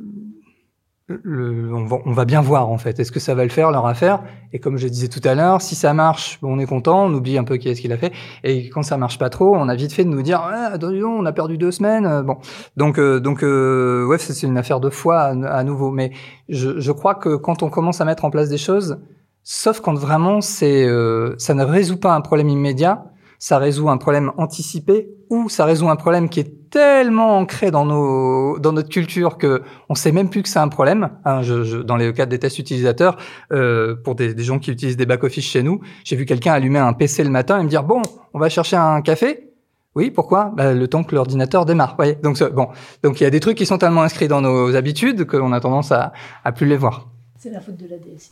on, 1.25 2.13
va, 2.13 2.25
bien 2.25 2.41
voir 2.41 2.69
en 2.69 2.79
fait. 2.79 2.99
Est-ce 3.01 3.13
que 3.13 3.21
ça 3.21 3.35
va 3.35 3.45
le 3.45 3.51
faire 3.51 3.71
leur 3.71 3.87
affaire? 3.87 4.23
Et 4.53 4.59
comme 4.59 4.77
je 4.77 4.89
disais 4.89 5.09
tout 5.09 5.21
à 5.25 5.35
l'heure, 5.35 5.61
si 5.61 5.75
ça 5.75 5.93
marche, 5.95 6.39
on 6.43 6.59
est 6.59 6.67
content, 6.67 7.05
on 7.05 7.13
oublie 7.13 7.39
un 7.39 7.45
peu 7.45 7.57
qui 7.57 7.69
est-ce 7.69 7.81
qu'il 7.81 7.93
a 7.93 7.97
fait. 7.97 8.13
Et 8.45 8.69
quand 8.71 8.83
ça 8.83 8.97
marche 8.97 9.19
pas 9.19 9.31
trop, 9.31 9.55
on 9.57 9.69
a 9.69 9.75
vite 9.75 9.93
fait 9.93 10.05
de 10.05 10.09
nous 10.09 10.23
dire 10.23 10.41
ah, 10.43 10.73
on 10.83 11.27
a 11.27 11.33
perdu 11.33 11.59
deux 11.59 11.71
semaines. 11.71 12.07
Euh, 12.07 12.23
bon, 12.23 12.37
donc 12.77 12.99
euh, 12.99 13.21
donc 13.21 13.43
euh, 13.43 14.07
ouais, 14.07 14.19
c'est 14.19 14.47
une 14.47 14.59
affaire 14.59 14.81
de 14.81 14.91
foi 14.91 15.19
à, 15.21 15.65
nouveau. 15.65 15.91
Mais 15.91 16.13
je, 16.49 16.81
je, 16.81 16.93
crois 16.93 17.15
que 17.15 17.37
quand 17.37 17.63
on 17.63 17.71
commence 17.71 18.01
à 18.01 18.05
mettre 18.05 18.25
en 18.25 18.31
place 18.31 18.49
des 18.49 18.59
choses, 18.59 18.99
sauf 19.43 19.81
quand 19.81 19.95
vraiment 19.95 20.41
c'est 20.41 20.87
euh, 20.87 21.35
ça 21.39 21.55
ne 21.55 21.65
résout 21.65 21.99
pas 21.99 22.15
un 22.15 22.21
problème 22.21 22.49
immédiat, 22.49 23.10
ça 23.41 23.59
résout 23.59 23.89
un 23.89 23.97
problème 23.97 24.31
anticipé 24.37 25.09
ou 25.31 25.49
ça 25.49 25.65
résout 25.65 25.89
un 25.89 25.97
problème 25.97 26.29
qui 26.29 26.41
est 26.41 26.71
tellement 26.71 27.39
ancré 27.39 27.71
dans 27.71 27.87
nos 27.87 28.59
dans 28.59 28.73
notre 28.73 28.91
culture 28.91 29.39
que 29.39 29.63
on 29.89 29.95
sait 29.95 30.13
même 30.13 30.29
plus 30.29 30.43
que 30.43 30.49
c'est 30.49 30.59
un 30.59 30.69
problème. 30.69 31.09
Hein, 31.25 31.41
dans 31.85 31.97
les 31.97 32.13
cas 32.13 32.27
des 32.27 32.39
tests 32.39 32.59
utilisateurs, 32.59 33.17
euh, 33.51 33.97
pour 33.97 34.15
des, 34.15 34.39
gens 34.45 34.59
qui 34.59 34.71
utilisent 34.71 34.99
des 34.99 35.07
back 35.07 35.25
office 35.25 35.47
chez 35.47 35.63
nous, 35.63 35.81
j'ai 36.05 36.17
vu 36.17 36.27
quelqu'un 36.27 36.53
allumer 36.53 36.79
un 36.79 36.93
PC 36.93 37.25
le 37.25 37.31
matin 37.31 37.59
et 37.59 37.65
me 37.65 37.69
dire 37.69 37.83
bon, 37.83 38.03
on 38.35 38.39
va 38.39 38.51
chercher 38.51 38.77
un 38.77 39.01
café? 39.01 39.49
Oui, 39.97 40.11
pourquoi? 40.11 40.53
Bah, 40.55 40.75
Le 40.75 40.87
temps 40.87 41.03
que 41.03 41.15
l'ordinateur 41.15 41.65
démarre. 41.65 41.97
Donc 42.23 42.41
bon, 42.53 42.69
donc 43.03 43.21
il 43.21 43.25
y 43.25 43.27
a 43.27 43.31
des 43.31 43.41
trucs 43.41 43.57
qui 43.57 43.67
sont 43.67 43.79
tellement 43.79 44.03
inscrits 44.03 44.29
dans 44.29 44.43
nos 44.43 44.77
habitudes 44.77 45.25
qu'on 45.25 45.53
a 45.53 45.61
tendance 45.61 45.93
à, 45.93 46.13
à 46.45 46.53
plus 46.53 46.67
les 46.67 46.77
voir. 46.77 47.09
C'est 47.39 47.51
la 47.51 47.61
faute 47.61 47.79
de 47.79 47.89
la 47.89 47.97
DSI. 47.97 48.31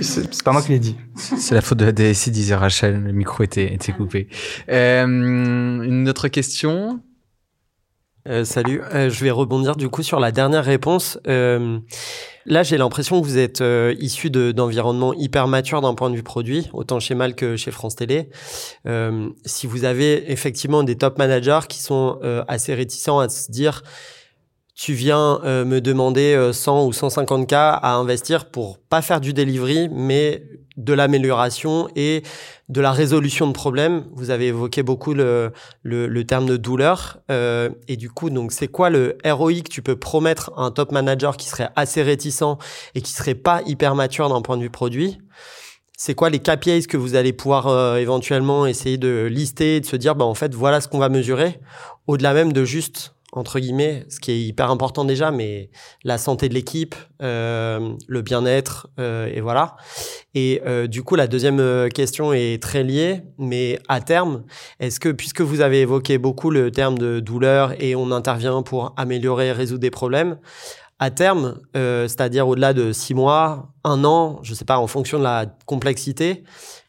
C'est 0.00 0.42
pas 0.42 0.52
moi 0.52 0.62
qui 0.62 0.72
l'ai 0.72 0.78
dit. 0.78 0.96
C'est 1.16 1.54
la 1.54 1.60
faute 1.60 1.78
de 1.78 1.84
la 1.84 1.92
DSI, 1.92 2.30
disait 2.30 2.54
Rachel. 2.54 3.02
Le 3.02 3.12
micro 3.12 3.42
était, 3.42 3.72
était 3.72 3.92
coupé. 3.92 4.28
Euh, 4.68 5.04
une 5.04 6.08
autre 6.08 6.28
question? 6.28 7.00
Euh, 8.26 8.44
Salut. 8.44 8.80
Euh, 8.94 9.10
je 9.10 9.22
vais 9.22 9.30
rebondir 9.30 9.76
du 9.76 9.90
coup 9.90 10.02
sur 10.02 10.18
la 10.18 10.32
dernière 10.32 10.64
réponse. 10.64 11.18
Euh, 11.28 11.78
là, 12.46 12.62
j'ai 12.62 12.78
l'impression 12.78 13.20
que 13.20 13.26
vous 13.26 13.36
êtes 13.36 13.60
euh, 13.60 13.94
issu 13.98 14.30
d'environnements 14.30 15.12
hyper 15.12 15.46
matures 15.46 15.82
d'un 15.82 15.94
point 15.94 16.08
de 16.08 16.16
vue 16.16 16.22
produit, 16.22 16.70
autant 16.72 17.00
chez 17.00 17.14
Mal 17.14 17.34
que 17.34 17.56
chez 17.56 17.70
France 17.70 17.96
Télé. 17.96 18.30
Euh, 18.86 19.28
si 19.44 19.66
vous 19.66 19.84
avez 19.84 20.32
effectivement 20.32 20.84
des 20.84 20.96
top 20.96 21.18
managers 21.18 21.66
qui 21.68 21.82
sont 21.82 22.18
assez 22.48 22.72
réticents 22.72 23.18
à 23.18 23.28
se 23.28 23.50
dire 23.50 23.82
tu 24.74 24.92
viens 24.92 25.40
euh, 25.44 25.64
me 25.64 25.80
demander 25.80 26.50
100 26.52 26.82
euh, 26.82 26.86
ou 26.86 26.92
150 26.92 27.48
k 27.48 27.52
à 27.54 27.94
investir 27.94 28.46
pour 28.46 28.78
pas 28.78 29.02
faire 29.02 29.20
du 29.20 29.32
delivery, 29.32 29.88
mais 29.88 30.42
de 30.76 30.92
l'amélioration 30.92 31.88
et 31.94 32.24
de 32.68 32.80
la 32.80 32.90
résolution 32.90 33.46
de 33.46 33.52
problèmes. 33.52 34.04
Vous 34.14 34.30
avez 34.30 34.48
évoqué 34.48 34.82
beaucoup 34.82 35.14
le, 35.14 35.52
le, 35.84 36.24
terme 36.24 36.46
de 36.46 36.56
douleur. 36.56 37.18
Euh, 37.30 37.70
et 37.86 37.96
du 37.96 38.10
coup, 38.10 38.30
donc, 38.30 38.50
c'est 38.50 38.66
quoi 38.66 38.90
le 38.90 39.16
ROI 39.24 39.60
que 39.60 39.68
tu 39.68 39.82
peux 39.82 39.94
promettre 39.94 40.50
à 40.56 40.62
un 40.62 40.72
top 40.72 40.90
manager 40.90 41.36
qui 41.36 41.48
serait 41.48 41.68
assez 41.76 42.02
réticent 42.02 42.56
et 42.96 43.02
qui 43.02 43.12
serait 43.12 43.36
pas 43.36 43.62
hyper 43.66 43.94
mature 43.94 44.28
d'un 44.28 44.42
point 44.42 44.56
de 44.56 44.62
vue 44.62 44.70
produit? 44.70 45.18
C'est 45.96 46.16
quoi 46.16 46.28
les 46.28 46.40
KPIs 46.40 46.88
que 46.88 46.96
vous 46.96 47.14
allez 47.14 47.32
pouvoir 47.32 47.96
éventuellement 47.96 48.66
essayer 48.66 48.98
de 48.98 49.28
lister, 49.30 49.80
de 49.80 49.86
se 49.86 49.94
dire, 49.94 50.16
bah, 50.16 50.24
en 50.24 50.34
fait, 50.34 50.52
voilà 50.52 50.80
ce 50.80 50.88
qu'on 50.88 50.98
va 50.98 51.08
mesurer, 51.08 51.60
au-delà 52.08 52.34
même 52.34 52.52
de 52.52 52.64
juste 52.64 53.13
entre 53.34 53.58
guillemets, 53.58 54.06
ce 54.08 54.20
qui 54.20 54.30
est 54.30 54.40
hyper 54.40 54.70
important 54.70 55.04
déjà, 55.04 55.30
mais 55.32 55.70
la 56.04 56.18
santé 56.18 56.48
de 56.48 56.54
l'équipe, 56.54 56.94
euh, 57.20 57.94
le 58.06 58.22
bien-être, 58.22 58.88
euh, 59.00 59.28
et 59.32 59.40
voilà. 59.40 59.76
Et 60.34 60.62
euh, 60.66 60.86
du 60.86 61.02
coup, 61.02 61.16
la 61.16 61.26
deuxième 61.26 61.88
question 61.92 62.32
est 62.32 62.62
très 62.62 62.84
liée, 62.84 63.22
mais 63.38 63.80
à 63.88 64.00
terme, 64.00 64.44
est-ce 64.78 65.00
que, 65.00 65.08
puisque 65.08 65.40
vous 65.40 65.60
avez 65.60 65.80
évoqué 65.80 66.16
beaucoup 66.16 66.50
le 66.50 66.70
terme 66.70 66.96
de 66.96 67.18
douleur 67.18 67.74
et 67.82 67.96
on 67.96 68.12
intervient 68.12 68.62
pour 68.62 68.94
améliorer, 68.96 69.50
résoudre 69.50 69.80
des 69.80 69.90
problèmes, 69.90 70.38
à 71.00 71.10
terme, 71.10 71.58
c'est-à-dire 71.74 72.46
au-delà 72.46 72.72
de 72.72 72.92
six 72.92 73.14
mois, 73.14 73.72
un 73.82 74.04
an, 74.04 74.38
je 74.42 74.54
sais 74.54 74.64
pas, 74.64 74.78
en 74.78 74.86
fonction 74.86 75.18
de 75.18 75.24
la 75.24 75.46
complexité, 75.66 76.44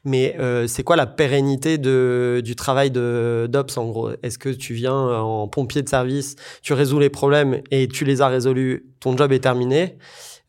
mais 0.05 0.35
euh, 0.39 0.67
c'est 0.67 0.83
quoi 0.83 0.95
la 0.95 1.07
pérennité 1.07 1.77
de, 1.77 2.41
du 2.43 2.55
travail 2.55 2.91
de 2.91 3.47
d'Ops 3.49 3.77
en 3.77 3.85
gros? 3.87 4.11
Est-ce 4.23 4.37
que 4.37 4.49
tu 4.49 4.73
viens 4.73 4.93
en 4.95 5.47
pompier 5.47 5.81
de 5.81 5.89
service, 5.89 6.35
tu 6.61 6.73
résous 6.73 6.99
les 6.99 7.09
problèmes 7.09 7.61
et 7.71 7.87
tu 7.87 8.05
les 8.05 8.21
as 8.21 8.27
résolus, 8.27 8.85
ton 8.99 9.17
job 9.17 9.31
est 9.31 9.39
terminé? 9.39 9.97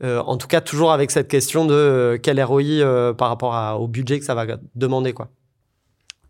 Euh, 0.04 0.20
En 0.20 0.36
tout 0.36 0.46
cas, 0.46 0.60
toujours 0.60 0.92
avec 0.92 1.10
cette 1.10 1.28
question 1.28 1.64
de 1.64 1.74
euh, 1.74 2.18
quel 2.22 2.42
ROI 2.42 2.62
euh, 2.62 3.14
par 3.14 3.28
rapport 3.28 3.54
à, 3.54 3.78
au 3.78 3.88
budget 3.88 4.18
que 4.18 4.24
ça 4.26 4.34
va 4.34 4.46
demander 4.74 5.12
quoi. 5.12 5.28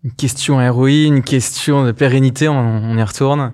Une 0.05 0.13
question 0.13 0.59
ROI, 0.73 1.07
une 1.07 1.23
question 1.23 1.85
de 1.85 1.91
pérennité, 1.91 2.49
on, 2.49 2.55
on 2.55 2.97
y 2.97 3.03
retourne. 3.03 3.53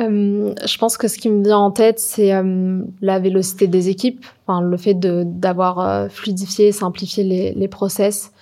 Euh, 0.00 0.54
je 0.64 0.78
pense 0.78 0.96
que 0.96 1.08
ce 1.08 1.18
qui 1.18 1.28
me 1.28 1.44
vient 1.44 1.58
en 1.58 1.70
tête, 1.70 1.98
c'est 1.98 2.32
euh, 2.32 2.82
la 3.00 3.18
vélocité 3.18 3.66
des 3.66 3.88
équipes, 3.88 4.24
enfin, 4.46 4.62
le 4.62 4.76
fait 4.76 4.94
d'avoir 4.94 5.80
euh, 5.80 6.08
fluidifié, 6.08 6.72
simplifié 6.72 7.24
les, 7.24 7.52
les 7.52 7.68
process. 7.68 8.32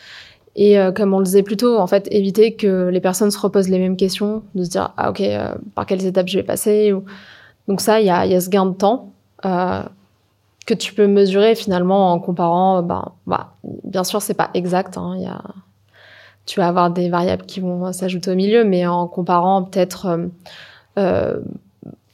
Et 0.60 0.76
comme 0.96 1.14
on 1.14 1.20
le 1.20 1.24
disait 1.24 1.44
plus 1.44 1.56
tôt, 1.56 1.78
en 1.78 1.86
fait, 1.86 2.08
éviter 2.10 2.56
que 2.56 2.88
les 2.88 3.00
personnes 3.00 3.30
se 3.30 3.38
reposent 3.38 3.68
les 3.68 3.78
mêmes 3.78 3.96
questions, 3.96 4.42
de 4.56 4.64
se 4.64 4.70
dire, 4.70 4.92
ah 4.96 5.10
ok, 5.10 5.22
par 5.76 5.86
quelles 5.86 6.04
étapes 6.04 6.26
je 6.26 6.36
vais 6.36 6.42
passer? 6.42 6.92
Donc 7.68 7.80
ça, 7.80 8.00
il 8.00 8.06
y 8.06 8.10
a, 8.10 8.40
ce 8.40 8.48
gain 8.48 8.66
de 8.66 8.74
temps 8.74 9.12
que 9.40 10.74
tu 10.74 10.94
peux 10.94 11.06
mesurer 11.06 11.54
finalement 11.54 12.12
en 12.12 12.18
comparant. 12.18 12.82
Ben, 12.82 13.12
bah, 13.28 13.52
bien 13.84 14.02
sûr, 14.02 14.20
c'est 14.20 14.34
pas 14.34 14.50
exact. 14.52 14.98
Hein, 14.98 15.14
y 15.18 15.26
a... 15.26 15.40
Tu 16.44 16.58
vas 16.58 16.66
avoir 16.66 16.90
des 16.90 17.08
variables 17.08 17.46
qui 17.46 17.60
vont 17.60 17.92
s'ajouter 17.92 18.32
au 18.32 18.34
milieu, 18.34 18.64
mais 18.64 18.84
en 18.84 19.06
comparant 19.06 19.62
peut-être 19.62 20.28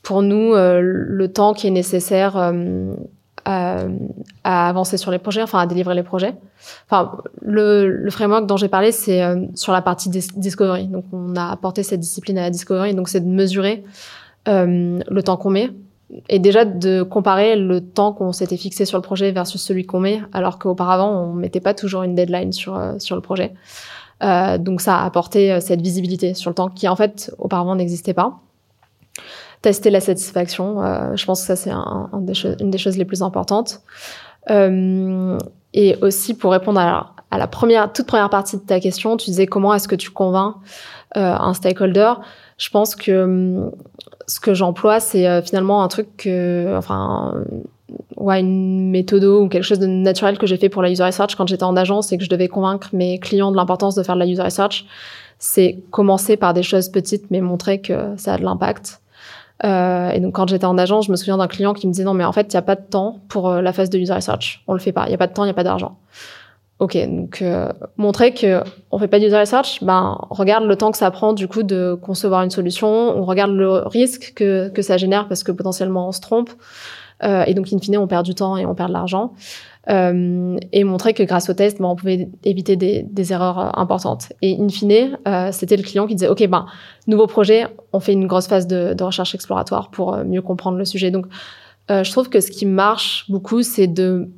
pour 0.05 0.23
nous, 0.23 0.55
euh, 0.55 0.81
le 0.81 1.33
temps 1.33 1.55
qui 1.55 1.67
est 1.67 1.73
nécessaire 1.73 2.37
euh, 2.37 2.95
à, 3.45 4.69
avancer 4.69 4.97
sur 4.97 5.11
les 5.11 5.19
projets, 5.19 5.43
enfin 5.43 5.59
à 5.59 5.67
délivrer 5.67 5.95
les 5.95 6.03
projets. 6.03 6.35
Enfin, 6.87 7.19
le, 7.43 8.07
framework 8.11 8.47
dont 8.47 8.57
j'ai 8.57 8.69
parlé, 8.69 8.93
c'est 8.93 9.23
sur 9.55 9.73
la 9.73 9.83
partie 9.83 10.09
discovery. 10.09 10.87
Donc, 10.87 11.05
on 11.13 11.35
a 11.37 11.51
apporté 11.51 11.83
cette 11.83 12.01
discipline 12.01 12.39
à 12.39 12.43
la 12.43 12.51
discovery. 12.51 12.95
Donc, 12.95 13.09
c'est 13.09 13.21
de 13.21 13.29
mesurer 13.29 13.85
euh, 14.49 15.01
le 15.09 15.23
temps 15.23 15.37
qu'on 15.37 15.51
met 15.51 15.71
et 16.29 16.39
déjà 16.39 16.65
de 16.65 17.03
comparer 17.03 17.57
le 17.57 17.81
temps 17.81 18.13
qu'on 18.13 18.33
s'était 18.33 18.59
fixé 18.59 18.85
sur 18.85 18.99
le 18.99 19.03
projet 19.03 19.33
versus 19.33 19.61
celui 19.61 19.85
qu'on 19.85 20.01
met, 20.01 20.21
alors 20.33 20.59
qu'auparavant, 20.59 21.11
on 21.11 21.33
mettait 21.33 21.61
pas 21.61 21.75
toujours 21.75 22.03
une 22.03 22.15
deadline 22.15 22.53
sur, 22.53 22.79
sur 22.99 23.17
le 23.17 23.23
projet. 23.23 23.55
Euh, 24.23 24.59
donc, 24.59 24.81
ça 24.81 24.99
a 24.99 25.05
apporté 25.05 25.59
cette 25.61 25.81
visibilité 25.81 26.35
sur 26.35 26.51
le 26.51 26.55
temps 26.55 26.69
qui, 26.69 26.89
en 26.89 26.97
fait, 26.97 27.35
auparavant 27.39 27.75
n'existait 27.75 28.15
pas 28.15 28.41
tester 29.65 29.89
la 29.89 30.01
satisfaction. 30.01 30.83
Euh, 30.83 31.17
je 31.17 31.25
pense 31.25 31.41
que 31.41 31.47
ça, 31.47 31.57
c'est 31.57 31.71
une 31.71 32.71
des 32.71 32.79
choses 32.79 32.99
les 32.99 33.07
plus 33.07 33.23
importantes. 33.23 33.81
Euh, 34.51 35.39
et 35.73 35.97
aussi, 36.03 36.35
pour 36.35 36.53
répondre 36.53 36.79
à, 36.79 37.15
la 37.33 37.47
première, 37.47 37.91
toute 37.91 38.07
première 38.07 38.29
partie 38.29 38.57
de 38.57 38.63
ta 38.63 38.79
question, 38.79 39.17
tu 39.17 39.31
disais 39.31 39.47
comment 39.47 39.73
est-ce 39.73 39.89
que 39.89 39.97
tu 39.97 40.11
convaincs 40.11 40.57
euh, 41.17 41.35
un 41.35 41.55
stakeholder. 41.55 42.13
Je 42.59 42.69
pense 42.69 42.95
que 42.95 43.25
hum, 43.25 43.71
ce 44.27 44.39
que 44.39 44.53
j'emploie, 44.53 45.01
c'est 45.01 45.43
finalement 45.43 45.83
un 45.83 45.89
truc 45.89 46.09
que, 46.19 46.77
enfin, 46.77 47.35
ouais, 48.19 48.41
une 48.41 48.91
méthode 48.91 49.25
ou 49.25 49.49
quelque 49.49 49.65
chose 49.65 49.79
de 49.79 49.87
naturel 49.87 50.37
que 50.37 50.47
j'ai 50.47 50.59
fait 50.59 50.69
pour 50.69 50.83
la 50.83 50.91
user 50.91 51.05
research 51.05 51.37
quand 51.37 51.49
j'étais 51.49 51.65
en 51.65 51.77
agence 51.77 52.13
et 52.13 52.19
que 52.19 52.25
je 52.25 52.31
devais 52.31 52.49
convaincre 52.49 52.89
mes 52.93 53.19
clients 53.19 53.51
de 53.51 53.57
l'importance 53.57 53.95
de 53.95 54.03
faire 54.03 54.15
de 54.15 54.21
la 54.21 54.27
user 54.27 54.43
research. 54.43 54.85
C'est 55.39 55.83
commencer 55.91 56.37
par 56.37 56.53
des 56.53 56.63
choses 56.63 56.91
petites, 56.91 57.31
mais 57.31 57.41
montrer 57.41 57.81
que 57.81 58.15
ça 58.17 58.35
a 58.35 58.39
de 58.39 58.45
l'impact. 58.45 59.01
Euh, 59.63 60.11
et 60.11 60.21
donc 60.21 60.35
quand 60.35 60.49
j'étais 60.49 60.65
en 60.65 60.77
agence, 60.79 61.07
je 61.07 61.13
me 61.13 61.17
souviens 61.17 61.37
d'un 61.37 61.47
client 61.47 61.75
qui 61.75 61.87
me 61.87 61.93
disait 61.93 62.05
non 62.05 62.15
mais 62.15 62.25
en 62.25 62.33
fait 62.33 62.53
il 62.53 62.57
n'y 62.57 62.59
a 62.59 62.63
pas 62.63 62.75
de 62.75 62.83
temps 62.83 63.21
pour 63.29 63.49
euh, 63.49 63.63
la 63.63 63.73
phase 63.73 63.89
de 63.89 63.99
user 63.99 64.13
research, 64.13 64.65
on 64.67 64.73
le 64.73 64.81
fait 64.81 64.91
pas, 64.91 65.05
il 65.07 65.11
n'y 65.11 65.15
a 65.15 65.19
pas 65.19 65.29
de 65.29 65.33
temps, 65.33 65.45
il 65.45 65.47
n'y 65.47 65.53
a 65.53 65.55
pas 65.55 65.63
d'argent. 65.63 65.97
Ok, 66.81 66.97
donc 67.07 67.41
euh, 67.41 67.69
montrer 67.97 68.35
que 68.35 68.61
on 68.91 68.99
fait 68.99 69.07
pas 69.07 69.21
de 69.21 69.27
user 69.27 69.39
research, 69.39 69.79
ben 69.83 70.19
regarde 70.29 70.65
le 70.65 70.75
temps 70.75 70.91
que 70.91 70.99
ça 70.99 71.09
prend 71.13 71.33
du 71.33 71.47
coup 71.47 71.63
de 71.63 71.97
concevoir 72.03 72.43
une 72.43 72.51
solution, 72.51 72.89
on 72.89 73.25
regarde 73.25 73.53
le 73.53 73.87
risque 73.87 74.33
que 74.35 74.71
que 74.71 74.83
ça 74.83 74.97
génère 74.97 75.29
parce 75.29 75.45
que 75.45 75.53
potentiellement 75.53 76.09
on 76.09 76.13
se 76.13 76.21
trompe, 76.21 76.51
euh, 77.23 77.45
et 77.47 77.55
donc 77.55 77.73
in 77.73 77.79
fine 77.79 77.97
on 77.97 78.09
perd 78.09 78.25
du 78.25 78.35
temps 78.35 78.57
et 78.57 78.67
on 78.67 78.75
perd 78.75 78.89
de 78.89 78.95
l'argent 78.95 79.35
euh, 79.91 80.57
et 80.73 80.85
montrer 80.85 81.13
que 81.13 81.23
grâce 81.23 81.51
au 81.51 81.55
test, 81.55 81.79
ben, 81.79 81.87
on 81.87 81.97
pouvait 81.97 82.29
éviter 82.43 82.77
des, 82.77 83.33
erreurs 83.33 83.59
euh, 83.59 83.71
importantes. 83.75 84.33
Et 84.41 84.57
in 84.59 84.69
fine, 84.69 85.19
euh, 85.29 85.51
c'était 85.53 85.77
le 85.77 85.83
client 85.83 86.07
qui 86.07 86.15
disait, 86.15 86.29
OK, 86.29 86.47
ben, 86.47 86.67
nouveau 87.07 87.27
projet, 87.27 87.67
on 87.93 88.01
fait 88.01 88.13
une 88.13 88.27
grosse 88.27 88.47
phase 88.47 88.67
de, 88.67 88.95
de 88.95 89.05
recherche 89.05 89.35
exploratoire 89.35 89.91
pour 89.91 90.17
mieux 90.25 90.43
comprendre 90.43 90.79
le 90.79 90.85
sujet. 90.85 91.11
Donc, 91.11 91.27
je 91.91 92.11
trouve 92.11 92.31
que 92.31 92.41
ce 92.41 92.51
qui 92.51 92.65
marche 92.65 93.27
beaucoup, 93.29 93.63
c'est 93.63 93.87
de, 93.87 94.31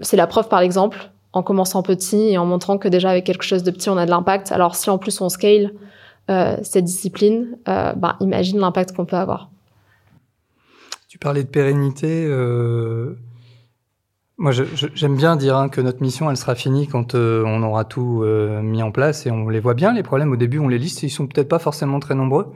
c'est 0.00 0.16
la 0.16 0.26
preuve 0.26 0.48
par 0.48 0.60
l'exemple. 0.60 1.10
en 1.32 1.44
commençant 1.44 1.84
petit 1.84 2.30
et 2.30 2.38
en 2.38 2.44
montrant 2.44 2.76
que 2.76 2.88
déjà 2.88 3.10
avec 3.10 3.22
quelque 3.22 3.44
chose 3.44 3.62
de 3.62 3.70
petit, 3.70 3.88
on 3.88 3.96
a 3.96 4.04
de 4.04 4.10
l'impact. 4.10 4.50
Alors 4.50 4.74
si 4.74 4.90
en 4.90 4.98
plus 4.98 5.20
on 5.20 5.28
scale 5.28 5.72
cette 6.62 6.84
discipline, 6.84 7.56
bah, 7.66 8.16
imagine 8.18 8.58
l'impact 8.58 8.96
qu'on 8.96 9.04
peut 9.04 9.16
avoir. 9.16 9.48
Tu 11.08 11.18
parlais 11.18 11.44
de 11.44 11.48
pérennité. 11.48 12.24
Euh... 12.26 13.16
Moi, 14.40 14.52
j'aime 14.52 15.16
bien 15.16 15.36
dire 15.36 15.54
hein, 15.54 15.68
que 15.68 15.82
notre 15.82 16.00
mission, 16.00 16.30
elle 16.30 16.36
sera 16.38 16.54
finie 16.54 16.88
quand 16.88 17.14
euh, 17.14 17.44
on 17.44 17.62
aura 17.62 17.84
tout 17.84 18.22
euh, 18.22 18.62
mis 18.62 18.82
en 18.82 18.90
place 18.90 19.26
et 19.26 19.30
on 19.30 19.50
les 19.50 19.60
voit 19.60 19.74
bien. 19.74 19.92
Les 19.92 20.02
problèmes, 20.02 20.32
au 20.32 20.36
début, 20.36 20.58
on 20.58 20.68
les 20.68 20.78
liste, 20.78 21.02
ils 21.02 21.10
sont 21.10 21.26
peut-être 21.26 21.48
pas 21.50 21.58
forcément 21.58 22.00
très 22.00 22.14
nombreux, 22.14 22.50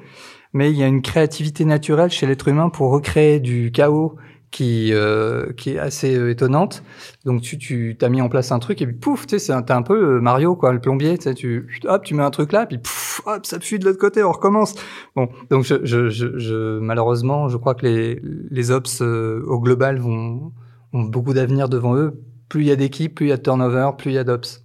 mais 0.54 0.70
il 0.70 0.78
y 0.78 0.82
a 0.82 0.86
une 0.86 1.02
créativité 1.02 1.66
naturelle 1.66 2.10
chez 2.10 2.26
l'être 2.26 2.48
humain 2.48 2.70
pour 2.70 2.90
recréer 2.90 3.38
du 3.38 3.70
chaos 3.70 4.16
qui 4.50 4.94
euh, 4.94 5.52
qui 5.52 5.72
est 5.72 5.78
assez 5.78 6.16
euh, 6.16 6.30
étonnante. 6.30 6.84
Donc 7.26 7.42
tu 7.42 7.58
tu 7.58 7.96
t'as 7.98 8.08
mis 8.08 8.22
en 8.22 8.30
place 8.30 8.50
un 8.50 8.60
truc 8.60 8.80
et 8.80 8.86
puis 8.86 8.94
pouf, 8.94 9.26
tu 9.26 9.38
sais, 9.38 9.38
c'est 9.38 9.52
un, 9.52 9.82
peu 9.82 10.16
euh, 10.16 10.20
Mario 10.20 10.54
quoi, 10.54 10.72
le 10.72 10.80
plombier, 10.80 11.18
tu 11.18 11.24
sais, 11.24 11.34
tu 11.34 11.68
hop, 11.84 12.04
tu 12.04 12.14
mets 12.14 12.22
un 12.22 12.30
truc 12.30 12.52
là, 12.52 12.64
puis 12.64 12.78
pouf, 12.78 13.20
hop, 13.26 13.44
ça 13.44 13.58
fuit 13.58 13.80
de 13.80 13.84
l'autre 13.84 13.98
côté, 13.98 14.22
on 14.22 14.30
recommence. 14.30 14.74
Bon, 15.16 15.28
donc 15.50 15.64
je, 15.64 15.84
je, 15.84 16.08
je, 16.08 16.38
je 16.38 16.78
malheureusement, 16.78 17.48
je 17.48 17.56
crois 17.56 17.74
que 17.74 17.84
les 17.84 18.22
les 18.50 18.70
ops 18.70 19.02
au 19.02 19.60
global 19.60 19.98
vont 19.98 20.52
ont 20.94 21.02
beaucoup 21.02 21.34
d'avenir 21.34 21.68
devant 21.68 21.96
eux. 21.96 22.22
Plus 22.48 22.62
il 22.62 22.68
y 22.68 22.70
a 22.70 22.76
d'équipes, 22.76 23.14
plus 23.14 23.26
il 23.26 23.28
y 23.30 23.32
a 23.32 23.36
de 23.36 23.42
turnover, 23.42 23.90
plus 23.98 24.12
il 24.12 24.14
y 24.14 24.18
a 24.18 24.24
d'ops. 24.24 24.64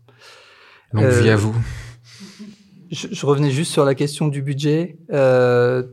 Donc 0.93 1.03
euh, 1.03 1.34
à 1.34 1.35
vous. 1.35 1.56
Je, 2.91 3.07
je, 3.11 3.26
revenais 3.26 3.51
juste 3.51 3.72
sur 3.72 3.85
la 3.85 3.95
question 3.95 4.27
du 4.27 4.41
budget. 4.41 4.97
Euh, 5.11 5.84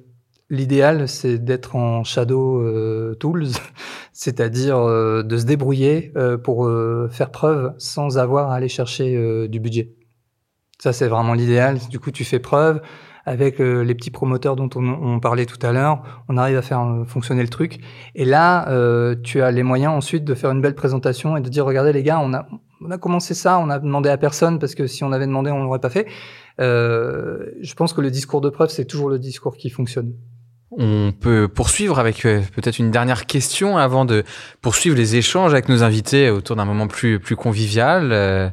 L'idéal, 0.48 1.08
c'est 1.08 1.38
d'être 1.38 1.74
en 1.74 2.04
shadow 2.04 2.62
euh, 2.62 3.16
tools, 3.16 3.48
c'est-à-dire 4.12 4.78
euh, 4.78 5.24
de 5.24 5.36
se 5.38 5.44
débrouiller 5.44 6.12
euh, 6.16 6.38
pour 6.38 6.70
faire 7.10 7.30
preuve 7.32 7.74
sans 7.78 8.18
avoir 8.18 8.52
à 8.52 8.54
aller 8.54 8.68
chercher 8.68 9.48
du 9.48 9.58
budget. 9.58 9.92
Ça, 10.78 10.92
c'est 10.92 11.08
vraiment 11.08 11.34
l'idéal. 11.34 11.78
Du 11.90 11.98
coup, 11.98 12.12
tu 12.12 12.24
fais 12.24 12.38
preuve 12.38 12.80
avec 13.26 13.58
les 13.58 13.94
petits 13.94 14.10
promoteurs 14.10 14.56
dont 14.56 14.70
on, 14.76 14.86
on 14.86 15.20
parlait 15.20 15.46
tout 15.46 15.58
à 15.66 15.72
l'heure. 15.72 16.02
On 16.28 16.36
arrive 16.36 16.56
à 16.56 16.62
faire 16.62 16.86
fonctionner 17.06 17.42
le 17.42 17.48
truc. 17.48 17.80
Et 18.14 18.24
là, 18.24 18.66
tu 19.22 19.42
as 19.42 19.50
les 19.50 19.62
moyens 19.62 19.92
ensuite 19.92 20.24
de 20.24 20.34
faire 20.34 20.50
une 20.52 20.60
belle 20.60 20.74
présentation 20.74 21.36
et 21.36 21.40
de 21.40 21.48
dire, 21.48 21.64
regardez 21.64 21.92
les 21.92 22.02
gars, 22.02 22.20
on 22.22 22.32
a, 22.32 22.46
on 22.84 22.90
a 22.90 22.98
commencé 22.98 23.34
ça, 23.34 23.58
on 23.58 23.68
a 23.68 23.78
demandé 23.78 24.08
à 24.08 24.16
personne 24.16 24.58
parce 24.58 24.74
que 24.74 24.86
si 24.86 25.04
on 25.04 25.12
avait 25.12 25.26
demandé, 25.26 25.50
on 25.50 25.62
l'aurait 25.62 25.80
pas 25.80 25.90
fait. 25.90 26.06
je 26.58 27.74
pense 27.74 27.92
que 27.92 28.00
le 28.00 28.10
discours 28.10 28.40
de 28.40 28.48
preuve, 28.48 28.70
c'est 28.70 28.86
toujours 28.86 29.10
le 29.10 29.18
discours 29.18 29.56
qui 29.56 29.70
fonctionne. 29.70 30.14
On 30.78 31.12
peut 31.18 31.48
poursuivre 31.48 31.98
avec 31.98 32.24
euh, 32.26 32.42
peut-être 32.54 32.78
une 32.78 32.90
dernière 32.90 33.26
question 33.26 33.78
avant 33.78 34.04
de 34.04 34.24
poursuivre 34.60 34.96
les 34.96 35.16
échanges 35.16 35.52
avec 35.52 35.68
nos 35.68 35.82
invités 35.82 36.28
autour 36.28 36.56
d'un 36.56 36.64
moment 36.64 36.88
plus, 36.88 37.20
plus 37.20 37.36
convivial. 37.36 38.52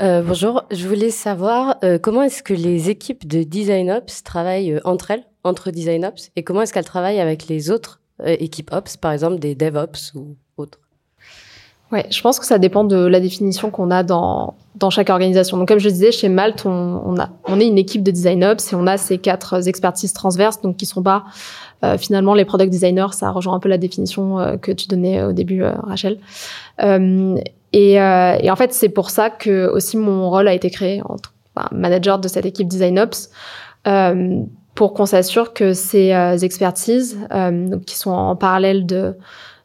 Euh, 0.00 0.20
euh 0.20 0.22
bonjour, 0.22 0.64
je 0.70 0.86
voulais 0.86 1.10
savoir 1.10 1.76
euh, 1.84 1.98
comment 1.98 2.22
est-ce 2.22 2.42
que 2.42 2.54
les 2.54 2.90
équipes 2.90 3.26
de 3.26 3.42
Design 3.42 3.90
Ops 3.90 4.22
travaillent 4.22 4.80
entre 4.84 5.10
elles, 5.10 5.24
entre 5.44 5.70
Design 5.70 6.04
Ops, 6.04 6.30
et 6.36 6.42
comment 6.42 6.62
est-ce 6.62 6.72
qu'elles 6.72 6.84
travaillent 6.84 7.20
avec 7.20 7.48
les 7.48 7.70
autres 7.70 8.00
équipes 8.24 8.70
Ops, 8.72 8.96
par 8.96 9.12
exemple 9.12 9.38
des 9.38 9.54
DevOps 9.54 10.14
ou 10.14 10.36
autres? 10.56 10.80
Ouais, 11.90 12.06
je 12.10 12.20
pense 12.20 12.38
que 12.38 12.44
ça 12.44 12.58
dépend 12.58 12.84
de 12.84 12.96
la 12.96 13.18
définition 13.18 13.70
qu'on 13.70 13.90
a 13.90 14.02
dans, 14.02 14.54
dans 14.74 14.90
chaque 14.90 15.08
organisation. 15.08 15.56
Donc, 15.56 15.68
comme 15.68 15.78
je 15.78 15.88
disais, 15.88 16.12
chez 16.12 16.28
Malte, 16.28 16.66
on, 16.66 17.00
on, 17.04 17.18
a, 17.18 17.30
on 17.44 17.58
est 17.58 17.66
une 17.66 17.78
équipe 17.78 18.02
de 18.02 18.10
design 18.10 18.44
ops 18.44 18.72
et 18.72 18.76
on 18.76 18.86
a 18.86 18.98
ces 18.98 19.16
quatre 19.16 19.66
expertises 19.66 20.12
transverses, 20.12 20.60
donc 20.60 20.76
qui 20.76 20.84
sont 20.84 21.02
pas 21.02 21.24
euh, 21.24 21.30
finalement 21.98 22.34
les 22.34 22.44
product 22.44 22.70
designers. 22.70 23.12
Ça 23.12 23.30
rejoint 23.30 23.54
un 23.54 23.60
peu 23.60 23.68
la 23.68 23.78
définition 23.78 24.40
euh, 24.40 24.56
que 24.56 24.72
tu 24.72 24.88
donnais 24.88 25.22
au 25.22 25.32
début, 25.32 25.62
euh, 25.62 25.72
Rachel. 25.82 26.18
Euh, 26.82 27.36
et, 27.72 27.92
et, 27.92 28.50
en 28.50 28.56
fait, 28.56 28.72
c'est 28.72 28.88
pour 28.88 29.10
ça 29.10 29.28
que 29.28 29.68
aussi 29.68 29.96
mon 29.98 30.30
rôle 30.30 30.48
a 30.48 30.54
été 30.54 30.70
créé 30.70 31.02
en 31.02 31.16
enfin, 31.54 31.68
manager 31.72 32.18
de 32.18 32.26
cette 32.26 32.46
équipe 32.46 32.66
design 32.66 32.98
ops. 32.98 33.30
pour 34.74 34.94
qu'on 34.94 35.06
s'assure 35.06 35.52
que 35.52 35.74
ces 35.74 36.12
expertises, 36.42 37.18
donc, 37.30 37.84
qui 37.84 37.96
sont 37.96 38.10
en 38.10 38.36
parallèle 38.36 38.86
de 38.86 39.14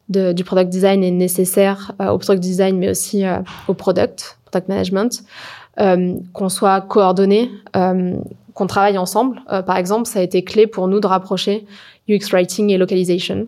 de, 0.10 0.34
du 0.34 0.44
product 0.44 0.70
design 0.70 1.04
est 1.04 1.12
nécessaire 1.12 1.92
euh, 2.02 2.10
au 2.10 2.18
product 2.18 2.42
design, 2.42 2.78
mais 2.78 2.90
aussi 2.90 3.26
euh, 3.26 3.38
au 3.68 3.74
product, 3.74 4.38
product 4.46 4.70
management, 4.70 5.24
euh, 5.80 6.16
qu'on 6.34 6.50
soit 6.50 6.82
coordonné, 6.82 7.50
qu'on 8.54 8.68
travaille 8.68 9.00
ensemble. 9.00 9.42
par 9.66 9.78
exemple, 9.78 10.08
ça 10.08 10.20
a 10.20 10.22
été 10.22 10.44
clé 10.44 10.68
pour 10.68 10.88
nous 10.88 11.00
de 11.00 11.08
rapprocher 11.08 11.66
UX 12.10 12.32
writing 12.32 12.70
et 12.70 12.78
localization. 12.78 13.48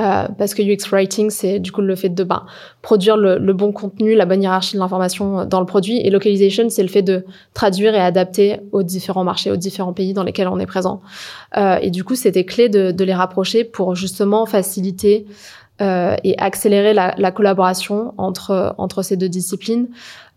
Euh, 0.00 0.26
parce 0.38 0.54
que 0.54 0.62
UX 0.62 0.90
writing, 0.90 1.30
c'est 1.30 1.58
du 1.58 1.70
coup 1.70 1.80
le 1.80 1.94
fait 1.94 2.08
de 2.08 2.24
ben, 2.24 2.46
produire 2.82 3.16
le, 3.16 3.38
le, 3.38 3.52
bon 3.52 3.70
contenu, 3.70 4.14
la 4.14 4.24
bonne 4.24 4.42
hiérarchie 4.42 4.74
de 4.74 4.80
l'information 4.80 5.44
dans 5.44 5.60
le 5.60 5.66
produit, 5.66 5.98
et 5.98 6.10
localization, 6.10 6.68
c'est 6.68 6.82
le 6.82 6.88
fait 6.88 7.02
de 7.02 7.24
traduire 7.52 7.94
et 7.94 8.00
adapter 8.00 8.60
aux 8.72 8.82
différents 8.82 9.24
marchés, 9.24 9.50
aux 9.50 9.56
différents 9.56 9.92
pays 9.92 10.12
dans 10.12 10.24
lesquels 10.24 10.48
on 10.48 10.58
est 10.58 10.66
présent. 10.66 11.00
Euh, 11.56 11.78
et 11.80 11.90
du 11.90 12.02
coup, 12.02 12.14
c'était 12.14 12.44
clé 12.44 12.68
de, 12.68 12.90
de, 12.90 13.04
les 13.04 13.14
rapprocher 13.14 13.62
pour 13.62 13.94
justement 13.94 14.46
faciliter 14.46 15.26
euh, 15.80 16.16
et 16.24 16.36
accélérer 16.38 16.94
la, 16.94 17.14
la, 17.16 17.30
collaboration 17.30 18.14
entre 18.16 18.74
entre 18.78 19.02
ces 19.02 19.16
deux 19.16 19.28
disciplines. 19.28 19.88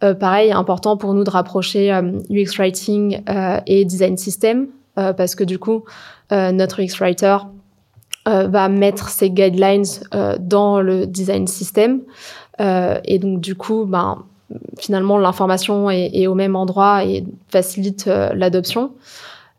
Euh, 0.04 0.14
pareil, 0.14 0.52
important 0.52 0.98
pour 0.98 1.14
nous 1.14 1.24
de 1.24 1.30
rapprocher 1.30 1.92
UX 2.30 2.58
writing 2.58 3.22
et 3.66 3.86
design 3.86 4.18
system, 4.18 4.68
parce 4.96 5.36
que 5.36 5.44
du 5.44 5.60
coup, 5.60 5.84
notre 6.32 6.82
UX 6.82 7.00
writer 7.00 7.38
euh, 8.28 8.48
va 8.48 8.68
mettre 8.68 9.08
ses 9.08 9.30
guidelines 9.30 9.86
euh, 10.14 10.36
dans 10.38 10.82
le 10.82 11.08
design 11.08 11.48
system. 11.48 12.02
Euh, 12.60 13.00
et 13.06 13.20
donc, 13.20 13.40
du 13.40 13.56
coup, 13.56 13.86
ben, 13.86 14.26
finalement, 14.78 15.18
l'information 15.18 15.90
est, 15.90 16.10
est, 16.14 16.28
au 16.28 16.36
même 16.36 16.58
endroit 16.58 17.06
et 17.06 17.24
facilite 17.48 18.08
l'adoption. 18.08 18.92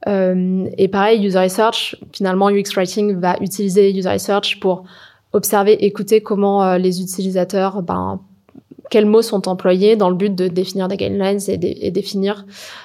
et 0.07 0.89
pareil, 0.89 1.25
user 1.27 1.39
research, 1.39 1.97
finalement, 2.13 2.51
UX 2.51 2.75
Writing 2.77 3.19
va 3.19 3.37
utiliser 3.41 3.91
user 3.91 4.11
research 4.11 4.61
pour 4.61 4.85
observer, 5.33 5.85
écouter 5.85 6.21
comment 6.21 6.77
les 6.77 7.01
utilisateurs, 7.01 7.83
ben, 7.83 8.21
quels 8.91 9.07
mots 9.07 9.23
sont 9.23 9.49
employés 9.49 9.97
dans 9.97 10.11
le 10.11 10.17
but 10.17 10.35
de 10.35 10.49
définir 10.49 10.89
des 10.89 10.97
guidelines 10.97 11.41
et, 11.49 11.57
de, 11.57 11.69
et 11.69 11.91
définir 11.91 12.45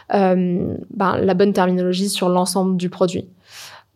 ben, 0.10 0.77
la 0.91 1.34
bonne 1.34 1.53
terminologie 1.53 2.10
sur 2.10 2.30
l'ensemble 2.30 2.77
du 2.77 2.89
produit. 2.89 3.26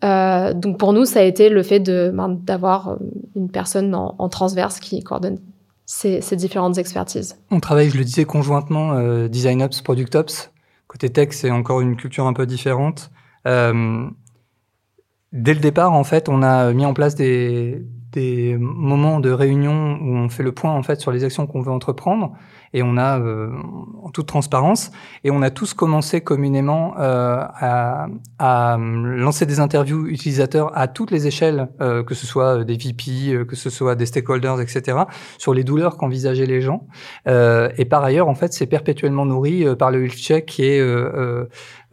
Euh, 0.04 0.54
donc 0.54 0.78
pour 0.78 0.94
nous, 0.94 1.06
ça 1.06 1.20
a 1.22 1.24
été 1.24 1.50
le 1.50 1.64
fait 1.64 1.80
ben, 1.80 2.30
d'avoir 2.30 2.90
euh, 2.90 2.98
une 3.36 3.50
personne 3.50 3.96
en, 3.96 4.30
transverse 4.30 4.80
qui 4.80 5.02
coordonne 5.04 5.40
ces, 5.86 6.20
différentes 6.36 6.78
expertises. 6.78 7.36
On 7.50 7.60
travaille, 7.60 7.90
je 7.90 7.98
le 7.98 8.04
disais, 8.04 8.26
conjointement 8.26 8.94
euh, 8.94 9.28
Design 9.28 9.64
Ops, 9.64 9.82
Product 9.82 10.16
Ops. 10.16 10.52
Côté 10.88 11.10
tech, 11.10 11.30
c'est 11.32 11.52
encore 11.52 11.82
une 11.82 11.96
culture 11.98 12.28
un 12.28 12.34
peu 12.34 12.46
différente. 12.46 13.12
Dès 15.34 15.54
le 15.54 15.60
départ, 15.60 15.94
en 15.94 16.04
fait, 16.04 16.30
on 16.30 16.42
a 16.42 16.74
mis 16.74 16.86
en 16.86 16.94
place 16.94 17.16
des, 17.16 17.86
des 18.12 18.58
moments 18.58 19.20
de 19.20 19.30
réunion 19.30 19.98
où 20.02 20.16
on 20.16 20.30
fait 20.30 20.44
le 20.44 20.52
point 20.52 20.72
en 20.72 20.84
fait 20.84 21.00
sur 21.00 21.12
les 21.12 21.24
actions 21.24 21.48
qu'on 21.48 21.62
veut 21.62 21.72
entreprendre 21.72 22.34
et 22.74 22.84
on 22.84 22.98
a 22.98 23.20
euh, 23.20 23.50
en 24.04 24.10
toute 24.10 24.28
transparence 24.28 24.92
et 25.24 25.32
on 25.32 25.42
a 25.42 25.50
tous 25.50 25.74
commencé 25.74 26.22
communément 26.22 26.96
euh, 27.00 27.38
à, 27.40 28.08
à, 28.40 28.78
lancer 28.78 29.46
des 29.46 29.60
interviews 29.60 30.08
utilisateurs 30.08 30.72
à 30.78 30.88
toutes 30.88 31.12
les 31.12 31.28
échelles, 31.28 31.70
euh, 31.82 32.04
que 32.04 32.16
ce 32.16 32.26
soit 32.26 32.64
des 32.64 32.78
VP, 32.78 33.34
euh, 33.34 33.46
que 33.46 33.56
ce 33.56 33.70
soit 33.70 33.96
des 33.96 34.06
stakeholders, 34.06 34.62
etc., 34.62 34.98
sur 35.38 35.54
les 35.54 35.64
douleurs 35.64 35.98
qu'envisageaient 35.98 36.46
les 36.46 36.62
gens. 36.62 36.88
Euh, 37.28 37.70
et 37.78 37.86
par 37.86 38.04
ailleurs, 38.04 38.28
en 38.28 38.36
fait, 38.36 38.54
c'est 38.54 38.68
perpétuellement 38.68 39.26
nourri 39.26 39.66
par 39.78 39.92
le 39.92 40.06
health 40.06 40.18
check 40.18 40.46
qui 40.46 40.64
est 40.64 40.82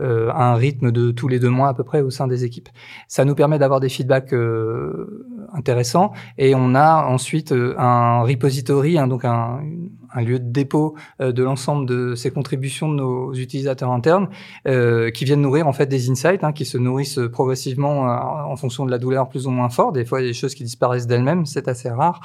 euh, 0.01 0.29
à 0.31 0.51
un 0.51 0.55
rythme 0.57 0.91
de 0.91 1.13
tous 1.13 1.29
les 1.29 1.39
deux 1.39 1.51
mois 1.51 1.69
à 1.69 1.75
peu 1.75 1.85
près 1.85 2.01
au 2.01 2.11
sein 2.11 2.27
des 2.27 2.45
équipes. 2.45 2.69
Ça 3.07 3.25
nous 3.25 3.37
permet 3.37 3.61
d'avoir 3.61 3.79
des 3.79 3.89
feedbacks 3.89 4.35
euh, 4.35 5.29
intéressants 5.53 6.13
et 6.37 6.57
on 6.57 6.75
a 6.75 7.05
ensuite 7.05 7.53
euh, 7.53 7.77
un 7.79 8.23
repository, 8.23 8.99
hein, 8.99 9.07
donc 9.07 9.25
un, 9.25 9.61
un, 10.15 10.23
lieu 10.23 10.39
de 10.39 10.51
dépôt 10.51 10.95
euh, 11.21 11.33
de 11.33 11.43
l'ensemble 11.43 11.87
de 11.87 12.15
ces 12.15 12.31
contributions 12.31 12.89
de 12.89 12.97
nos 12.97 13.35
utilisateurs 13.35 13.91
internes 13.91 14.29
euh, 14.67 15.11
qui 15.11 15.25
viennent 15.25 15.43
nourrir 15.43 15.67
en 15.67 15.73
fait 15.73 15.87
des 15.87 16.11
insights 16.11 16.45
hein, 16.45 16.53
qui 16.53 16.65
se 16.65 16.79
nourrissent 16.79 17.21
progressivement 17.33 18.03
en 18.05 18.57
fonction 18.57 18.87
de 18.87 18.91
la 18.91 18.99
douleur 18.99 19.29
plus 19.29 19.47
ou 19.47 19.51
moins 19.51 19.69
forte. 19.69 19.95
Des 19.95 20.05
fois, 20.05 20.21
il 20.21 20.27
des 20.27 20.33
choses 20.33 20.55
qui 20.55 20.65
disparaissent 20.65 21.07
d'elles-mêmes, 21.07 21.47
c'est 21.47 21.69
assez 21.69 21.91
rare. 21.91 22.21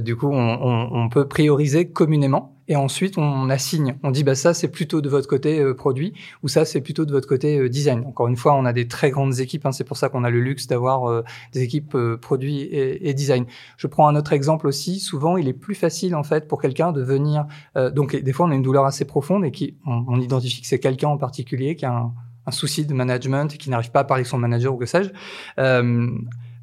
du 0.00 0.16
coup, 0.16 0.30
on 0.32 1.08
peut 1.08 1.26
prioriser 1.26 1.90
communément 1.90 2.57
et 2.68 2.76
ensuite 2.76 3.18
on 3.18 3.50
assigne. 3.50 3.96
On 4.02 4.10
dit 4.10 4.24
bah 4.24 4.34
ça 4.34 4.54
c'est 4.54 4.68
plutôt 4.68 5.00
de 5.00 5.08
votre 5.08 5.26
côté 5.26 5.58
euh, 5.58 5.74
produit 5.74 6.12
ou 6.42 6.48
ça 6.48 6.64
c'est 6.64 6.80
plutôt 6.80 7.04
de 7.04 7.12
votre 7.12 7.28
côté 7.28 7.58
euh, 7.58 7.68
design. 7.68 8.04
Encore 8.06 8.28
une 8.28 8.36
fois, 8.36 8.54
on 8.54 8.64
a 8.64 8.72
des 8.72 8.86
très 8.86 9.10
grandes 9.10 9.40
équipes. 9.40 9.66
Hein, 9.66 9.72
c'est 9.72 9.84
pour 9.84 9.96
ça 9.96 10.08
qu'on 10.08 10.24
a 10.24 10.30
le 10.30 10.40
luxe 10.40 10.66
d'avoir 10.66 11.08
euh, 11.08 11.24
des 11.52 11.62
équipes 11.62 11.96
produits 12.20 12.60
et, 12.60 13.08
et, 13.08 13.14
design. 13.14 13.46
Je 13.76 13.86
prends 13.86 14.08
un 14.08 14.16
autre 14.16 14.32
exemple 14.32 14.66
aussi. 14.66 15.00
Souvent, 15.00 15.36
il 15.36 15.48
est 15.48 15.54
plus 15.54 15.74
facile 15.74 16.14
en 16.14 16.22
fait 16.22 16.46
pour 16.46 16.60
quelqu'un 16.60 16.92
de 16.92 17.02
venir. 17.02 17.46
donc 17.94 18.14
des 18.14 18.32
fois, 18.32 18.46
on 18.46 18.50
a 18.50 18.54
une 18.54 18.62
douleur 18.62 18.84
assez 18.84 19.04
profonde 19.04 19.44
et 19.44 19.50
qui 19.50 19.76
on, 19.86 20.04
on 20.08 20.20
identifie 20.20 20.60
que 20.60 20.66
c'est 20.66 20.78
quelqu'un 20.78 21.08
en 21.08 21.18
particulier 21.18 21.76
qui 21.76 21.86
a 21.86 21.92
un, 21.92 22.12
un, 22.46 22.50
souci 22.50 22.84
de 22.84 22.94
management 22.94 23.54
et 23.54 23.58
qui 23.58 23.70
n'arrive 23.70 23.90
pas 23.90 24.00
à 24.00 24.04
parler 24.04 24.20
avec 24.20 24.28
son 24.28 24.38
manager 24.38 24.74
ou 24.74 24.76
que 24.76 24.86
sais-je 24.86 25.10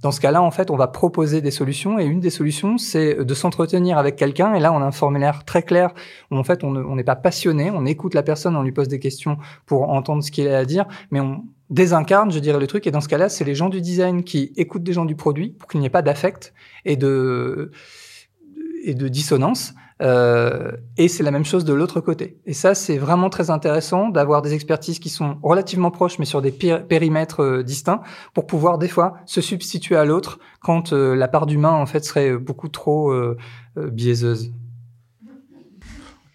Dans 0.05 0.11
ce 0.11 0.21
cas-là, 0.21 0.43
en 0.43 0.51
fait, 0.51 0.69
on 0.69 0.75
va 0.75 0.85
proposer 0.85 1.41
des 1.41 1.49
solutions 1.49 1.97
et 1.97 2.05
une 2.05 2.19
des 2.19 2.29
solutions, 2.29 2.77
c'est 2.77 3.25
de 3.25 3.33
s'entretenir 3.33 3.97
avec 3.97 4.15
quelqu'un. 4.15 4.53
Et 4.53 4.59
là, 4.59 4.71
on 4.71 4.77
a 4.77 4.85
un 4.85 4.91
formulaire 4.91 5.45
très 5.45 5.63
clair 5.63 5.95
où 6.29 6.37
en 6.37 6.43
fait, 6.43 6.63
on 6.63 6.95
n'est 6.95 7.03
pas 7.03 7.15
passionné, 7.15 7.71
on 7.71 7.87
écoute 7.87 8.13
la 8.13 8.21
personne, 8.21 8.55
on 8.55 8.61
lui 8.61 8.71
pose 8.71 8.87
des 8.87 8.99
questions 8.99 9.39
pour 9.65 9.89
entendre 9.89 10.23
ce 10.23 10.29
qu'il 10.29 10.47
a 10.47 10.59
à 10.59 10.65
dire, 10.65 10.85
mais 11.09 11.21
on 11.21 11.45
désincarne, 11.71 12.31
je 12.31 12.37
dirais, 12.37 12.59
le 12.59 12.67
truc. 12.67 12.85
Et 12.85 12.91
dans 12.91 13.01
ce 13.01 13.07
cas-là, 13.07 13.29
c'est 13.29 13.45
les 13.45 13.55
gens 13.55 13.67
du 13.67 13.81
design 13.81 14.23
qui 14.23 14.53
écoutent 14.57 14.83
des 14.83 14.93
gens 14.93 15.05
du 15.05 15.15
produit 15.15 15.49
pour 15.57 15.67
qu'il 15.67 15.79
n'y 15.79 15.87
ait 15.87 15.89
pas 15.89 16.03
d'affect 16.03 16.53
et 16.85 16.97
de 16.97 17.71
et 18.83 18.93
de 18.93 19.07
dissonance. 19.07 19.73
Euh, 20.01 20.71
et 20.97 21.07
c'est 21.07 21.23
la 21.23 21.31
même 21.31 21.45
chose 21.45 21.63
de 21.63 21.73
l'autre 21.73 22.01
côté. 22.01 22.37
Et 22.45 22.53
ça, 22.53 22.75
c'est 22.75 22.97
vraiment 22.97 23.29
très 23.29 23.49
intéressant 23.49 24.09
d'avoir 24.09 24.41
des 24.41 24.53
expertises 24.53 24.99
qui 24.99 25.09
sont 25.09 25.37
relativement 25.41 25.91
proches, 25.91 26.19
mais 26.19 26.25
sur 26.25 26.41
des 26.41 26.51
périmètres 26.51 27.41
euh, 27.41 27.63
distincts, 27.63 28.01
pour 28.33 28.45
pouvoir 28.45 28.77
des 28.77 28.89
fois 28.89 29.15
se 29.25 29.41
substituer 29.41 29.95
à 29.95 30.05
l'autre 30.05 30.39
quand 30.61 30.91
euh, 30.91 31.15
la 31.15 31.27
part 31.27 31.45
d'humain 31.45 31.71
en 31.71 31.85
fait 31.85 32.03
serait 32.03 32.37
beaucoup 32.37 32.67
trop 32.67 33.13
biaiseuse. 33.77 34.53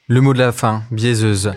Le 0.07 0.21
mot 0.21 0.33
de 0.33 0.39
la 0.39 0.53
fin, 0.53 0.83
biaiseuse. 0.91 1.53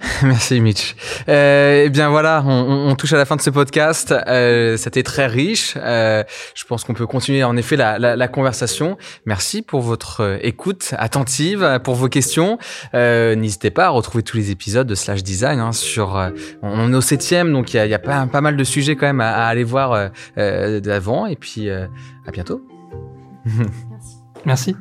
Merci 0.22 0.60
Mitch. 0.60 0.94
Euh, 1.28 1.84
eh 1.86 1.90
bien 1.90 2.08
voilà, 2.08 2.42
on, 2.46 2.88
on, 2.88 2.94
touche 2.94 3.12
à 3.12 3.16
la 3.16 3.24
fin 3.24 3.36
de 3.36 3.40
ce 3.40 3.50
podcast. 3.50 4.14
Euh, 4.28 4.76
C'était 4.76 5.02
très 5.02 5.26
riche. 5.26 5.74
Euh, 5.76 6.22
je 6.54 6.64
pense 6.64 6.84
qu'on 6.84 6.94
peut 6.94 7.06
continuer 7.06 7.42
en 7.42 7.56
effet 7.56 7.76
la, 7.76 7.98
la, 7.98 8.14
la, 8.14 8.28
conversation. 8.28 8.96
Merci 9.26 9.62
pour 9.62 9.80
votre 9.80 10.20
euh, 10.20 10.38
écoute 10.42 10.94
attentive, 10.98 11.80
pour 11.82 11.94
vos 11.94 12.08
questions. 12.08 12.58
Euh, 12.94 13.34
N'hésitez 13.34 13.70
pas 13.70 13.86
à 13.86 13.88
retrouver 13.88 14.22
tous 14.22 14.36
les 14.36 14.50
épisodes 14.50 14.86
de 14.86 14.94
Slash 14.94 15.22
Design 15.22 15.58
hein, 15.58 15.72
sur. 15.72 16.16
Euh, 16.16 16.30
on 16.62 16.92
est 16.92 16.96
au 16.96 17.00
septième, 17.00 17.52
donc 17.52 17.74
il 17.74 17.78
y 17.78 17.80
a, 17.80 17.86
y 17.86 17.94
a 17.94 17.98
pas, 17.98 18.26
pas, 18.26 18.40
mal 18.40 18.56
de 18.56 18.64
sujets 18.64 18.94
quand 18.94 19.06
même 19.06 19.20
à, 19.20 19.30
à 19.30 19.46
aller 19.46 19.64
voir 19.64 20.10
d'avant. 20.36 21.26
Et 21.26 21.36
puis 21.36 21.70
à 21.70 22.30
bientôt. 22.32 22.62
Merci. 24.44 24.74
Merci. 24.74 24.76